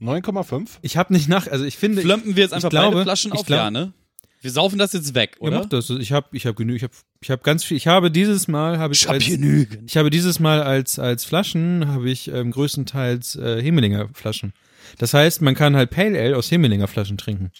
[0.00, 0.68] 9,5.
[0.82, 3.32] Ich habe nicht nach, also ich finde, Flömpen wir jetzt ich einfach glaube- beide Flaschen
[3.32, 3.92] ich auf, glaub- ja, ne?
[4.40, 5.58] Wir saufen das jetzt weg, Ja, oder?
[5.60, 5.90] mach das.
[5.90, 8.78] Ich habe ich hab genü ich habe ich habe ganz viel ich habe dieses Mal
[8.78, 9.90] habe ich, als, genügend.
[9.90, 14.52] ich habe dieses Mal als als Flaschen habe ich ähm, größtenteils äh, Hemelinger Flaschen.
[14.98, 17.50] Das heißt, man kann halt Pale Ale aus Hemelinger Flaschen trinken.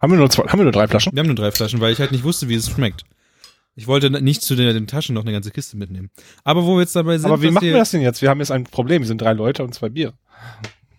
[0.00, 1.12] Haben wir nur zwei, haben wir nur drei Flaschen?
[1.12, 3.04] Wir haben nur drei Flaschen, weil ich halt nicht wusste, wie es schmeckt.
[3.76, 6.10] Ich wollte nicht zu den, den Taschen noch eine ganze Kiste mitnehmen.
[6.42, 8.20] Aber wo wir jetzt dabei sind, Aber wie machen wir das denn jetzt?
[8.20, 9.02] Wir haben jetzt ein Problem.
[9.02, 10.12] Wir sind drei Leute und zwei Bier.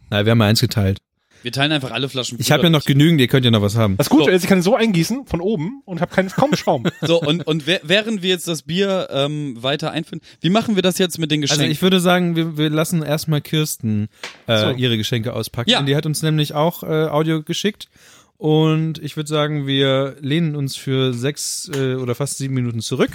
[0.10, 1.00] Na, wir haben mal eins geteilt.
[1.42, 2.38] Wir teilen einfach alle Flaschen.
[2.40, 3.98] Ich habe ja noch genügend, ihr könnt ja noch was haben.
[3.98, 4.30] Das Gute So.
[4.30, 6.86] ist, ich kann so eingießen von oben und habe keinen kaum Schaum.
[7.02, 10.98] So, und, und während wir jetzt das Bier ähm, weiter einfinden, wie machen wir das
[11.00, 11.72] jetzt mit den Also Geschenken?
[11.74, 14.08] ich würde sagen, wir, wir lassen erstmal Kirsten
[14.48, 14.70] äh, So.
[14.72, 15.70] ihre Geschenke auspacken.
[15.70, 15.82] Ja.
[15.82, 17.90] Die hat uns nämlich auch äh, Audio geschickt.
[18.38, 23.12] Und ich würde sagen, wir lehnen uns für sechs äh, oder fast sieben Minuten zurück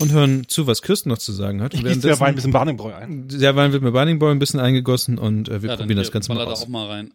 [0.00, 1.74] und hören zu, was Kirsten noch zu sagen hat.
[1.74, 3.28] Ich gieße der Wein ein bisschen Barningbräu ein.
[3.28, 6.30] der Wein wird mit Barningboy ein bisschen eingegossen und äh, wir ja, probieren das Ganze
[6.30, 6.62] mal baller da aus.
[6.62, 7.12] auch mal rein.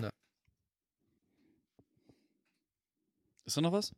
[0.00, 0.10] Ja.
[3.46, 3.92] Ist da noch was?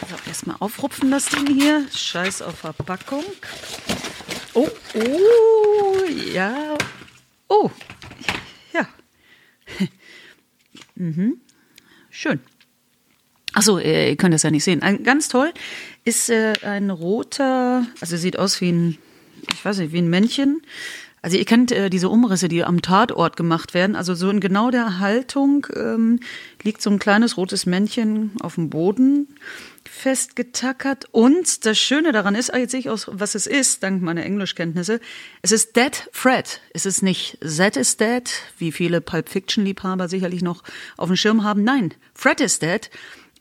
[0.10, 1.86] So, erstmal aufrupfen das Ding hier.
[1.94, 3.24] Scheiß auf Verpackung.
[4.54, 6.78] Oh, oh, ja.
[7.48, 7.72] Oh,
[8.74, 8.88] ja.
[10.96, 11.40] mhm.
[12.10, 12.40] Schön.
[13.54, 14.82] Achso, ihr könnt das ja nicht sehen.
[14.82, 15.54] Ein, ganz toll
[16.04, 18.98] ist äh, ein roter, also sieht aus wie ein,
[19.54, 20.62] ich weiß nicht, wie ein Männchen.
[21.24, 23.96] Also ihr kennt äh, diese Umrisse, die am Tatort gemacht werden.
[23.96, 26.20] Also so in genau der Haltung ähm,
[26.64, 29.28] liegt so ein kleines rotes Männchen auf dem Boden
[29.88, 31.06] festgetackert.
[31.12, 34.24] Und das Schöne daran ist, ah, jetzt sehe ich aus, was es ist, dank meiner
[34.24, 35.00] Englischkenntnisse.
[35.44, 36.60] Es ist Dead Fred.
[36.74, 38.24] Es ist nicht Z is Dead,
[38.58, 40.64] wie viele Pulp Fiction Liebhaber sicherlich noch
[40.98, 41.64] auf dem Schirm haben.
[41.64, 42.90] Nein, Fred is Dead.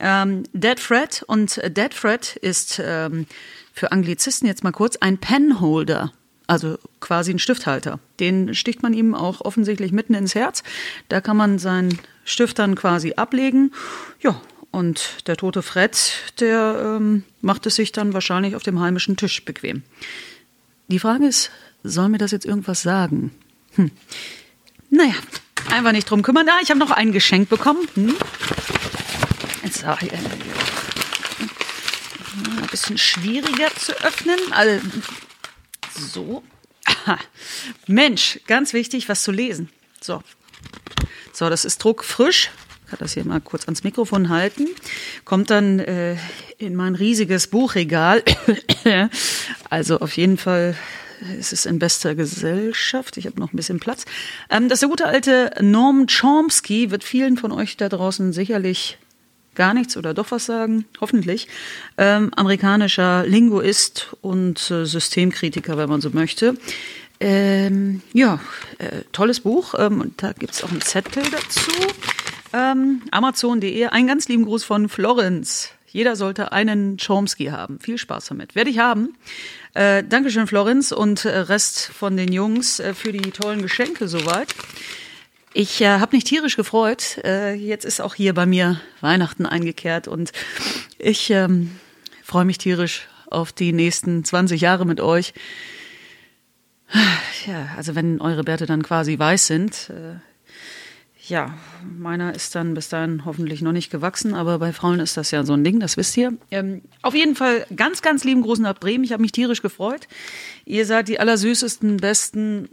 [0.00, 3.26] Ähm, Dead Fred und Dead Fred ist ähm,
[3.72, 6.12] für Anglizisten jetzt mal kurz ein Penholder.
[6.50, 8.00] Also quasi ein Stifthalter.
[8.18, 10.64] Den sticht man ihm auch offensichtlich mitten ins Herz.
[11.08, 13.72] Da kann man seinen Stift dann quasi ablegen.
[14.18, 14.40] Ja,
[14.72, 16.10] und der tote Fred,
[16.40, 19.84] der ähm, macht es sich dann wahrscheinlich auf dem heimischen Tisch bequem.
[20.88, 21.52] Die Frage ist,
[21.84, 23.30] soll mir das jetzt irgendwas sagen?
[23.76, 23.92] Hm.
[24.90, 25.14] Naja,
[25.70, 26.48] einfach nicht drum kümmern.
[26.48, 27.86] Ah, ich habe noch ein Geschenk bekommen.
[27.94, 28.16] Hm?
[29.62, 30.08] Jetzt, äh, ein
[32.72, 34.40] bisschen schwieriger zu öffnen.
[34.50, 34.80] Also,
[35.94, 36.42] so.
[36.84, 37.18] Aha.
[37.86, 39.68] Mensch, ganz wichtig, was zu lesen.
[40.00, 40.22] So.
[41.32, 42.50] So, das ist druckfrisch.
[42.84, 44.66] Ich kann das hier mal kurz ans Mikrofon halten.
[45.24, 46.16] Kommt dann äh,
[46.58, 48.24] in mein riesiges Buchregal.
[49.70, 50.74] also auf jeden Fall
[51.38, 53.16] ist es in bester Gesellschaft.
[53.16, 54.06] Ich habe noch ein bisschen Platz.
[54.48, 58.98] Ähm, das der gute alte Norm Chomsky wird vielen von euch da draußen sicherlich
[59.60, 61.46] gar nichts oder doch was sagen, hoffentlich.
[61.98, 66.54] Ähm, amerikanischer Linguist und äh, Systemkritiker, wenn man so möchte.
[67.20, 68.40] Ähm, ja,
[68.78, 69.74] äh, tolles Buch.
[69.76, 71.70] Ähm, und da gibt's auch einen Zettel dazu.
[72.54, 73.84] Ähm, Amazon.de.
[73.88, 75.68] Einen ganz lieben Gruß von Florenz.
[75.86, 77.80] Jeder sollte einen Chomsky haben.
[77.80, 78.54] Viel Spaß damit.
[78.54, 79.14] Werde ich haben.
[79.74, 84.54] Äh, Dankeschön, Florenz und äh, Rest von den Jungs äh, für die tollen Geschenke soweit.
[85.52, 87.18] Ich äh, habe mich tierisch gefreut.
[87.24, 90.30] Äh, jetzt ist auch hier bei mir Weihnachten eingekehrt und
[90.98, 91.76] ich ähm,
[92.22, 95.34] freue mich tierisch auf die nächsten 20 Jahre mit euch.
[97.46, 100.16] Ja, also wenn eure Bärte dann quasi weiß sind, äh,
[101.28, 101.54] ja,
[101.98, 105.44] meiner ist dann bis dahin hoffentlich noch nicht gewachsen, aber bei Frauen ist das ja
[105.44, 106.32] so ein Ding, das wisst ihr.
[106.50, 109.04] Ähm, auf jeden Fall ganz, ganz lieben Gruß nach Bremen.
[109.04, 110.08] Ich habe mich tierisch gefreut.
[110.64, 112.68] Ihr seid die allersüßesten, besten,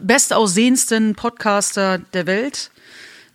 [0.00, 2.70] bestaussehendsten Podcaster der Welt.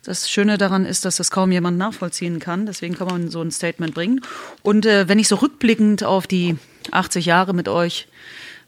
[0.04, 2.66] Das Schöne daran ist, dass das kaum jemand nachvollziehen kann.
[2.66, 4.20] Deswegen kann man so ein Statement bringen.
[4.62, 6.56] Und äh, wenn ich so rückblickend auf die
[6.90, 8.08] 80 Jahre mit euch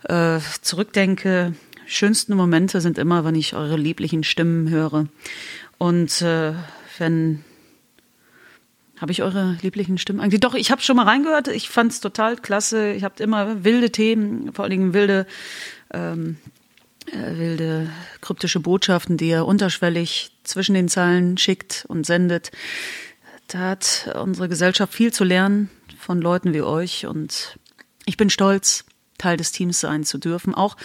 [0.04, 1.54] äh, zurückdenke,
[1.86, 5.06] schönsten Momente sind immer, wenn ich eure lieblichen Stimmen höre.
[5.78, 6.52] Und äh,
[6.98, 7.44] wenn
[9.00, 10.40] habe ich eure lieblichen Stimmen eigentlich?
[10.40, 11.48] Doch, ich habe schon mal reingehört.
[11.48, 12.92] Ich fand es total klasse.
[12.92, 15.26] Ich habt immer wilde Themen, vor allen Dingen wilde
[15.92, 16.53] ähm, äh,
[17.12, 22.50] wilde kryptische Botschaften, die er unterschwellig zwischen den Zeilen schickt und sendet.
[23.48, 27.58] Da hat unsere Gesellschaft viel zu lernen von Leuten wie euch und
[28.06, 28.84] ich bin stolz,
[29.18, 30.76] Teil des Teams sein zu dürfen, auch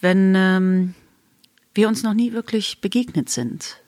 [0.00, 0.94] wenn ähm,
[1.74, 3.78] wir uns noch nie wirklich begegnet sind.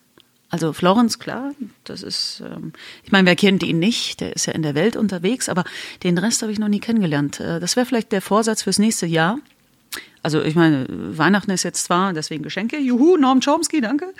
[0.48, 1.52] Also Florence, klar,
[1.84, 2.72] das ist, ähm,
[3.04, 4.20] ich meine, wer kennt ihn nicht?
[4.20, 5.64] Der ist ja in der Welt unterwegs, aber
[6.02, 7.38] den Rest habe ich noch nie kennengelernt.
[7.38, 9.38] Äh, das wäre vielleicht der Vorsatz fürs nächste Jahr,
[10.22, 14.12] also ich meine, Weihnachten ist jetzt zwar, deswegen Geschenke, juhu, Norm Chomsky, danke.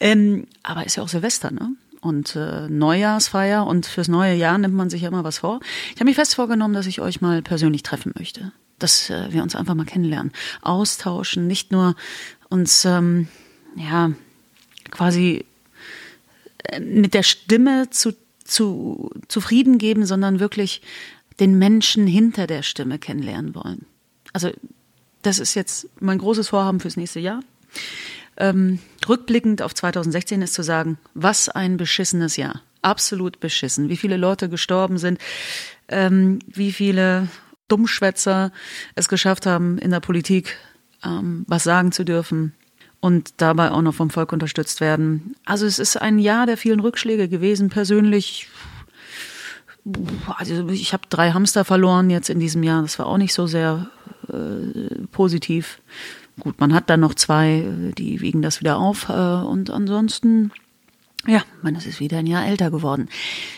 [0.00, 1.72] Ähm, aber ist ja auch Silvester, ne?
[2.00, 5.58] Und äh, Neujahrsfeier und fürs neue Jahr nimmt man sich ja immer was vor.
[5.88, 8.52] Ich habe mich fest vorgenommen, dass ich euch mal persönlich treffen möchte.
[8.78, 11.96] Dass äh, wir uns einfach mal kennenlernen, austauschen, nicht nur
[12.50, 13.26] uns ähm,
[13.74, 14.12] ja
[14.92, 15.44] quasi
[16.70, 18.12] äh, mit der Stimme zu,
[18.44, 20.82] zu zufrieden geben, sondern wirklich
[21.40, 23.86] den Menschen hinter der Stimme kennenlernen wollen.
[24.32, 24.52] Also
[25.22, 27.40] das ist jetzt mein großes Vorhaben fürs nächste Jahr.
[28.36, 32.62] Ähm, rückblickend auf 2016 ist zu sagen, was ein beschissenes Jahr.
[32.82, 33.88] Absolut beschissen.
[33.88, 35.18] Wie viele Leute gestorben sind,
[35.88, 37.28] ähm, wie viele
[37.66, 38.52] Dummschwätzer
[38.94, 40.56] es geschafft haben, in der Politik
[41.04, 42.54] ähm, was sagen zu dürfen
[43.00, 45.34] und dabei auch noch vom Volk unterstützt werden.
[45.44, 47.68] Also es ist ein Jahr der vielen Rückschläge gewesen.
[47.68, 48.48] Persönlich,
[50.26, 52.82] also ich habe drei Hamster verloren jetzt in diesem Jahr.
[52.82, 53.88] Das war auch nicht so sehr
[54.28, 55.80] äh, positiv.
[56.40, 57.64] Gut, man hat dann noch zwei,
[57.96, 59.08] die wiegen das wieder auf.
[59.08, 60.52] Äh, und ansonsten,
[61.26, 63.08] Ja, man ist wieder ein Jahr älter geworden.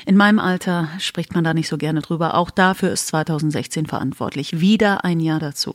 [0.06, 2.34] In meinem Alter spricht man da nicht so gerne drüber.
[2.34, 4.60] Auch dafür ist 2016 verantwortlich.
[4.60, 5.74] Wieder ein Jahr dazu.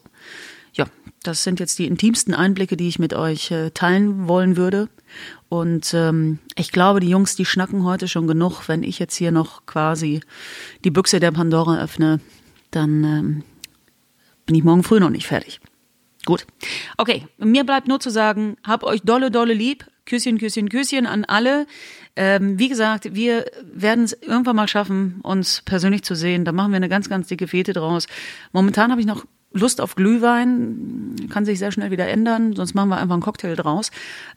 [0.73, 0.87] Ja,
[1.23, 4.89] das sind jetzt die intimsten Einblicke, die ich mit euch äh, teilen wollen würde.
[5.47, 8.67] Und ähm, ich glaube, die Jungs, die schnacken heute schon genug.
[8.67, 10.19] Wenn ich jetzt hier noch quasi
[10.83, 12.19] die Büchse der Pandora öffne,
[12.71, 13.43] dann ähm,
[14.45, 15.59] bin ich morgen früh noch nicht fertig.
[16.25, 16.45] Gut.
[16.97, 19.85] Okay, mir bleibt nur zu sagen, hab euch dolle, dolle lieb.
[20.05, 21.65] Küsschen, Küsschen, Küsschen an alle.
[22.15, 26.45] Ähm, wie gesagt, wir werden es irgendwann mal schaffen, uns persönlich zu sehen.
[26.45, 28.07] Da machen wir eine ganz, ganz dicke Fete draus.
[28.53, 29.25] Momentan habe ich noch
[29.55, 33.55] Lust auf Glühwein, kann sich sehr schnell wieder ändern, sonst machen wir einfach einen Cocktail
[33.55, 33.89] draus.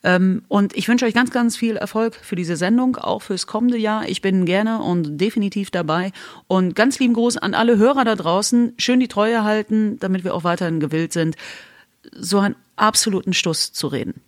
[0.05, 3.77] Ähm, und ich wünsche euch ganz, ganz viel Erfolg für diese Sendung, auch fürs kommende
[3.77, 4.09] Jahr.
[4.09, 6.13] Ich bin gerne und definitiv dabei.
[6.47, 8.75] Und ganz lieben Gruß an alle Hörer da draußen.
[8.79, 11.37] Schön die Treue halten, damit wir auch weiterhin gewillt sind,
[12.13, 14.21] so einen absoluten Stuss zu reden.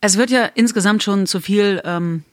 [0.00, 2.24] Es wird ja insgesamt schon zu viel ähm,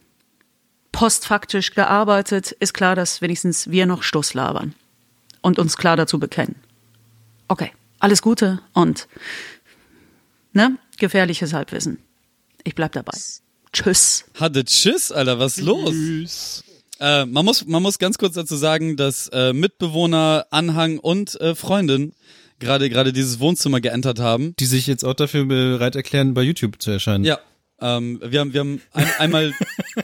[0.93, 2.51] postfaktisch gearbeitet.
[2.53, 4.73] Ist klar, dass wenigstens wir noch Stuss labern
[5.41, 6.55] und uns klar dazu bekennen.
[7.47, 7.71] Okay,
[8.01, 9.07] alles Gute und
[10.53, 11.99] ne, gefährliches Halbwissen.
[12.63, 13.17] Ich bleib dabei.
[13.71, 14.25] Tschüss.
[14.39, 15.91] Hatte Tschüss, Alter, was ist los?
[15.91, 16.63] Tschüss.
[16.99, 21.55] Äh, man, muss, man muss ganz kurz dazu sagen, dass äh, Mitbewohner, Anhang und äh,
[21.55, 22.13] Freundin
[22.59, 24.55] gerade gerade dieses Wohnzimmer geentert haben.
[24.59, 27.23] Die sich jetzt auch dafür bereit erklären, bei YouTube zu erscheinen.
[27.23, 27.39] Ja.
[27.79, 29.53] Ähm, wir haben, wir haben ein, einmal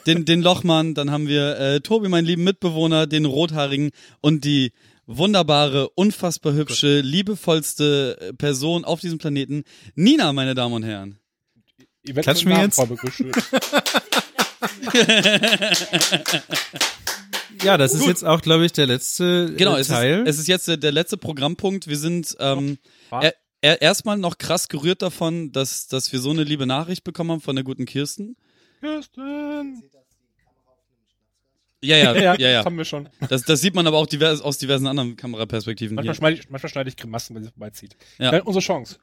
[0.08, 4.72] den, den Lochmann, dann haben wir äh, Tobi, meinen lieben Mitbewohner, den Rothaarigen und die
[5.07, 9.63] wunderbare, unfassbar hübsche, liebevollste äh, Person auf diesem Planeten,
[9.95, 11.17] Nina, meine Damen und Herren.
[12.03, 12.79] Wir Namen jetzt?
[17.63, 20.21] Ja, das ist jetzt auch, glaube ich, der letzte Genau, äh, es Teil.
[20.21, 21.87] ist, es ist jetzt der, der letzte Programmpunkt.
[21.87, 22.77] Wir sind ähm,
[23.09, 27.31] er, er, erstmal noch krass gerührt davon, dass, dass wir so eine liebe Nachricht bekommen
[27.31, 28.35] haben von der guten Kirsten.
[28.79, 29.83] Kirsten.
[31.83, 32.57] Ja, ja, ja, ja.
[32.57, 33.07] Das haben wir schon.
[33.30, 36.17] Das, das sieht man aber auch divers, aus diversen anderen Kameraperspektiven Manchmal hier.
[36.17, 37.95] schneide ich, manchmal schneide ich Grimassen, wenn sie vorbeizieht.
[38.17, 38.33] Ja.
[38.33, 38.41] Ja.
[38.43, 38.97] unsere Chance.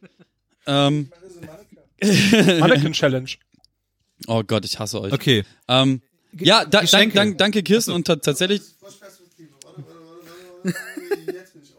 [0.66, 1.10] Ähm,
[2.00, 3.30] Mannequin Challenge.
[4.26, 5.12] oh Gott, ich hasse euch.
[5.12, 5.44] okay.
[5.68, 8.62] Ähm, ja, da, dank, dank, danke Kirsten und ta tatsächlich,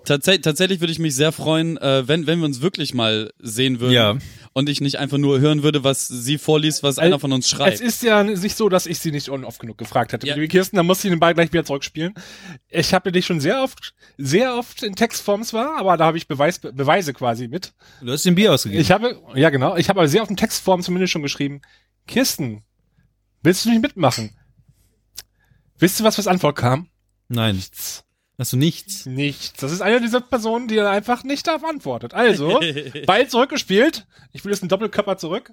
[0.05, 3.79] Tatsä tatsächlich würde ich mich sehr freuen, äh, wenn, wenn wir uns wirklich mal sehen
[3.79, 3.93] würden.
[3.93, 4.17] Ja.
[4.53, 7.51] Und ich nicht einfach nur hören würde, was sie vorliest, was einer von uns Es
[7.51, 7.81] schreibt.
[7.81, 10.25] ist ja nicht so, dass ich sie nicht oft genug gefragt hätte.
[10.25, 10.35] Ja.
[10.35, 12.13] Liebe Kirsten, dann muss ich den Ball gleich wieder zurückspielen.
[12.69, 16.29] Ich habe dich schon sehr oft, sehr oft in Textform zwar, aber da habe ich
[16.29, 17.73] Beweis, Beweise quasi mit.
[18.01, 18.81] Du hast den Bier ausgegeben.
[18.81, 21.59] Ich habe, ja genau, ich habe aber sehr oft in Textform zumindest schon geschrieben,
[22.07, 22.63] Kirsten,
[23.43, 24.37] willst du nicht mitmachen?
[25.79, 26.87] Wisst ihr, was als Antwort kam?
[27.27, 27.55] Nein.
[27.57, 28.04] Nichts.
[28.37, 29.05] Hast du nichts?
[29.05, 29.53] Nichts.
[29.61, 32.13] Das ist eine dieser Personen, die dann einfach nicht darauf antwortet.
[32.13, 32.59] Also,
[33.05, 34.05] Ball zurückgespielt.
[34.33, 35.51] Ich will jetzt einen Doppelkörper zurück.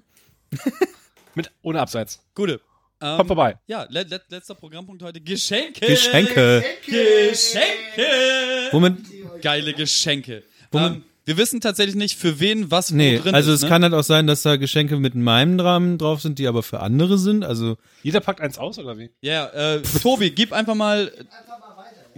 [1.35, 2.19] Mit, ohne Abseits.
[2.35, 2.59] Gute.
[3.01, 3.57] Ähm, Kommt vorbei.
[3.67, 5.19] Ja, le le letzter Programmpunkt heute.
[5.21, 5.85] Geschenke.
[5.85, 6.63] Geschenke.
[6.85, 8.03] Geschenke.
[8.71, 8.97] Womit?
[9.41, 10.43] Geile Geschenke.
[10.71, 13.59] Womit- Ähm, wir wissen tatsächlich nicht, für wen was wo Nee, drin also ist.
[13.59, 13.69] es ne?
[13.69, 16.81] kann halt auch sein, dass da Geschenke mit meinem Namen drauf sind, die aber für
[16.81, 17.45] andere sind.
[17.45, 19.09] Also Jeder packt eins aus, oder wie?
[19.21, 21.13] Ja, äh, Tobi, gib einfach mal.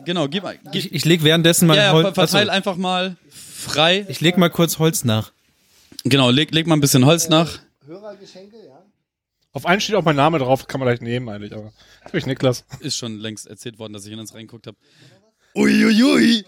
[0.06, 2.76] Genau, gib, gib ich, ich leg währenddessen mal ja, ja, Hol- ver- verteil Achso, einfach
[2.78, 4.06] mal frei.
[4.08, 5.32] ich leg mal kurz Holz nach.
[6.04, 7.60] Genau, leg, leg mal ein bisschen Holz nach.
[7.88, 8.82] Hörergeschenke, ja.
[9.54, 11.72] Auf einen steht auch mein Name drauf, kann man gleich nehmen eigentlich, aber.
[12.04, 12.66] Das hab ich Niklas.
[12.82, 14.78] Ist schon längst erzählt worden, dass ich in uns reingeguckt habe.
[15.56, 16.46] Uiuiui.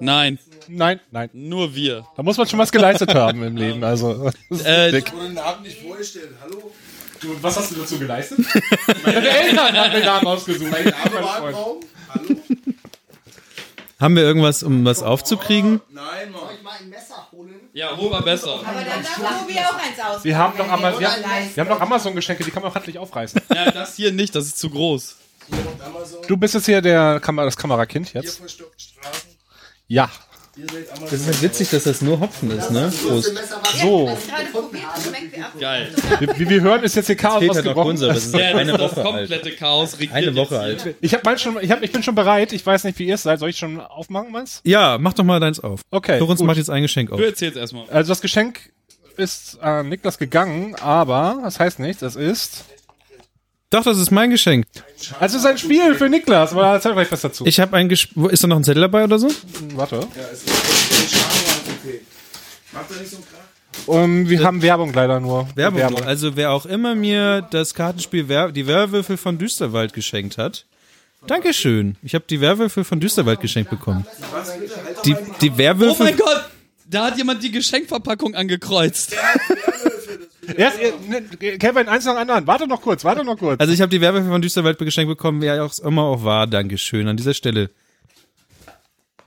[0.00, 0.38] Nein,
[0.68, 1.30] Nein, nein.
[1.32, 2.06] nur wir.
[2.16, 4.30] Da muss man schon was geleistet haben im Leben, also.
[4.50, 5.12] das ist Äh, dick.
[5.14, 6.34] Oder den Namen nicht vorstellen.
[6.40, 6.72] Hallo?
[7.20, 8.38] Du, was hast du dazu geleistet?
[9.04, 10.70] Meine Eltern haben den Namen ausgesucht.
[10.70, 11.40] Mein Name war.
[11.42, 11.80] Hallo?
[14.00, 15.80] Haben wir irgendwas, um was aufzukriegen?
[15.90, 16.40] Nein, Mann.
[16.42, 17.54] Soll ich mal ein Messer holen?
[17.72, 18.54] Ja, wo war besser?
[18.54, 20.24] Aber dann darf Tobi auch eins aus.
[20.24, 21.22] Wir haben doch Amazon, wir, haben-
[21.54, 23.40] wir haben doch Amazon-Geschenke, die kann man auch handlich aufreißen.
[23.54, 25.16] Ja, das hier nicht, das ist zu groß.
[25.48, 26.18] Hier kommt Amazon.
[26.26, 28.38] Du bist jetzt hier der Kamera, das Kamerakind Hier jetzt.
[28.38, 29.30] von Stockstraßen.
[29.86, 30.10] Ja.
[31.00, 32.92] Das ist halt witzig, dass das nur Hopfen ist, ne?
[33.06, 33.32] Prost.
[33.80, 34.16] So.
[35.58, 35.88] Geil.
[36.36, 37.74] Wie, wir hören, ist jetzt hier Chaos halt noch ausgebrochen.
[37.82, 38.14] Kohlensäure.
[38.14, 39.16] Das ist Ja, eine das Woche alt.
[39.16, 40.94] komplette Chaos regiert Eine Woche jetzt alt.
[41.00, 42.52] Ich hab mal schon, ich, hab, ich bin schon bereit.
[42.52, 43.40] Ich weiß nicht, wie ihr es seid.
[43.40, 44.60] Soll ich schon aufmachen, meinst?
[44.64, 45.80] Ja, mach doch mal deins auf.
[45.90, 47.18] Okay, Lorenz macht jetzt ein Geschenk auf.
[47.18, 47.88] Du erzählst erstmal.
[47.90, 48.72] Also das Geschenk
[49.16, 52.02] ist an Niklas gegangen, aber das heißt nichts.
[52.02, 52.64] Es ist,
[53.70, 54.66] Doch, das ist mein Geschenk.
[55.18, 56.52] also es ist ein Spiel für Niklas.
[56.52, 57.44] Aber erzähl vielleicht was dazu.
[57.46, 59.28] Ich habe ein Ges Wo- Ist da noch ein Zettel dabei oder so?
[59.74, 59.96] Warte.
[59.96, 60.02] Ja,
[60.32, 62.00] es ist ein Schadenwarncoupé.
[62.72, 63.86] Macht er nicht so einen Krach?
[63.86, 65.48] Um, wir haben Werbung leider nur.
[65.56, 65.80] Werbung.
[65.90, 66.06] nur.
[66.06, 70.64] Also wer auch immer mir das Kartenspiel Wer die Werwölfe von Düsterwald geschenkt hat.
[71.26, 71.96] Dankeschön.
[72.02, 74.06] Ich habe die Werwölfe von Düsterwald geschenkt bekommen.
[75.04, 76.02] Die, die Oh Werwölfe.
[76.04, 76.44] mein Gott!
[76.86, 79.16] Da hat jemand die Geschenkverpackung angekreuzt.
[80.56, 81.22] Erst, äh, ne,
[81.58, 82.46] Kevin, eins nach dem anderen.
[82.46, 83.60] Warte noch kurz, warte noch kurz.
[83.60, 86.46] Also ich habe die Werwölfe von Düsterwald geschenkt bekommen, wer auch immer auch war.
[86.46, 87.70] Dankeschön an dieser Stelle.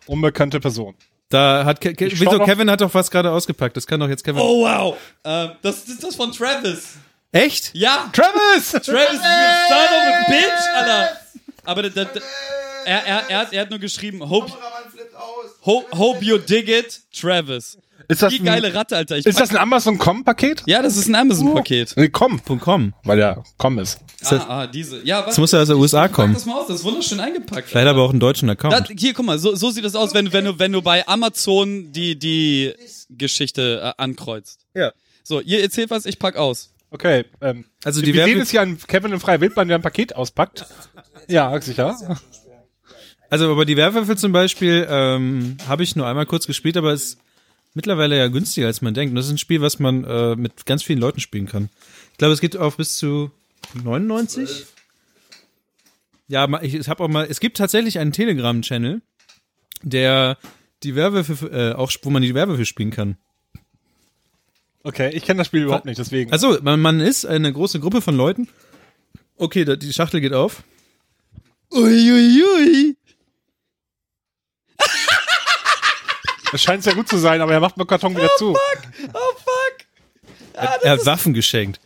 [0.06, 0.96] Unbekannte Person.
[1.30, 3.76] Da hat Ke Ke wieso, Kevin hat doch was gerade ausgepackt.
[3.76, 4.42] Das kann doch jetzt Kevin.
[4.42, 4.98] Oh wow.
[5.26, 6.94] Ähm, das ist das von Travis.
[7.34, 7.72] Echt?
[7.74, 8.10] Ja.
[8.14, 8.72] Travis!
[8.72, 11.18] Travis, you son of a bitch, Alter.
[11.66, 12.22] Aber da, da, da,
[12.86, 15.46] er, er, er, hat, er hat nur geschrieben, hope, Kameramann flippt aus.
[15.66, 17.78] hope, hope you dig it, Travis.
[18.10, 19.18] Ist das, Die ein, geile Ratte, Alter.
[19.18, 20.64] Ich ist pack- das ein Amazon.com-Paket?
[20.66, 21.94] ja, das ist ein Amazon-Paket.
[21.98, 22.42] Nee, komm.
[22.60, 22.94] .com.
[23.04, 24.00] Weil ja, komm ist.
[24.24, 25.06] Ah, ah, diese.
[25.06, 25.26] Ja, was?
[25.28, 26.34] Das muss ja aus den USA Pack kommen.
[26.34, 27.68] das mal aus, das ist wunderschön eingepackt.
[27.70, 28.74] Vielleicht aber auch einen deutschen Account.
[28.74, 30.82] Da, hier, guck mal, so, so sieht das aus, wenn du, wenn du, wenn du
[30.82, 32.74] bei Amazon die, die
[33.10, 34.62] Geschichte äh, ankreuzt.
[34.74, 34.92] Ja.
[35.24, 36.72] So, ihr erzählt was, ich pack aus.
[36.90, 39.82] Okay, ähm, Also die wir sehen es hier an Kevin in freier Wildbahn, der ein
[39.82, 40.66] Paket auspackt.
[41.28, 41.98] Ja, sicher.
[43.30, 47.04] also aber die Werwölfe zum Beispiel ähm, habe ich nur einmal kurz gespielt, aber es
[47.04, 47.18] ist
[47.78, 49.12] mittlerweile ja günstiger als man denkt.
[49.12, 51.70] Und das ist ein Spiel, was man äh, mit ganz vielen Leuten spielen kann.
[52.12, 53.32] Ich glaube, es geht auf bis zu
[53.84, 54.66] 99.
[56.28, 57.26] Ja, ma- ich, ich habe auch mal.
[57.30, 59.02] Es gibt tatsächlich einen Telegram-Channel,
[59.84, 60.38] der
[60.84, 63.16] die Werwölfe, äh, auch wo man die Werwölfe spielen kann.
[64.84, 66.32] Okay, ich kenne das Spiel überhaupt nicht, deswegen.
[66.32, 68.48] Also man, man ist eine große Gruppe von Leuten.
[69.38, 70.64] Okay, da, die Schachtel geht auf.
[71.72, 72.96] Uiuiui.
[76.54, 78.52] Es scheint sehr gut zu sein, aber er macht nur Karton wieder zu.
[78.52, 79.78] Oh fuck.
[80.54, 81.80] er hat Waffen geschenkt.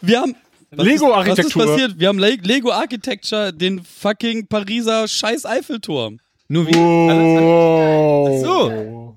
[0.00, 0.36] Wir haben.
[0.70, 1.62] Lego-Architektur.
[1.62, 1.98] Was ist passiert?
[1.98, 6.20] Wir haben Le Lego Architecture, den fucking Pariser scheiß Eiffelturm.
[6.48, 6.76] Nur wie.
[6.76, 8.42] Oh.
[8.42, 9.16] So.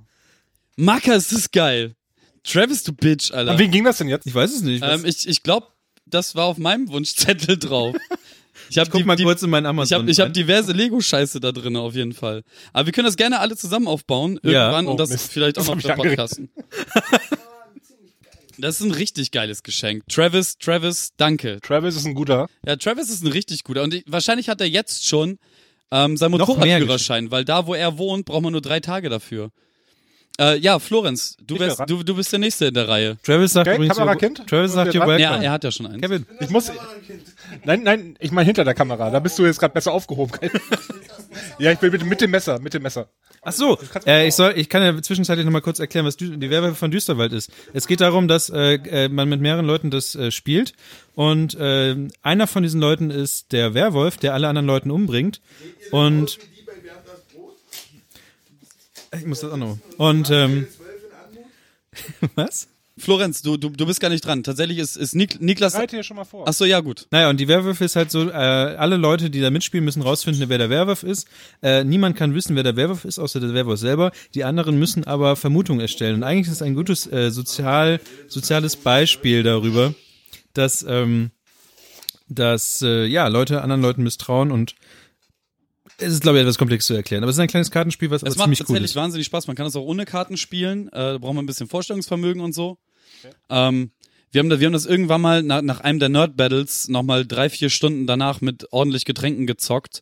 [0.78, 1.96] Macker, ist das geil.
[2.44, 3.52] Travis, du Bitch, Alter.
[3.52, 4.26] An wen ging das denn jetzt?
[4.26, 4.84] Ich weiß es nicht.
[4.84, 5.68] Ähm, ich ich glaube,
[6.06, 7.96] das war auf meinem Wunschzettel drauf.
[8.72, 10.00] Ich habe Guck die, mal die, kurz in meinen ich Amazon.
[10.00, 12.42] habe ich hab diverse Lego-Scheiße da drin, auf jeden Fall.
[12.72, 14.52] Aber wir können das gerne alle zusammen aufbauen, Ja.
[14.72, 15.32] irgendwann, Oh, und das Mist.
[15.32, 16.18] vielleicht auch Das noch hab ich für angeregt.
[16.18, 16.50] Podcasten.
[18.58, 20.04] Das ist ein richtig geiles Geschenk.
[20.08, 21.60] Travis, Travis, danke.
[21.62, 22.48] Travis ist ein guter.
[22.66, 23.84] Ja, Travis ist ein richtig guter.
[23.84, 25.40] Und ich, wahrscheinlich hat er jetzt schon
[25.92, 29.50] ähm, seinen Motorradführerschein, weil da, wo er wohnt, braucht man nur drei Tage dafür.
[30.40, 33.18] Äh, ja, Florenz, du, bin wärst, du, du bist der Nächste in der Reihe.
[33.24, 33.98] Travis sagt Okay, übrigens.
[33.98, 34.48] Kamerakind?
[34.48, 35.46] Travis sagt you're Ja, Ja, welcome.
[35.46, 36.02] er hat ja schon eins.
[36.02, 36.26] Kevin.
[36.40, 36.72] Ich muss.
[37.66, 39.10] Nein, nein, ich meine hinter der Kamera.
[39.10, 40.32] Da bist du jetzt gerade besser aufgehoben.
[41.60, 43.10] ja, ich will bitte mit dem Messer, mit dem Messer.
[43.44, 46.50] Ach so, äh, ich soll, ich kann ja zwischenzeitlich noch mal kurz erklären, was die
[46.50, 47.52] Werwölfe von Düsterwald ist.
[47.74, 50.74] Es geht darum, dass äh, äh, man mit mehreren Leuten das äh, spielt
[51.16, 55.42] und äh, einer von diesen Leuten ist der Werwolf, der alle anderen Leuten umbringt
[55.90, 56.38] und
[59.18, 59.78] ich muss das auch noch.
[59.98, 60.68] Und ähm,
[62.36, 62.68] was?
[62.98, 64.44] Florenz, du, du, du bist gar nicht dran.
[64.44, 65.76] Tatsächlich ist, ist Nik Niklas.
[65.76, 66.46] Reite hier schon mal vor.
[66.48, 67.08] Ach so, ja, gut.
[67.10, 70.50] Naja, und die Werwölfe ist halt so, äh, alle Leute, die da mitspielen, müssen rausfinden,
[70.50, 71.28] wer der Werwolf ist.
[71.64, 74.12] Äh, niemand kann wissen, wer der Werwolf ist, außer der Werwolf selber.
[74.36, 76.16] Die anderen müssen aber Vermutungen erstellen.
[76.16, 79.96] Und eigentlich ist es ein gutes äh, sozial, soziales Beispiel darüber,
[80.54, 81.32] dass, ähm,
[82.28, 84.76] dass äh, ja, Leute anderen Leuten misstrauen und
[86.02, 87.24] es ist, glaube ich, etwas komplex zu erklären.
[87.24, 88.96] Aber es ist ein kleines Kartenspiel, was Es aber macht ziemlich cool tatsächlich ist.
[88.96, 89.48] wahnsinnig Spaß.
[89.48, 90.88] Man kann das auch ohne Karten spielen.
[90.90, 92.78] Äh, da braucht man ein bisschen Vorstellungsvermögen und so.
[93.50, 93.92] Ähm,
[94.32, 97.50] wir, haben da, wir haben das irgendwann mal nach, nach einem der Nerd-Battles nochmal drei,
[97.50, 100.02] vier Stunden danach mit ordentlich Getränken gezockt.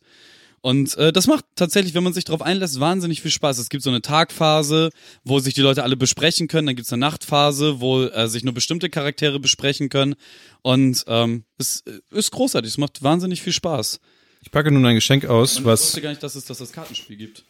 [0.62, 3.58] Und äh, das macht tatsächlich, wenn man sich darauf einlässt, wahnsinnig viel Spaß.
[3.58, 4.90] Es gibt so eine Tagphase,
[5.24, 6.66] wo sich die Leute alle besprechen können.
[6.66, 10.16] Dann gibt's eine Nachtphase, wo äh, sich nur bestimmte Charaktere besprechen können.
[10.60, 12.72] Und ähm, es äh, ist großartig.
[12.72, 14.00] Es macht wahnsinnig viel Spaß.
[14.42, 16.58] Ich packe nun ein Geschenk aus, Und ich was wusste gar nicht, dass es, dass
[16.58, 17.44] das Kartenspiel gibt.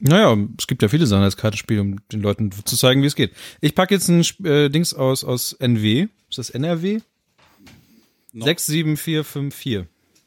[0.00, 3.16] Naja, es gibt ja viele Sachen als Kartenspiel, um den Leuten zu zeigen, wie es
[3.16, 3.32] geht.
[3.60, 6.06] Ich packe jetzt ein äh, Dings aus, aus NW.
[6.28, 7.00] Ist das NRW?
[8.32, 8.44] No.
[8.44, 9.86] 67454.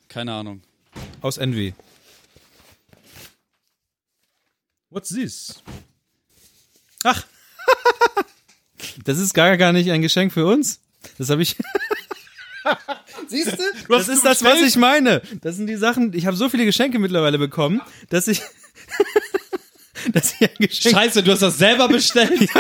[0.09, 0.61] Keine Ahnung.
[1.21, 1.73] Aus NW.
[4.89, 5.63] What's this?
[7.03, 7.25] Ach.
[9.05, 10.81] das ist gar, gar nicht ein Geschenk für uns.
[11.17, 11.55] Das habe ich.
[13.27, 13.63] Siehst du?
[13.89, 15.21] Das ist das, was ich meine.
[15.41, 16.13] Das sind die Sachen.
[16.13, 18.41] Ich habe so viele Geschenke mittlerweile bekommen, dass ich.
[20.13, 20.95] dass ich ein Geschenk.
[20.95, 22.49] Scheiße, du hast das selber bestellt?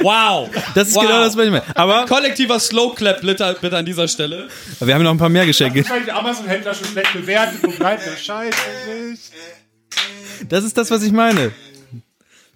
[0.00, 0.50] Wow.
[0.74, 1.02] Das ist wow.
[1.02, 1.76] genau das, was ich meine.
[1.76, 4.48] Aber Kollektiver Slow Clap bitte, bitte an dieser Stelle.
[4.80, 5.84] wir haben noch ein paar mehr Geschenke.
[6.12, 8.56] Amazon-Händler schon schlecht bewertet und bleibt der Scheiße
[9.10, 9.32] nicht.
[10.48, 11.52] Das ist das, was ich meine.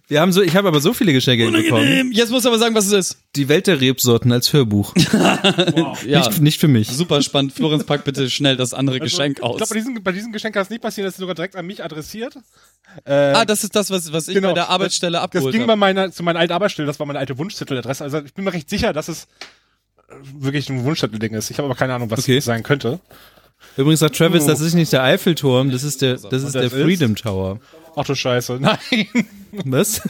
[0.06, 2.12] Wir haben so, ich habe aber so viele Geschenke bekommen.
[2.12, 3.18] Jetzt musst du aber sagen, was es ist.
[3.36, 4.92] Die Welt der Rebsorten als Hörbuch.
[6.06, 6.26] Ja.
[6.28, 6.88] Nicht, nicht für mich.
[6.88, 7.52] Super spannend.
[7.52, 9.68] Florenz, pack bitte schnell das andere Geschenk Also, Ich aus.
[9.68, 11.64] glaube, bei diesem, bei diesem Geschenk kann es nicht passieren, dass es sogar direkt an
[11.66, 12.36] mich adressiert.
[13.06, 14.48] ah, das ist das, was, was ich Genau.
[14.48, 15.80] bei der Arbeitsstelle Das abgeholt ging bei habe.
[15.80, 18.04] meiner, zu meiner alten Arbeitsstelle, das war meine alte Wunschzetteladresse.
[18.04, 19.24] Also ich bin mir recht sicher, dass es
[20.08, 21.50] äh, wirklich ein Wunschzettelding ist.
[21.50, 22.36] Ich habe aber keine Ahnung, was Okay.
[22.38, 23.00] es sein könnte.
[23.78, 26.64] Übrigens sagt Travis, das ist nicht der Eiffelturm, das ist der, das ist das der
[26.64, 26.72] ist?
[26.74, 27.60] Freedom Tower.
[27.96, 28.58] Ach du Scheiße.
[28.60, 29.08] Nein.
[29.64, 30.02] Was?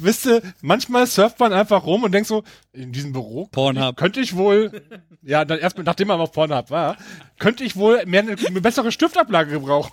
[0.00, 3.96] wisst ihr, manchmal surft man einfach rum und denkt so, in diesem Büro Pornhub.
[3.96, 4.82] könnte ich wohl,
[5.22, 6.96] ja, dann erst nachdem man auf Pornhub war,
[7.38, 9.92] könnte ich wohl mehr eine, eine bessere Stiftablage gebrauchen.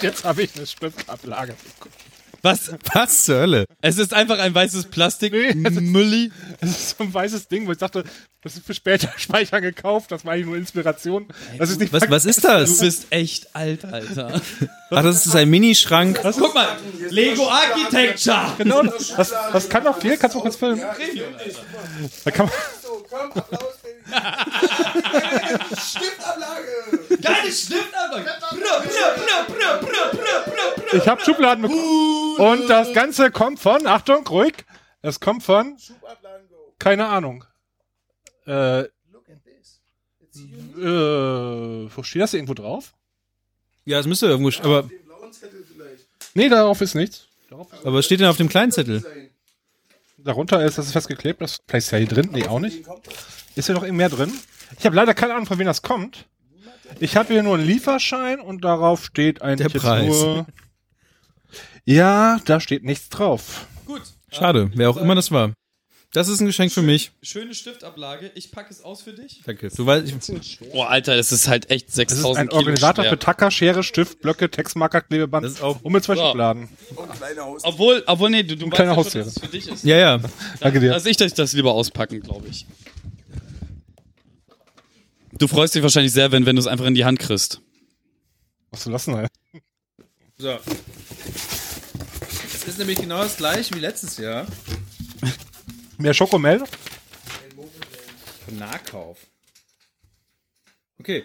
[0.00, 1.54] Jetzt habe ich eine Stiftablage.
[2.44, 2.70] Was?
[2.92, 3.64] Was zur Hölle?
[3.80, 5.32] Es ist einfach ein weißes Plastik.
[5.32, 6.30] Nee, es ist- Mülli.
[6.60, 8.04] Das ist so ein weißes Ding, wo ich dachte,
[8.42, 11.26] das ist für später Speicher gekauft, das war eigentlich nur Inspiration.
[11.58, 12.78] Das ist nicht Was, was ist Du das?
[12.80, 14.42] bist echt alt, Alter.
[14.90, 16.20] Ach, das ist ein Minischrank.
[16.22, 16.68] Guck mal,
[17.08, 18.52] Lego Architecture.
[18.58, 19.14] Genau, das,
[19.52, 20.82] das kann doch viel, kannst du kurz filmen?
[22.24, 23.42] Da kann man,
[25.76, 27.20] Stiftablage.
[27.22, 28.30] Geile Stiftablage.
[30.92, 32.36] ich habe Schubladen bekommen.
[32.36, 34.64] Und das Ganze kommt von, Achtung, ruhig,
[35.02, 35.76] es kommt von,
[36.78, 37.44] keine Ahnung.
[38.46, 39.80] Äh, Look at this.
[40.20, 40.76] It's unique.
[40.78, 42.92] äh, wo steht das irgendwo drauf?
[43.84, 44.88] Ja, es müsste irgendwo, aber,
[45.30, 46.06] Zettel vielleicht.
[46.34, 47.28] Nee, darauf ist nichts.
[47.50, 49.04] Darauf ist, aber was steht denn auf dem kleinen Zettel?
[50.18, 52.84] Darunter ist das ist festgeklebt, das vielleicht ist ja hier drin, nee, auch nicht.
[53.56, 54.32] Ist hier noch mehr drin?
[54.78, 56.26] Ich habe leider keine Ahnung, von wem das kommt.
[57.00, 60.06] Ich habe hier nur einen Lieferschein und darauf steht eigentlich Der Preis.
[60.06, 60.46] nur.
[61.84, 63.66] Ja, da steht nichts drauf.
[63.86, 64.02] Gut.
[64.30, 65.52] Schade, wer auch immer das war.
[66.12, 67.10] Das ist ein Geschenk für mich.
[67.22, 68.30] Schöne Stiftablage.
[68.36, 69.40] Ich packe es aus für dich.
[69.44, 69.68] Danke.
[69.68, 73.04] Du weißt, ich, Oh, Alter, das ist halt echt Das ist 6000 ein Kilo Organisator
[73.04, 73.12] schwer.
[73.12, 76.22] für Tacker, Schere, Stift, Blöcke, Textmarker, Klebeband Das ist auch- und mit zwei So.
[76.28, 76.68] Schubladen.
[76.94, 77.64] Und kleine Haus.
[77.64, 79.82] Obwohl, obwohl, nee, du, du weißt ja schon, dass es für dich ist.
[79.84, 80.20] ja, ja.
[80.60, 80.90] Danke dir.
[80.90, 82.64] Lass ich das, das lieber auspacken, glaube ich.
[85.38, 87.60] Du freust dich wahrscheinlich sehr, wenn, wenn du es einfach in die Hand kriegst.
[88.70, 89.26] Was du lassen, ey.
[90.38, 90.58] So.
[92.54, 94.46] Es ist nämlich genau das gleiche wie letztes Jahr.
[95.98, 96.62] Mehr Schokomel?
[98.46, 99.18] Von Nahkauf.
[100.98, 101.24] Okay,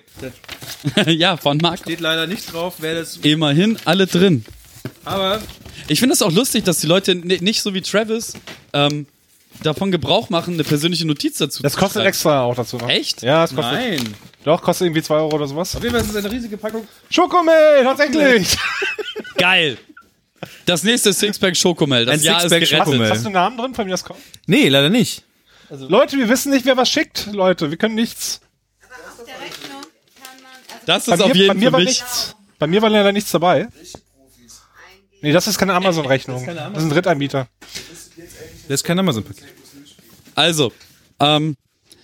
[1.07, 1.83] ja, von Marco.
[1.83, 3.17] steht leider nicht drauf, wer das.
[3.17, 4.43] Immerhin alle drin.
[5.05, 5.41] Aber
[5.87, 8.33] Ich finde es auch lustig, dass die Leute ni- nicht so wie Travis
[8.73, 9.07] ähm,
[9.63, 12.07] davon Gebrauch machen, eine persönliche Notiz dazu Das zu kostet schreiben.
[12.09, 12.89] extra auch dazu noch.
[12.89, 13.21] Echt?
[13.21, 13.73] Ja, es kostet.
[13.73, 14.15] nein.
[14.43, 15.75] Doch, kostet irgendwie 2 Euro oder sowas.
[15.75, 16.87] Auf jeden Fall ist es eine riesige Packung.
[17.09, 18.57] Schokomel, tatsächlich!
[19.37, 19.77] Geil.
[20.65, 22.05] Das nächste Sixpack Schokomel.
[22.05, 22.93] Das Ein Jahr Sixpack ist Hast, gerettet.
[22.93, 23.09] Schokomel.
[23.11, 24.19] hast du einen Namen drin, von mir das kommt?
[24.47, 25.23] Nee, leider nicht.
[25.69, 27.69] Leute, wir wissen nicht, wer was schickt, Leute.
[27.69, 28.39] Wir können nichts.
[28.81, 29.81] Auf der Rechnung
[30.15, 30.51] kann man.
[30.73, 31.87] Also Das ist auf bei jeden mir für war mich.
[31.89, 32.35] nichts.
[32.57, 33.67] Bei mir war leider nichts dabei.
[35.21, 36.45] Nee, das ist keine Amazon-Rechnung.
[36.45, 37.47] Das ist ein Drittanbieter.
[38.69, 39.45] Das ist kein Amazon-Paket.
[40.35, 40.71] Also,
[41.19, 41.55] ähm,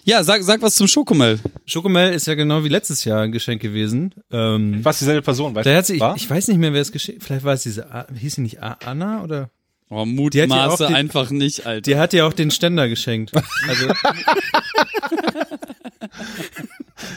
[0.03, 1.39] ja, sag, sag was zum Schokomel.
[1.65, 4.13] Schokomel ist ja genau wie letztes Jahr ein Geschenk gewesen.
[4.31, 5.93] Ähm, Was dieselbe Person, weißt du?
[5.93, 6.15] ich, war?
[6.15, 8.61] ich weiß nicht mehr, wer es geschenkt Vielleicht war es diese, A- hieß sie nicht
[8.63, 9.49] A- Anna oder?
[9.89, 11.81] Oh, Mutmaße die- einfach nicht, Alter.
[11.81, 13.31] Die hat ja auch den Ständer geschenkt.
[13.67, 13.87] Also,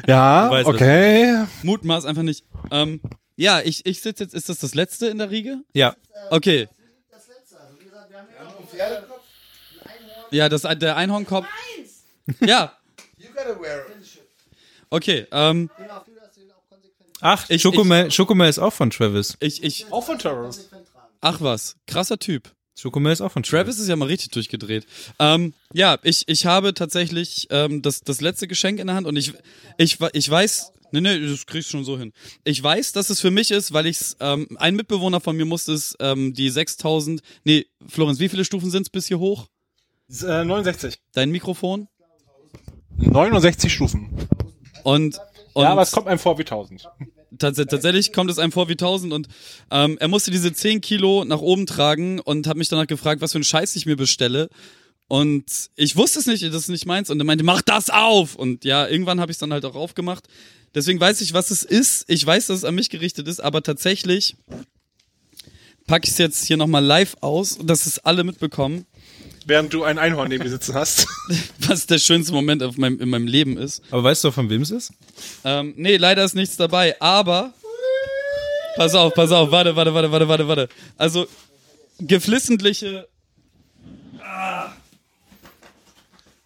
[0.07, 0.75] Ja, weißt das.
[0.75, 1.45] okay.
[1.63, 2.45] Mutmaß einfach nicht.
[2.71, 3.01] Ähm,
[3.37, 5.59] ja, ich, ich sitze jetzt, ist das das letzte in der Riege?
[5.73, 5.95] ja.
[6.31, 6.69] Okay.
[8.71, 8.77] Pferdekopf.
[8.77, 9.18] Ja,
[10.31, 11.47] das, der Einhornkopf.
[12.41, 12.77] Ja,
[13.19, 14.19] You gotta wear it.
[14.91, 15.27] okay.
[15.33, 15.71] Ähm,
[17.21, 19.37] Ach, Ich- Schokomel, Schokomel ist auch von Travis.
[19.41, 20.51] ich, ich, Auch von Terror.
[21.21, 22.53] ach was, krasser Typ.
[22.79, 23.75] Schokomel ist auch von Travis.
[23.75, 24.87] Travis ist ja mal richtig durchgedreht.
[25.19, 29.17] Ähm, ja, ich, ich habe tatsächlich ähm, das, das letzte Geschenk in der Hand und
[29.17, 29.33] ich,
[29.79, 32.13] ich, ich weiß, nee, nee, das kriegst du schon so hin.
[32.45, 35.73] Ich weiß, dass es für mich ist, weil ich ähm, ein Mitbewohner von mir musste
[35.73, 39.49] es ähm, die 6000, nee, Florenz, wie viele Stufen sind es bis hier hoch?
[40.11, 40.99] Äh, 69.
[41.13, 41.89] Dein Mikrofon?
[42.97, 44.11] 69 Stufen.
[44.85, 45.19] Und,
[45.53, 46.89] und Ja, aber es kommt einem vor wie 1000.
[47.39, 49.29] tats tatsächlich kommt es einem vor wie 1000 und
[49.71, 53.33] ähm, er musste diese 10 Kilo nach oben tragen und hat mich danach gefragt, was
[53.33, 54.49] für einen Scheiß ich mir bestelle.
[55.09, 57.09] Und ich wusste es nicht, das ist nicht meins.
[57.09, 58.35] Und er meinte, mach das auf!
[58.35, 60.29] Und ja, irgendwann habe ich es dann halt auch aufgemacht.
[60.75, 62.05] Deswegen weiß ich, was es ist.
[62.09, 64.37] Ich weiß, dass es an mich gerichtet ist, aber tatsächlich
[65.87, 68.85] packe ich es jetzt hier nochmal live aus, dass es alle mitbekommen,
[69.49, 71.07] Während du ein Einhorn neben dir sitzen hast.
[71.61, 73.83] was der schönste Moment auf meinem, in meinem Leben ist.
[73.91, 74.93] Aber weißt du, von wem es ist?
[75.43, 77.55] Ähm, nee, leider ist nichts dabei, aber.
[78.77, 80.69] Pass auf, pass auf, warte, warte, warte, warte, warte, warte.
[80.99, 81.27] Also,
[81.99, 83.09] geflissentliche.
[84.23, 84.73] Ah,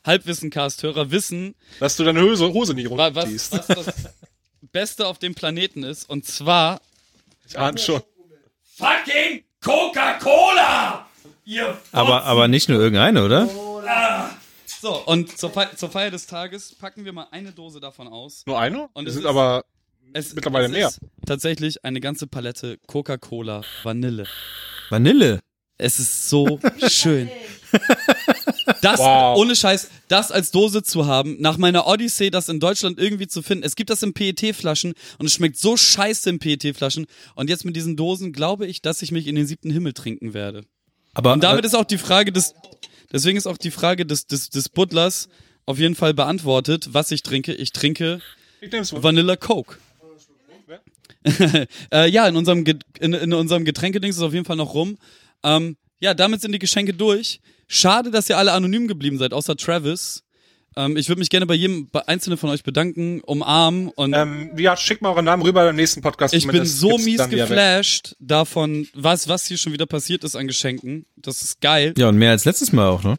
[0.07, 3.53] Halbwissen-Cast-Hörer wissen, Dass du deine Hose, Hose nicht wa- was, runterziehst.
[3.53, 3.95] was das
[4.73, 6.09] Beste auf dem Planeten ist.
[6.09, 6.81] Und zwar.
[7.49, 8.01] Ich ahne schon.
[8.77, 11.07] Fucking Coca-Cola!
[11.45, 13.49] Ihr Aber, aber nicht nur irgendeine, oder?
[14.81, 18.43] So, und zur, Fe zur Feier des Tages packen wir mal eine Dose davon aus.
[18.47, 18.89] Nur eine?
[18.95, 19.65] Und es es sind ist- aber
[20.13, 20.89] Es, Mittlerweile es mehr.
[20.89, 24.27] Ist tatsächlich eine ganze Palette Coca-Cola Vanille.
[24.91, 25.41] Vanille.
[25.79, 27.29] Es ist so schön.
[28.83, 29.39] Das, Wow.
[29.39, 33.43] ohne Scheiß, das als Dose zu haben, nach meiner Odyssee, das in Deutschland irgendwie zu
[33.43, 33.65] finden.
[33.65, 37.07] Es gibt das in PET-Flaschen und es schmeckt so scheiße in PET-Flaschen.
[37.35, 40.35] Und jetzt mit diesen Dosen glaube ich, dass ich mich in den siebten Himmel trinken
[40.35, 40.65] werde.
[41.15, 42.55] Aber Und damit ist auch die Frage des,
[43.13, 45.29] deswegen ist auch die Frage des, des, des Butlers
[45.67, 47.53] auf jeden Fall beantwortet, was ich trinke.
[47.53, 48.21] Ich trinke
[48.61, 48.93] Ich.
[49.03, 49.77] Vanilla Coke.
[51.93, 54.99] äh, ja, in unserem, Ge in, in unserem Getränkedings ist auf jeden Fall noch rum.
[55.45, 57.41] Ähm, ja, damit sind die Geschenke durch.
[57.69, 60.25] Schade, dass ihr alle anonym geblieben seid, außer Travis.
[60.77, 64.53] Ähm, ich würde mich gerne bei jedem bei einzelnen von euch bedanken, umarmen und Ähm,
[64.57, 66.35] ja, schickt mal euren Namen rüber beim nächsten Podcast.
[66.35, 71.07] ich bin so mies geflasht davon, was, was hier schon wieder passiert ist an Geschenken.
[71.17, 71.95] Das ist geil.
[71.97, 73.17] ja, und mehr als letztes Mal auch, ne?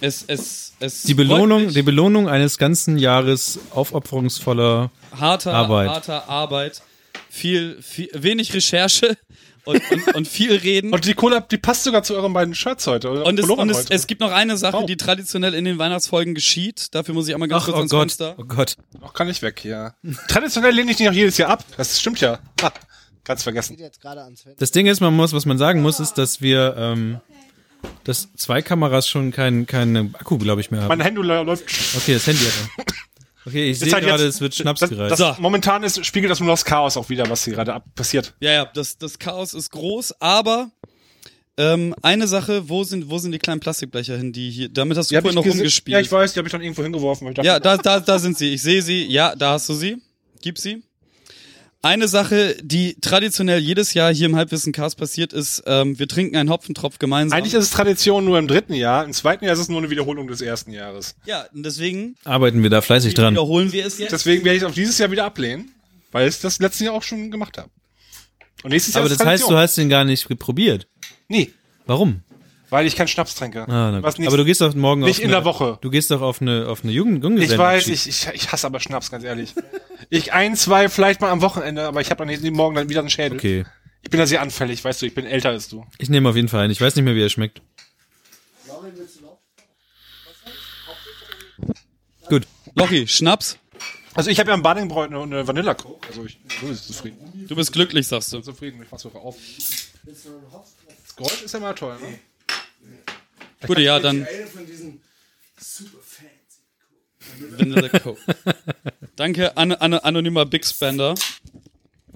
[0.00, 5.88] Es, es, es Die Belohnung, die Belohnung eines ganzen Jahres aufopferungsvoller harter Arbeit.
[5.88, 6.82] harter Arbeit,
[7.30, 9.16] viel, viel wenig Recherche
[9.66, 10.92] und, und, und viel Reden.
[10.94, 13.10] Und die Cola, die passt sogar zu euren beiden Shirts heute.
[13.10, 13.92] Oder Und es, und es, heute.
[13.94, 14.86] es gibt noch eine Sache, Oh.
[14.86, 16.94] die traditionell in den Weihnachtsfolgen geschieht.
[16.94, 18.34] Dafür muss ich einmal ganz Ach, kurz oh ans Gott, Fenster.
[18.38, 18.76] oh Gott.
[19.00, 19.94] Noch kann ich weg hier.
[20.28, 21.64] Traditionell lehne ich die noch jedes Jahr ab.
[21.76, 22.38] Das stimmt ja.
[22.62, 22.72] Ha,
[23.24, 23.76] ganz vergessen.
[24.58, 27.20] Das Ding ist, man muss, was man sagen muss, ist, dass wir, ähm,
[28.04, 30.88] dass zwei Kameras schon keinen keinen Akku, glaube ich, mehr haben.
[30.88, 31.64] Mein Handy läuft.
[31.96, 32.84] Okay, das Handy hat er.
[33.46, 35.12] Okay, ich sehe halt gerade, jetzt- es wird Schnaps Das, gereicht.
[35.12, 35.34] das, So.
[35.38, 38.34] Momentan ist, spiegelt das nur das Chaos auch wieder, was hier gerade ab passiert.
[38.40, 40.70] Ja, ja, das, das Chaos ist groß, aber
[41.58, 45.10] ähm, eine Sache, wo sind, wo sind die kleinen Plastikblecher hin, die hier, damit hast
[45.10, 45.92] du Die vorhin noch rumgespielt.
[45.94, 47.24] Ja, ich weiß, die habe ich dann irgendwo hingeworfen.
[47.24, 48.52] weil Ich dachte, Ja, da, da, da sind sie.
[48.52, 49.06] Ich sehe sie.
[49.06, 49.96] Ja, da hast du sie.
[50.42, 50.82] Gib sie.
[51.86, 56.34] Eine Sache, die traditionell jedes Jahr hier im Halbwissen Cast passiert ist, ähm, wir trinken
[56.34, 57.38] einen Hopfentropf gemeinsam.
[57.38, 59.04] Eigentlich ist es Tradition nur im dritten Jahr.
[59.04, 61.14] Im zweiten Jahr ist es nur eine Wiederholung des ersten Jahres.
[61.26, 63.34] ja, und deswegen Arbeiten wir da fleißig dran.
[63.34, 64.10] wiederholen wir es jetzt.
[64.10, 65.70] Deswegen werde ich es auch dieses Jahr wieder ablehnen,
[66.10, 67.70] weil ich das letzte Jahr auch schon gemacht habe.
[68.64, 69.54] Und nächstes Jahr Aber ist das heißt, Tradition.
[69.54, 70.88] du hast den gar nicht probiert.
[71.28, 71.52] Nie,
[71.86, 72.22] Warum?
[72.70, 73.62] Weil ich keinen Schnaps trinke.
[73.68, 74.20] Ah, na Was gut.
[74.20, 75.78] nicht- aber du gehst doch morgen nicht auf in eine, der Woche.
[75.80, 78.80] Du gehst doch auf eine auf eine Jugend Ich weiß, ich, ich, ich hasse aber
[78.80, 79.54] Schnaps, ganz ehrlich.
[80.10, 83.10] Ich ein, zwei, vielleicht mal am Wochenende, aber ich habe dann morgen dann wieder einen
[83.10, 83.38] Schädel.
[83.38, 83.64] Okay,
[84.02, 85.84] Ich bin da sehr anfällig, weißt du, ich bin älter als du.
[85.98, 86.72] ich nehme auf jeden Fall einen.
[86.72, 87.60] Ich weiß nicht mehr, wie er schmeckt.
[92.28, 92.46] Gut.
[92.74, 93.58] Lochi, Schnaps.
[94.14, 97.44] Also ich habe ja ein Badingbräu und eine Vanilla Coke, also ich bin sowieso zufrieden.
[97.48, 98.40] Du bist glücklich, sagst du.
[98.40, 99.36] Zufrieden, ich mach's sogar auf.
[100.04, 102.18] Das Geräusch ist ja mal toll, ne?
[103.66, 104.26] Gut, ja, dann.
[107.58, 108.20] Vanilla Coke.
[109.16, 111.14] Danke, an, an, anonymer Big Spender.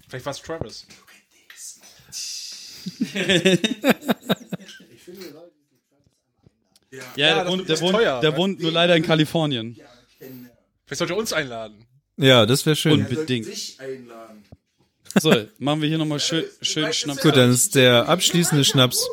[0.08, 0.86] Vielleicht war's Travis.
[6.92, 9.76] Ja, Ja, der, wohnt, der, wohnt, teuer, der wohnt nur leider in Kalifornien.
[10.86, 11.86] Vielleicht sollte er uns einladen.
[12.16, 13.04] Ja, das wäre schön.
[13.04, 13.46] Unbedingt.
[15.20, 17.22] So, machen wir hier nochmal schön, schön Schnaps.
[17.22, 19.08] Gut, dann ist der abschließende Schnaps.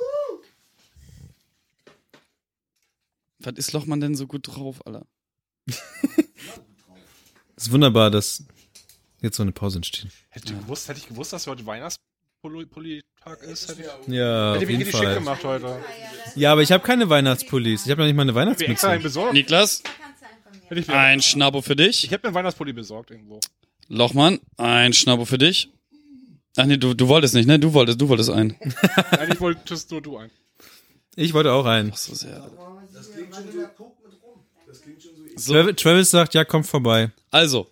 [3.39, 5.05] Was ist Lochmann denn so gut drauf, Alter?
[7.55, 8.43] ist wunderbar, dass
[9.21, 10.07] jetzt so eine Pause entsteht.
[10.29, 14.63] Hätte ich gewusst, hätte ich gewusst, dass heute Weihnachtspulli-Tag ist, hätte ich, Ja, auf hätte
[14.65, 15.15] ich jeden schick Fall.
[15.15, 15.79] gemacht heute.
[16.35, 17.85] Ja, aber ich habe keine Weihnachtspullis.
[17.85, 18.99] Ich habe noch nicht mal eine einen Weihnachtsmütze.
[18.99, 19.33] besorgt.
[19.33, 19.83] Niklas,
[20.69, 22.03] einen ein Schnabo für dich.
[22.05, 23.39] ich habe mir einen Weihnachtspulli besorgt irgendwo.
[23.87, 25.69] Lochmann, ein Schnabo für dich.
[26.57, 27.59] Ach nee, du, du wolltest nicht, ne?
[27.59, 28.55] Du wolltest, du wolltest einen.
[29.11, 30.31] Eigentlich wolltest nur du ein.
[31.15, 31.93] Ich wollte auch einen.
[31.93, 32.49] So sehr.
[32.97, 33.67] Das klingt schon so.
[33.77, 34.39] Guck mit rum.
[34.67, 35.23] Das klingt schon so.
[35.37, 37.11] So, Travis, Travis sagt, ja, komm vorbei.
[37.31, 37.67] also,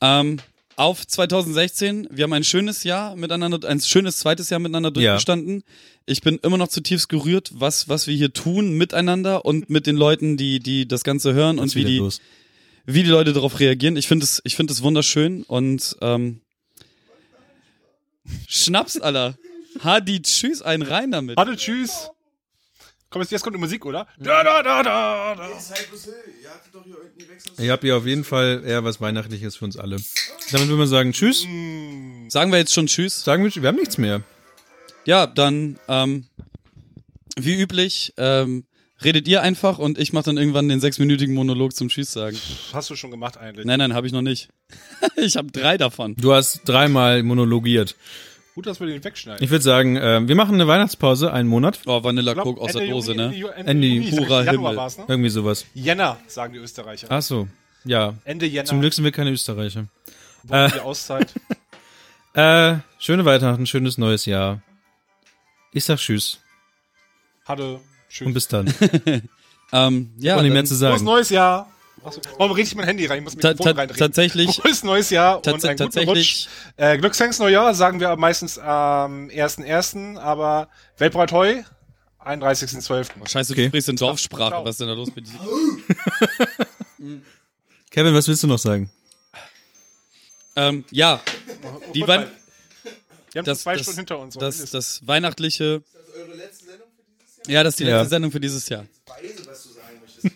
[0.00, 0.40] ähm,
[0.76, 5.12] auf 2016, wir haben ein schönes Jahr miteinander, ein schönes zweites Jahr miteinander Ja.
[5.12, 5.62] durchgestanden.
[6.04, 9.96] Ich bin immer noch zutiefst gerührt, was, was wir hier tun miteinander und mit den
[9.96, 12.20] Leuten, die, die das Ganze hören und Jetzt wie die, los.
[12.86, 13.96] wie die Leute darauf reagieren.
[13.96, 16.40] Ich finde es, ich finde es wunderschön und ähm,
[18.48, 19.36] Schnaps, Alter.
[19.80, 21.36] Hadi, tschüss, ein rein damit.
[21.36, 22.08] Warte, tschüss.
[23.14, 24.08] Komm, jetzt, kommt die Musik, oder?
[24.18, 25.46] Da, da, da, da, da.
[25.46, 25.54] Hill,
[27.58, 29.98] ihr doch hier auf jeden Fall eher was Weihnachtliches für uns alle.
[30.50, 31.46] Damit würden wir sagen, tschüss.
[32.28, 33.22] Sagen wir jetzt schon Tschüss?
[33.22, 34.24] Sagen wir, wir haben nichts mehr.
[35.04, 36.26] Ja, dann, ähm,
[37.36, 38.64] wie üblich, ähm,
[39.04, 42.36] redet ihr einfach und ich mache dann irgendwann den sechsminütigen Monolog zum Tschüss sagen.
[42.72, 43.64] Hast du schon gemacht eigentlich.
[43.64, 44.48] Nein, nein, habe ich noch nicht.
[45.16, 46.16] ich habe drei davon.
[46.16, 47.94] Du hast dreimal monologiert.
[48.54, 49.42] Gut, dass wir den wegschneiden.
[49.42, 51.80] Ich würde sagen, äh, wir machen eine Weihnachtspause, einen Monat.
[51.86, 53.54] Oh, Vanilla Coke aus der Dose, Juni, ne?
[53.56, 54.86] Ende, Juni, purer Januar Himmel.
[54.98, 55.04] ne?
[55.08, 55.66] Irgendwie sowas.
[55.74, 57.08] Jänner, sagen die Österreicher.
[57.10, 57.48] Ach so,
[57.84, 58.14] ja.
[58.24, 58.66] Ende Jänner.
[58.66, 59.86] Zum Glück sind wir keine Österreicher.
[60.44, 61.32] Wochen die Auszeit.
[62.36, 64.60] Äh, schöne Weihnachten, schönes neues Jahr.
[65.72, 66.40] Ich sag Tschüss
[67.44, 67.78] Hatte.
[68.08, 68.26] Tschüss.
[68.26, 68.74] und bis dann.
[69.72, 71.04] Ähm, ja, und nicht mehr zu Frohes sagen.
[71.04, 71.68] neues Jahr.
[72.04, 73.18] Achso, warum rede ich mein Handy rein?
[73.18, 76.48] Ich muss mit ta dem ta tatsächlich, Frohes neues Jahr und einen guten tatsächlich, Rutsch.
[76.76, 80.68] Äh, Glückshängs Neujahr sagen wir meistens am 1.1., aber
[80.98, 81.62] Weltbreit Heu,
[82.24, 83.28] 31.12.
[83.28, 83.62] scheiße, Okay.
[83.64, 84.50] du sprichst in Dorfsprache.
[84.50, 84.64] Ciao.
[84.64, 85.38] Was ist denn da los mit dir?
[87.90, 88.90] Kevin, was willst du noch sagen?
[90.56, 91.20] Ähm, ja,
[91.94, 92.30] die Wein
[93.32, 94.34] Wir haben das, zwei das, Stunden hinter uns.
[94.34, 97.96] das, das weihnachtliche, Das ist eure letzte Sendung für dieses Ja, das ist die Ja.
[97.98, 98.86] letzte Sendung für dieses Jahr.
[99.06, 99.73] Weise, was du.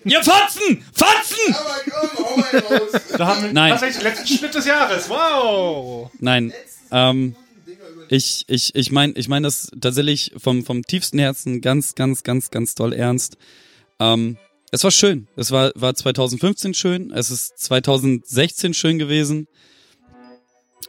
[0.05, 0.84] Ihr Fotzen!
[0.92, 1.55] Fotzen!
[1.55, 3.02] Aber komm, hau mal raus.
[3.17, 3.70] Da haben wir Nein.
[3.70, 5.08] tatsächlich den letzten Schnitt des Jahres.
[5.08, 6.10] Wow.
[6.18, 6.52] Nein.
[6.91, 7.36] Ähm,
[8.08, 12.50] ich ich, ich meine ich mein das tatsächlich vom, vom tiefsten Herzen ganz, ganz, ganz,
[12.50, 13.36] ganz doll ernst.
[13.99, 14.36] Ähm,
[14.70, 15.28] es war schön.
[15.36, 17.10] Es war, war 2015 schön.
[17.10, 19.49] Es ist 2016 schön gewesen.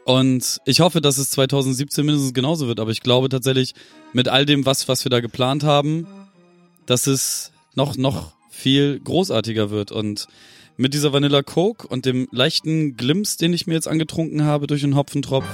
[0.06, 2.80] Und ich hoffe, dass es 2017 mindestens genauso wird.
[2.80, 3.74] Aber ich glaube tatsächlich,
[4.12, 6.08] mit all dem, was, was wir da geplant haben,
[6.86, 9.92] dass es noch, noch viel großartiger wird.
[9.92, 10.28] Und
[10.78, 14.82] mit dieser Vanilla Coke und dem leichten Glimps, den ich mir jetzt angetrunken habe durch
[14.82, 15.46] den Hopfentropf,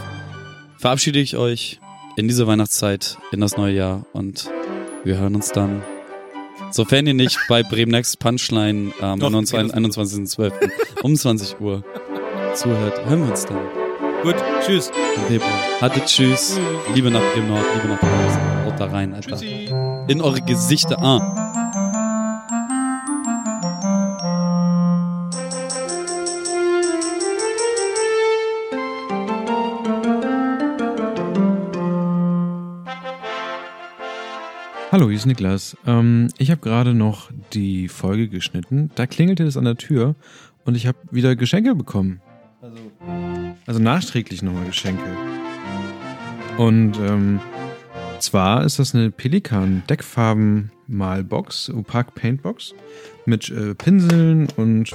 [0.77, 1.79] verabschiede ich euch
[2.17, 4.49] in diese Weihnachtszeit, in das neue Jahr und
[5.03, 5.81] wir hören uns dann,
[6.71, 10.51] sofern ihr nicht bei Bremen Next Punchline am Doch, 21 okay, das- 21.12.
[11.03, 11.83] um 20 Uhr
[12.53, 13.59] zuhört, hören wir uns dann.
[14.23, 14.35] Gut,
[14.65, 14.91] tschüss.
[15.81, 16.57] Hattet Tschüss.
[16.95, 18.65] Liebe nach Bremen Nord, Liebe nach draußen.
[18.65, 19.31] Haut da rein, Alter.
[19.31, 19.69] Tschüssi.
[20.07, 20.97] In eure Gesichter.
[21.01, 21.64] Ah.
[34.95, 35.75] Hallo, hier ist Niklas.
[35.85, 38.91] Ähm, ich habe gerade noch die Folge geschnitten.
[38.95, 40.15] Da klingelte es an der Tür
[40.63, 42.21] und ich habe wieder Geschenke bekommen.
[42.61, 42.77] Also,
[43.65, 45.03] also nachträglich nochmal Geschenke.
[46.57, 47.41] Und ähm,
[48.19, 52.73] zwar ist das eine Pelikan Deckfarben Malbox, Opak Paintbox
[53.25, 54.91] mit äh, Pinseln und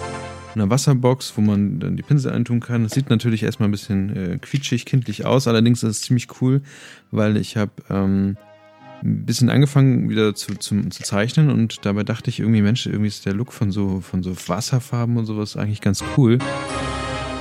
[0.55, 2.85] einer Wasserbox, wo man dann die Pinsel eintun kann.
[2.85, 5.47] Das sieht natürlich erstmal ein bisschen äh, quietschig, kindlich aus.
[5.47, 6.63] Allerdings ist es ziemlich cool,
[7.11, 8.39] weil ich habe ähm,
[9.03, 13.09] ein bisschen angefangen wieder zu, zum, zu zeichnen und dabei dachte ich irgendwie, Mensch, irgendwie
[13.09, 16.39] ist der Look von so, von so Wasserfarben und sowas eigentlich ganz cool.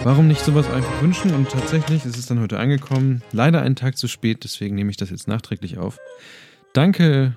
[0.03, 1.33] Warum nicht sowas einfach wünschen?
[1.35, 3.21] Und tatsächlich ist es dann heute angekommen.
[3.33, 5.99] Leider einen Tag zu spät, deswegen nehme ich das jetzt nachträglich auf.
[6.71, 7.35] Danke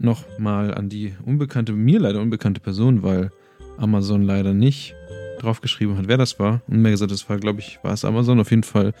[0.00, 3.30] nochmal an die unbekannte, mir leider unbekannte Person, weil
[3.76, 4.94] Amazon leider nicht
[5.38, 6.62] draufgeschrieben hat, wer das war.
[6.66, 8.40] Und mir gesagt, das war, glaube ich, war es Amazon.
[8.40, 8.92] Auf jeden Fall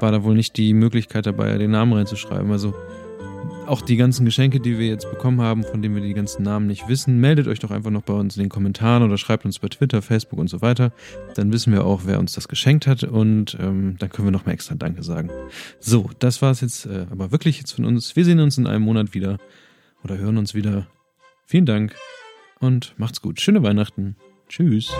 [0.00, 2.50] war da wohl nicht die Möglichkeit dabei, den Namen reinzuschreiben.
[2.50, 2.74] Also
[3.66, 6.66] auch die ganzen Geschenke, die wir jetzt bekommen haben, von denen wir die ganzen Namen
[6.66, 9.58] nicht wissen, meldet euch doch einfach noch bei uns in den Kommentaren oder schreibt uns
[9.58, 10.92] bei Twitter, Facebook und so weiter.
[11.34, 14.46] Dann wissen wir auch, wer uns das geschenkt hat und ähm, dann können wir noch
[14.46, 15.30] mal extra Danke sagen.
[15.80, 18.16] So, das war's jetzt äh, aber wirklich jetzt von uns.
[18.16, 19.38] Wir sehen uns in einem Monat wieder
[20.04, 20.86] oder hören uns wieder.
[21.46, 21.94] Vielen Dank
[22.60, 23.40] und macht's gut.
[23.40, 24.16] Schöne Weihnachten.
[24.48, 24.92] Tschüss.